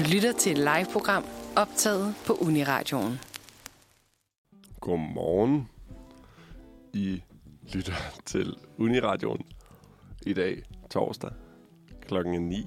Du 0.00 0.04
lytter 0.04 0.32
til 0.32 0.52
et 0.52 0.58
live-program 0.58 1.24
optaget 1.56 2.14
på 2.26 2.32
Uniradioen. 2.32 3.18
Godmorgen. 4.80 5.68
I 6.92 7.22
lytter 7.74 7.92
til 8.26 8.56
Uniradioen 8.78 9.42
i 10.26 10.32
dag, 10.32 10.62
torsdag, 10.90 11.30
klokken 12.02 12.34
er 12.34 12.38
9. 12.38 12.66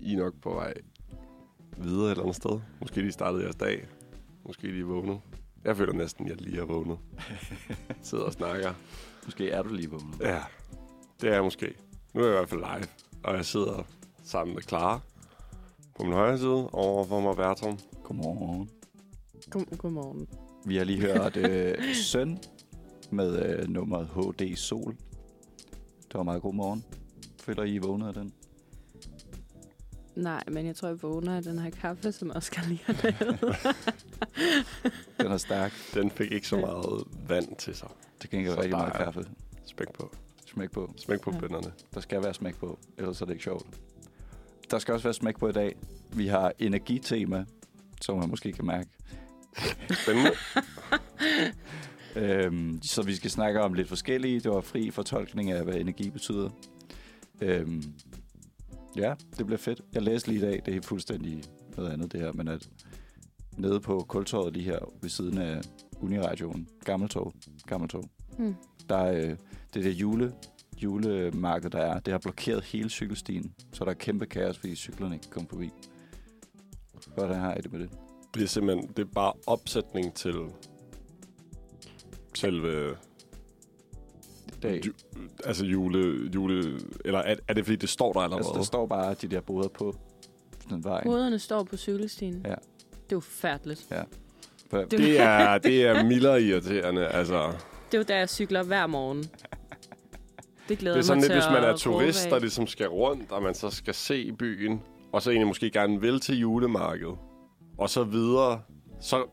I 0.00 0.14
er 0.14 0.18
nok 0.18 0.34
på 0.42 0.54
vej 0.54 0.74
videre 1.76 2.06
et 2.06 2.10
eller 2.10 2.22
andet 2.22 2.36
sted. 2.36 2.60
Måske 2.80 3.00
lige 3.00 3.12
startede 3.12 3.42
jeres 3.42 3.56
dag. 3.56 3.86
Måske 4.46 4.66
lige 4.66 4.84
vågnet. 4.84 5.20
Jeg 5.64 5.76
føler 5.76 5.92
næsten, 5.92 6.24
at 6.24 6.30
jeg 6.30 6.40
lige 6.40 6.60
er 6.60 6.64
vågnet. 6.64 6.98
Sidder 8.02 8.24
og 8.24 8.32
snakker. 8.32 8.74
Måske 9.24 9.50
er 9.50 9.62
du 9.62 9.74
lige 9.74 9.90
vågnet. 9.90 10.20
Ja, 10.20 10.42
det 11.20 11.28
er 11.28 11.34
jeg 11.34 11.42
måske. 11.42 11.74
Nu 12.14 12.20
er 12.20 12.24
jeg 12.24 12.34
i 12.34 12.36
hvert 12.36 12.48
fald 12.48 12.60
live, 12.60 12.88
og 13.24 13.36
jeg 13.36 13.44
sidder 13.44 13.82
sammen 14.22 14.54
med 14.54 14.62
Clara 14.62 15.00
på 15.94 16.02
min 16.04 16.12
højre 16.12 16.38
side 16.38 16.68
over 16.72 17.04
for 17.04 17.20
mig 17.20 17.36
Bertram. 17.36 17.78
Godmorgen. 18.02 18.70
God, 19.50 19.76
godmorgen. 19.76 20.28
Vi 20.66 20.76
har 20.76 20.84
lige 20.84 21.00
hørt 21.00 21.36
øh, 21.36 21.94
Søn 21.94 22.38
med 23.10 23.58
øh, 23.58 23.68
nummeret 23.68 24.06
HD 24.06 24.56
Sol. 24.56 24.96
Det 26.08 26.14
var 26.14 26.22
meget 26.22 26.42
god 26.42 26.54
morgen. 26.54 26.84
Føler 27.40 27.62
I, 27.62 27.74
I 27.74 27.78
vågnede 27.78 28.08
af 28.08 28.14
den? 28.14 28.32
Nej, 30.16 30.42
men 30.48 30.66
jeg 30.66 30.76
tror, 30.76 30.88
jeg 30.88 31.02
vågner 31.02 31.36
af 31.36 31.42
den 31.42 31.58
her 31.58 31.70
kaffe, 31.70 32.12
som 32.12 32.30
Oscar 32.34 32.62
lige 32.68 32.82
har 32.84 32.92
lavet. 33.02 33.56
Den 35.20 35.26
er 35.32 35.36
stærk. 35.36 35.72
Den 35.94 36.10
fik 36.10 36.32
ikke 36.32 36.48
så 36.48 36.56
meget 36.56 37.04
vand 37.28 37.56
til 37.56 37.74
sig. 37.74 37.88
Det 38.22 38.30
kan 38.30 38.38
ikke 38.38 38.50
Så 38.50 38.56
rigtig 38.56 38.70
meget 38.76 38.92
kaffe. 38.92 39.24
Smæk 39.66 39.92
på. 39.92 40.12
Smæk 40.46 40.70
på. 40.70 40.90
Smæk 40.96 41.20
på 41.20 41.30
Ja. 41.32 41.38
bønderne. 41.38 41.72
Der 41.94 42.00
skal 42.00 42.22
være 42.22 42.34
smæk 42.34 42.56
på, 42.56 42.78
ellers 42.98 43.20
er 43.20 43.24
det 43.24 43.32
ikke 43.32 43.44
sjovt. 43.44 43.66
Der 44.72 44.78
skal 44.78 44.94
også 44.94 45.04
være 45.04 45.14
smæk 45.14 45.38
på 45.38 45.48
i 45.48 45.52
dag. 45.52 45.76
Vi 46.12 46.26
har 46.26 46.52
energitema, 46.58 47.44
som 48.00 48.18
man 48.18 48.28
måske 48.28 48.52
kan 48.52 48.66
mærke. 48.66 48.90
Spændende. 50.02 50.30
Øhm, 52.16 52.82
så 52.82 53.02
vi 53.02 53.14
skal 53.14 53.30
snakke 53.30 53.60
om 53.60 53.74
lidt 53.74 53.88
forskellige. 53.88 54.40
Det 54.40 54.50
var 54.50 54.60
fri 54.60 54.90
fortolkning 54.90 55.50
af, 55.50 55.64
hvad 55.64 55.74
energi 55.74 56.10
betyder. 56.10 56.50
Øhm, 57.40 57.82
ja, 58.96 59.14
det 59.38 59.46
bliver 59.46 59.58
fedt. 59.58 59.80
Jeg 59.92 60.02
læste 60.02 60.28
lige 60.28 60.38
i 60.38 60.50
dag, 60.50 60.62
det 60.66 60.76
er 60.76 60.82
fuldstændig 60.82 61.44
noget 61.76 61.90
andet 61.90 62.12
det 62.12 62.20
her, 62.20 62.32
men 62.32 62.48
at 62.48 62.68
nede 63.58 63.80
på 63.80 64.04
kultorvet 64.08 64.52
lige 64.52 64.64
her 64.64 64.78
ved 65.02 65.10
siden 65.10 65.38
af 65.38 65.60
Uniradioen, 66.00 66.68
Gammeltorv, 66.84 67.32
Gammeltorv, 67.66 68.04
Hmm. 68.36 68.54
der 68.88 68.96
er 68.96 69.26
øh, 69.30 69.36
det 69.74 69.84
der 69.84 69.90
jule, 69.90 70.32
julemarked, 70.82 71.70
der 71.70 71.78
er, 71.78 72.00
det 72.00 72.12
har 72.12 72.18
blokeret 72.18 72.64
hele 72.64 72.90
cykelstien, 72.90 73.52
så 73.72 73.84
der 73.84 73.90
er 73.90 73.94
kæmpe 73.94 74.26
kaos, 74.26 74.58
fordi 74.58 74.74
cyklerne 74.74 75.14
ikke 75.14 75.22
kan 75.22 75.32
komme 75.32 75.48
forbi. 75.48 75.70
Hvordan 77.14 77.40
har 77.40 77.54
I 77.54 77.60
det 77.60 77.72
med 77.72 77.80
det? 77.80 77.90
Det 78.34 78.42
er 78.42 78.46
simpelthen 78.46 78.88
det 78.96 78.98
er 79.02 79.10
bare 79.14 79.32
opsætning 79.46 80.14
til 80.14 80.34
selve 82.34 82.96
Dag. 84.62 84.86
ju, 84.86 84.92
altså 85.44 85.64
jule, 85.64 86.30
jule 86.34 86.80
eller 87.04 87.18
er, 87.18 87.36
er 87.48 87.54
det 87.54 87.64
fordi 87.64 87.76
det 87.76 87.88
står 87.88 88.12
der 88.12 88.20
allerede? 88.20 88.38
Altså, 88.38 88.52
der 88.58 88.62
står 88.62 88.86
bare 88.86 89.14
de 89.14 89.28
der 89.28 89.40
boder 89.40 89.68
på 89.68 89.96
den 90.70 90.84
vej. 90.84 91.02
Hoderne 91.04 91.38
står 91.38 91.62
på 91.62 91.76
cykelstien. 91.76 92.42
Ja. 92.44 92.50
Det 92.90 93.12
er 93.12 93.16
jo 93.16 93.20
færdeligt. 93.20 93.88
For- 94.70 94.84
det 94.84 95.20
er 95.20 95.58
det 95.58 95.82
er 95.86 96.04
mildere 96.04 96.42
irriterende, 96.42 97.06
altså. 97.06 97.52
Det 97.92 97.94
er 97.94 97.98
jo 97.98 98.04
der, 98.08 98.16
jeg 98.16 98.28
cykler 98.28 98.62
hver 98.62 98.86
morgen. 98.86 99.24
Det 100.68 100.78
glæder 100.78 100.96
Det 100.96 101.02
er 101.02 101.06
sådan 101.06 101.20
mig 101.20 101.28
lidt, 101.30 101.42
til 101.42 101.50
hvis 101.50 101.60
man 101.60 101.70
er 101.70 101.76
turist, 101.76 102.30
der 102.30 102.38
ligesom 102.38 102.66
skal 102.66 102.86
rundt, 102.88 103.32
og 103.32 103.42
man 103.42 103.54
så 103.54 103.70
skal 103.70 103.94
se 103.94 104.32
byen, 104.32 104.82
og 105.12 105.22
så 105.22 105.30
egentlig 105.30 105.46
måske 105.46 105.70
gerne 105.70 106.00
vil 106.00 106.20
til 106.20 106.38
julemarkedet, 106.38 107.14
og 107.78 107.90
så 107.90 108.04
videre, 108.04 108.60
så, 109.00 109.24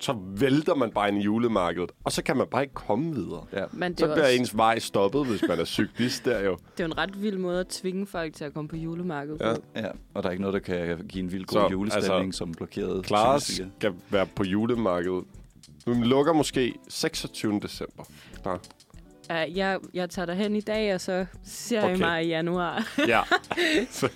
så 0.00 0.16
vælter 0.36 0.74
man 0.74 0.90
bare 0.90 1.08
ind 1.08 1.18
i 1.18 1.20
julemarkedet, 1.20 1.92
og 2.04 2.12
så 2.12 2.22
kan 2.22 2.36
man 2.36 2.46
bare 2.50 2.62
ikke 2.62 2.74
komme 2.74 3.14
videre. 3.14 3.46
Ja. 3.52 3.64
Men 3.72 3.92
det 3.92 4.00
Så 4.00 4.06
er, 4.06 4.14
bliver 4.14 4.26
også, 4.26 4.36
ens 4.38 4.56
vej 4.56 4.78
stoppet, 4.78 5.26
hvis 5.26 5.44
man 5.48 5.60
er 5.60 5.64
cyklist 5.64 6.24
der 6.24 6.40
jo. 6.40 6.56
det 6.76 6.80
er 6.80 6.84
jo 6.84 6.92
en 6.92 6.98
ret 6.98 7.22
vild 7.22 7.38
måde 7.38 7.60
at 7.60 7.66
tvinge 7.66 8.06
folk 8.06 8.34
til 8.34 8.44
at 8.44 8.54
komme 8.54 8.68
på 8.68 8.76
julemarkedet. 8.76 9.40
Ja. 9.40 9.54
på. 9.54 9.60
Ja, 9.76 9.88
og 10.14 10.22
der 10.22 10.28
er 10.28 10.30
ikke 10.30 10.42
noget, 10.42 10.54
der 10.66 10.86
kan 10.86 11.06
give 11.08 11.24
en 11.24 11.32
vild 11.32 11.44
god 11.44 11.60
Så, 11.60 11.68
julestemning, 11.70 12.24
altså, 12.26 12.38
som 12.38 12.52
blokeret 12.52 13.06
cykelstier. 13.06 13.66
skal 13.78 13.94
være 14.10 14.26
på 14.26 14.44
julemarkedet. 14.44 15.24
Vi 15.86 15.92
lukker 15.94 16.32
måske 16.32 16.74
26. 16.88 17.60
december. 17.60 18.04
Ja. 18.46 18.54
Ja, 19.32 19.44
jeg, 19.54 19.78
jeg 19.94 20.10
tager 20.10 20.26
dig 20.26 20.34
hen 20.36 20.56
i 20.56 20.60
dag, 20.60 20.94
og 20.94 21.00
så 21.00 21.26
ser 21.44 21.78
Okay. 21.82 21.90
jeg 21.90 21.98
mig 21.98 22.24
i 22.24 22.28
januar. 22.28 22.88
ja. 23.08 23.20
Så, 23.90 24.08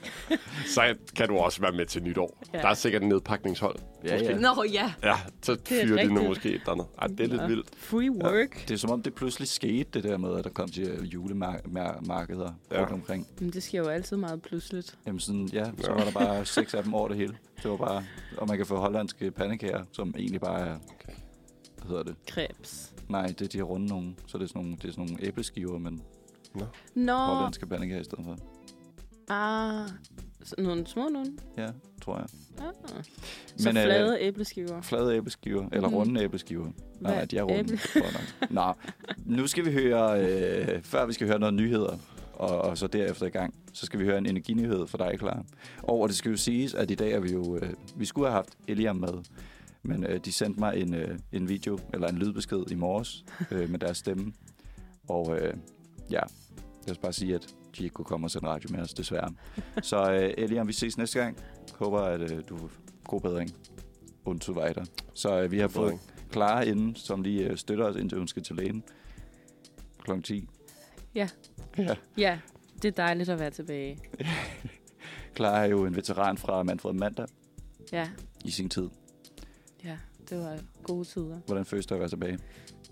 så 0.66 0.94
kan 1.16 1.28
du 1.28 1.36
også 1.36 1.60
være 1.60 1.72
med 1.72 1.86
til 1.86 2.02
nytår. 2.02 2.38
Ja. 2.54 2.58
Der 2.58 2.68
er 2.68 2.74
sikkert 2.74 3.02
en 3.02 3.08
nedpakningshold. 3.08 3.76
Ja, 4.04 4.16
ja. 4.16 4.38
Nå 4.38 4.64
ja, 4.72 4.92
Ja, 5.02 5.14
så 5.42 5.52
er 5.52 5.56
fyrer 5.68 6.02
de 6.06 6.14
nu 6.14 6.22
måske 6.22 6.48
et 6.48 6.54
eller 6.54 6.70
andet. 6.72 6.86
Ej, 6.98 7.06
det 7.06 7.20
er 7.20 7.26
lidt 7.26 7.40
Ja. 7.42 7.46
vildt. 7.46 7.68
free 7.78 8.10
work. 8.10 8.68
Det 8.68 8.74
er 8.74 8.78
som 8.78 8.90
om, 8.90 9.02
det 9.02 9.14
pludselig 9.14 9.48
skete, 9.48 9.90
det 9.94 10.04
der 10.04 10.16
med, 10.18 10.38
at 10.38 10.44
der 10.44 10.50
kom 10.50 10.68
de 10.68 10.98
julemarkeder 11.04 12.52
Ja. 12.72 12.80
rundt 12.80 12.92
omkring. 12.92 13.26
Men 13.40 13.50
det 13.50 13.62
sker 13.62 13.78
jo 13.78 13.88
altid 13.88 14.16
meget 14.16 14.42
pludseligt. 14.42 14.98
Jamen 15.06 15.20
sådan, 15.20 15.46
ja, 15.52 15.64
så 15.64 15.70
Ja. 15.86 15.92
var 15.92 16.04
der 16.04 16.10
bare 16.12 16.44
seks 16.44 16.74
af 16.74 16.82
dem 16.82 16.94
over 16.94 17.08
det 17.08 17.16
hele. 17.16 17.36
Det 17.62 17.70
var 17.70 17.76
bare, 17.76 18.04
og 18.38 18.48
man 18.48 18.56
kan 18.56 18.66
få 18.66 18.76
hollandske 18.76 19.30
pandekager, 19.30 19.84
som 19.92 20.14
egentlig 20.18 20.40
bare 20.40 20.60
er, 20.60 20.74
Okay. 20.74 21.12
hvad 21.78 21.88
hedder 21.88 22.02
det? 22.02 22.14
Krebs. 22.28 22.92
Nej, 23.08 23.26
det 23.26 23.40
er 23.42 23.48
de 23.48 23.58
her 23.58 23.64
runde 23.64 23.86
nogen, 23.86 24.18
så 24.26 24.38
det 24.38 24.44
er 24.44 24.48
sådan 24.48 24.62
nogle, 24.62 24.76
det 24.82 24.84
er 24.88 24.92
sådan 24.92 25.04
nogle 25.06 25.24
æbleskiver, 25.26 25.78
men 25.78 26.02
Nå, 26.94 27.12
hollandske 27.12 27.66
pandekager 27.66 28.00
i 28.00 28.04
stedet 28.04 28.24
for. 28.24 28.36
ah, 29.28 29.88
så 30.44 30.54
nogle 30.58 30.86
små 30.86 31.08
nogen. 31.08 31.38
Ja, 31.58 31.68
tror 32.02 32.16
jeg. 32.16 32.26
Ah. 32.58 33.04
Så 33.56 33.68
Men, 33.68 33.76
øh, 33.76 33.82
flade 33.82 34.20
æbleskiver. 34.20 34.80
Flade 34.80 35.16
æbleskiver, 35.16 35.68
eller 35.72 35.88
Mhm. 35.88 35.96
runde 35.96 36.22
æbleskiver. 36.22 36.70
Nej, 37.00 37.14
Hvad? 37.14 37.26
de 37.26 37.38
er 37.38 37.42
runde. 37.42 37.72
Æble-. 37.96 38.54
Nå, 38.54 38.72
nu 39.24 39.46
skal 39.46 39.64
vi 39.64 39.72
høre, 39.72 40.20
øh, 40.24 40.82
før 40.82 41.06
vi 41.06 41.12
skal 41.12 41.26
høre 41.26 41.38
noget 41.38 41.54
nyheder, 41.54 41.96
og, 42.34 42.58
og 42.58 42.78
så 42.78 42.86
derefter 42.86 43.26
i 43.26 43.30
gang, 43.30 43.54
så 43.72 43.86
skal 43.86 44.00
vi 44.00 44.04
høre 44.04 44.18
en 44.18 44.26
energinyhed 44.26 44.86
for 44.86 44.98
dig, 44.98 45.18
klar. 45.18 45.44
Og 45.82 46.08
det 46.08 46.16
skal 46.16 46.30
jo 46.30 46.36
siges, 46.36 46.74
at 46.74 46.90
i 46.90 46.94
dag 46.94 47.12
er 47.12 47.20
vi 47.20 47.32
jo, 47.32 47.56
øh, 47.56 47.72
vi 47.96 48.04
skulle 48.04 48.26
have 48.26 48.34
haft 48.34 48.56
Eliam 48.68 48.96
med, 48.96 49.08
men 49.86 50.04
øh, 50.04 50.20
de 50.24 50.32
sendte 50.32 50.60
mig 50.60 50.76
en, 50.76 50.94
øh, 50.94 51.18
en 51.32 51.48
video, 51.48 51.78
eller 51.94 52.08
en 52.08 52.18
lydbesked 52.18 52.70
i 52.70 52.74
morges 52.74 53.24
øh, 53.50 53.70
med 53.70 53.78
deres 53.78 53.98
stemme. 53.98 54.32
Og 55.08 55.38
øh, 55.38 55.54
ja, 56.10 56.20
jeg 56.86 56.94
vil 56.94 56.98
bare 57.02 57.12
sige, 57.12 57.34
at 57.34 57.54
de 57.78 57.84
ikke 57.84 57.94
kunne 57.94 58.04
komme 58.04 58.26
og 58.26 58.30
sende 58.30 58.48
radio 58.48 58.70
med 58.72 58.80
os, 58.80 58.94
desværre. 58.94 59.32
Så 59.82 60.12
øh, 60.12 60.34
Eliam, 60.38 60.68
vi 60.68 60.72
ses 60.72 60.98
næste 60.98 61.18
gang. 61.18 61.38
Håber, 61.74 62.00
at 62.00 62.20
øh, 62.20 62.42
du 62.48 62.56
får 62.56 62.70
god 63.04 63.20
bedring. 63.20 63.50
Und 64.24 64.40
so 64.40 64.52
weiter. 64.52 64.84
Så 65.14 65.40
øh, 65.40 65.50
vi 65.50 65.58
har 65.58 65.68
fået 65.68 65.98
Clara 66.32 66.62
inden, 66.62 66.94
som 66.94 67.22
lige 67.22 67.48
øh, 67.50 67.56
støtter 67.56 67.84
os, 67.84 67.96
indtil 67.96 68.18
hun 68.18 68.28
skal 68.28 68.42
til 68.42 68.56
lægen. 68.56 68.84
Klokken 69.98 70.22
10. 70.22 70.48
Ja. 71.14 71.28
Ja. 71.78 71.94
Ja, 72.16 72.38
det 72.82 72.84
er 72.84 72.92
dejligt 72.92 73.28
at 73.28 73.38
være 73.38 73.50
tilbage. 73.50 73.98
Clara 75.36 75.64
er 75.64 75.68
jo 75.68 75.84
en 75.84 75.96
veteran 75.96 76.38
fra 76.38 76.62
Manfred 76.62 76.92
Mandag 76.92 77.26
Ja, 77.92 78.08
i 78.44 78.50
sin 78.50 78.68
tid. 78.68 78.88
Det 80.30 80.38
var 80.38 80.58
gode 80.82 81.04
tider. 81.04 81.38
Hvordan 81.46 81.64
føles 81.64 81.86
det 81.86 81.94
at 81.94 82.00
være 82.00 82.08
tilbage? 82.08 82.38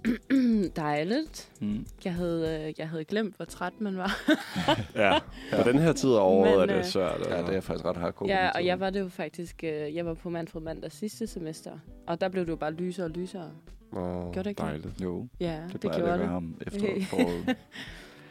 dejligt. 0.76 1.52
Mm. 1.60 1.86
Jeg 2.04 2.14
havde, 2.14 2.64
øh, 2.68 2.74
jeg 2.78 2.88
havde 2.88 3.04
glemt, 3.04 3.36
hvor 3.36 3.44
træt 3.44 3.72
man 3.78 3.96
var. 3.96 4.16
Ja, 4.94 5.18
på 5.56 5.70
den 5.70 5.78
her 5.78 5.92
tid 5.92 6.10
af 6.10 6.20
året 6.20 6.50
Men, 6.50 6.60
er 6.60 6.66
det 6.66 6.78
øh, 6.78 6.84
svært. 6.84 7.20
Ja, 7.30 7.38
det 7.42 7.56
er 7.56 7.60
faktisk 7.60 7.84
ret 7.84 7.96
hardcore. 7.96 8.28
ja, 8.28 8.50
og 8.50 8.66
jeg 8.66 8.80
var 8.80 8.90
det 8.90 9.00
jo 9.00 9.08
faktisk... 9.08 9.64
øh, 9.64 9.94
Jeg 9.96 10.06
var 10.06 10.14
på 10.14 10.30
Manfred 10.30 10.62
Mandag 10.62 10.92
sidste 10.92 11.26
semester. 11.26 11.72
Og 12.06 12.20
der 12.20 12.28
blev 12.28 12.44
det 12.44 12.50
jo 12.50 12.56
bare 12.56 12.72
lysere 12.72 13.06
og 13.06 13.10
lysere. 13.10 13.50
Åh, 13.92 14.00
Gjorde 14.32 14.38
det 14.44 14.46
ikke 14.46 14.62
dejligt. 14.62 15.00
Jo, 15.02 15.28
Ja, 15.40 15.60
det, 15.72 15.82
det, 15.82 15.92
gjorde 15.96 16.12
det 16.18 16.28
om 16.28 16.56
efter 16.66 16.80
foråret. 17.10 17.56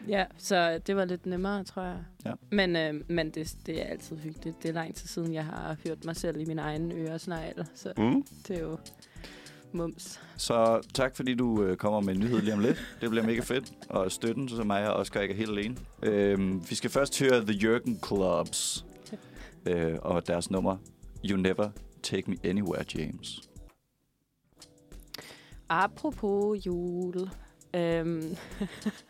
Ja, 0.07 0.25
så 0.37 0.79
det 0.87 0.95
var 0.95 1.05
lidt 1.05 1.25
nemmere, 1.25 1.63
tror 1.63 1.81
jeg. 1.83 1.97
Ja. 2.25 2.31
Men, 2.51 2.75
øh, 2.75 2.93
men 3.07 3.29
det, 3.29 3.55
det 3.65 3.81
er 3.81 3.85
altid 3.85 4.17
hyggeligt. 4.17 4.63
Det 4.63 4.69
er 4.69 4.73
lang 4.73 4.95
tid 4.95 5.07
siden, 5.07 5.33
jeg 5.33 5.45
har 5.45 5.75
hørt 5.87 6.05
mig 6.05 6.15
selv 6.15 6.39
i 6.39 6.45
min 6.45 6.59
egen 6.59 6.91
øresnegl. 6.91 7.65
Så 7.75 7.93
Mm? 7.97 8.23
det 8.47 8.57
er 8.57 8.61
jo 8.61 8.77
mums. 9.71 10.19
Så 10.37 10.81
tak, 10.93 11.15
fordi 11.15 11.33
du 11.35 11.63
øh, 11.63 11.77
kommer 11.77 11.99
med 12.01 12.13
en 12.13 12.19
nyhed 12.19 12.41
lige 12.41 12.53
om 12.53 12.59
lidt. 12.59 12.95
Det 13.01 13.09
bliver 13.09 13.25
mega 13.25 13.41
fedt. 13.41 13.73
Og 13.89 14.11
støtten 14.11 14.47
til 14.47 14.65
mig 14.65 14.87
og 14.89 14.95
Oscar 14.95 15.19
ikke 15.21 15.33
er 15.33 15.37
helt 15.37 15.49
alene. 15.51 15.75
Øhm, 16.01 16.69
vi 16.69 16.75
skal 16.75 16.89
først 16.89 17.19
høre 17.19 17.45
The 17.45 17.53
Jürgen 17.53 18.07
Clubs. 18.07 18.85
Øh, 19.65 19.95
og 20.01 20.27
deres 20.27 20.51
nummer, 20.51 20.77
You 21.25 21.37
Never 21.37 21.69
Take 22.03 22.31
Me 22.31 22.37
Anywhere, 22.43 22.83
James. 22.95 23.41
Apropos 25.69 26.65
jul, 26.65 27.29
øhm, 27.73 28.35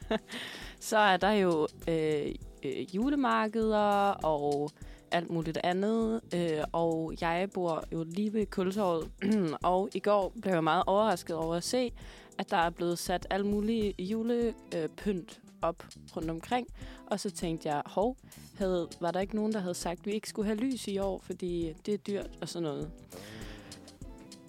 så 0.89 0.97
er 0.97 1.17
der 1.17 1.31
jo 1.31 1.67
øh, 1.87 2.35
øh, 2.63 2.95
julemarkeder 2.95 4.11
og 4.11 4.71
alt 5.11 5.29
muligt 5.29 5.59
andet. 5.63 6.21
Øh, 6.35 6.63
og 6.71 7.13
jeg 7.21 7.49
bor 7.53 7.83
jo 7.93 8.03
lige 8.03 8.33
ved 8.33 8.45
Kultorvet, 8.45 9.11
og 9.63 9.89
i 9.93 9.99
går 9.99 10.33
blev 10.41 10.53
jeg 10.53 10.63
meget 10.63 10.83
overrasket 10.87 11.35
over 11.35 11.55
at 11.55 11.63
se, 11.63 11.91
at 12.37 12.51
der 12.51 12.57
er 12.57 12.69
blevet 12.69 12.99
sat 12.99 13.27
alt 13.29 13.45
muligt 13.45 13.99
julepynt 13.99 15.39
op 15.61 15.83
rundt 16.15 16.29
omkring. 16.29 16.67
Og 17.07 17.19
så 17.19 17.29
tænkte 17.31 17.69
jeg, 17.69 17.81
hov, 17.85 18.17
havde, 18.57 18.89
var 18.99 19.11
der 19.11 19.19
ikke 19.19 19.35
nogen, 19.35 19.53
der 19.53 19.59
havde 19.59 19.73
sagt, 19.73 19.99
at 19.99 20.05
vi 20.05 20.11
ikke 20.11 20.29
skulle 20.29 20.45
have 20.45 20.57
lys 20.57 20.87
i 20.87 20.97
år, 20.97 21.19
fordi 21.23 21.73
det 21.85 21.93
er 21.93 21.97
dyrt 21.97 22.29
og 22.41 22.49
sådan 22.49 22.63
noget. 22.63 22.91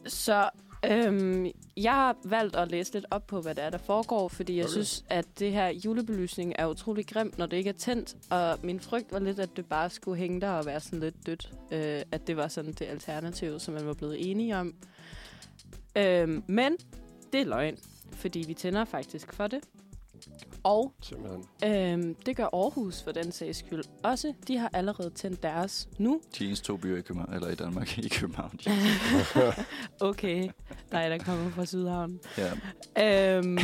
Så 0.07 0.51
øhm, 0.91 1.47
jeg 1.77 1.93
har 1.93 2.17
valgt 2.25 2.57
at 2.57 2.71
læse 2.71 2.93
lidt 2.93 3.07
op 3.11 3.27
på, 3.27 3.41
hvad 3.41 3.55
det 3.55 3.65
er, 3.65 3.71
der 3.71 3.79
foregår, 3.79 4.29
fordi 4.29 4.57
jeg 4.57 4.65
Okay. 4.65 4.73
synes, 4.73 5.05
at 5.09 5.27
det 5.39 5.53
her 5.53 5.69
julebelysning 5.69 6.53
er 6.59 6.67
utrolig 6.67 7.07
grimt, 7.07 7.39
når 7.39 7.47
det 7.47 7.57
ikke 7.57 7.71
er 7.71 7.75
tændt. 7.75 8.17
Og 8.31 8.59
min 8.63 8.81
frygt 8.81 9.13
var 9.13 9.19
lidt, 9.19 9.39
at 9.39 9.57
det 9.57 9.67
bare 9.67 9.91
skulle 9.91 10.19
hænge 10.19 10.41
der 10.41 10.51
og 10.51 10.67
være 10.67 10.81
sådan 10.81 11.01
lidt 11.01 11.27
dødt. 11.27 11.53
Øh, 11.73 12.03
at 12.13 12.27
det 12.27 12.37
var 12.37 12.49
sådan 12.49 12.73
det 12.73 12.87
alternativ, 12.87 13.59
som 13.61 13.75
man 13.75 13.87
var 13.87 13.95
blevet 13.95 14.31
enige 14.31 14.57
om. 14.57 14.75
Øhm, 15.97 16.43
men 16.47 16.77
det 17.33 17.41
er 17.41 17.45
løgn, 17.45 17.79
fordi 18.13 18.45
vi 18.47 18.55
tænder 18.55 18.85
faktisk 18.85 19.33
for 19.33 19.47
det. 19.47 19.61
Og 20.65 20.95
Simpelthen. 21.03 21.45
øhm, 21.65 22.15
det 22.15 22.37
gør 22.37 22.45
Aarhus 22.45 23.03
for 23.03 23.13
den 23.13 23.33
sags 23.33 23.59
skyld 23.59 23.83
også. 24.05 24.35
De 24.49 24.57
har 24.59 24.71
allerede 24.73 25.11
tændt 25.11 25.43
deres 25.43 25.89
nu. 25.99 26.21
De 26.39 26.47
eneste 26.47 26.67
to 26.67 26.77
byer 26.77 26.97
i 26.97 27.01
København, 27.01 27.35
eller 27.35 27.49
i 27.49 27.55
Danmark, 27.55 27.99
i 28.07 28.09
København. 28.09 28.59
Okay, 30.01 30.43
dig 30.93 31.11
der 31.11 31.19
kommer 31.19 31.51
fra 31.51 31.65
Sydhavn. 31.67 32.21
Ja. 32.97 33.37
Øhm, 33.39 33.59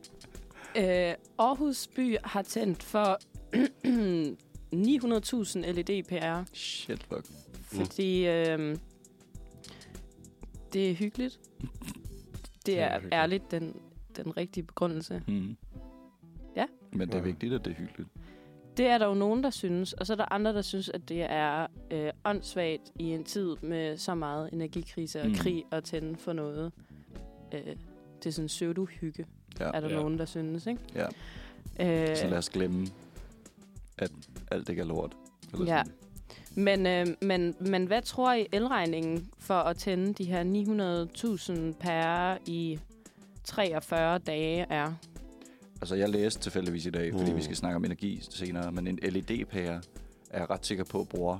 øh, 0.78 1.14
Aarhus 1.38 1.86
by 1.96 2.16
har 2.24 2.42
tændt 2.42 2.82
for 2.82 3.18
900.000 4.72 5.72
LED-PR, 5.72 6.44
Shit, 6.54 7.02
fuck. 7.08 7.26
fordi 7.64 8.26
øhm, 8.26 8.80
det 10.72 10.90
er 10.90 10.94
hyggeligt. 10.94 11.40
Det 12.66 12.78
er 12.80 12.84
er 12.84 12.94
hyggeligt. 12.94 13.14
ærligt 13.14 13.50
den, 13.50 13.76
den 14.16 14.36
rigtige 14.36 14.64
begrundelse. 14.64 15.22
Mm. 15.28 15.56
Men 16.98 17.08
det 17.08 17.14
er 17.14 17.22
vigtigt, 17.22 17.54
at 17.54 17.64
det 17.64 17.70
er 17.70 17.74
hyggeligt. 17.74 18.08
Det 18.76 18.86
er 18.86 18.98
der 18.98 19.06
jo 19.06 19.14
nogen, 19.14 19.42
der 19.42 19.50
synes, 19.50 19.92
og 19.92 20.06
så 20.06 20.12
er 20.12 20.16
der 20.16 20.32
andre, 20.32 20.52
der 20.52 20.62
synes, 20.62 20.88
at 20.88 21.08
det 21.08 21.22
er 21.22 21.66
øh, 21.90 22.10
åndssvagt 22.24 22.82
i 22.98 23.04
en 23.04 23.24
tid 23.24 23.56
med 23.62 23.96
så 23.96 24.14
meget 24.14 24.52
energikrise 24.52 25.20
og 25.22 25.28
Mm. 25.28 25.34
krig 25.34 25.64
at 25.72 25.84
tænde 25.84 26.16
for 26.16 26.32
noget. 26.32 26.72
Øh, 27.54 27.60
det 28.18 28.26
er 28.26 28.30
sådan 28.30 28.46
pseudo-hygge, 28.48 29.26
Ja. 29.60 29.70
er 29.74 29.80
der 29.80 29.88
Ja. 29.88 29.94
nogen, 29.96 30.18
der 30.18 30.24
synes, 30.24 30.66
ikke? 30.66 30.80
Ja. 30.94 31.06
Øh, 32.10 32.16
Så 32.16 32.28
lad 32.28 32.38
os 32.38 32.50
glemme, 32.50 32.86
at 33.98 34.12
alt 34.50 34.68
ikke 34.68 34.82
er 34.82 34.86
lort. 34.86 35.16
Eller 35.52 35.66
Ja. 35.76 35.82
sådan. 35.84 35.92
Men, 36.54 36.86
øh, 36.86 37.06
men, 37.22 37.54
men 37.60 37.86
hvad 37.86 38.02
tror 38.02 38.32
I 38.32 38.46
elregningen 38.52 39.28
for 39.38 39.54
at 39.54 39.76
tænde 39.76 40.14
de 40.14 40.24
her 40.24 40.42
900.000 40.44 41.72
per 41.80 42.38
i 42.46 42.78
43 43.44 44.18
dage 44.18 44.66
er? 44.70 44.92
Altså, 45.80 45.94
jeg 45.94 46.08
læste 46.08 46.40
tilfældigvis 46.40 46.86
i 46.86 46.90
dag, 46.90 47.12
fordi 47.12 47.30
Mm. 47.30 47.36
vi 47.36 47.42
skal 47.42 47.56
snakke 47.56 47.76
om 47.76 47.84
energi 47.84 48.20
senere, 48.30 48.72
men 48.72 48.86
en 48.86 48.98
LED-pære 49.02 49.82
er 50.30 50.38
jeg 50.38 50.50
ret 50.50 50.66
sikker 50.66 50.84
på 50.84 51.00
at 51.00 51.08
bruge 51.08 51.38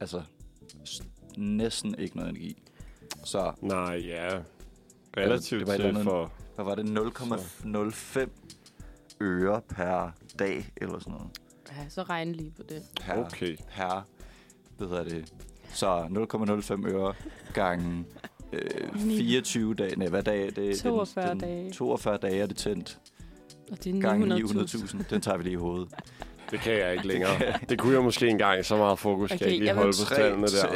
altså 0.00 0.22
næsten 1.36 1.94
ikke 1.98 2.16
noget 2.16 2.30
energi. 2.30 2.62
Så 3.24 3.52
Nej, 3.60 4.02
ja. 4.06 4.38
Relativt 5.16 5.60
det 5.66 5.68
var 5.82 5.92
til 5.94 6.04
for... 6.04 6.32
hvad 6.54 6.64
var 6.64 6.74
det? 6.74 6.84
0,05 6.86 8.28
øre 9.20 9.60
per 9.68 10.10
dag, 10.38 10.72
eller 10.76 10.98
sådan 10.98 11.12
noget. 11.12 11.28
Ja, 11.68 11.88
så 11.88 12.02
regn 12.02 12.32
lige 12.32 12.50
på 12.56 12.62
det. 12.62 12.82
Per, 13.00 13.16
Okay. 13.24 13.56
per 13.68 14.06
hvad 14.78 14.88
hedder 14.88 15.04
det? 15.04 15.32
Så 15.74 16.02
0,05 16.82 16.86
øre 16.88 17.14
gange 17.54 18.04
øh, 18.52 18.94
Ni. 19.06 19.16
24 19.18 19.74
dage. 19.74 19.96
Nej, 19.96 20.08
hvad 20.08 20.22
dag 20.22 20.46
er 20.46 20.50
det? 20.50 20.78
42 20.78 21.30
den, 21.30 21.38
dage. 21.38 21.72
42 21.72 22.16
dage 22.16 22.38
er 22.42 22.46
det 22.46 22.56
tændt. 22.56 23.00
Og 23.70 23.84
det 23.84 23.96
er 23.96 24.00
Gange 24.00 24.36
900.000. 24.36 24.40
900.000. 24.40 25.02
Den 25.10 25.20
tager 25.20 25.36
vi 25.36 25.42
lige 25.42 25.52
i 25.52 25.56
hovedet. 25.56 25.88
Det 26.50 26.60
kan 26.60 26.72
jeg 26.72 26.92
ikke 26.92 27.06
længere. 27.06 27.30
det 27.68 27.78
kunne 27.78 27.92
jeg 27.94 28.02
måske 28.02 28.28
engang. 28.28 28.64
Så 28.64 28.76
meget 28.76 28.98
fokus 28.98 29.30
okay, 29.30 29.38
kan 29.38 29.46
jeg 29.46 29.52
ikke 29.54 29.64
lige 29.64 29.68
jeg 29.68 29.76
holde 29.82 29.96
på 30.00 30.04
Tre- 30.04 30.14
tallene 30.14 30.46
der. 30.46 30.72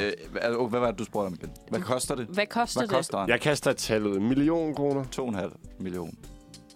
øh, 0.61 0.70
hvad, 0.70 0.81
var 0.81 0.91
det, 0.91 0.99
du 0.99 1.05
spurgte 1.05 1.26
om 1.26 1.35
igen? 1.35 1.50
Hvad 1.70 1.81
koster 1.81 2.14
det? 2.14 2.26
Hvad 2.26 2.46
koster 2.46 2.81
Hvad 2.81 2.88
det? 2.88 2.96
koster 2.96 3.19
den? 3.19 3.29
Jeg 3.29 3.41
kaster 3.41 3.73
tallet 3.73 4.17
en 4.17 4.29
million 4.29 4.75
kroner. 4.75 5.05
2,5 5.50 5.56
million 5.82 6.19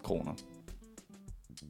kroner. 0.02 0.32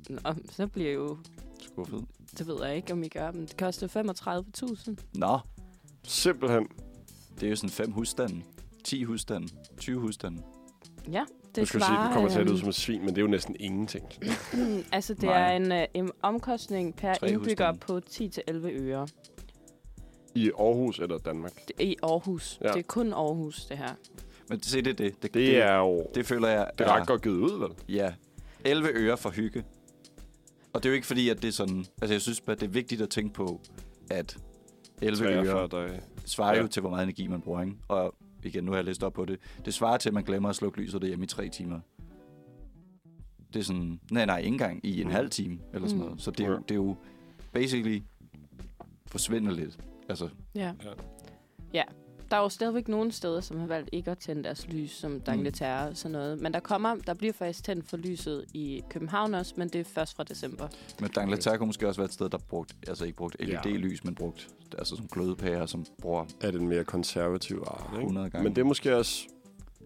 Nå, 0.08 0.34
så 0.50 0.66
bliver 0.66 0.92
jo... 0.92 1.16
Skuffet. 1.62 2.04
Det 2.38 2.46
ved 2.46 2.56
jeg 2.66 2.76
ikke, 2.76 2.92
om 2.92 3.02
I 3.02 3.08
gør, 3.08 3.32
men 3.32 3.42
det 3.46 3.56
koster 3.56 3.88
35.000. 4.88 4.94
Nå, 5.14 5.38
Simpelthen. 6.04 6.66
det 7.34 7.42
er 7.46 7.50
jo 7.50 7.56
sådan 7.56 7.70
5 7.70 7.92
husstande. 7.92 8.42
10 8.84 9.02
husstande. 9.04 9.48
20 9.78 10.00
husstande. 10.00 10.42
Ja, 11.12 11.24
Det 11.60 11.60
det 11.60 11.68
skulle 11.68 11.84
sige, 11.84 11.96
du 12.08 12.12
kommer 12.12 12.28
til 12.30 12.38
at 12.38 12.44
lyde 12.44 12.52
øhm, 12.54 12.60
som 12.60 12.68
et 12.68 12.74
svin, 12.74 13.00
men 13.00 13.08
det 13.08 13.18
er 13.18 13.22
jo 13.22 13.28
næsten 13.28 13.56
ingenting. 13.60 14.04
altså, 14.92 15.14
det 15.14 15.22
Nej. 15.22 15.52
er 15.52 15.56
en, 15.56 15.72
øh, 15.72 15.84
en 15.94 16.10
omkostning 16.22 16.96
per 16.96 17.14
Tre 17.14 17.30
indbygger 17.30 17.72
på 17.72 18.00
10-11 18.10 18.50
øre. 18.66 19.08
I 20.34 20.50
Aarhus 20.58 20.98
eller 20.98 21.18
Danmark. 21.18 21.52
Det 21.68 21.74
er 21.80 21.84
I 21.84 21.96
Aarhus. 22.02 22.58
Ja. 22.62 22.68
Det 22.68 22.76
er 22.78 22.82
kun 22.82 23.12
Aarhus, 23.12 23.64
det 23.66 23.78
her. 23.78 23.94
Men 24.48 24.62
se, 24.62 24.82
det 24.82 24.90
er 24.90 24.94
det. 24.94 25.22
Det, 25.22 25.34
Det 25.34 25.56
er 25.62 25.76
jo... 25.76 26.06
det 26.14 26.26
føler 26.26 26.48
jeg 26.48 26.70
Det 26.78 26.86
er 26.86 26.92
ret 26.92 27.06
godt 27.08 27.22
givet 27.22 27.36
ud, 27.38 27.58
vel? 27.58 27.94
Ja. 27.96 28.12
11 28.64 28.88
øre 28.94 29.16
for 29.16 29.30
hygge. 29.30 29.64
Og 30.72 30.82
det 30.82 30.88
er 30.88 30.90
jo 30.90 30.94
ikke 30.94 31.06
fordi, 31.06 31.28
at 31.28 31.42
det 31.42 31.48
er 31.48 31.52
sådan... 31.52 31.84
Altså, 32.02 32.14
jeg 32.14 32.20
synes 32.22 32.40
bare, 32.40 32.56
det 32.56 32.62
er 32.62 32.68
vigtigt 32.68 33.02
at 33.02 33.08
tænke 33.10 33.34
på, 33.34 33.60
at 34.10 34.36
11 35.02 35.24
43 35.24 35.60
øre 35.60 35.66
dage. 35.68 36.00
svarer 36.24 36.54
Ja. 36.56 36.60
jo 36.62 36.66
til, 36.66 36.80
hvor 36.80 36.90
meget 36.90 37.02
energi 37.02 37.26
man 37.26 37.40
bruger, 37.40 37.60
ikke? 37.62 37.74
Og 37.88 38.14
igen, 38.44 38.64
nu 38.64 38.70
har 38.70 38.78
jeg 38.78 38.84
læst 38.84 39.02
op 39.02 39.12
på 39.12 39.24
det. 39.24 39.38
Det 39.64 39.74
svarer 39.74 39.96
til, 39.96 40.08
at 40.08 40.14
man 40.14 40.24
glemmer 40.24 40.48
at 40.48 40.56
slukke 40.56 40.80
lyset 40.80 41.00
derhjemme 41.02 41.24
i 41.24 41.28
tre 41.28 41.48
timer. 41.48 41.80
Det 43.52 43.60
er 43.60 43.64
sådan... 43.64 44.00
Nej, 44.10 44.24
nej, 44.26 44.38
ikke 44.38 44.48
engang 44.48 44.80
i 44.86 45.00
en 45.00 45.06
Mm. 45.06 45.12
halv 45.12 45.30
time, 45.30 45.58
eller 45.74 45.88
sådan 45.88 46.00
Mm. 46.00 46.06
noget. 46.06 46.22
Så 46.22 46.30
det 46.30 46.40
er, 46.40 46.48
jo, 46.48 46.58
det 46.58 46.70
er 46.70 46.74
jo 46.74 46.96
basically 47.52 48.00
forsvinder 49.06 49.52
lidt. 49.52 49.78
Altså, 50.08 50.28
Ja. 50.54 50.72
Ja. 50.84 50.92
ja. 51.74 51.82
Der 52.30 52.36
er 52.36 52.40
jo 52.40 52.48
stadigvæk 52.48 52.88
nogle 52.88 53.12
steder, 53.12 53.40
som 53.40 53.58
har 53.58 53.66
valgt 53.66 53.88
ikke 53.92 54.10
at 54.10 54.18
tænde 54.18 54.44
deres 54.44 54.68
lys, 54.68 54.90
som 54.90 55.10
Mm. 55.12 55.22
D'Angleterre 55.28 55.64
og 55.88 55.96
sådan 55.96 56.12
noget. 56.12 56.40
Men 56.40 56.52
der 56.54 56.60
kommer, 56.60 56.94
der 57.06 57.14
bliver 57.14 57.32
faktisk 57.32 57.64
tændt 57.64 57.88
for 57.88 57.96
lyset 57.96 58.44
i 58.54 58.82
København 58.90 59.34
også, 59.34 59.54
men 59.56 59.68
det 59.68 59.80
er 59.80 59.84
først 59.84 60.16
fra 60.16 60.24
december. 60.24 60.68
men 61.00 61.10
Dangleterre 61.10 61.58
kunne 61.58 61.66
måske 61.66 61.88
også 61.88 62.00
være 62.00 62.06
et 62.06 62.12
sted, 62.12 62.28
der 62.30 62.38
brugt, 62.38 62.76
altså 62.88 63.04
ikke 63.04 63.16
brugt 63.16 63.36
Ja. 63.40 63.44
LED-lys, 63.64 64.04
men 64.04 64.14
brugt 64.14 64.48
altså 64.78 64.96
som 64.96 65.08
glødepærer, 65.08 65.66
som 65.66 65.84
bruger 66.02 66.24
Er 66.40 66.50
det 66.50 66.60
en 66.60 66.68
mere 66.68 66.84
konservativ 66.84 67.64
art, 67.66 67.86
ikke? 67.92 67.98
100 68.00 68.30
gange. 68.30 68.44
Men 68.44 68.56
det 68.56 68.60
er 68.62 68.66
måske 68.66 68.96
også 68.96 69.28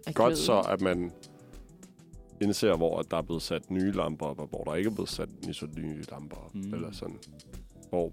Af 0.07 0.15
godt 0.15 0.39
så, 0.39 0.61
at 0.61 0.81
man 0.81 1.13
indser, 2.41 2.77
hvor 2.77 2.99
at 2.99 3.11
der 3.11 3.17
er 3.17 3.23
blevet 3.23 3.43
sat 3.43 3.71
nye 3.71 3.93
lamper 3.93 4.27
op, 4.27 4.39
og 4.39 4.47
hvor 4.47 4.65
der 4.65 4.75
ikke 4.75 4.91
er 4.91 4.95
blevet 4.95 5.09
sat 5.09 5.29
nye 5.79 6.05
lamper 6.11 6.37
op. 6.37 6.55
Mm. 6.55 6.61
Mm. 6.61 6.75
Eller 6.75 6.93
sådan. 6.93 7.19
Hvor 7.89 8.13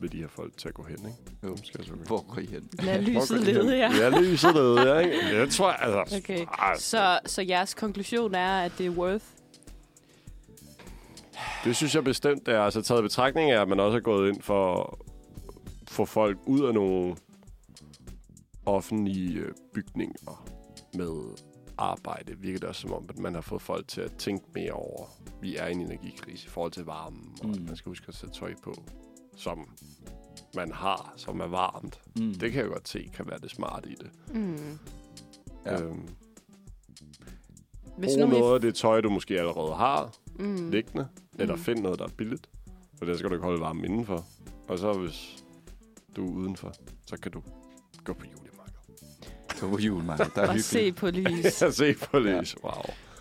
vil 0.00 0.12
de 0.12 0.16
her 0.16 0.28
folk 0.28 0.56
til 0.56 0.68
at 0.68 0.74
gå 0.74 0.82
hen, 0.82 0.98
ikke? 0.98 1.18
Jo. 1.44 1.56
Skal 1.56 1.78
jeg 1.78 1.86
så 1.86 1.92
gå 1.92 1.98
hen. 1.98 2.06
Hvor 2.06 2.24
går 2.34 2.38
I 2.38 2.46
hen? 2.46 2.68
Lad 2.82 3.02
lyset 3.02 3.40
lede, 3.40 3.76
ja. 3.76 3.90
Ja, 3.96 4.20
lyset 4.20 4.54
lede, 4.54 4.80
ja, 4.92 4.98
ikke? 4.98 5.16
Det 5.40 5.50
tror 5.52 5.70
jeg, 5.70 5.78
altså... 5.80 6.16
Okay. 6.16 6.46
Så, 6.78 7.18
så 7.26 7.42
jeres 7.42 7.74
konklusion 7.74 8.34
er, 8.34 8.60
at 8.60 8.72
det 8.78 8.86
er 8.86 8.90
worth? 8.90 9.24
Det 11.64 11.76
synes 11.76 11.94
jeg 11.94 12.04
bestemt 12.04 12.48
er. 12.48 12.60
Altså 12.62 12.82
taget 12.82 13.00
i 13.00 13.02
betragtning 13.02 13.50
af, 13.50 13.60
at 13.60 13.68
man 13.68 13.80
også 13.80 13.96
er 13.96 14.00
gået 14.02 14.28
ind 14.28 14.42
for 14.42 14.82
at 14.82 14.94
få 15.90 16.04
folk 16.04 16.38
ud 16.46 16.64
af 16.64 16.74
nogle 16.74 17.16
offentlige 18.66 19.38
øh, 19.38 19.52
bygninger 19.74 20.46
med 20.94 21.36
arbejde. 21.78 22.32
Virker 22.38 22.58
det 22.58 22.68
også 22.68 22.80
som 22.80 22.92
om, 22.92 23.06
at 23.08 23.18
man 23.18 23.34
har 23.34 23.40
fået 23.40 23.62
folk 23.62 23.88
til 23.88 24.00
at 24.00 24.12
tænke 24.18 24.44
mere 24.54 24.72
over, 24.72 25.06
vi 25.40 25.56
er 25.56 25.66
i 25.66 25.72
en 25.72 25.80
energikrise 25.80 26.46
i 26.46 26.50
forhold 26.50 26.72
til 26.72 26.84
varmen, 26.84 27.36
og 27.42 27.46
Mm. 27.48 27.54
mm. 27.54 27.64
man 27.66 27.76
skal 27.76 27.90
huske 27.90 28.04
at 28.08 28.14
sætte 28.14 28.34
tøj 28.34 28.54
på, 28.62 28.74
som 29.36 29.68
man 30.54 30.72
har, 30.72 31.12
som 31.16 31.40
er 31.40 31.46
varmt. 31.46 32.00
Mm. 32.16 32.34
Det 32.34 32.52
kan 32.52 32.62
jeg 32.62 32.70
godt 32.70 32.88
se 32.88 33.10
kan 33.14 33.26
være 33.28 33.38
det 33.38 33.50
smarte 33.50 33.88
i 33.90 33.94
det. 33.94 34.10
Mm. 34.34 34.78
Ja. 35.66 35.82
Øhm, 35.82 36.08
Hvis 37.98 38.10
brug 38.16 38.18
nu 38.18 38.26
noget 38.38 38.50
vi... 38.50 38.54
af 38.54 38.60
det 38.60 38.74
tøj, 38.74 39.00
du 39.00 39.10
måske 39.10 39.38
allerede 39.38 39.74
har, 39.74 40.12
Mm. 40.38 40.70
liggende, 40.70 41.08
eller 41.38 41.54
Mm. 41.56 41.62
find 41.62 41.78
noget, 41.78 41.98
der 41.98 42.04
er 42.04 42.08
billigt. 42.16 42.48
For 42.98 43.04
det 43.04 43.18
skal 43.18 43.30
du 43.30 43.34
ikke 43.34 43.44
holde 43.44 43.60
varmen 43.60 43.84
indenfor. 43.84 44.24
Og 44.68 44.78
så 44.78 44.92
hvis 44.92 45.36
du 46.16 46.26
er 46.26 46.32
udenfor, 46.36 46.72
så 47.06 47.16
kan 47.20 47.32
du 47.32 47.42
gå 48.04 48.12
på 48.12 48.24
julemarked. 48.24 48.74
Gå 49.60 49.68
på 49.70 49.78
jul, 49.78 50.04
mand. 50.04 50.18
Der 50.34 50.42
er 50.42 50.48
Og 50.52 50.60
se 50.60 50.78
hyggeligt. 50.78 50.96
på 50.96 51.10
lys. 51.46 51.62
Jeg 51.62 51.74
se 51.74 51.94
på 51.94 52.18
lys. 52.18 52.56
Wow. 52.64 52.72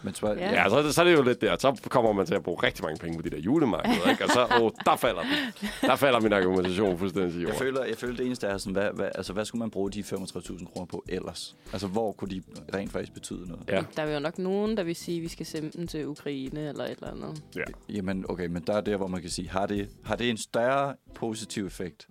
Men 0.06 0.14
spørg, 0.14 0.38
Ja. 0.38 0.52
ja. 0.64 0.70
Så, 0.70 0.92
så 0.94 1.02
er 1.02 1.06
det 1.06 1.14
jo 1.14 1.22
lidt 1.22 1.42
der. 1.42 1.58
Så 1.60 1.82
kommer 1.90 2.14
man 2.14 2.26
til 2.26 2.34
at 2.36 2.44
bruge 2.44 2.64
rigtig 2.64 2.84
mange 2.86 2.98
penge 3.00 3.18
på 3.18 3.22
de 3.22 3.30
der 3.30 3.38
julemarkeder, 3.38 4.10
ikke? 4.12 4.24
Og 4.24 4.30
så, 4.30 4.48
åh, 4.62 4.72
der 4.86 4.96
falder 4.96 5.22
den. 5.22 5.70
Der 5.82 5.96
falder 5.96 6.20
min 6.20 6.34
argumentation 6.34 6.98
fuldstændig 6.98 7.34
Jeg 7.36 7.42
jorden. 7.44 7.60
føler, 7.60 7.84
jeg 7.86 7.98
føler 7.98 8.16
det 8.16 8.26
eneste 8.26 8.48
er 8.48 8.58
sådan, 8.58 8.74
hvad, 8.74 8.90
hvad, 8.94 9.10
altså, 9.16 9.34
hvad 9.34 9.46
skulle 9.46 9.60
man 9.60 9.70
bruge 9.72 9.92
de 9.92 10.00
65.000 10.02 10.66
kroner 10.66 10.86
på 10.86 11.04
ellers? 11.10 11.56
Altså, 11.74 11.88
hvor 11.88 12.12
kunne 12.12 12.30
de 12.30 12.42
rent 12.76 12.92
faktisk 12.92 13.14
betyde 13.14 13.48
noget? 13.48 13.64
Ja. 13.70 13.84
Der 13.96 14.04
er 14.04 14.14
jo 14.14 14.20
nok 14.20 14.38
nogen, 14.40 14.78
der 14.78 14.84
vil 14.84 14.96
sige, 14.96 15.18
at 15.18 15.24
vi 15.24 15.28
skal 15.28 15.46
sende 15.46 15.72
dem 15.78 15.88
til 15.88 16.08
Ukraine 16.08 16.68
eller 16.70 16.84
et 16.84 16.92
eller 16.92 17.12
andet. 17.12 17.42
Ja. 17.56 17.64
Jamen, 17.90 18.26
okay, 18.30 18.48
men 18.48 18.64
der 18.68 18.74
er 18.74 18.82
der, 18.82 18.98
hvor 18.98 19.08
man 19.08 19.22
kan 19.22 19.30
sige, 19.30 19.50
har 19.50 19.66
det, 19.66 19.90
har 20.04 20.16
det 20.16 20.30
en 20.30 20.38
større 20.38 20.96
positiv 21.16 21.66
effekt? 21.66 22.08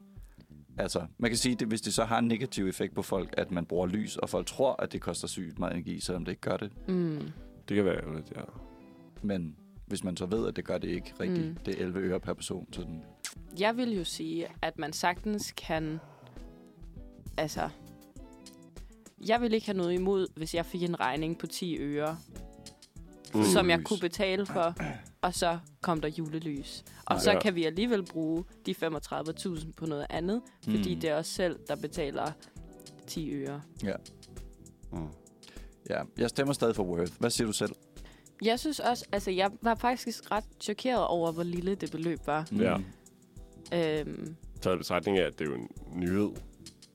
Altså, 0.78 1.00
man 1.18 1.30
kan 1.30 1.38
sige, 1.38 1.56
at 1.60 1.66
hvis 1.68 1.80
det 1.80 1.94
så 1.94 2.04
har 2.04 2.18
en 2.18 2.28
negativ 2.28 2.68
effekt 2.68 2.94
på 2.94 3.02
folk, 3.02 3.34
at 3.36 3.50
man 3.50 3.66
bruger 3.66 3.86
lys, 3.86 4.16
og 4.16 4.28
folk 4.30 4.46
tror, 4.46 4.82
at 4.82 4.92
det 4.92 5.00
koster 5.00 5.28
sygt 5.28 5.58
meget 5.58 5.72
energi, 5.74 6.00
selvom 6.00 6.24
det 6.24 6.32
ikke 6.32 6.40
gør 6.40 6.56
det. 6.56 6.70
Mm. 6.88 7.18
Det 7.68 7.74
kan 7.74 7.84
være 7.84 8.00
jo 8.06 8.14
lidt, 8.14 8.30
ja. 8.36 8.40
Men 9.22 9.56
hvis 9.86 10.04
man 10.04 10.16
så 10.16 10.26
ved, 10.26 10.48
at 10.48 10.56
det 10.56 10.64
gør 10.64 10.78
det 10.78 10.88
ikke 10.88 11.12
rigtigt. 11.20 11.46
Mm. 11.48 11.56
Det 11.56 11.74
er 11.80 11.84
11 11.84 11.98
øre 12.00 12.20
per 12.20 12.34
person. 12.34 12.68
Sådan. 12.72 13.02
Jeg 13.58 13.76
vil 13.76 13.96
jo 13.96 14.04
sige, 14.04 14.46
at 14.62 14.78
man 14.78 14.92
sagtens 14.92 15.52
kan... 15.56 16.00
Altså... 17.36 17.68
Jeg 19.26 19.40
vil 19.40 19.54
ikke 19.54 19.66
have 19.66 19.76
noget 19.76 19.92
imod, 19.92 20.26
hvis 20.36 20.54
jeg 20.54 20.66
fik 20.66 20.82
en 20.82 21.00
regning 21.00 21.38
på 21.38 21.46
10 21.46 21.76
øre, 21.78 22.18
Mm. 23.34 23.42
som 23.44 23.70
jeg 23.70 23.84
kunne 23.84 23.98
betale 24.00 24.46
for, 24.46 24.74
og 25.20 25.34
så 25.34 25.58
kom 25.82 26.00
der 26.00 26.08
julelys. 26.08 26.84
Og 27.06 27.14
Nej. 27.14 27.18
så 27.18 27.30
Ja. 27.30 27.40
kan 27.40 27.54
vi 27.54 27.64
alligevel 27.64 28.04
bruge 28.06 28.44
de 28.66 28.74
35.000 28.74 29.72
på 29.76 29.86
noget 29.86 30.06
andet, 30.10 30.42
fordi 30.64 30.94
Mm. 30.94 31.00
det 31.00 31.10
er 31.10 31.16
os 31.16 31.26
selv, 31.26 31.58
der 31.68 31.76
betaler 31.76 32.32
10 33.06 33.32
øre. 33.34 33.62
Mm. 34.92 35.08
Ja, 35.90 36.02
jeg 36.18 36.28
stemmer 36.30 36.54
stadig 36.54 36.76
for 36.76 36.84
Worth. 36.84 37.12
Hvad 37.18 37.30
siger 37.30 37.46
du 37.46 37.52
selv? 37.52 37.72
Jeg 38.42 38.60
synes 38.60 38.80
også, 38.80 39.04
altså 39.12 39.30
jeg 39.30 39.50
var 39.62 39.74
faktisk 39.74 40.30
ret 40.30 40.44
chokeret 40.60 41.06
over, 41.06 41.32
hvor 41.32 41.42
lille 41.42 41.74
det 41.74 41.90
beløb 41.90 42.18
var. 42.26 42.48
Ja. 42.58 42.76
Mm. 42.76 42.84
Øhm, 43.72 44.36
Taget 44.60 44.76
i 44.76 44.78
betragtning 44.78 45.18
af, 45.18 45.22
at 45.26 45.38
det 45.38 45.46
er 45.46 45.50
jo 45.50 45.56
en 45.56 45.68
nyhed, 45.92 46.30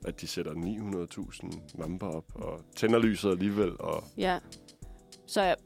at 0.04 0.20
de 0.20 0.26
sætter 0.26 0.52
900.000 0.52 1.78
lamper 1.78 2.06
op 2.06 2.24
og 2.34 2.60
tænder 2.76 2.98
lyset 2.98 3.30
alligevel. 3.30 3.80
Og 3.80 4.04
Ja. 4.16 4.38
Så 5.26 5.42
jeg, 5.42 5.56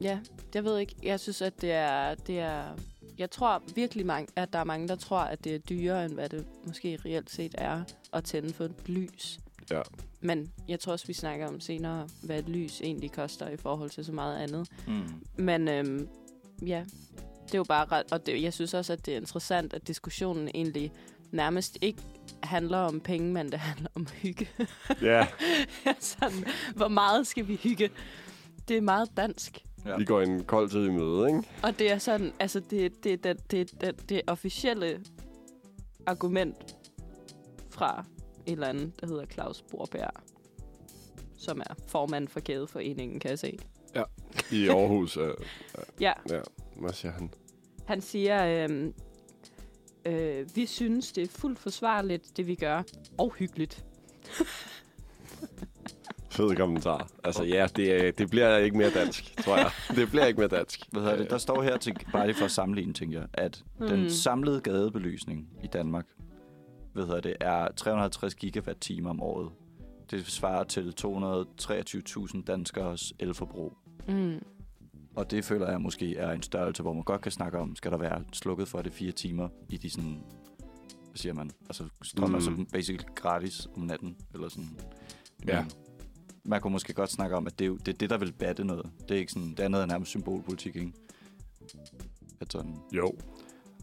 ja, 0.00 0.18
jeg 0.54 0.64
ved 0.64 0.78
ikke. 0.78 0.94
Jeg 1.02 1.20
synes, 1.20 1.42
at 1.42 1.60
det 1.60 1.72
er, 1.72 2.14
det 2.14 2.38
er... 2.38 2.64
Jeg 3.18 3.30
tror 3.30 3.62
virkelig, 3.74 4.06
mange, 4.06 4.28
at 4.36 4.52
der 4.52 4.58
er 4.58 4.64
mange, 4.64 4.88
der 4.88 4.96
tror, 4.96 5.18
at 5.18 5.44
det 5.44 5.54
er 5.54 5.58
dyrere, 5.58 6.04
end 6.04 6.12
hvad 6.14 6.28
det 6.28 6.46
måske 6.66 6.98
reelt 7.04 7.30
set 7.30 7.54
er 7.58 7.82
at 8.12 8.24
tænde 8.24 8.52
for 8.52 8.64
et 8.64 8.88
lys. 8.88 9.38
Ja. 9.70 9.82
Men 10.26 10.52
jeg 10.68 10.80
tror 10.80 10.92
også, 10.92 11.06
vi 11.06 11.12
snakker 11.12 11.48
om 11.48 11.60
senere, 11.60 12.08
hvad 12.22 12.38
et 12.38 12.48
lys 12.48 12.80
egentlig 12.80 13.12
koster 13.12 13.48
i 13.48 13.56
forhold 13.56 13.90
til 13.90 14.04
så 14.04 14.12
meget 14.12 14.38
andet. 14.38 14.68
Mm. 14.86 15.02
Men 15.36 15.68
øhm, 15.68 16.08
ja, 16.66 16.84
det 17.46 17.54
er 17.54 17.58
jo 17.58 17.64
bare 17.64 17.84
ret... 17.84 18.12
Og 18.12 18.26
det, 18.26 18.42
jeg 18.42 18.52
synes 18.52 18.74
også, 18.74 18.92
at 18.92 19.06
det 19.06 19.14
er 19.14 19.18
interessant, 19.18 19.74
at 19.74 19.88
diskussionen 19.88 20.48
egentlig 20.54 20.92
nærmest 21.32 21.78
ikke 21.80 22.02
handler 22.42 22.78
om 22.78 23.00
penge, 23.00 23.32
men 23.32 23.52
det 23.52 23.58
handler 23.58 23.90
om 23.94 24.06
hygge. 24.22 24.48
ja, 25.02 25.26
Sådan, 26.00 26.44
hvor 26.76 26.88
meget 26.88 27.26
skal 27.26 27.48
vi 27.48 27.56
hygge? 27.62 27.90
Det 28.68 28.76
er 28.76 28.80
meget 28.80 29.08
dansk. 29.16 29.62
Ja. 29.86 29.96
vi 29.96 30.04
går 30.04 30.20
en 30.20 30.44
kold 30.44 30.70
tid 30.70 30.84
i 30.84 30.90
møde, 30.90 31.28
ikke? 31.28 31.42
Og 31.62 31.78
det 31.78 31.92
er 31.92 31.98
sådan, 31.98 32.32
altså 32.38 32.60
det, 32.60 33.04
det, 33.04 33.24
det, 33.24 33.50
det, 33.50 33.80
det, 33.80 34.08
det 34.08 34.20
officielle 34.26 35.00
argument 36.06 36.76
fra 37.70 38.04
eller 38.52 38.66
andet, 38.66 39.00
der 39.00 39.06
hedder 39.06 39.26
Claus 39.26 39.62
Borberg, 39.62 40.10
som 41.36 41.60
er 41.60 41.74
formand 41.88 42.28
for 42.28 42.40
Kædeforeningen, 42.40 43.20
kan 43.20 43.30
jeg 43.30 43.38
se. 43.38 43.58
I 44.52 44.68
Aarhus. 44.68 45.16
Øh, 45.16 45.34
Ja, 46.00 46.12
ja, 46.30 46.40
hvad 46.76 46.92
siger 46.92 47.12
han? 47.12 47.30
han 47.86 48.00
siger, 48.00 48.64
øhm, 48.64 48.94
øh, 50.04 50.46
vi 50.54 50.66
synes, 50.66 51.12
det 51.12 51.22
er 51.24 51.28
fuldt 51.28 51.58
forsvarligt, 51.58 52.36
det 52.36 52.46
vi 52.46 52.54
gør, 52.54 52.82
og 53.18 53.32
hyggeligt. 53.38 53.84
Fed 56.30 56.56
kommentar. 56.56 57.08
Altså 57.24 57.44
ja, 57.44 57.66
det, 57.76 58.18
det 58.18 58.30
bliver 58.30 58.56
ikke 58.56 58.76
mere 58.76 58.90
dansk, 58.90 59.36
tror 59.36 59.56
jeg. 59.56 59.70
Det 59.96 60.10
bliver 60.10 60.26
ikke 60.26 60.38
mere 60.38 60.48
dansk. 60.48 60.80
Hvad 60.92 61.02
hedder 61.02 61.16
det? 61.16 61.30
Der 61.30 61.38
står 61.38 61.62
her, 61.62 61.76
til, 61.76 61.96
bare 62.12 62.26
lige 62.26 62.36
for 62.36 62.44
at 62.44 62.50
sammenligne, 62.50 62.92
tænker 62.92 63.18
jeg, 63.20 63.28
at 63.34 63.64
mm. 63.80 63.88
den 63.88 64.10
samlede 64.10 64.60
gadebelysning 64.60 65.48
i 65.64 65.66
Danmark, 65.66 66.06
hvad 66.96 67.06
hedder 67.06 67.20
det, 67.20 67.36
er 67.40 67.68
350 67.76 68.34
gigawatt-timer 68.34 69.10
om 69.10 69.22
året. 69.22 69.50
Det 70.10 70.26
svarer 70.26 70.64
til 70.64 70.94
223.000 71.00 72.42
danskers 72.44 73.12
elforbrug. 73.18 73.72
Mm. 74.08 74.42
Og 75.16 75.30
det 75.30 75.44
føler 75.44 75.70
jeg 75.70 75.80
måske 75.80 76.16
er 76.16 76.32
en 76.32 76.42
størrelse, 76.42 76.82
hvor 76.82 76.92
man 76.92 77.02
godt 77.02 77.20
kan 77.20 77.32
snakke 77.32 77.58
om, 77.58 77.76
skal 77.76 77.90
der 77.90 77.98
være 77.98 78.24
slukket 78.32 78.68
for 78.68 78.82
det 78.82 78.92
fire 78.92 79.12
timer 79.12 79.48
i 79.68 79.76
de 79.76 79.90
sådan, 79.90 80.22
hvad 81.16 81.16
siger 81.16 81.32
man, 81.32 81.50
altså 81.66 81.88
strøm 82.02 82.28
mm. 82.28 82.34
Altså 82.34 82.64
basically 82.72 83.08
gratis 83.14 83.68
om 83.76 83.82
natten, 83.82 84.16
eller 84.34 84.48
sådan. 84.48 84.68
Ja. 85.46 85.62
Men 85.62 85.70
Man 86.44 86.60
kunne 86.60 86.72
måske 86.72 86.92
godt 86.92 87.10
snakke 87.10 87.36
om, 87.36 87.46
at 87.46 87.58
det 87.58 87.64
er 87.64 87.68
jo, 87.68 87.76
det, 87.76 87.88
er 87.88 87.98
det 87.98 88.10
der 88.10 88.18
vil 88.18 88.32
batte 88.32 88.64
noget. 88.64 88.90
Det 89.08 89.14
er 89.14 89.18
ikke 89.18 89.32
sådan, 89.32 89.50
det 89.50 89.60
andet 89.60 89.82
er 89.82 89.86
nærmest 89.86 90.08
symbolpolitik, 90.08 90.76
ikke? 90.76 90.92
At 92.40 92.52
sådan, 92.52 92.76
Jo. 92.92 93.14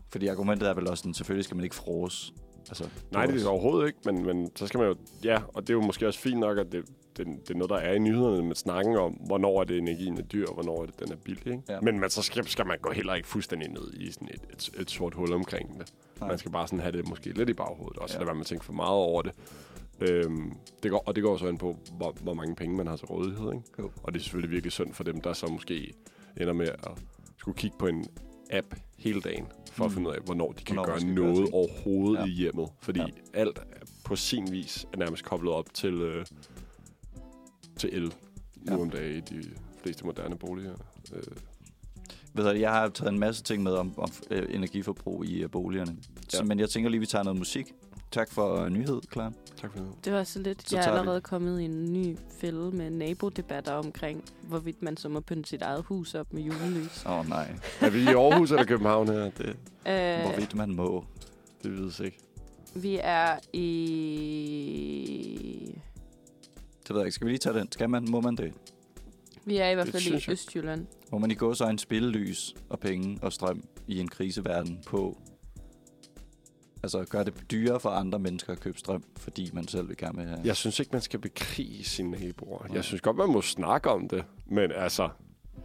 fordi 0.10 0.28
argumentet 0.28 0.70
er 0.70 0.74
vel 0.74 0.88
også 0.88 1.02
sådan, 1.02 1.14
selvfølgelig 1.14 1.46
skal 1.46 1.56
man 1.56 1.64
ikke 1.64 1.76
frose. 1.76 2.34
Altså, 2.70 2.84
Nej, 3.12 3.22
det 3.26 3.30
er 3.30 3.34
også- 3.34 3.44
det 3.44 3.48
overhovedet 3.52 3.88
ikke, 3.88 4.00
men, 4.06 4.26
men 4.26 4.52
så 4.56 4.68
skal 4.68 4.78
man 4.78 4.88
jo... 4.88 4.96
Ja, 5.24 5.38
og 5.54 5.62
det 5.62 5.70
er 5.70 5.74
jo 5.74 5.82
måske 5.82 6.08
også 6.08 6.20
fint 6.20 6.40
nok, 6.40 6.58
at 6.58 6.72
det, 6.72 6.86
det, 7.18 7.28
det 7.28 7.50
er 7.50 7.54
noget, 7.58 7.70
der 7.70 7.76
er 7.78 7.94
i 7.94 8.00
nyhederne 8.00 8.44
med 8.48 8.56
snakken 8.56 8.96
om, 8.98 9.12
hvornår 9.12 9.60
er 9.60 9.64
det 9.64 9.78
energien 9.78 10.18
er 10.18 10.22
dyr, 10.22 10.48
og 10.48 10.54
hvornår 10.54 10.82
er 10.82 10.86
det, 10.86 11.00
den 11.00 11.12
er 11.12 11.16
billig. 11.16 11.48
Ikke? 11.48 11.64
Ja. 11.70 11.80
Men 11.82 12.00
man, 12.00 12.10
så 12.10 12.22
skal, 12.22 12.48
skal 12.48 12.66
man 12.68 12.78
gå 12.82 12.92
heller 12.92 13.14
ikke 13.14 13.28
fuldstændig 13.28 13.70
ned 13.70 13.94
i 13.94 14.12
sådan 14.12 14.28
et, 14.34 14.42
et, 14.54 14.70
et 14.82 14.92
sort 14.92 15.14
hul 15.14 15.34
omkring 15.34 15.80
det. 15.80 15.94
Nej. 16.20 16.30
Man 16.30 16.38
skal 16.38 16.52
bare 16.52 16.68
sådan 16.68 16.80
have 16.80 16.92
det 16.98 17.08
måske 17.10 17.32
lidt 17.32 17.50
i 17.50 17.54
baghovedet, 17.54 17.98
og 18.00 18.10
så 18.10 18.16
Ja. 18.16 18.20
lade 18.20 18.26
være 18.28 18.36
med 18.36 18.42
at 18.42 18.48
tænke 18.48 18.66
for 18.66 18.74
meget 18.74 18.92
over 18.94 19.22
det. 19.22 19.32
Øhm, 20.02 20.54
det 20.84 20.92
går, 20.92 21.04
og 21.06 21.16
det 21.16 21.24
går 21.24 21.38
så 21.38 21.48
ind 21.48 21.60
på, 21.60 21.78
hvor, 21.98 22.16
hvor 22.22 22.34
mange 22.34 22.56
penge 22.56 22.76
man 22.76 22.88
har 22.88 22.96
til 22.98 23.06
rådighed. 23.08 23.54
Ikke? 23.54 23.64
Jo. 23.80 23.92
Og 24.04 24.14
det 24.14 24.20
er 24.20 24.24
selvfølgelig 24.24 24.52
virkelig 24.52 24.72
synd 24.72 24.94
for 24.94 25.04
dem, 25.04 25.22
der 25.22 25.34
så 25.34 25.48
måske 25.48 25.94
ender 26.42 26.54
med 26.54 26.68
at 26.68 26.92
skulle 27.38 27.58
kigge 27.58 27.78
på 27.80 27.88
en 27.88 28.06
app 28.52 28.68
hele 29.04 29.22
dagen, 29.22 29.46
for 29.72 29.84
mm. 29.84 29.88
at 29.88 29.92
finde 29.94 30.10
ud 30.10 30.16
af, 30.16 30.22
hvornår 30.26 30.52
de 30.52 30.64
kan 30.64 30.76
Hvornår 30.76 30.90
gøre 30.92 31.00
gøre 31.02 31.10
noget 31.14 31.36
ting. 31.36 31.54
overhovedet 31.54 32.20
Ja. 32.22 32.26
i 32.26 32.30
hjemmet. 32.30 32.70
Fordi 32.80 33.00
Ja. 33.00 33.06
alt 33.34 33.58
er 33.58 33.64
på 34.06 34.16
sin 34.16 34.52
vis 34.52 34.86
er 34.94 34.98
nærmest 34.98 35.24
koblet 35.24 35.54
op 35.54 35.74
til, 35.74 35.94
øh, 35.94 36.26
til 37.78 37.90
el 37.94 38.14
Ja. 38.68 38.76
nu 38.76 38.82
om 38.82 38.90
dagen 38.90 39.18
i 39.18 39.20
de 39.22 39.44
fleste 39.84 40.06
moderne 40.06 40.36
boliger. 40.38 40.74
Øh, 41.16 41.24
Ved 42.36 42.44
du, 42.44 42.50
jeg 42.60 42.72
har 42.72 42.90
taget 42.90 43.12
en 43.14 43.20
masse 43.20 43.44
ting 43.44 43.64
med 43.64 43.72
om, 43.72 43.94
om 44.00 44.10
øh, 44.32 44.56
energiforbrug 44.56 45.26
i 45.26 45.44
øh, 45.44 45.50
boligerne. 45.52 45.98
Ja. 46.34 46.44
Men 46.44 46.60
jeg 46.60 46.70
tænker 46.70 46.90
lige, 46.90 47.00
vi 47.00 47.06
tager 47.06 47.24
noget 47.24 47.38
musik. 47.40 47.74
Tak 48.14 48.32
for 48.32 48.56
øh, 48.56 48.70
nyhed, 48.70 49.02
klar. 49.02 49.34
tak 49.58 49.72
for 49.72 49.80
det. 49.80 49.88
Det 50.06 50.14
var 50.14 50.24
så 50.24 50.40
lidt. 50.40 50.70
Så 50.70 50.76
jeg 50.76 50.82
er 50.82 50.86
tager 50.86 50.96
vi- 50.96 51.00
allerede 51.00 51.22
kommet 51.22 51.62
i 51.62 51.66
en 51.66 51.94
ny 51.94 52.18
fælde 52.40 52.72
med 52.72 52.90
nabodebatter 52.90 53.72
omkring, 53.74 54.24
hvorvidt 54.42 54.82
man 54.82 54.98
så 54.98 55.10
må 55.10 55.20
pynte 55.20 55.50
sit 55.50 55.62
eget 55.62 55.84
hus 55.84 56.16
op 56.16 56.34
med 56.34 56.42
julelys. 56.42 57.06
Åh 57.06 57.20
oh, 57.20 57.30
nej, 57.30 57.56
Er 57.82 57.90
vi 57.90 58.00
i 58.02 58.08
Aarhus 58.08 58.52
eller 58.52 58.66
København 58.66 59.08
her? 59.08 59.32
Det, 59.38 59.46
Øh, 59.88 60.22
hvorvidt 60.22 60.56
man 60.56 60.76
må. 60.76 61.06
det 61.64 61.72
vides 61.72 62.00
ikke. 62.00 62.18
vi 62.76 63.00
er 63.04 63.40
i... 63.54 63.64
Det 66.88 66.90
ved 66.90 66.98
jeg 66.98 67.06
ikke. 67.06 67.16
Skal 67.16 67.26
vi 67.28 67.32
lige 67.32 67.40
tage 67.40 67.60
den? 67.60 67.72
Skal 67.72 67.90
man? 67.90 68.06
Må 68.10 68.22
man 68.22 68.36
det? 68.36 68.54
Vi 69.46 69.58
er 69.58 69.70
i 69.70 69.74
hvert 69.74 69.88
fald 69.88 70.28
i. 70.28 70.32
Østjylland. 70.32 70.86
Må 71.12 71.18
man 71.18 71.32
i 71.32 71.34
gå 71.34 71.54
så 71.54 71.68
en 71.70 71.78
spille 71.78 72.10
lys 72.10 72.56
og 72.70 72.80
penge 72.80 73.20
og 73.22 73.34
strøm 73.34 73.64
i 73.88 74.00
en 74.00 74.08
kriseverden 74.08 74.80
på... 74.88 75.18
Altså, 76.84 77.06
gør 77.10 77.24
det 77.24 77.52
dyrere 77.52 77.80
for 77.80 77.90
andre 77.90 78.20
mennesker 78.20 78.54
at 78.54 78.60
købe 78.60 78.78
strøm, 78.80 79.04
fordi 79.18 79.50
man 79.54 79.68
selv 79.68 79.90
vil 79.90 79.98
gerne 79.98 80.24
have... 80.24 80.40
Jeg 80.44 80.56
synes 80.56 80.80
ikke, 80.80 80.90
man 80.94 81.02
skal 81.02 81.20
bekrige 81.20 81.84
sine 81.84 82.12
naboer. 82.12 82.64
Nej. 82.68 82.76
Jeg 82.76 82.84
synes 82.84 83.02
godt, 83.02 83.18
man 83.18 83.30
må 83.30 83.42
snakke 83.42 83.90
om 83.90 84.08
det. 84.10 84.24
Men 84.46 84.72
altså, 84.72 85.10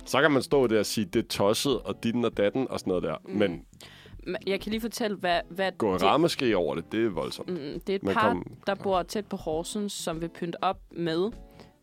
så 0.05 0.21
kan 0.21 0.31
man 0.31 0.43
stå 0.43 0.67
der 0.67 0.79
og 0.79 0.87
sige, 0.87 1.05
det 1.05 1.25
er 1.25 1.29
tosset, 1.29 1.79
og 1.81 2.05
ditten 2.05 2.25
og 2.25 2.37
datten 2.37 2.67
og 2.71 2.81
sådan 2.81 2.89
noget 2.91 3.03
der. 3.05 3.17
Mm. 3.25 3.33
Mm. 3.33 3.39
Men 3.39 4.37
Jeg 4.47 4.61
kan 4.61 4.71
lige 4.71 4.81
fortælle, 4.81 5.17
hvad... 5.17 5.41
hvad 5.51 5.73
gå 5.79 5.93
det, 5.95 6.03
rammeskrig 6.03 6.57
over 6.57 6.75
det, 6.75 6.93
det 6.93 7.05
er 7.07 7.11
voldsomt. 7.11 7.49
mm, 7.49 7.81
det 7.87 7.89
er 7.91 7.95
et 7.97 8.03
Men 8.03 8.15
par, 8.15 8.29
kom- 8.29 8.57
der 8.67 8.75
bor 8.75 9.03
tæt 9.03 9.27
på 9.27 9.37
Horsens, 9.37 9.93
som 9.93 10.21
vil 10.21 10.29
pynte 10.29 10.65
op 10.65 10.79
med 10.91 11.31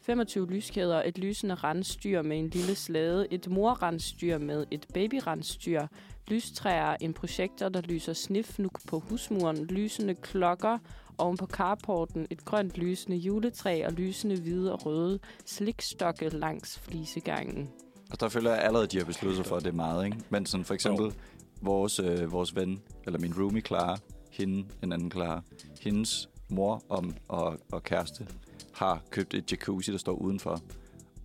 25 0.05 0.47
lyskæder, 0.47 1.03
et 1.05 1.17
lysende 1.17 1.55
rensdyr 1.55 2.21
med 2.21 2.39
en 2.39 2.49
lille 2.49 2.75
slæde, 2.75 3.27
et 3.31 3.47
morrensdyr 3.49 4.37
med 4.37 4.65
et 4.71 4.85
babyrensdyr, 4.93 5.87
lystræer, 6.27 6.95
en 7.01 7.13
projektor, 7.13 7.69
der 7.69 7.81
lyser 7.81 8.13
snifnuk 8.13 8.79
på 8.87 8.99
husmuren, 8.99 9.65
lysende 9.65 10.15
klokker, 10.15 10.77
oven 11.17 11.37
på 11.37 11.45
carporten 11.45 12.27
et 12.29 12.45
grønt 12.45 12.77
lysende 12.77 13.17
juletræ 13.17 13.85
og 13.85 13.91
lysende 13.91 14.41
hvide 14.41 14.73
og 14.73 14.85
røde 14.85 15.19
slikstokke 15.45 16.29
langs 16.29 16.79
flisegangen. 16.79 17.69
Og 18.11 18.19
der 18.19 18.29
føler 18.29 18.51
jeg 18.51 18.61
allerede, 18.61 18.83
at 18.83 18.91
de 18.91 18.97
har 18.97 19.05
besluttet 19.05 19.37
sig 19.37 19.45
for, 19.45 19.55
at 19.55 19.63
det 19.63 19.69
er 19.69 19.73
meget, 19.75 20.05
ikke? 20.05 20.17
Men 20.29 20.45
sådan 20.45 20.65
for 20.65 20.73
eksempel, 20.73 21.13
vores, 21.61 21.99
øh, 21.99 22.31
vores 22.31 22.55
ven, 22.55 22.81
eller 23.05 23.19
min 23.19 23.33
roomie 23.37 23.61
Clara, 23.61 23.97
hende, 24.31 24.67
en 24.83 24.91
anden 24.91 25.11
Clara, 25.11 25.41
hendes 25.81 26.29
mor 26.49 26.83
og, 26.89 27.05
og, 27.27 27.59
og 27.71 27.83
kæreste 27.83 28.27
har 28.75 29.01
købt 29.09 29.33
et 29.33 29.51
jacuzzi, 29.51 29.91
der 29.91 29.97
står 29.97 30.13
udenfor. 30.13 30.61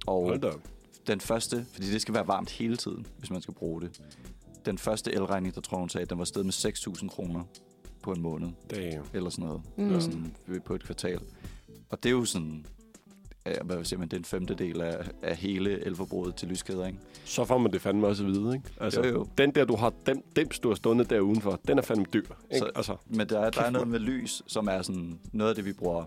Og 0.06 0.22
Hold 0.24 0.40
da. 0.40 0.50
den 1.06 1.20
første, 1.20 1.66
fordi 1.72 1.90
det 1.92 2.02
skal 2.02 2.14
være 2.14 2.26
varmt 2.28 2.50
hele 2.50 2.76
tiden, 2.76 3.06
hvis 3.18 3.30
man 3.30 3.42
skal 3.42 3.54
bruge 3.54 3.80
det. 3.80 4.00
Den 4.66 4.78
første 4.78 5.12
elregning, 5.12 5.54
der 5.54 5.60
tror 5.60 5.78
hun 5.78 5.88
sagde, 5.88 6.06
den 6.06 6.18
var 6.18 6.24
steget 6.24 6.46
med 6.46 6.52
6.000 6.52 7.08
kroner 7.08 7.44
på 8.02 8.12
en 8.12 8.22
måned, 8.22 8.48
Damn. 8.70 9.04
eller 9.14 9.30
sådan 9.30 9.44
noget, 9.44 9.62
Mm. 9.76 9.86
eller 9.86 10.00
sådan 10.00 10.34
på 10.64 10.74
et 10.74 10.84
kvartal. 10.84 11.20
Og 11.90 12.02
det 12.02 12.08
er 12.08 12.12
jo 12.12 12.24
sådan, 12.24 12.66
hvad 13.64 13.84
siger 13.84 13.98
man, 13.98 14.08
det 14.08 14.16
er 14.16 14.18
en 14.20 14.24
femtedel 14.24 14.80
af, 14.80 15.10
af 15.22 15.36
hele 15.36 15.84
elforbruget 15.86 16.34
til 16.34 16.48
lyskæder, 16.48 16.86
ikke? 16.86 16.98
Så 17.24 17.44
får 17.44 17.58
man 17.58 17.72
det 17.72 17.80
fandme 17.80 18.06
også 18.06 18.24
at 18.24 18.28
vide, 18.30 18.54
ikke? 18.54 18.68
Altså, 18.80 19.00
Jo, 19.02 19.08
jo. 19.12 19.26
Den 19.38 19.50
der, 19.50 19.64
du 19.64 19.76
har, 19.76 19.92
den, 20.06 20.22
dims, 20.36 20.58
du 20.58 20.68
har 20.68 20.74
stående 20.74 21.04
der 21.04 21.20
udenfor, 21.20 21.60
den 21.68 21.78
er 21.78 21.82
fandme 21.82 22.04
dyr. 22.12 22.20
Ikke? 22.20 22.58
Så- 22.58 22.70
altså, 22.74 22.96
Men 23.06 23.28
der, 23.28 23.40
er- 23.40 23.50
der 23.50 23.62
er 23.62 23.70
noget 23.70 23.88
med 23.88 23.98
lys, 23.98 24.42
som 24.46 24.68
er 24.68 24.82
sådan 24.82 25.18
noget 25.32 25.48
af 25.50 25.54
det, 25.56 25.64
vi 25.64 25.72
bruger 25.72 26.04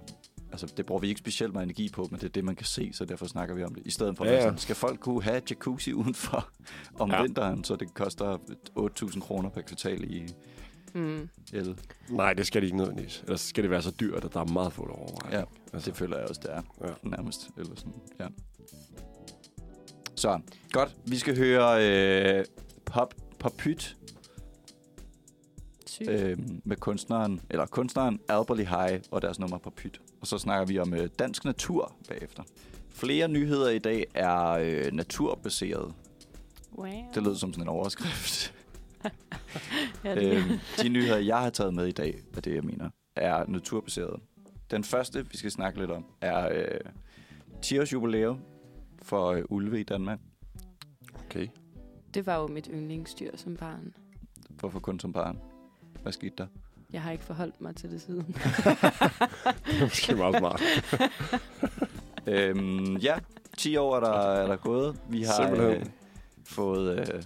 altså, 0.54 0.74
det 0.78 0.86
bruger 0.86 1.02
vi 1.02 1.08
ikke 1.08 1.20
specielt 1.20 1.54
meget 1.54 1.64
energi 1.66 1.90
på, 1.90 2.08
men 2.12 2.20
det 2.20 2.26
er 2.26 2.32
det, 2.32 2.44
man 2.44 2.56
kan 2.56 2.66
se, 2.66 2.92
så 2.94 3.06
derfor 3.06 3.26
snakker 3.26 3.56
vi 3.56 3.64
om 3.64 3.76
det. 3.76 3.84
I 3.88 3.92
stedet 3.92 4.18
for, 4.18 4.26
Ja, 4.26 4.34
ja. 4.34 4.42
Sådan, 4.42 4.58
skal 4.58 4.76
folk 4.76 5.00
kunne 5.00 5.24
have 5.24 5.42
jacuzzi 5.50 5.94
udenfor 6.04 6.50
om 7.00 7.12
Ja. 7.12 7.22
vinteren, 7.22 7.64
så 7.64 7.76
det 7.76 7.94
koster 7.94 8.38
8.000 8.80 9.20
kroner 9.20 9.50
per 9.50 9.62
kvartal 9.62 10.04
i 10.14 10.24
Mm. 10.96 11.30
el. 11.54 11.78
Nej, 12.10 12.34
det 12.34 12.48
skal 12.48 12.62
det 12.62 12.66
ikke 12.66 12.78
nødvendigvis. 12.78 13.22
Ellers 13.24 13.42
skal 13.42 13.64
det 13.64 13.72
være 13.72 13.82
så 13.82 13.92
dyrt, 13.92 14.26
at 14.26 14.34
der 14.34 14.40
er 14.40 14.46
meget 14.46 14.74
få, 14.74 14.88
der 14.88 14.94
overvejer. 14.94 15.38
Ja, 15.40 15.44
altså, 15.74 15.90
det 15.90 15.98
føler 15.98 16.18
jeg 16.18 16.28
også, 16.30 16.42
det 16.44 16.52
er. 16.54 16.62
Ja. 16.88 17.10
Nærmest. 17.10 17.50
Eller 17.58 17.76
sådan, 17.76 17.94
ja. 18.20 18.28
Så, 20.16 20.40
godt. 20.72 20.96
Vi 21.06 21.18
skal 21.18 21.38
høre 21.38 21.88
øh, 22.40 22.46
Pop, 22.86 23.14
Popyt 23.40 23.98
øh, 26.10 26.38
med 26.66 26.76
kunstneren, 26.78 27.42
eller 27.50 27.66
kunstneren 27.66 28.20
Alberly 28.30 28.64
High 28.64 29.02
og 29.12 29.22
deres 29.22 29.40
nummer 29.40 29.58
Popyt. 29.58 30.02
Og 30.24 30.28
så 30.28 30.38
snakker 30.38 30.66
vi 30.66 30.80
om 30.80 30.94
øh, 30.94 31.10
dansk 31.20 31.46
natur 31.46 31.96
bagefter. 32.08 32.44
Flere 32.90 33.28
nyheder 33.28 33.70
i 33.70 33.80
dag 33.80 34.06
er 34.14 34.50
øh, 34.50 34.92
naturbaseret. 34.94 35.94
Wow. 36.78 36.88
Det 37.16 37.24
lød 37.24 37.36
som 37.36 37.54
sådan 37.54 37.64
en 37.64 37.70
overskrift. 37.70 38.54
Ja, 40.04 40.16
det 40.16 40.38
øhm, 40.38 40.60
de 40.82 40.90
nyheder, 40.90 41.18
jeg 41.18 41.40
har 41.40 41.50
taget 41.50 41.74
med 41.74 41.88
i 41.88 41.92
dag, 41.92 42.22
er 42.38 42.42
det, 42.42 42.56
jeg 42.56 42.64
mener, 42.64 42.90
er 43.16 43.46
naturbaseret. 43.48 44.20
Den 44.72 44.84
første, 44.84 45.30
vi 45.30 45.38
skal 45.38 45.52
snakke 45.52 45.80
lidt 45.80 45.92
om, 45.92 46.06
er 46.22 46.50
øh, 46.52 46.80
10 47.62 47.80
års 47.80 47.94
jubilæum 47.94 48.40
for 49.02 49.32
øh, 49.32 49.44
ulve 49.50 49.80
i 49.80 49.84
Danmark. 49.84 50.20
Okay. 51.26 51.48
det 52.14 52.26
var 52.26 52.38
jo 52.38 52.48
mit 52.48 52.70
yndlingsdyr 52.74 53.32
som 53.36 53.58
barn. 53.58 53.94
Hvorfor 54.50 54.80
kun 54.80 55.00
som 55.00 55.14
barn? 55.14 55.40
Hvad 56.02 56.12
skete 56.12 56.36
der? 56.38 56.48
Jeg 56.94 57.02
har 57.02 57.12
ikke 57.12 57.24
forholdt 57.24 57.62
mig 57.62 57.76
til 57.76 57.92
det 57.92 58.02
siden. 58.02 58.22
Det 59.66 59.78
er 59.78 59.82
måske 59.82 60.16
meget 60.16 60.36
smart. 60.38 60.62
øhm, 62.28 62.98
ja, 62.98 63.16
10 63.58 63.78
år 63.78 63.96
er 63.96 64.00
der, 64.00 64.12
er 64.12 64.48
der 64.48 64.56
gået. 64.56 64.96
Vi 65.10 65.24
har 65.24 65.34
Simpelthen. 65.48 65.82
øh, 65.82 65.86
fået... 66.46 67.00
Øh, 67.00 67.24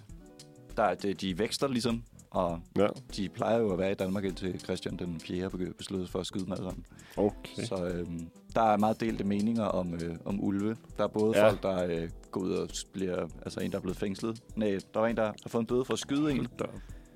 der, 0.77 0.93
det, 0.93 1.21
de 1.21 1.39
vækster 1.39 1.67
ligesom, 1.67 2.03
og 2.31 2.59
Ja, 2.77 2.87
de 3.15 3.29
plejer 3.29 3.59
jo 3.59 3.71
at 3.73 3.79
være 3.79 3.91
i 3.91 3.95
Danmark 3.95 4.23
indtil 4.23 4.59
Christian 4.59 4.97
den 4.97 5.19
4. 5.19 5.49
begyndte 5.49 5.73
besluttet 5.73 6.09
for 6.09 6.19
at 6.19 6.25
skyde 6.25 6.43
dem 6.45 6.51
alle 6.51 6.63
sammen. 6.63 6.85
okay. 7.17 7.63
Så 7.63 7.85
øhm, 7.85 8.29
der 8.55 8.61
er 8.61 8.77
meget 8.77 8.99
delte 8.99 9.23
meninger 9.23 9.63
om, 9.65 9.93
øh, 9.93 10.15
om 10.25 10.43
ulve. 10.43 10.77
Der 10.97 11.03
er 11.03 11.07
både 11.07 11.37
Ja. 11.37 11.49
folk, 11.49 11.63
der 11.63 11.85
øh, 11.85 12.09
går 12.31 12.41
ud 12.41 12.51
og 12.51 12.69
bliver... 12.93 13.27
Altså 13.41 13.59
en, 13.59 13.71
der 13.71 13.77
er 13.77 13.81
blevet 13.81 13.97
fængslet. 13.97 14.41
Nej, 14.55 14.79
der 14.93 14.99
var 14.99 15.07
en, 15.07 15.17
der 15.17 15.23
har 15.25 15.35
fået 15.47 15.61
en 15.61 15.67
bøde 15.67 15.85
for 15.85 15.93
at 15.93 15.99
skyde 15.99 16.31
en. 16.31 16.47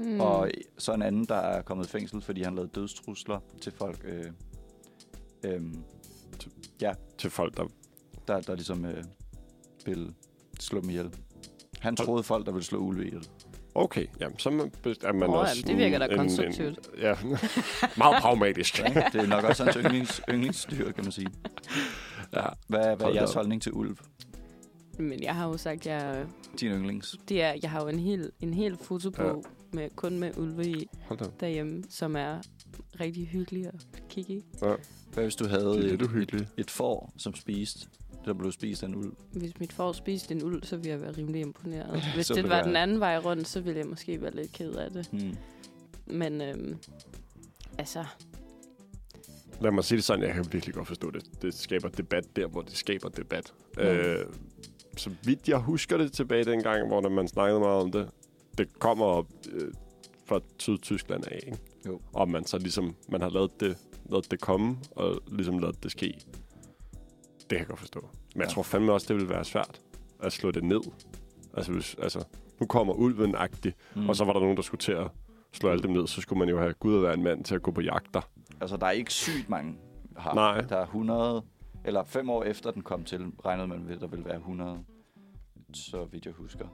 Mm. 0.06 0.20
Og 0.20 0.50
så 0.78 0.94
en 0.94 1.02
anden, 1.02 1.26
der 1.26 1.36
er 1.36 1.62
kommet 1.62 1.86
i 1.86 1.90
fængsel, 1.90 2.22
fordi 2.22 2.42
han 2.44 2.56
lavede 2.56 2.72
dødstrusler 2.76 3.40
til 3.62 3.72
folk, 3.72 4.06
øh, 4.06 4.26
øh, 5.44 5.62
Til 7.18 7.30
folk, 7.30 7.58
der... 7.58 7.64
der, 8.28 8.42
der 8.42 8.56
ligesom 8.56 8.86
øh, 8.86 9.04
ville 9.86 10.14
slå 10.60 10.82
dem 10.82 10.90
ihjel. 10.90 11.14
Han 11.80 11.96
Hold- 12.00 12.06
troede 12.08 12.24
folk, 12.24 12.46
der 12.46 12.52
ville 12.52 12.66
slå 12.66 12.80
ulve 12.80 13.06
ihjel. 13.08 13.28
Okay, 13.76 14.06
jamen, 14.20 14.40
så 14.40 14.50
er 14.50 14.54
man, 14.54 14.72
er 15.04 15.14
man 15.14 15.30
Åh, 15.30 15.36
også... 15.40 15.54
jamen, 15.56 15.68
det 15.68 15.78
virker 15.86 16.00
da 16.00 16.06
en- 16.06 16.12
en- 16.12 16.18
konstruktivt. 16.18 16.78
En, 16.94 17.00
ja, 17.00 17.16
meget 17.98 18.22
pragmatisk. 18.22 18.80
Ja, 18.80 19.04
det 19.14 19.22
er 19.22 19.28
nok 19.28 19.44
også 19.44 19.64
hans 19.64 19.76
yndlings, 19.86 20.22
yndlingsdyr, 20.30 20.92
kan 20.92 21.04
man 21.04 21.12
sige. 21.12 21.28
ja. 22.34 22.46
Hvad, 22.68 22.80
hvad 22.80 22.86
er 22.86 23.04
Hold 23.04 23.16
jeres 23.16 23.34
holdning 23.34 23.62
til 23.62 23.74
ulv? 23.74 23.98
Men 25.00 25.24
jeg 25.24 25.36
har 25.36 25.48
jo 25.48 25.58
sagt, 25.58 25.86
jeg, 25.88 26.26
Din 26.60 26.72
yndlings? 26.72 27.16
det 27.30 27.42
er, 27.42 27.54
jeg 27.62 27.72
har 27.72 27.82
jo 27.82 27.88
en 27.88 28.00
hel, 28.00 28.32
en 28.40 28.54
hel 28.54 28.78
fotobog 28.78 29.44
med, 29.74 29.90
kun 29.96 30.20
med 30.20 30.38
ulve 30.38 30.68
i 30.68 30.90
derhjemme, 31.40 31.84
som 31.90 32.16
er 32.16 32.40
rigtig 33.00 33.28
hyggelig 33.28 33.68
at 33.68 33.88
kigge 34.10 34.34
i. 34.34 34.44
Hvad 35.14 35.24
hvis 35.24 35.36
du 35.36 35.44
Det 35.44 35.52
havde 35.52 35.66
er 35.66 35.74
lidt 35.82 35.94
et, 35.94 36.02
uhyggeligt. 36.02 36.44
et, 36.44 36.50
et 36.58 36.72
får, 36.72 37.14
som 37.18 37.36
spiste, 37.36 37.88
der 38.26 38.34
blev 38.34 38.52
spist 38.52 38.84
af 38.84 38.88
en 38.88 38.96
ulv? 38.96 39.14
Hvis 39.34 39.60
mit 39.60 39.74
får 39.74 39.92
spiste 39.92 40.34
en 40.36 40.44
uld, 40.44 40.64
så 40.64 40.76
ville 40.78 40.90
jeg 40.90 41.02
være 41.02 41.12
rimelig 41.12 41.42
imponeret. 41.42 42.04
Hvis 42.16 42.28
det 42.28 42.50
var 42.50 42.56
jeg- 42.56 42.66
den 42.66 42.76
anden 42.76 43.00
vej 43.00 43.18
rundt, 43.18 43.48
så 43.48 43.62
ville 43.62 43.80
jeg 43.80 43.88
måske 43.88 44.22
være 44.22 44.36
lidt 44.36 44.52
ked 44.52 44.74
af 44.74 44.92
det. 44.92 45.08
Hmm. 45.12 45.36
Men 46.06 46.42
øhm, 46.42 46.78
altså, 47.78 48.06
Lad 49.62 49.72
mig 49.72 49.84
sige 49.84 49.96
det 49.98 50.04
sådan, 50.04 50.24
jeg 50.24 50.34
kan 50.34 50.46
virkelig 50.52 50.76
godt 50.76 50.88
forstå 50.88 51.12
det. 51.12 51.24
Det 51.42 51.54
skaber 51.54 51.90
debat 51.90 52.36
der, 52.36 52.48
hvor 52.48 52.62
det 52.62 52.74
skaber 52.78 53.10
debat. 53.10 53.54
Mm. 53.78 53.84
Øh, 53.84 54.26
så 54.98 55.10
vidt 55.24 55.50
jeg 55.50 55.58
husker 55.58 55.98
det 55.98 56.12
tilbage 56.14 56.44
dengang, 56.46 56.88
hvor 56.88 57.10
man 57.10 57.28
snakkede 57.28 57.60
meget 57.60 57.82
om 57.82 57.92
det, 57.92 58.10
det 58.58 58.80
kommer 58.80 59.24
øh, 59.52 59.74
fra 60.26 60.40
Syd-Tyskland 60.60 61.24
af, 61.28 61.40
ikke? 61.46 61.58
Jo. 61.88 62.00
Og 62.14 62.30
man 62.30 62.46
så 62.46 62.58
ligesom, 62.58 62.96
man 63.10 63.22
har 63.22 63.30
lavet 63.30 63.60
det, 63.60 63.78
lavet 64.10 64.32
det 64.32 64.42
komme, 64.42 64.78
og 64.96 65.22
ligesom 65.28 65.60
lavet 65.60 65.84
det 65.84 65.92
ske. 65.92 66.14
Det 67.40 67.50
kan 67.50 67.58
jeg 67.60 67.68
godt 67.68 67.80
forstå. 67.80 68.00
Men 68.02 68.42
jeg 68.42 68.48
Ja. 68.50 68.54
tror 68.54 68.64
fandme 68.64 68.92
også, 68.92 69.14
det 69.14 69.16
vil 69.22 69.30
være 69.30 69.46
svært 69.46 69.82
at 70.20 70.34
slå 70.34 70.52
det 70.52 70.64
ned. 70.64 70.82
Altså, 71.54 71.72
hvis, 71.72 71.96
altså 72.02 72.24
nu 72.60 72.66
kommer 72.66 72.94
ulven-agtigt, 72.94 73.76
Mm. 73.96 74.10
og 74.10 74.16
så 74.16 74.26
var 74.26 74.34
der 74.34 74.40
nogen, 74.40 74.56
der 74.58 74.64
skulle 74.64 74.80
til 74.80 74.92
at 74.92 75.08
slå 75.52 75.70
alle 75.70 75.84
dem 75.84 75.92
ned, 75.92 76.08
så 76.08 76.22
skulle 76.22 76.40
man 76.40 76.50
jo 76.50 76.60
have 76.60 76.74
Gud 76.74 76.96
at 76.96 77.02
være 77.02 77.14
en 77.14 77.24
mand 77.24 77.44
til 77.44 77.56
at 77.56 77.62
gå 77.62 77.72
på 77.72 77.82
jagter. 77.82 78.22
Altså, 78.62 78.78
der 78.78 78.86
er 78.86 78.92
ikke 78.92 79.14
sygt 79.14 79.50
mange 79.50 79.76
har. 80.18 80.34
Nej. 80.34 80.62
Der 80.62 80.78
er 80.78 80.86
100, 80.86 81.44
eller 81.86 82.04
fem 82.04 82.30
år 82.30 82.44
efter 82.44 82.72
den 82.72 82.82
kom 82.82 83.04
til, 83.04 83.26
regnede 83.46 83.68
man 83.68 83.88
ved, 83.88 83.96
at 83.96 84.02
der 84.02 84.08
ville 84.08 84.26
være 84.26 84.38
100, 84.38 84.80
så 85.74 86.06
vidt 86.06 86.26
jeg 86.26 86.34
husker. 86.34 86.68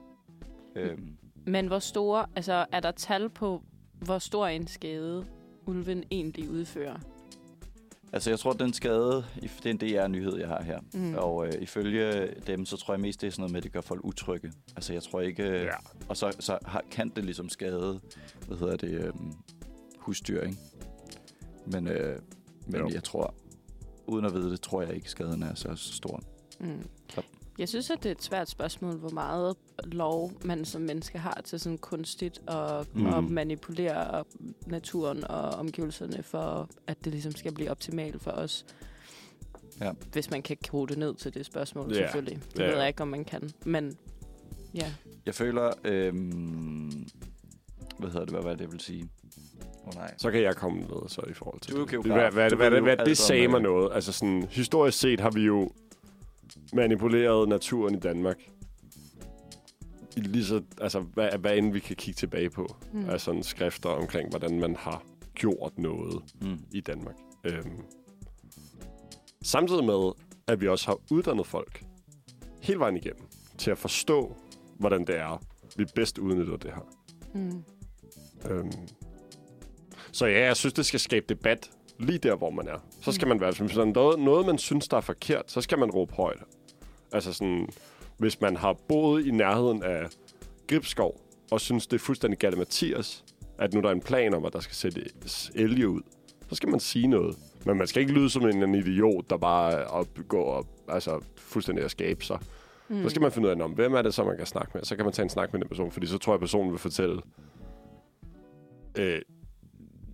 Øhm, 0.76 1.16
men 1.48 1.66
hvor 1.66 1.78
store, 1.78 2.26
altså 2.36 2.66
er 2.72 2.80
der 2.80 2.90
tal 2.90 3.28
på, 3.28 3.62
hvor 3.92 4.18
stor 4.18 4.46
en 4.46 4.66
skade 4.66 5.26
ulven 5.66 6.04
egentlig 6.10 6.50
udfører? 6.50 6.96
altså, 8.12 8.30
jeg 8.30 8.38
tror, 8.38 8.52
den 8.52 8.72
skade, 8.72 9.24
det 9.62 9.66
er 9.66 9.70
en 9.70 9.76
DR-nyhed, 9.76 10.36
jeg 10.38 10.48
har 10.48 10.62
her. 10.62 10.80
Mm. 10.94 11.00
Mm. 11.00 11.14
Og 11.14 11.46
øh, 11.46 11.52
ifølge 11.62 12.28
dem, 12.46 12.66
så 12.66 12.76
tror 12.76 12.94
jeg 12.94 13.00
mest, 13.00 13.20
det 13.20 13.26
er 13.26 13.30
sådan 13.30 13.40
noget 13.42 13.52
med, 13.52 13.58
at 13.58 13.64
det 13.64 13.72
gør 13.72 13.80
folk 13.80 14.00
utrygge. 14.04 14.52
Altså, 14.76 14.92
jeg 14.92 15.02
tror 15.02 15.20
ikke... 15.20 15.42
Øh, 15.42 15.62
Ja. 15.64 15.70
Og 16.08 16.16
så, 16.16 16.36
så 16.40 16.58
har, 16.64 16.82
kan 16.90 17.08
det 17.08 17.24
ligesom 17.24 17.48
skade, 17.48 18.00
hvad 18.46 18.56
hedder 18.58 18.76
det, 18.76 18.90
øh, 18.90 19.12
husdyr, 19.98 20.42
ikke? 20.42 20.56
Men, 21.66 21.88
øh, 21.88 22.18
men 22.66 22.80
Jo. 22.80 22.88
jeg 22.88 23.04
tror, 23.04 23.34
uden 24.06 24.24
at 24.24 24.34
vide 24.34 24.50
det, 24.50 24.60
tror 24.60 24.82
jeg 24.82 24.94
ikke, 24.94 25.10
skaden 25.10 25.42
er 25.42 25.54
så 25.54 25.74
stor. 25.74 26.20
Mm. 26.60 26.82
Så- 27.14 27.22
Jeg 27.58 27.68
synes, 27.68 27.90
at 27.90 28.02
det 28.02 28.08
er 28.08 28.14
et 28.14 28.22
svært 28.22 28.48
spørgsmål, 28.50 28.94
hvor 28.96 29.10
meget 29.10 29.56
lov 29.84 30.32
man 30.44 30.64
som 30.64 30.82
menneske 30.82 31.18
har 31.18 31.40
til 31.44 31.60
sådan 31.60 31.78
kunstigt 31.78 32.40
at, 32.48 32.94
mm. 32.94 33.06
At 33.06 33.24
manipulere 33.24 34.24
naturen 34.66 35.24
og 35.24 35.40
omgivelserne 35.50 36.22
for, 36.22 36.70
at 36.86 37.04
det 37.04 37.12
ligesom 37.12 37.32
skal 37.32 37.54
blive 37.54 37.70
optimalt 37.70 38.22
for 38.22 38.30
os. 38.30 38.66
Ja. 39.80 39.92
Hvis 40.12 40.30
man 40.30 40.42
kan 40.42 40.56
kode 40.68 40.88
det 40.90 40.98
ned 40.98 41.14
til 41.14 41.34
det 41.34 41.46
spørgsmål, 41.46 41.88
Ja. 41.92 41.94
selvfølgelig. 41.98 42.42
Det 42.52 42.58
Ja, 42.60 42.66
ved 42.68 42.76
jeg 42.78 42.88
ikke, 42.88 43.02
om 43.02 43.08
man 43.08 43.24
kan. 43.24 43.50
Men 43.64 43.96
ja, 44.74 44.92
Jeg 45.26 45.34
føler, 45.34 45.70
øh, 45.84 46.14
hvad 47.98 48.08
hedder 48.10 48.20
det, 48.24 48.30
hvad 48.30 48.42
var 48.42 48.50
det, 48.50 48.60
jeg 48.60 48.72
vil 48.72 48.80
sige? 48.80 49.08
Oh, 49.86 49.94
nej. 49.94 50.14
Så 50.18 50.30
kan 50.30 50.42
jeg 50.42 50.56
komme 50.56 50.78
med 50.80 51.08
så 51.08 51.20
i 51.30 51.32
forhold 51.32 51.60
til 51.60 51.72
Du 51.74 51.76
er 51.76 51.80
det. 51.84 51.90
geograf. 51.90 52.12
Hvad, 52.14 52.30
hvad, 52.32 52.50
Du 52.50 52.56
hvad, 52.56 52.70
hvad, 52.70 52.80
hvad, 52.80 52.96
det 53.06 53.18
sagde 53.18 53.48
mig 53.48 53.60
noget. 53.60 53.92
Altså 53.94 54.12
sådan, 54.12 54.46
historisk 54.50 54.98
set 54.98 55.20
har 55.20 55.30
vi 55.30 55.40
jo 55.40 55.70
manipuleret 56.72 57.48
naturen 57.48 57.94
i 57.94 57.98
Danmark. 57.98 58.36
I 60.16 60.20
lige 60.20 60.44
så, 60.44 60.62
altså, 60.80 61.00
hvad, 61.00 61.38
hvad 61.38 61.56
end 61.56 61.72
vi 61.72 61.80
kan 61.80 61.96
kigge 61.96 62.18
tilbage 62.18 62.50
på. 62.50 62.76
Mm. 62.92 63.00
Mm. 63.00 63.10
Altså 63.10 63.24
sådan 63.24 63.42
skrifter 63.42 63.88
omkring, 63.88 64.30
hvordan 64.30 64.60
man 64.60 64.76
har 64.76 65.02
gjort 65.34 65.78
noget 65.78 66.22
Mm. 66.40 66.58
i 66.72 66.80
Danmark. 66.80 67.14
Øhm. 67.44 67.82
Samtidig 69.42 69.84
med, 69.84 70.12
at 70.46 70.60
vi 70.60 70.68
også 70.68 70.86
har 70.86 70.98
uddannet 71.10 71.46
folk 71.46 71.84
hele 72.60 72.78
vejen 72.78 72.96
igennem 72.96 73.22
til 73.58 73.70
at 73.70 73.78
forstå, 73.78 74.36
hvordan 74.78 75.06
det 75.06 75.16
er, 75.16 75.42
vi 75.76 75.84
bedst 75.94 76.18
udnytter 76.18 76.56
det 76.56 76.70
her. 76.74 76.86
Mm. 77.34 77.64
Øhm. 78.50 78.72
Så 80.12 80.26
ja, 80.26 80.46
jeg 80.46 80.56
synes, 80.56 80.72
det 80.72 80.86
skal 80.86 81.00
skabe 81.00 81.26
debat 81.28 81.70
lige 81.98 82.18
der, 82.18 82.36
hvor 82.36 82.50
man 82.50 82.68
er. 82.68 82.78
Så 83.02 83.12
skal 83.12 83.28
man 83.28 83.40
være, 83.40 83.52
hvis 83.60 83.76
er 83.76 83.84
noget, 83.84 84.18
noget, 84.18 84.46
man 84.46 84.58
synes, 84.58 84.88
der 84.88 84.96
er 84.96 85.00
forkert, 85.00 85.50
så 85.50 85.60
skal 85.60 85.78
man 85.78 85.90
råbe 85.90 86.14
højt. 86.14 86.42
Altså 87.12 87.32
sådan, 87.32 87.68
hvis 88.16 88.40
man 88.40 88.56
har 88.56 88.72
boet 88.88 89.26
i 89.26 89.30
nærheden 89.30 89.82
af 89.82 90.06
Gribskov, 90.66 91.20
og 91.50 91.60
synes, 91.60 91.86
det 91.86 91.96
er 91.96 92.04
fuldstændig 92.04 92.38
galt 92.38 92.58
Mathias, 92.58 93.24
at 93.58 93.74
nu 93.74 93.80
der 93.80 93.88
er 93.88 93.92
en 93.92 94.00
plan 94.00 94.34
om, 94.34 94.44
at 94.44 94.52
der 94.52 94.60
skal 94.60 94.74
sættes 94.74 95.50
elge 95.54 95.88
ud, 95.88 96.00
så 96.48 96.54
skal 96.54 96.68
man 96.68 96.80
sige 96.80 97.06
noget. 97.06 97.36
Men 97.66 97.78
man 97.78 97.86
skal 97.86 98.00
ikke 98.00 98.12
lyde 98.12 98.30
som 98.30 98.46
en, 98.46 98.74
idiot, 98.74 99.30
der 99.30 99.36
bare 99.36 99.84
op, 99.84 100.08
går 100.28 100.52
op, 100.52 100.66
altså 100.88 101.20
fuldstændig 101.36 101.84
at 101.84 101.90
skabe 101.90 102.24
sig. 102.24 102.38
Mm. 102.88 103.02
Så 103.02 103.08
skal 103.08 103.22
man 103.22 103.32
finde 103.32 103.48
ud 103.48 103.52
af, 103.52 103.64
om, 103.64 103.70
hvem 103.70 103.94
er 103.94 104.02
det 104.02 104.14
så, 104.14 104.24
man 104.24 104.36
kan 104.36 104.46
snakke 104.46 104.70
med. 104.74 104.84
Så 104.84 104.96
kan 104.96 105.04
man 105.04 105.14
tage 105.14 105.24
en 105.24 105.30
snak 105.30 105.52
med 105.52 105.60
den 105.60 105.68
person, 105.68 105.90
fordi 105.90 106.06
så 106.06 106.18
tror 106.18 106.32
jeg, 106.32 106.34
at 106.36 106.40
personen 106.40 106.70
vil 106.70 106.78
fortælle, 106.78 107.20
øh, 108.98 109.20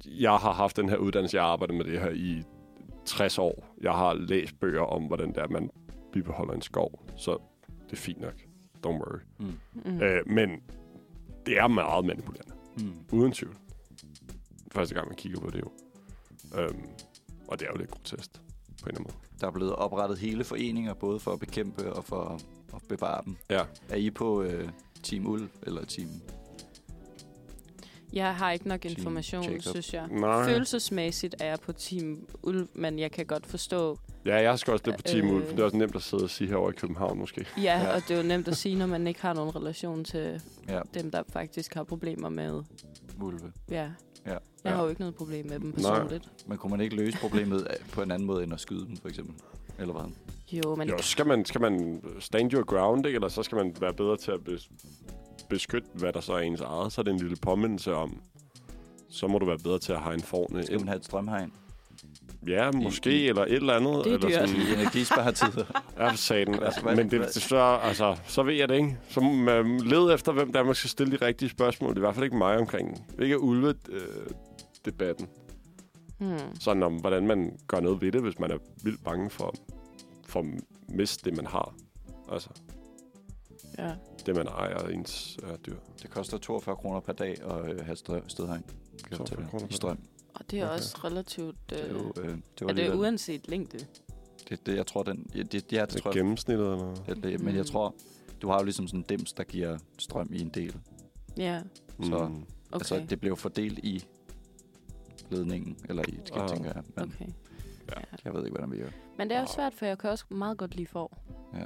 jeg 0.07 0.37
har 0.37 0.52
haft 0.52 0.76
den 0.76 0.88
her 0.88 0.96
uddannelse, 0.96 1.37
jeg 1.37 1.44
har 1.44 1.50
arbejdet 1.50 1.76
med 1.76 1.85
det 1.85 2.00
her 2.00 2.11
i 2.11 2.42
60 3.04 3.38
år. 3.38 3.74
Jeg 3.80 3.92
har 3.92 4.14
læst 4.14 4.61
bøger 4.61 4.83
om, 4.83 5.02
hvordan 5.02 5.28
det 5.28 5.38
er, 5.38 5.48
man 5.48 5.70
bibeholder 6.14 6.55
en 6.55 6.62
skov. 6.62 7.03
Så 7.16 7.38
det 7.87 7.92
er 7.92 7.96
fint 7.96 8.20
nok. 8.20 8.35
Don't 8.87 8.90
worry. 8.90 9.20
Mm. 9.38 9.53
Mm. 9.85 10.03
Øh, 10.03 10.22
men 10.27 10.50
det 11.46 11.59
er 11.59 11.68
meget 11.68 12.05
manipulerende. 12.05 12.55
Mm. 12.79 12.94
Uden 13.12 13.33
tvivl. 13.33 13.57
Første 14.72 14.94
gang, 14.94 15.09
man 15.09 15.16
kigger 15.16 15.40
på 15.40 15.50
det 15.50 15.61
jo. 15.61 15.70
Øhm, 16.61 16.85
og 17.48 17.59
det 17.61 17.66
er 17.66 17.70
jo 17.72 17.79
lidt 17.79 17.90
grotesk. 17.90 18.31
på 18.33 18.38
en 18.38 18.88
eller 18.88 19.00
anden 19.00 19.03
måde. 19.03 19.16
Der 19.40 19.46
er 19.46 19.50
blevet 19.50 19.77
oprettet 19.77 20.18
hele 20.18 20.44
foreninger, 20.44 20.94
både 20.94 21.20
for 21.20 21.33
at 21.33 21.40
bekæmpe 21.40 21.92
og 21.92 22.05
for 22.05 22.40
at 22.74 22.83
bevare 22.88 23.22
dem. 23.24 23.37
Ja. 23.50 23.64
Er 23.88 23.96
I 23.96 24.11
på 24.11 24.42
øh, 24.42 24.68
Team 25.03 25.27
Ulv 25.27 25.48
eller 25.62 25.85
Team... 25.85 26.09
Jeg 28.14 28.35
har 28.37 28.53
ikke 28.53 28.68
nok 28.68 28.85
information, 28.85 29.42
Jacob. 29.44 29.62
synes 29.62 29.94
jeg. 29.94 30.07
Nej. 30.11 30.44
Følelsesmæssigt 30.48 31.35
er 31.40 31.46
jeg 31.46 31.61
på 31.61 31.72
Team 31.72 32.27
Ulv, 32.42 32.68
men 32.74 32.98
jeg 32.98 33.11
kan 33.12 33.27
godt 33.27 33.46
forstå... 33.46 33.98
Ja, 34.27 34.35
jeg 34.37 34.59
skal 34.59 34.72
også 34.72 34.85
lidt 34.87 34.96
på 34.96 35.03
Team 35.03 35.27
Øh. 35.29 35.35
Ulf. 35.35 35.48
Det 35.50 35.59
er 35.61 35.64
også 35.64 35.77
nemt 35.77 35.96
at 35.96 36.03
sidde 36.03 36.22
og 36.24 36.31
sige 36.31 36.48
herovre 36.48 36.70
i 36.70 36.77
København, 36.77 37.18
måske. 37.18 37.46
Ja, 37.57 37.62
Ja. 37.62 37.94
og 37.94 38.03
det 38.09 38.11
er 38.11 38.16
jo 38.16 38.29
nemt 38.29 38.48
at 38.48 38.57
sige, 38.57 38.77
når 38.77 38.87
man 38.87 39.07
ikke 39.07 39.22
har 39.22 39.35
nogen 39.35 39.57
relation 39.57 40.05
til 40.05 40.40
Ja, 40.68 40.81
dem, 40.94 41.11
der 41.11 41.22
faktisk 41.33 41.74
har 41.74 41.85
problemer 41.85 42.29
med... 42.29 42.62
Ulve. 43.20 43.53
Ja. 43.70 43.74
Ja. 43.77 44.31
Jeg 44.33 44.40
Ja. 44.64 44.70
har 44.70 44.83
jo 44.83 44.88
ikke 44.88 45.00
noget 45.00 45.14
problem 45.14 45.46
med 45.46 45.61
dem 45.61 45.66
Nej. 45.66 45.74
personligt. 45.77 46.29
Men 46.46 46.59
kunne 46.59 46.70
man 46.70 46.81
ikke 46.81 46.96
løse 46.96 47.18
problemet 47.18 47.66
på 47.92 48.03
en 48.03 48.11
anden 48.11 48.27
måde, 48.27 48.44
end 48.44 48.53
at 48.53 48.61
skyde 48.61 48.87
dem, 48.87 48.96
for 48.96 49.09
eksempel? 49.09 49.35
Eller 49.79 49.94
hvad? 49.94 50.05
Jo, 50.53 50.74
men 50.74 50.88
Jo, 50.88 50.98
skal 50.98 51.27
man, 51.27 51.44
skal 51.44 51.61
man 51.61 52.03
stand 52.20 52.53
your 52.53 52.64
ground, 52.64 53.07
ikke? 53.07 53.16
Eller 53.16 53.29
så 53.29 53.42
skal 53.42 53.57
man 53.57 53.77
være 53.81 53.92
bedre 53.94 54.16
til 54.16 54.31
at 54.31 54.40
beskytte, 55.49 55.88
hvad 55.94 56.12
der 56.12 56.20
så 56.20 56.33
er 56.33 56.38
ens 56.38 56.61
eget. 56.61 56.92
Så 56.92 57.01
er 57.01 57.03
det 57.03 57.12
en 57.12 57.18
lille 57.20 57.37
påmindelse 57.37 57.94
om, 57.94 58.20
så 59.11 59.27
må 59.27 59.38
du 59.38 59.47
være 59.47 59.59
bedre 59.59 59.79
til 59.79 59.92
at 59.92 60.01
have 60.01 60.14
en 60.14 60.23
forne. 60.23 60.62
Skal 60.62 60.79
man 60.79 60.88
have 60.88 60.97
et 60.99 61.05
strømhegn? 61.05 61.53
Ja, 62.47 62.70
måske, 62.70 63.12
i- 63.25 63.29
eller 63.29 63.42
et 63.44 63.53
eller 63.53 63.75
andet. 63.75 64.05
Det 64.05 64.12
er 64.12 64.14
eller 64.16 64.29
dyrt. 64.29 64.49
sådan, 64.49 64.66
energisparetider. 64.79 65.64
Ja, 65.99 66.11
for 66.11 66.16
satan. 66.16 66.62
Altså, 66.62 66.81
men 66.85 67.11
det, 67.11 67.20
det, 67.20 67.42
så, 67.42 67.57
altså, 67.83 68.16
så 68.27 68.42
ved 68.42 68.55
jeg 68.55 68.68
det 68.68 68.75
ikke. 68.77 68.99
Så 69.09 69.20
man 69.20 69.79
lede 69.81 70.14
efter, 70.14 70.33
hvem 70.33 70.53
der 70.53 70.61
er, 70.61 70.64
man 70.64 70.75
skal 70.75 70.90
stille 70.90 71.18
de 71.18 71.27
rigtige 71.27 71.49
spørgsmål. 71.49 71.90
Det 71.90 71.97
er 71.97 72.01
i 72.01 72.01
hvert 72.07 72.14
fald 72.14 72.25
ikke 72.25 72.37
mig 72.37 72.59
omkring. 72.59 73.05
Ikke 73.23 73.40
ulve-debatten. 73.40 75.29
Hmm. 76.18 76.38
Sådan 76.61 76.83
om, 76.83 76.94
hvordan 76.97 77.27
man 77.27 77.59
gør 77.66 77.81
noget 77.81 78.01
ved 78.03 78.12
det, 78.12 78.23
hvis 78.23 78.38
man 78.38 78.51
er 78.51 78.59
vildt 78.83 79.05
bange 79.05 79.31
for, 79.31 79.55
for 80.27 80.40
at 80.40 80.47
miste 80.88 81.31
det, 81.31 81.37
man 81.37 81.47
har. 81.47 81.75
Altså, 82.33 82.49
Ja. 83.78 83.94
det, 84.26 84.34
man 84.37 84.46
ejer 84.46 84.88
ens 84.88 85.38
øh, 85.42 85.58
dyr. 85.66 85.76
Det 86.02 86.10
koster 86.10 86.38
42 86.38 86.76
kroner 86.76 87.00
per 87.00 87.12
dag 87.12 87.42
at 87.42 87.70
øh, 87.72 87.84
have 87.87 87.96
strø- 87.96 88.28
stedhegn. 88.28 88.62
Kan 88.62 89.10
jeg 89.10 89.16
42 89.18 89.18
fortælle. 89.18 89.46
kroner 89.50 89.64
I 89.64 89.68
per 89.68 89.74
strøm. 89.74 89.98
Og 90.34 90.50
det 90.50 90.60
er 90.60 90.64
Okay. 90.64 90.74
også 90.74 90.98
relativt... 91.04 91.56
Øh, 91.72 91.78
Det 91.78 91.90
er 91.90 91.92
jo, 91.92 92.12
øh, 92.16 92.38
det 92.58 92.70
er 92.70 92.72
det 92.72 92.94
uanset 92.94 93.48
længde? 93.48 93.78
det, 94.48 94.66
det, 94.66 94.76
jeg 94.76 94.87
tror, 94.87 95.02
den... 95.02 95.30
Ja, 95.34 95.38
det, 95.42 95.52
det, 95.52 95.72
ja, 95.72 95.80
det 95.80 95.92
Det 95.92 96.02
tror 96.02 96.10
er 96.10 96.14
jeg, 96.14 96.20
gennemsnittet, 96.20 96.72
eller? 96.72 96.94
Ja, 97.08 97.14
det, 97.14 97.40
men 97.40 97.54
jeg 97.54 97.62
Mm. 97.62 97.66
tror, 97.68 97.94
du 98.42 98.48
har 98.48 98.58
jo 98.58 98.64
ligesom 98.64 98.87
sådan 98.87 99.00
en 99.00 99.04
dims, 99.08 99.32
der 99.32 99.44
giver 99.44 99.78
strøm 99.98 100.28
i 100.32 100.40
en 100.40 100.48
del. 100.48 100.76
Ja, 101.37 101.62
Så- 102.02 102.08
Mm. 102.08 102.12
okay. 102.12 102.42
Altså, 102.72 103.06
det 103.10 103.20
bliver 103.20 103.34
fordelt 103.37 103.78
i 103.78 104.04
ledningen, 105.30 105.76
eller 105.88 106.02
i, 106.08 106.18
skal 106.24 106.34
jeg 106.38 106.42
Ah. 106.44 106.48
tænker 106.50 106.72
jeg. 106.74 106.82
Men 106.96 107.04
okay. 107.04 107.32
Ja. 107.90 108.00
jeg 108.24 108.34
ved 108.34 108.40
ikke, 108.44 108.50
hvordan 108.56 108.72
vi 108.72 108.78
gør. 108.78 108.88
Men 109.18 109.28
det 109.28 109.37
er 109.37 109.40
også 109.42 109.54
svært, 109.54 109.74
for 109.74 109.87
jeg 109.87 109.98
kan 109.98 110.10
også 110.10 110.24
meget 110.30 110.58
godt 110.58 110.74
lide 110.76 110.87
får. 110.87 111.18
Ja. 111.54 111.64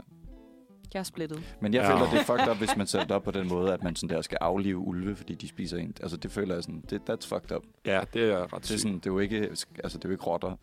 Jeg 0.94 1.01
er 1.01 1.05
splittet. 1.05 1.57
Men 1.61 1.74
jeg 1.74 1.83
Ja. 1.83 1.94
føler, 1.94 2.11
det 2.11 2.20
er 2.20 2.24
fucked 2.24 2.51
up, 2.51 2.57
hvis 2.57 2.77
man 2.77 2.87
sætter 2.92 3.14
op 3.14 3.22
på 3.22 3.31
den 3.31 3.48
måde, 3.48 3.72
at 3.72 3.83
man 3.85 3.96
sådan 3.96 4.16
der 4.16 4.22
skal 4.22 4.38
aflive 4.40 4.77
ulve, 4.79 5.16
fordi 5.16 5.35
de 5.35 5.48
spiser 5.48 5.77
en. 5.77 5.94
Altså, 6.03 6.16
det 6.16 6.31
føler 6.31 6.55
jeg 6.55 6.62
sådan, 6.62 6.85
det, 6.90 7.01
that's 7.11 7.29
fucked 7.29 7.57
up. 7.57 7.62
Ja, 7.87 8.01
det 8.14 8.24
er 8.33 8.55
ret 8.55 8.62
Det 8.62 8.70
er, 8.74 8.79
sådan, 8.79 8.94
det 8.98 9.07
er 9.07 9.11
jo 9.11 9.18
ikke, 9.18 9.37
altså, 9.85 9.98
det 9.98 10.05
er 10.05 10.09
jo 10.09 10.11
ikke 10.12 10.24
rotter. 10.24 10.57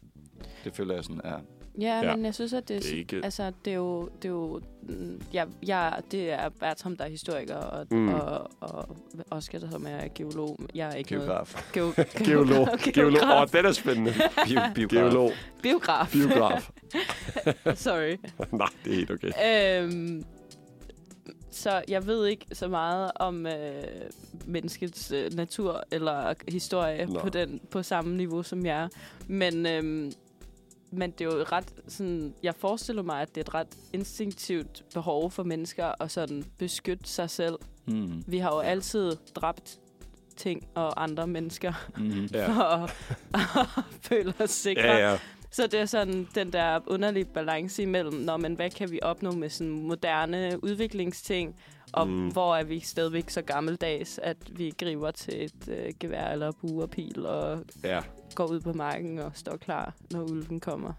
Det 0.63 0.75
føler 0.75 0.95
jeg 0.95 1.03
sådan 1.03 1.21
er... 1.23 1.29
Ja, 1.29 1.35
Ja. 1.79 2.01
ja, 2.03 2.15
men 2.15 2.25
jeg 2.25 2.33
synes, 2.33 2.53
at 2.53 2.67
det, 2.67 2.83
Det 2.83 2.93
er 2.93 2.97
ikke... 2.97 3.21
Altså, 3.23 3.51
det 3.65 3.71
er 3.71 3.77
jo... 3.77 4.09
Det 4.21 4.25
er 4.25 4.29
jo 4.29 4.61
mm, 4.81 5.21
ja, 5.33 5.45
jeg, 5.67 5.93
det 6.11 6.31
er 6.31 6.49
Bertram, 6.49 6.97
der 6.97 7.03
er 7.05 7.09
historiker, 7.09 7.55
og, 7.55 7.88
Mm. 7.91 8.13
og, 8.13 8.51
og 8.59 8.95
Oscar, 9.31 9.59
der 9.59 9.69
som 9.71 9.85
er 9.89 10.07
geolog. 10.15 10.59
Jeg 10.75 10.89
er 10.89 10.93
ikke 10.95 11.09
Geograf. 11.15 11.65
noget... 11.75 11.95
Geo, 11.95 12.03
Geolog. 12.25 12.67
Geolog. 12.93 13.21
Åh, 13.23 13.41
oh, 13.41 13.47
den 13.53 13.65
er 13.65 13.71
spændende. 13.71 14.13
Bio, 14.47 14.59
biograf. 14.75 14.89
Geolog. 15.11 15.31
Biograf. 15.61 16.11
Biograf. 16.11 16.69
Sorry. 17.75 18.17
Nej, 18.51 18.67
det 18.85 18.91
er 18.91 18.95
helt 18.95 19.11
okay. 19.11 19.31
Øhm, 19.83 20.25
så 21.51 21.83
jeg 21.88 22.07
ved 22.07 22.25
ikke 22.27 22.45
så 22.53 22.67
meget 22.67 23.11
om 23.15 23.45
øh, 23.47 23.53
menneskets 24.45 25.11
øh, 25.11 25.33
natur 25.33 25.83
eller 25.91 26.33
historie 26.47 27.05
Nå. 27.05 27.19
på, 27.19 27.29
den, 27.29 27.61
på 27.69 27.83
samme 27.83 28.17
niveau 28.17 28.43
som 28.43 28.65
jeg 28.65 28.83
er. 28.83 28.88
Men, 29.27 29.65
øhm, 29.65 30.11
men 30.91 31.12
det 31.12 31.21
er 31.21 31.26
jo 31.26 31.43
ret 31.52 31.74
sådan, 31.88 32.34
jeg 32.43 32.56
forestiller 32.56 33.02
mig, 33.02 33.21
at 33.21 33.30
det 33.36 33.38
er 33.38 33.41
et 33.45 33.54
ret 33.54 33.78
instinktivt 33.93 34.84
behov 34.93 35.32
for 35.32 35.43
mennesker 35.43 36.02
at 36.04 36.12
sådan 36.12 36.45
beskytte 36.58 37.10
sig 37.10 37.30
selv. 37.30 37.56
Mm. 37.86 38.24
Vi 38.28 38.38
har 38.38 38.50
jo 38.56 38.60
altid 38.60 39.15
dræbt 39.36 39.80
ting 40.38 40.67
og 40.76 41.04
andre 41.04 41.28
mennesker 41.28 41.74
Mm. 41.98 42.30
Ja. 42.34 42.48
for 42.54 42.62
at, 42.62 42.95
at 43.78 43.84
føle 44.02 44.34
os 44.39 44.50
sikre. 44.50 44.82
Ja, 44.82 45.12
ja. 45.12 45.17
Så 45.56 45.68
det 45.68 45.80
er 45.80 45.86
sådan 45.86 46.28
den 46.36 46.54
der 46.54 46.80
underlige 46.88 47.26
balance 47.26 47.82
imellem, 47.84 48.13
når 48.13 48.38
man, 48.38 48.54
hvad 48.54 48.70
kan 48.70 48.91
vi 48.91 49.00
opnå 49.02 49.32
med 49.32 49.50
sådan 49.50 49.74
moderne 49.74 50.63
udviklingsting, 50.63 51.56
og 51.94 52.08
Mm. 52.08 52.28
hvor 52.32 52.56
er 52.56 52.63
vi 52.63 52.80
stadigvæk 52.80 53.30
så 53.30 53.41
gammeldags, 53.41 54.18
at 54.24 54.38
vi 54.58 54.74
griber 54.80 55.12
til 55.12 55.44
et 55.46 55.68
øh, 55.68 55.94
gevær 56.00 56.28
eller 56.32 56.52
bue 56.52 56.84
og 56.84 56.89
pil 56.89 57.26
og 57.26 57.63
ja. 57.84 58.02
går 58.36 58.46
ud 58.46 58.60
på 58.60 58.74
marken 58.74 59.20
og 59.20 59.32
står 59.36 59.58
klar, 59.58 59.94
når 60.12 60.24
ulven 60.24 60.60
kommer. 60.60 60.94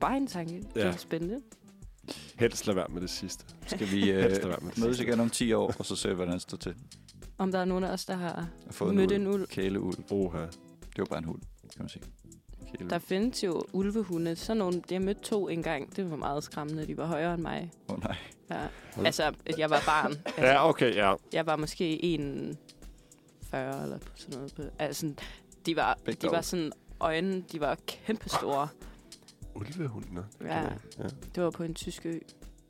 Bare 0.00 0.16
en 0.16 0.26
tanke. 0.26 0.54
Det 0.74 0.80
Ja. 0.80 0.86
er 0.86 0.96
spændende. 0.96 1.40
Helst 2.38 2.66
lad 2.66 2.74
være 2.74 2.86
med 2.90 3.00
det 3.00 3.10
sidste. 3.10 3.44
Skal 3.66 3.90
vi 3.90 4.00
Helst 4.12 4.42
øh, 4.44 4.48
være 4.48 4.58
med 4.62 4.70
det 4.70 4.78
mødes 4.78 4.96
sidste. 4.96 5.10
igen 5.10 5.20
om 5.20 5.30
10 5.30 5.52
år, 5.52 5.74
og 5.78 5.86
så 5.86 5.96
se, 5.96 6.12
hvordan 6.14 6.32
det 6.34 6.42
står 6.42 6.56
til? 6.56 6.74
Om 7.38 7.52
der 7.52 7.58
er 7.58 7.64
nogen 7.64 7.84
af 7.84 7.92
os, 7.92 8.04
der 8.04 8.14
har 8.14 8.48
At 8.68 8.74
få 8.74 8.88
en 8.90 8.96
mødt 8.96 9.12
en 9.12 9.26
ulv. 9.26 9.46
Kæleulv. 9.46 9.98
Oha. 10.10 10.40
Det 10.40 10.98
var 10.98 11.04
bare 11.04 11.18
en 11.18 11.24
hund, 11.24 11.40
kan 11.62 11.82
man 11.82 11.88
sige. 11.88 12.02
Kæleulv. 12.76 12.90
Der 12.90 12.98
findes 12.98 13.44
jo 13.44 13.62
ulvehunde. 13.72 14.36
Så 14.36 14.54
nogle, 14.54 14.82
jeg 14.90 15.02
mødte 15.02 15.20
to 15.20 15.48
engang. 15.48 15.96
Det 15.96 16.10
var 16.10 16.16
meget 16.16 16.44
skræmmende. 16.44 16.86
De 16.86 16.96
var 16.96 17.06
højere 17.06 17.34
end 17.34 17.42
mig. 17.42 17.70
Åh 17.88 17.94
oh, 17.96 18.02
nej. 18.02 18.16
Ja. 18.50 18.66
Altså, 19.04 19.32
jeg 19.58 19.70
var 19.70 19.82
barn. 19.86 20.12
Altså, 20.26 20.42
Ja, 20.52 20.68
okay, 20.68 20.94
ja. 20.94 21.14
Jeg 21.32 21.46
var 21.46 21.56
måske 21.56 22.00
1,40 23.52 23.56
eller 23.56 23.98
sådan 24.14 24.38
noget. 24.38 24.70
Altså, 24.78 25.12
de 25.66 25.76
var, 25.76 25.98
Big 26.04 26.22
de 26.22 26.26
dog. 26.26 26.34
var 26.34 26.40
sådan, 26.40 26.72
øjnene, 27.00 27.44
de 27.52 27.60
var 27.60 27.78
kæmpestore. 27.86 28.68
Ulvehunden, 29.54 30.18
Ja. 30.40 30.62
ja. 30.62 30.68
Det 31.34 31.42
var 31.42 31.50
på 31.50 31.62
en 31.62 31.74
tysk 31.74 32.06
ø. 32.06 32.18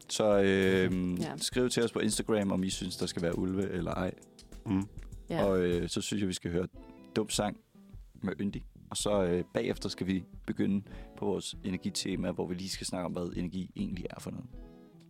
Så 0.09 0.39
øh, 0.43 1.21
Ja. 1.21 1.33
skriv 1.37 1.69
til 1.71 1.85
os 1.85 1.93
på 1.93 1.99
Instagram, 1.99 2.53
om 2.53 2.65
I 2.65 2.71
synes, 2.71 2.97
der 2.97 3.07
skal 3.07 3.23
være 3.23 3.39
ulve 3.39 3.71
eller 3.71 3.91
ej. 3.95 4.15
Mm. 4.67 4.83
Ja. 5.31 5.45
Og 5.45 5.59
øh, 5.61 5.89
så 5.89 6.01
synes 6.01 6.21
jeg, 6.21 6.29
vi 6.29 6.33
skal 6.35 6.51
høre 6.51 6.69
dum 7.17 7.29
sang 7.31 7.57
med 8.23 8.33
Yndi. 8.41 8.65
Og 8.91 8.97
så 8.97 9.23
øh, 9.23 9.45
bagefter 9.55 9.89
skal 9.89 10.07
vi 10.07 10.25
begynde 10.47 10.83
på 11.19 11.25
vores 11.25 11.57
energitema, 11.65 12.31
hvor 12.31 12.47
vi 12.47 12.55
lige 12.55 12.69
skal 12.71 12.87
snakke 12.87 13.07
om, 13.07 13.13
hvad 13.13 13.33
energi 13.37 13.71
egentlig 13.77 14.07
er 14.11 14.21
for 14.21 14.31
noget. 14.31 14.47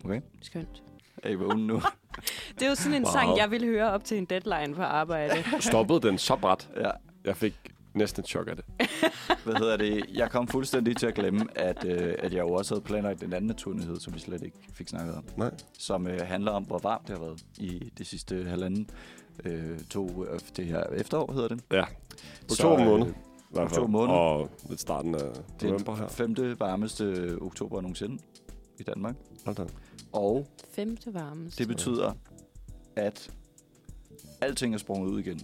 Okay? 0.05 0.21
Skønt. 0.43 0.83
Er 1.23 1.31
I 1.31 1.35
vågne 1.35 1.67
nu? 1.67 1.75
Det 2.59 2.63
er 2.63 2.69
jo 2.69 2.75
sådan 2.75 2.95
en 2.95 3.03
Wow. 3.05 3.13
sang, 3.13 3.37
jeg 3.39 3.51
ville 3.51 3.67
høre 3.67 3.91
op 3.91 4.05
til 4.05 4.19
en 4.19 4.25
deadline 4.25 4.75
på 4.75 4.83
arbejde. 4.83 5.35
Stoppede 5.61 6.01
den 6.01 6.19
så 6.19 6.37
bræt. 6.37 6.71
ja. 6.85 6.91
Jeg 7.25 7.37
fik 7.37 7.55
næsten 7.95 8.21
et 8.21 8.29
chok 8.29 8.49
af 8.49 8.57
det. 8.57 8.65
Hvad 9.45 9.55
hedder 9.55 9.77
det? 9.77 10.05
Jeg 10.15 10.31
kom 10.31 10.49
fuldstændig 10.49 10.97
til 10.97 11.07
at 11.07 11.15
glemme, 11.15 11.47
at, 11.59 11.85
øh, 11.85 12.15
at 12.19 12.33
jeg 12.33 12.41
jo 12.41 12.53
også 12.53 12.75
havde 12.75 12.85
planlagt 12.85 13.23
en 13.23 13.33
anden 13.33 13.47
naturnyhed, 13.47 14.01
som 14.01 14.15
vi 14.15 14.19
slet 14.19 14.43
ikke 14.43 14.57
fik 14.73 14.89
snakket 14.89 15.15
om. 15.15 15.25
Nej. 15.37 15.51
Som 15.79 16.07
øh, 16.07 16.21
handler 16.21 16.51
om, 16.53 16.63
hvor 16.65 16.79
varmt 16.79 17.09
det 17.09 17.19
har 17.19 17.25
været 17.25 17.45
i 17.59 17.93
det 17.99 18.07
sidste 18.07 18.45
halvanden, 18.45 18.91
øh, 19.45 19.79
to, 19.91 20.25
øh, 20.25 20.41
det 20.57 20.67
her 20.67 20.83
efterår 20.83 21.33
hedder 21.33 21.49
det. 21.49 21.61
Ja. 21.73 21.85
Så, 22.49 22.69
Oktober 22.69 22.85
måned. 22.85 23.07
øh, 23.07 23.13
I 23.13 23.15
hvert 23.61 23.71
fald. 23.71 23.81
oktober 23.83 23.89
måned. 23.89 24.15
Og 24.15 24.49
lidt 24.69 24.81
starten 24.81 25.15
af 25.15 25.21
Det 25.61 25.69
november 25.71 25.93
er 25.93 25.97
her. 25.97 26.07
den 26.07 26.15
femte 26.15 26.61
varmeste 26.61 27.37
oktober 27.41 27.81
nogensinde 27.81 28.19
i 28.79 28.83
Danmark. 28.83 29.15
Hold 29.45 29.57
da. 29.57 29.65
Og 30.13 30.47
Femte 30.73 31.15
varmeste. 31.15 31.59
det 31.59 31.69
betyder, 31.69 32.13
at 32.97 33.31
alting 34.41 34.75
er 34.75 34.79
sprunget 34.79 35.11
ud 35.11 35.21
igen. 35.21 35.41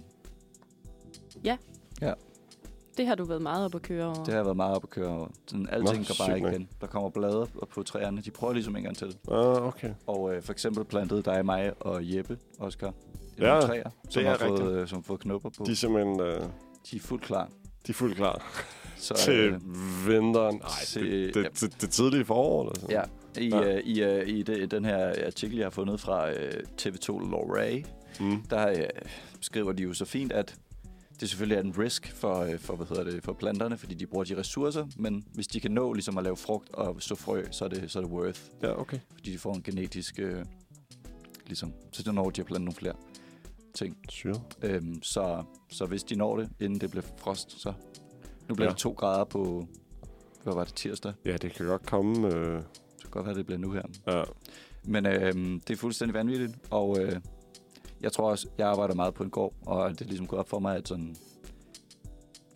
Det 2.96 3.06
har 3.06 3.14
du 3.14 3.24
været 3.24 3.42
meget 3.42 3.64
op 3.64 3.74
at 3.74 3.82
køre 3.82 4.04
over. 4.06 4.14
Det 4.14 4.26
har 4.28 4.34
jeg 4.34 4.44
været 4.44 4.56
meget 4.56 4.76
op 4.76 4.84
at 4.84 4.90
køre 4.90 5.08
over. 5.08 5.28
Sådan, 5.46 5.68
alting 5.70 5.98
Nå, 5.98 6.04
går 6.04 6.14
bare 6.18 6.26
sygt 6.28 6.36
ikke 6.36 6.40
nok. 6.46 6.52
igen. 6.52 6.68
Der 6.80 6.86
kommer 6.86 7.10
blade 7.10 7.40
op 7.40 7.68
på 7.74 7.82
træerne. 7.82 8.20
De 8.20 8.30
prøver 8.30 8.52
ligesom 8.52 8.76
en 8.76 8.82
gang 8.82 8.96
til. 8.96 9.16
Ah, 9.30 9.66
okay. 9.66 9.94
Og 10.06 10.34
øh, 10.34 10.42
for 10.42 10.52
eksempel 10.52 10.84
plantede 10.84 11.22
dig, 11.22 11.44
mig 11.46 11.72
og 11.82 12.14
Jeppe, 12.14 12.38
Oscar, 12.58 12.92
Ja, 13.38 13.46
nogle 13.46 13.62
træer, 13.62 13.90
som 14.08 14.22
er 14.24 14.28
har, 14.28 14.36
fået, 14.36 14.50
rigtigt. 14.60 14.70
øh, 14.76 14.88
som 14.88 14.98
har 14.98 15.02
fået 15.02 15.20
knopper 15.20 15.50
på. 15.50 15.54
De 15.64 15.66
De, 15.66 15.72
er 15.72 15.76
simpelthen 15.76 16.20
øh, 16.20 16.40
de 16.90 16.96
er 16.96 17.00
fuldt 17.00 17.22
klar. 17.24 17.48
De 17.86 17.92
er 17.92 17.94
fuldt 17.94 18.16
klar 18.16 18.64
Så, 18.96 19.14
til 19.14 19.34
øh, 19.34 19.60
vinteren. 20.08 20.56
Nej, 20.56 20.68
til- 20.86 21.32
det, 21.34 21.34
det, 21.34 21.60
det, 21.60 21.80
det, 21.80 21.90
tidlige 21.90 22.24
forår. 22.24 22.62
Eller 22.62 22.80
sådan. 22.80 22.90
ja, 23.36 23.40
i, 23.40 23.48
Ja. 23.48 23.74
øh, 23.76 23.80
i, 23.84 24.02
øh, 24.02 24.28
i 24.28 24.42
det, 24.42 24.70
den 24.70 24.84
her 24.84 25.26
artikel, 25.26 25.56
jeg 25.56 25.64
har 25.66 25.70
fundet 25.70 26.00
fra 26.00 26.30
øh, 26.32 26.52
TV2 26.82 27.06
Lorray, 27.30 27.84
Mm. 28.20 28.42
der 28.50 28.68
øh, 28.70 28.76
skriver 29.40 29.72
de 29.72 29.82
jo 29.82 29.92
så 29.94 30.04
fint, 30.04 30.32
at 30.32 30.54
det 31.20 31.28
selvfølgelig 31.30 31.56
er 31.56 31.60
en 31.60 31.74
risk 31.78 32.12
for, 32.16 32.38
øh, 32.38 32.58
for, 32.58 32.76
hvad 32.76 32.86
hedder 32.86 33.04
det, 33.04 33.24
for 33.24 33.32
planterne, 33.32 33.78
fordi 33.78 33.94
de 33.94 34.06
bruger 34.06 34.24
de 34.24 34.36
ressourcer, 34.38 34.86
men 34.96 35.24
hvis 35.34 35.46
de 35.46 35.60
kan 35.60 35.70
nå 35.70 35.92
ligesom 35.92 36.18
at 36.18 36.24
lave 36.24 36.36
frugt 36.36 36.74
og 36.74 36.96
så 37.02 37.14
frø, 37.14 37.44
så 37.50 37.64
er 37.64 37.68
det, 37.68 37.90
så 37.90 37.98
er 37.98 38.02
det 38.02 38.12
worth, 38.12 38.40
Ja, 38.62 38.80
okay. 38.80 38.98
fordi 39.14 39.32
de 39.32 39.38
får 39.38 39.54
en 39.54 39.62
genetisk, 39.62 40.18
øh, 40.18 40.44
ligesom, 41.46 41.72
så 41.92 42.12
når 42.12 42.30
de 42.30 42.40
at 42.40 42.46
plante 42.46 42.64
nogle 42.64 42.76
flere 42.76 42.94
ting. 43.74 43.96
Syre. 44.08 44.40
Øhm, 44.62 45.02
så, 45.02 45.42
så 45.70 45.86
hvis 45.86 46.02
de 46.04 46.14
når 46.16 46.36
det, 46.36 46.50
inden 46.60 46.80
det 46.80 46.90
bliver 46.90 47.04
frost, 47.18 47.60
så... 47.60 47.72
Nu 48.48 48.54
bliver 48.54 48.66
Ja. 48.68 48.70
det 48.72 48.78
to 48.78 48.90
grader 48.92 49.24
på 49.24 49.66
hvad 50.42 50.54
var 50.54 50.64
det, 50.64 50.74
tirsdag? 50.74 51.12
Ja, 51.24 51.36
det 51.36 51.52
kan 51.54 51.66
godt 51.66 51.86
komme. 51.86 52.26
Øh, 52.34 52.54
Det 52.56 52.64
kan 53.02 53.10
godt 53.10 53.26
være, 53.26 53.34
det 53.34 53.46
bliver 53.46 53.58
nu 53.58 53.70
her. 53.72 53.82
ja. 54.06 54.22
Men 54.84 55.06
øh, 55.06 55.34
det 55.68 55.70
er 55.70 55.76
fuldstændig 55.76 56.14
vanvittigt, 56.14 56.52
og 56.70 57.00
øh, 57.02 57.20
jeg 58.00 58.12
tror 58.12 58.30
også, 58.30 58.48
jeg 58.58 58.68
arbejder 58.68 58.94
meget 58.94 59.14
på 59.14 59.22
en 59.22 59.30
gård, 59.30 59.54
og 59.66 59.90
det 59.90 60.00
er 60.00 60.04
ligesom 60.04 60.26
gået 60.26 60.40
op 60.40 60.48
for 60.48 60.58
mig, 60.58 60.76
at 60.76 60.88
sådan, 60.88 61.16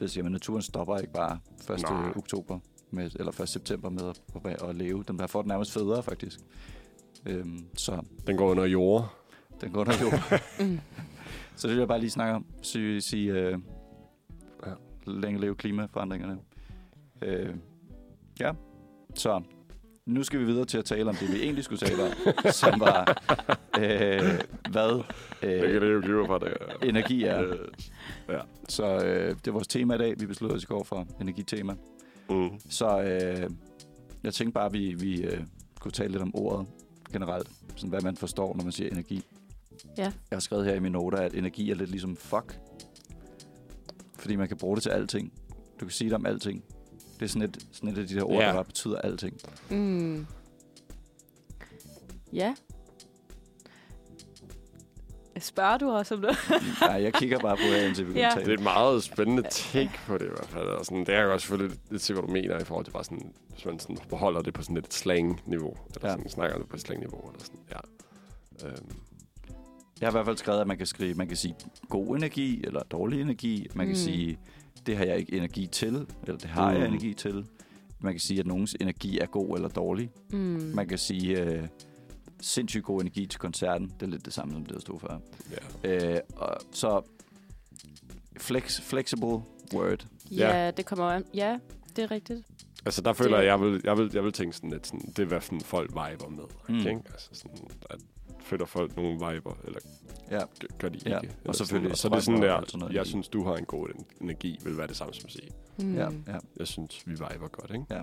det 0.00 0.10
siger 0.10 0.22
man, 0.24 0.32
naturen 0.32 0.62
stopper 0.62 0.98
ikke 0.98 1.12
bare 1.12 1.38
1. 1.74 1.82
Nej. 1.82 2.12
oktober, 2.16 2.58
med, 2.90 3.10
eller 3.14 3.40
1. 3.40 3.48
september 3.48 3.88
med 3.90 4.02
at, 4.08 4.22
at, 4.44 4.62
at 4.62 4.74
leve. 4.74 5.04
Den 5.08 5.16
bliver 5.16 5.26
får 5.26 5.42
det 5.42 5.48
nærmest 5.48 5.72
federe, 5.72 6.02
faktisk. 6.02 6.40
Øhm, 7.26 7.66
så 7.76 8.02
Den 8.26 8.36
går 8.36 8.50
under 8.50 8.64
jord. 8.64 9.14
Den 9.60 9.70
jo. 10.02 10.10
Mm. 10.66 10.78
så 11.56 11.68
det 11.68 11.74
vil 11.74 11.78
jeg 11.80 11.88
bare 11.88 12.00
lige 12.00 12.10
snakke 12.10 12.34
om. 12.34 12.46
Sige, 12.62 13.00
sige 13.00 13.32
øh, 13.32 13.58
Ja. 14.66 14.72
længe 15.06 15.40
leve 15.40 15.54
klimaforandringerne. 15.54 16.38
Øh, 17.22 17.54
ja, 18.40 18.52
så 19.14 19.42
nu 20.06 20.22
skal 20.22 20.40
vi 20.40 20.44
videre 20.44 20.64
til 20.64 20.78
at 20.78 20.84
tale 20.84 21.08
om 21.10 21.14
det, 21.16 21.32
vi 21.32 21.42
egentlig 21.42 21.64
skulle 21.64 21.78
tale 21.78 22.02
om, 22.04 22.10
som 22.52 22.80
var, 22.80 23.22
øh, 23.80 24.20
hvad 24.70 25.02
øh, 25.42 25.60
energi 26.82 27.24
er. 27.24 27.42
Øh, 27.42 27.58
Så 28.68 28.84
øh, 29.04 29.34
det 29.36 29.46
er 29.48 29.52
vores 29.52 29.68
tema 29.68 29.94
i 29.94 29.98
dag. 29.98 30.20
Vi 30.20 30.26
besluttede 30.26 30.56
os 30.56 30.62
i 30.62 30.66
går 30.66 30.84
for 30.84 31.06
energitema. 31.20 31.74
mm. 32.30 32.50
Så 32.68 33.00
øh, 33.02 33.50
jeg 34.24 34.34
tænkte 34.34 34.52
bare, 34.54 34.66
at 34.66 34.72
vi, 34.72 34.94
vi 34.94 35.22
øh, 35.22 35.40
kunne 35.80 35.92
tale 35.92 36.10
lidt 36.12 36.22
om 36.22 36.34
ordet 36.34 36.66
generelt. 37.12 37.50
Sådan 37.76 37.90
hvad 37.90 38.00
man 38.00 38.16
forstår, 38.16 38.56
når 38.56 38.62
man 38.64 38.72
siger 38.72 38.90
energi. 38.90 39.22
Ja. 39.98 40.02
Jeg 40.02 40.12
har 40.32 40.40
skrevet 40.40 40.64
her 40.66 40.74
i 40.74 40.78
mine 40.80 40.92
noter, 40.92 41.18
at 41.18 41.34
energi 41.34 41.70
er 41.70 41.74
lidt 41.74 41.90
ligesom 41.90 42.16
fuck. 42.16 42.58
Fordi 44.18 44.36
man 44.36 44.48
kan 44.48 44.56
bruge 44.56 44.76
det 44.76 44.82
til 44.82 44.90
alting. 44.90 45.32
Du 45.80 45.84
kan 45.84 45.90
sige 45.92 46.10
det 46.10 46.14
om 46.16 46.26
alting. 46.26 46.64
Det 47.20 47.24
er 47.24 47.28
sådan 47.28 47.42
et, 47.42 47.66
sådan 47.72 47.88
et 47.90 47.98
af 47.98 48.06
de 48.08 48.14
der 48.14 48.22
ord, 48.24 48.32
Ja. 48.42 48.46
der 48.48 48.52
bare 48.54 48.64
betyder 48.64 48.98
alting. 48.98 49.36
Mm. 49.70 50.26
Ja. 52.32 52.54
Spørger 55.40 55.78
du 55.78 55.90
også 55.90 56.14
om 56.14 56.20
det? 56.20 56.30
Nej, 56.80 57.02
jeg 57.02 57.14
kigger 57.14 57.38
bare 57.38 57.56
på 57.56 57.62
jer, 57.62 57.86
indtil 57.86 58.08
vi 58.08 58.12
kan 58.12 58.22
Ja. 58.22 58.30
tale. 58.34 58.44
Det 58.44 58.50
er 58.52 58.56
et 58.56 58.62
meget 58.62 59.02
spændende 59.02 59.42
take 59.50 59.90
på 60.06 60.18
det 60.18 60.24
i 60.24 60.28
hvert 60.28 60.46
fald. 60.48 60.64
Og 60.66 60.84
sådan, 60.84 61.00
det 61.06 61.14
er 61.14 61.22
jo 61.22 61.32
også 61.32 61.46
selvfølgelig 61.46 61.78
lidt 61.90 62.02
til, 62.02 62.12
hvad 62.14 62.22
du 62.22 62.32
mener 62.32 62.60
i 62.60 62.64
forhold 62.64 62.84
til 62.84 62.92
bare 62.92 63.04
sådan, 63.04 63.32
hvis 63.54 63.64
man 63.64 63.78
sådan 63.78 63.98
beholder 64.08 64.42
det 64.42 64.54
på 64.54 64.62
sådan 64.62 64.76
et 64.76 64.94
slang-niveau. 64.94 65.76
Eller 65.94 66.08
Ja. 66.08 66.14
sådan, 66.16 66.28
snakker 66.28 66.58
det 66.58 66.68
på 66.68 66.76
et 66.76 66.82
slang-niveau. 66.82 67.30
Eller 67.30 67.44
sådan, 67.44 67.60
ja. 67.70 68.68
Øhm, 68.68 68.90
Jeg 70.00 70.06
har 70.06 70.10
i 70.10 70.12
hvert 70.14 70.26
fald 70.26 70.36
skrevet, 70.36 70.60
at 70.60 70.66
man 70.66 70.76
kan 70.76 70.86
skrive, 70.86 71.14
man 71.14 71.28
kan 71.28 71.36
sige 71.36 71.54
god 71.88 72.16
energi 72.16 72.64
eller 72.64 72.82
dårlig 72.82 73.20
energi. 73.20 73.66
Man 73.74 73.86
kan 73.86 73.92
Mm. 73.96 74.00
sige, 74.02 74.38
det 74.86 74.96
har 74.96 75.04
jeg 75.04 75.18
ikke 75.18 75.32
energi 75.36 75.66
til, 75.66 76.06
eller 76.22 76.38
det 76.38 76.44
har 76.50 76.70
jeg 76.72 76.80
Mm. 76.80 76.86
energi 76.86 77.14
til. 77.14 77.46
Man 78.00 78.12
kan 78.12 78.20
sige, 78.20 78.40
at 78.40 78.46
nogens 78.46 78.76
energi 78.80 79.18
er 79.18 79.26
god 79.26 79.56
eller 79.56 79.68
dårlig. 79.68 80.10
Mm. 80.30 80.38
Man 80.74 80.88
kan 80.88 80.98
sige, 80.98 81.42
øh, 81.42 81.68
sindssygt 82.40 82.84
god 82.84 83.00
energi 83.00 83.26
til 83.26 83.40
koncerten. 83.40 83.86
Det 84.00 84.06
er 84.06 84.10
lidt 84.10 84.24
det 84.24 84.32
samme, 84.32 84.52
som 84.54 84.64
det, 84.64 84.74
der 84.74 84.80
stod 84.80 85.00
før. 85.00 85.18
ja. 85.84 86.14
Øh, 86.14 86.20
og, 86.36 86.56
så 86.72 87.02
flex, 88.40 88.80
flexible 88.80 89.40
word. 89.74 90.06
Ja, 90.30 90.56
Ja. 90.64 90.70
det 90.70 90.86
kommer 90.86 91.04
an. 91.04 91.24
Ja, 91.34 91.58
det 91.96 92.04
er 92.04 92.10
rigtigt. 92.10 92.40
Altså, 92.86 93.02
der 93.02 93.12
føler 93.12 93.36
Det- 93.36 93.44
jeg, 93.44 93.50
jeg 93.50 93.60
vil, 93.60 93.80
jeg 93.84 93.98
vil, 93.98 94.10
jeg 94.14 94.24
vil 94.24 94.32
tænke 94.32 94.56
sådan 94.56 94.70
lidt 94.70 94.86
sådan, 94.86 95.00
det 95.16 95.18
er, 95.18 95.24
hvad 95.26 95.40
sådan 95.40 95.60
folk 95.60 95.90
viber 95.90 96.28
med. 96.28 96.44
Mm. 96.68 96.78
Ikke? 96.78 96.90
Altså 97.12 97.28
sådan, 97.32 97.56
at 97.90 97.98
føler 98.46 98.66
folk 98.66 98.96
nogle 98.96 99.12
viber, 99.12 99.56
eller 99.64 99.78
Ja. 100.30 100.40
gør, 100.78 100.88
de 100.88 100.96
ikke. 100.96 101.10
Ja, 101.10 101.18
og 101.44 101.54
selvfølgelig 101.54 101.96
sådan. 101.96 102.12
Og 102.16 102.22
så 102.22 102.32
er 102.32 102.34
det 102.34 102.42
sådan 102.44 102.60
der, 102.60 102.66
sådan 102.66 102.78
noget 102.78 102.92
jeg 102.92 102.98
energi. 102.98 103.10
synes, 103.10 103.28
du 103.28 103.44
har 103.44 103.54
en 103.56 103.64
god 103.64 103.88
en- 103.88 104.06
energi, 104.20 104.58
vil 104.64 104.76
være 104.78 104.86
det 104.86 104.96
samme 104.96 105.14
som 105.14 105.22
at 105.26 105.32
sige. 105.32 105.50
Mm. 105.78 105.94
Ja, 105.94 106.08
ja. 106.26 106.38
Jeg 106.56 106.66
synes, 106.66 107.02
vi 107.06 107.10
viber 107.12 107.48
godt, 107.48 107.70
ikke? 107.70 107.84
Ja. 107.90 108.00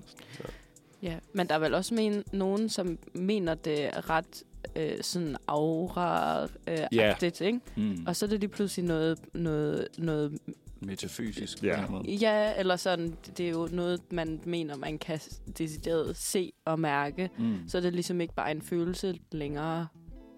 Ja, 1.04 1.20
men 1.34 1.48
der 1.48 1.56
er 1.56 1.60
vel 1.60 1.74
også 1.74 1.94
men, 1.94 2.24
nogen, 2.34 2.70
som 2.70 2.98
mener, 3.14 3.56
det 3.56 3.86
er 3.86 4.10
ret 4.10 4.44
øh, 4.76 4.92
sådan 5.02 5.36
aura-agtigt, 5.48 7.42
ikke? 7.42 7.60
Mm. 7.78 8.04
Og 8.08 8.16
så 8.16 8.26
er 8.26 8.30
det 8.30 8.40
lige 8.40 8.50
pludselig 8.50 8.86
noget, 8.86 9.20
noget, 9.34 9.88
noget 9.98 10.38
Metafysisk. 10.80 11.64
Ja. 11.64 11.88
måde. 11.90 12.12
Ja, 12.12 12.60
eller 12.60 12.76
sådan, 12.76 13.18
det 13.38 13.46
er 13.46 13.50
jo 13.50 13.70
noget, 13.72 14.02
man 14.12 14.40
mener, 14.46 14.76
man 14.78 14.98
kan 14.98 15.20
decideret 15.58 16.18
se 16.18 16.54
og 16.66 16.80
mærke. 16.80 17.30
Mm. 17.40 17.58
Så 17.68 17.78
er 17.78 17.82
det 17.82 17.94
ligesom 17.94 18.22
ikke 18.22 18.34
bare 18.34 18.52
en 18.52 18.62
følelse 18.62 19.20
længere. 19.32 19.88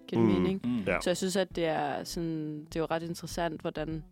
Giver 0.08 0.22
Mm. 0.22 0.28
mening? 0.28 0.60
Mm. 0.64 0.78
Ja. 0.86 1.00
Så 1.00 1.10
jeg 1.10 1.16
synes, 1.16 1.36
at 1.36 1.56
det 1.56 1.64
er, 1.66 2.04
sådan, 2.04 2.64
det 2.64 2.76
er 2.76 2.80
jo 2.80 2.86
ret 2.90 3.02
interessant, 3.02 3.60
hvordan 3.60 4.04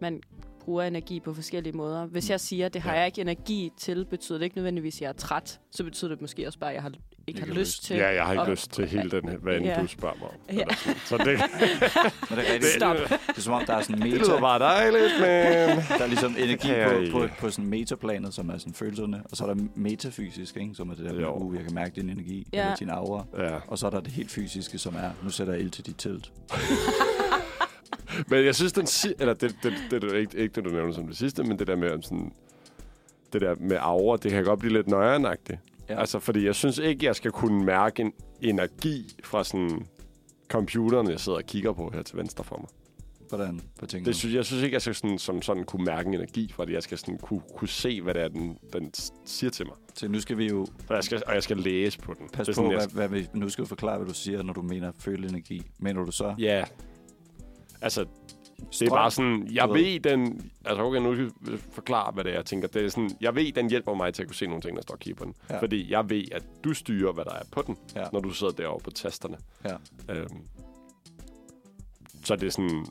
man 0.00 0.20
bruger 0.60 0.82
energi 0.82 1.20
på 1.20 1.34
forskellige 1.34 1.76
måder. 1.76 2.06
Hvis 2.06 2.30
jeg 2.30 2.40
siger, 2.40 2.66
at 2.66 2.74
det 2.74 2.82
har 2.82 2.92
Ja. 2.92 2.98
jeg 2.98 3.06
ikke 3.06 3.20
energi 3.20 3.72
til, 3.76 4.04
betyder 4.04 4.38
det 4.38 4.44
ikke 4.44 4.56
nødvendigvis, 4.56 4.96
at 4.96 5.00
jeg 5.02 5.08
er 5.08 5.12
træt. 5.12 5.60
Så 5.70 5.84
betyder 5.84 6.08
det 6.10 6.20
måske 6.20 6.46
også 6.46 6.58
bare, 6.58 6.70
at 6.70 6.74
jeg 6.74 6.82
har, 6.82 6.92
ikke 7.26 7.40
har 7.40 7.46
Ikke 7.46 7.60
lyst 7.60 7.84
til. 7.84 7.96
Ja, 7.96 8.08
jeg 8.14 8.24
har 8.24 8.32
ikke 8.32 8.42
Og- 8.42 8.50
lyst 8.50 8.70
til 8.72 8.86
hele 8.86 9.10
den 9.10 9.28
her, 9.28 9.36
hvad 9.38 9.56
end 9.56 9.64
Ja. 9.64 9.80
du 9.82 9.86
spørger 9.86 10.14
mig 10.20 10.28
om. 10.28 10.56
Ja. 10.58 10.74
Så 11.04 11.16
det, 11.18 11.26
Men 12.30 12.38
det 12.38 12.48
er 12.48 12.52
rigtigt. 12.52 12.72
Stop. 12.76 12.96
Det 12.96 13.36
er 13.36 13.40
som 13.40 13.52
om, 13.52 13.62
der 13.66 13.74
er 13.74 13.80
sådan 13.82 13.96
det 14.02 14.04
meta. 14.04 14.16
lyder 14.18 14.40
bare 14.40 14.58
dejligt, 14.58 15.12
men... 15.20 15.28
Der 15.98 16.04
er 16.04 16.06
ligesom 16.06 16.36
energi 16.38 16.68
på, 16.88 16.98
ikke. 17.00 17.12
på, 17.12 17.26
på 17.38 17.50
sådan 17.50 17.70
metaplanet, 17.70 18.34
som 18.34 18.48
er 18.50 18.58
sådan 18.58 18.74
følelserne. 18.74 19.22
Og 19.30 19.36
så 19.36 19.44
er 19.44 19.54
der 19.54 19.62
metafysisk, 19.74 20.56
ikke? 20.56 20.74
som 20.74 20.90
er 20.90 20.94
det 20.94 21.04
der, 21.04 21.20
Jo. 21.20 21.34
uh, 21.34 21.56
jeg 21.56 21.64
kan 21.64 21.74
mærke 21.74 22.00
din 22.00 22.10
energi, 22.10 22.46
Ja. 22.52 22.60
eller 22.62 22.76
din 22.76 22.90
aura. 22.90 23.24
Ja. 23.38 23.56
Og 23.68 23.78
så 23.78 23.86
er 23.86 23.90
der 23.90 24.00
det 24.00 24.12
helt 24.12 24.30
fysiske, 24.30 24.78
som 24.78 24.94
er, 24.94 25.10
nu 25.22 25.30
sætter 25.30 25.52
jeg 25.52 25.62
ild 25.62 25.70
til 25.70 25.86
dit 25.86 25.94
telt. 25.98 26.32
Men 28.28 28.44
jeg 28.44 28.54
synes, 28.54 28.72
den 28.72 28.86
si- 28.86 29.14
eller 29.18 29.34
det, 29.34 29.56
det, 29.62 29.72
det, 29.90 30.02
det, 30.02 30.12
er 30.12 30.18
ikke, 30.18 30.38
ikke 30.38 30.54
det, 30.54 30.64
du 30.64 30.70
nævner 30.70 30.92
som 30.92 31.06
det 31.06 31.16
sidste, 31.16 31.42
men 31.44 31.58
det 31.58 31.66
der 31.66 31.76
med 31.76 32.02
sådan, 32.02 32.32
det 33.32 33.40
der 33.40 33.54
med 33.60 33.76
aura, 33.80 34.16
det 34.16 34.30
kan 34.30 34.44
godt 34.44 34.60
blive 34.60 34.72
lidt 34.72 34.88
nøjernagtigt. 34.88 35.58
Ja. 35.88 36.00
Altså, 36.00 36.18
fordi 36.18 36.46
jeg 36.46 36.54
synes 36.54 36.78
ikke, 36.78 37.06
jeg 37.06 37.16
skal 37.16 37.30
kunne 37.30 37.64
mærke 37.64 38.02
en 38.02 38.12
energi 38.40 39.16
fra 39.24 39.44
sådan 39.44 39.86
computeren, 40.48 41.10
jeg 41.10 41.20
sidder 41.20 41.38
og 41.38 41.44
kigger 41.44 41.72
på 41.72 41.90
her 41.94 42.02
til 42.02 42.16
venstre 42.16 42.44
for 42.44 42.56
mig. 42.56 42.68
Hvordan? 43.28 43.60
Hvad 43.78 43.88
tænker 43.88 44.04
Det 44.04 44.14
du? 44.14 44.18
synes, 44.18 44.34
jeg 44.34 44.44
synes 44.44 44.62
ikke, 44.62 44.74
jeg 44.74 44.82
skal 44.82 44.94
sådan, 44.94 45.18
som 45.18 45.42
sådan 45.42 45.64
kunne 45.64 45.84
mærke 45.84 46.08
en 46.08 46.14
energi 46.14 46.52
det. 46.64 46.72
Jeg 46.72 46.82
skal 46.82 46.98
sådan 46.98 47.18
kunne, 47.18 47.40
kunne 47.56 47.68
se, 47.68 48.02
hvad 48.02 48.14
det 48.14 48.22
er, 48.22 48.28
den, 48.28 48.58
den 48.72 48.90
siger 49.24 49.50
til 49.50 49.66
mig. 49.66 49.74
Så 49.94 50.08
nu 50.08 50.20
skal 50.20 50.38
vi 50.38 50.48
jo 50.48 50.60
Og 50.60 50.94
jeg 50.94 51.04
skal, 51.04 51.22
og 51.26 51.34
jeg 51.34 51.42
skal 51.42 51.56
læse 51.56 51.98
på 51.98 52.14
den. 52.14 52.28
er 52.40 52.44
på, 52.44 52.52
sådan, 52.52 52.70
jeg, 52.70 52.88
hvad, 52.92 53.08
hvad 53.08 53.20
vi, 53.20 53.28
nu 53.34 53.48
skal 53.48 53.64
du 53.64 53.68
forklare, 53.68 53.98
hvad 53.98 54.08
du 54.08 54.14
siger, 54.14 54.42
når 54.42 54.52
du 54.52 54.62
mener 54.62 54.92
føle 54.98 55.28
energi. 55.28 55.62
Mener 55.78 56.04
du 56.04 56.12
så? 56.12 56.34
Ja. 56.38 56.64
Altså, 57.80 58.04
Det 58.70 58.82
er 58.82 58.90
bare 58.90 59.10
sådan, 59.10 59.48
jeg 59.52 59.68
ved. 59.68 60.00
den... 60.00 60.50
Altså, 60.64 60.82
okay, 60.82 60.98
nu 61.00 61.14
skal 61.14 61.32
jeg 61.50 61.58
forklare, 61.72 62.12
hvad 62.12 62.24
det 62.24 62.32
er. 62.32 62.36
Jeg 62.36 62.44
tænker, 62.44 62.68
det 62.68 62.84
er 62.84 62.88
sådan, 62.88 63.10
jeg 63.20 63.34
ved, 63.34 63.52
den 63.52 63.70
hjælper 63.70 63.94
mig 63.94 64.14
til 64.14 64.22
at 64.22 64.28
kunne 64.28 64.36
se 64.36 64.46
nogle 64.46 64.62
ting, 64.62 64.76
der 64.76 64.82
står 64.82 64.94
og 64.94 65.00
kigger 65.00 65.18
på 65.18 65.24
den. 65.24 65.34
Ja. 65.50 65.60
Fordi 65.60 65.90
jeg 65.92 66.10
ved, 66.10 66.24
at 66.32 66.42
du 66.64 66.74
styrer, 66.74 67.12
hvad 67.12 67.24
der 67.24 67.32
er 67.34 67.42
på 67.50 67.62
den, 67.66 67.76
Ja. 67.96 68.04
når 68.12 68.20
du 68.20 68.30
sidder 68.30 68.52
derovre 68.52 68.80
på 68.80 68.90
tasterne. 68.90 69.36
Ja. 69.64 69.74
Øhm, 70.14 70.40
så 72.24 72.36
det 72.36 72.46
er 72.46 72.50
sådan... 72.50 72.86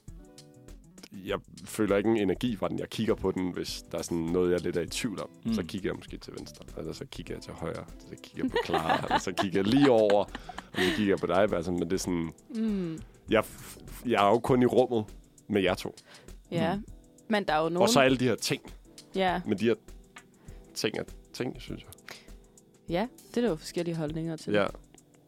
Jeg 1.25 1.39
føler 1.65 1.97
ikke 1.97 2.09
en 2.09 2.17
energi 2.17 2.55
fra 2.55 2.67
den. 2.69 2.79
Jeg 2.79 2.89
kigger 2.89 3.15
på 3.15 3.31
den, 3.31 3.51
hvis 3.53 3.83
der 3.91 3.97
er 3.97 4.01
sådan 4.01 4.17
noget, 4.17 4.51
jeg 4.51 4.61
lidt 4.61 4.77
er 4.77 4.81
i 4.81 4.87
tvivl 4.87 5.21
om. 5.21 5.29
Mm. 5.45 5.53
Så 5.53 5.63
kigger 5.63 5.89
jeg 5.89 5.95
måske 5.95 6.17
til 6.17 6.33
venstre, 6.37 6.65
eller 6.77 6.93
så 6.93 7.05
kigger 7.11 7.33
jeg 7.35 7.43
til 7.43 7.53
højre, 7.53 7.85
så 7.99 8.15
kigger 8.23 8.43
jeg 8.43 8.51
på 8.51 8.57
Clara, 8.65 9.03
eller 9.05 9.17
så 9.19 9.31
kigger 9.31 9.59
jeg 9.59 9.67
lige 9.67 9.91
over, 9.91 10.23
og 10.23 10.29
så 10.73 10.89
kigger 10.95 11.11
jeg 11.13 11.17
på 11.19 11.27
dig, 11.27 11.53
altså, 11.53 11.71
men 11.71 11.81
det 11.81 11.93
er 11.93 11.97
sådan... 11.97 12.29
Mm. 12.55 12.99
Jeg, 13.29 13.43
jeg 14.05 14.25
er 14.25 14.29
jo 14.29 14.39
kun 14.39 14.61
i 14.63 14.65
rummet 14.65 15.05
med 15.53 15.61
jer 15.61 15.73
to. 15.73 15.95
Ja, 16.51 16.75
Mm. 16.75 16.83
men 17.27 17.43
der 17.43 17.53
er 17.53 17.63
jo 17.63 17.69
nogen... 17.69 17.81
Og 17.83 17.89
så 17.89 17.99
alle 17.99 18.17
de 18.17 18.25
her 18.25 18.35
ting. 18.35 18.73
Ja, 19.15 19.41
Men 19.45 19.57
de 19.59 19.65
her 19.65 19.75
ting 20.73 20.97
er 20.97 21.03
ting, 21.33 21.61
synes 21.61 21.81
jeg. 21.83 21.91
ja, 22.89 23.07
det 23.29 23.37
er 23.37 23.41
der 23.41 23.49
jo 23.49 23.55
forskellige 23.55 23.95
holdninger 23.95 24.35
til. 24.35 24.53
Ja. 24.53 24.65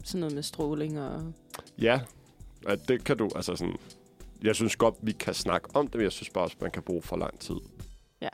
Sådan 0.04 0.20
noget 0.20 0.36
med 0.36 0.44
stråling 0.44 1.00
og... 1.02 1.34
Ja, 1.82 2.02
at 2.68 2.88
det 2.88 3.04
kan 3.04 3.18
du, 3.18 3.30
altså 3.36 3.56
sådan... 3.56 3.76
Jeg 4.44 4.56
synes 4.56 4.76
godt, 4.76 4.96
vi 5.02 5.12
kan 5.12 5.34
snakke 5.34 5.68
om 5.74 5.88
det, 5.88 5.96
men 5.96 6.04
jeg 6.04 6.12
synes 6.12 6.30
bare 6.30 6.44
også, 6.44 6.56
man 6.62 6.72
kan 6.72 6.84
bruge 6.84 7.02
for 7.02 7.16
lang 7.18 7.40
tid. 7.40 7.56
Ja. 8.22 8.30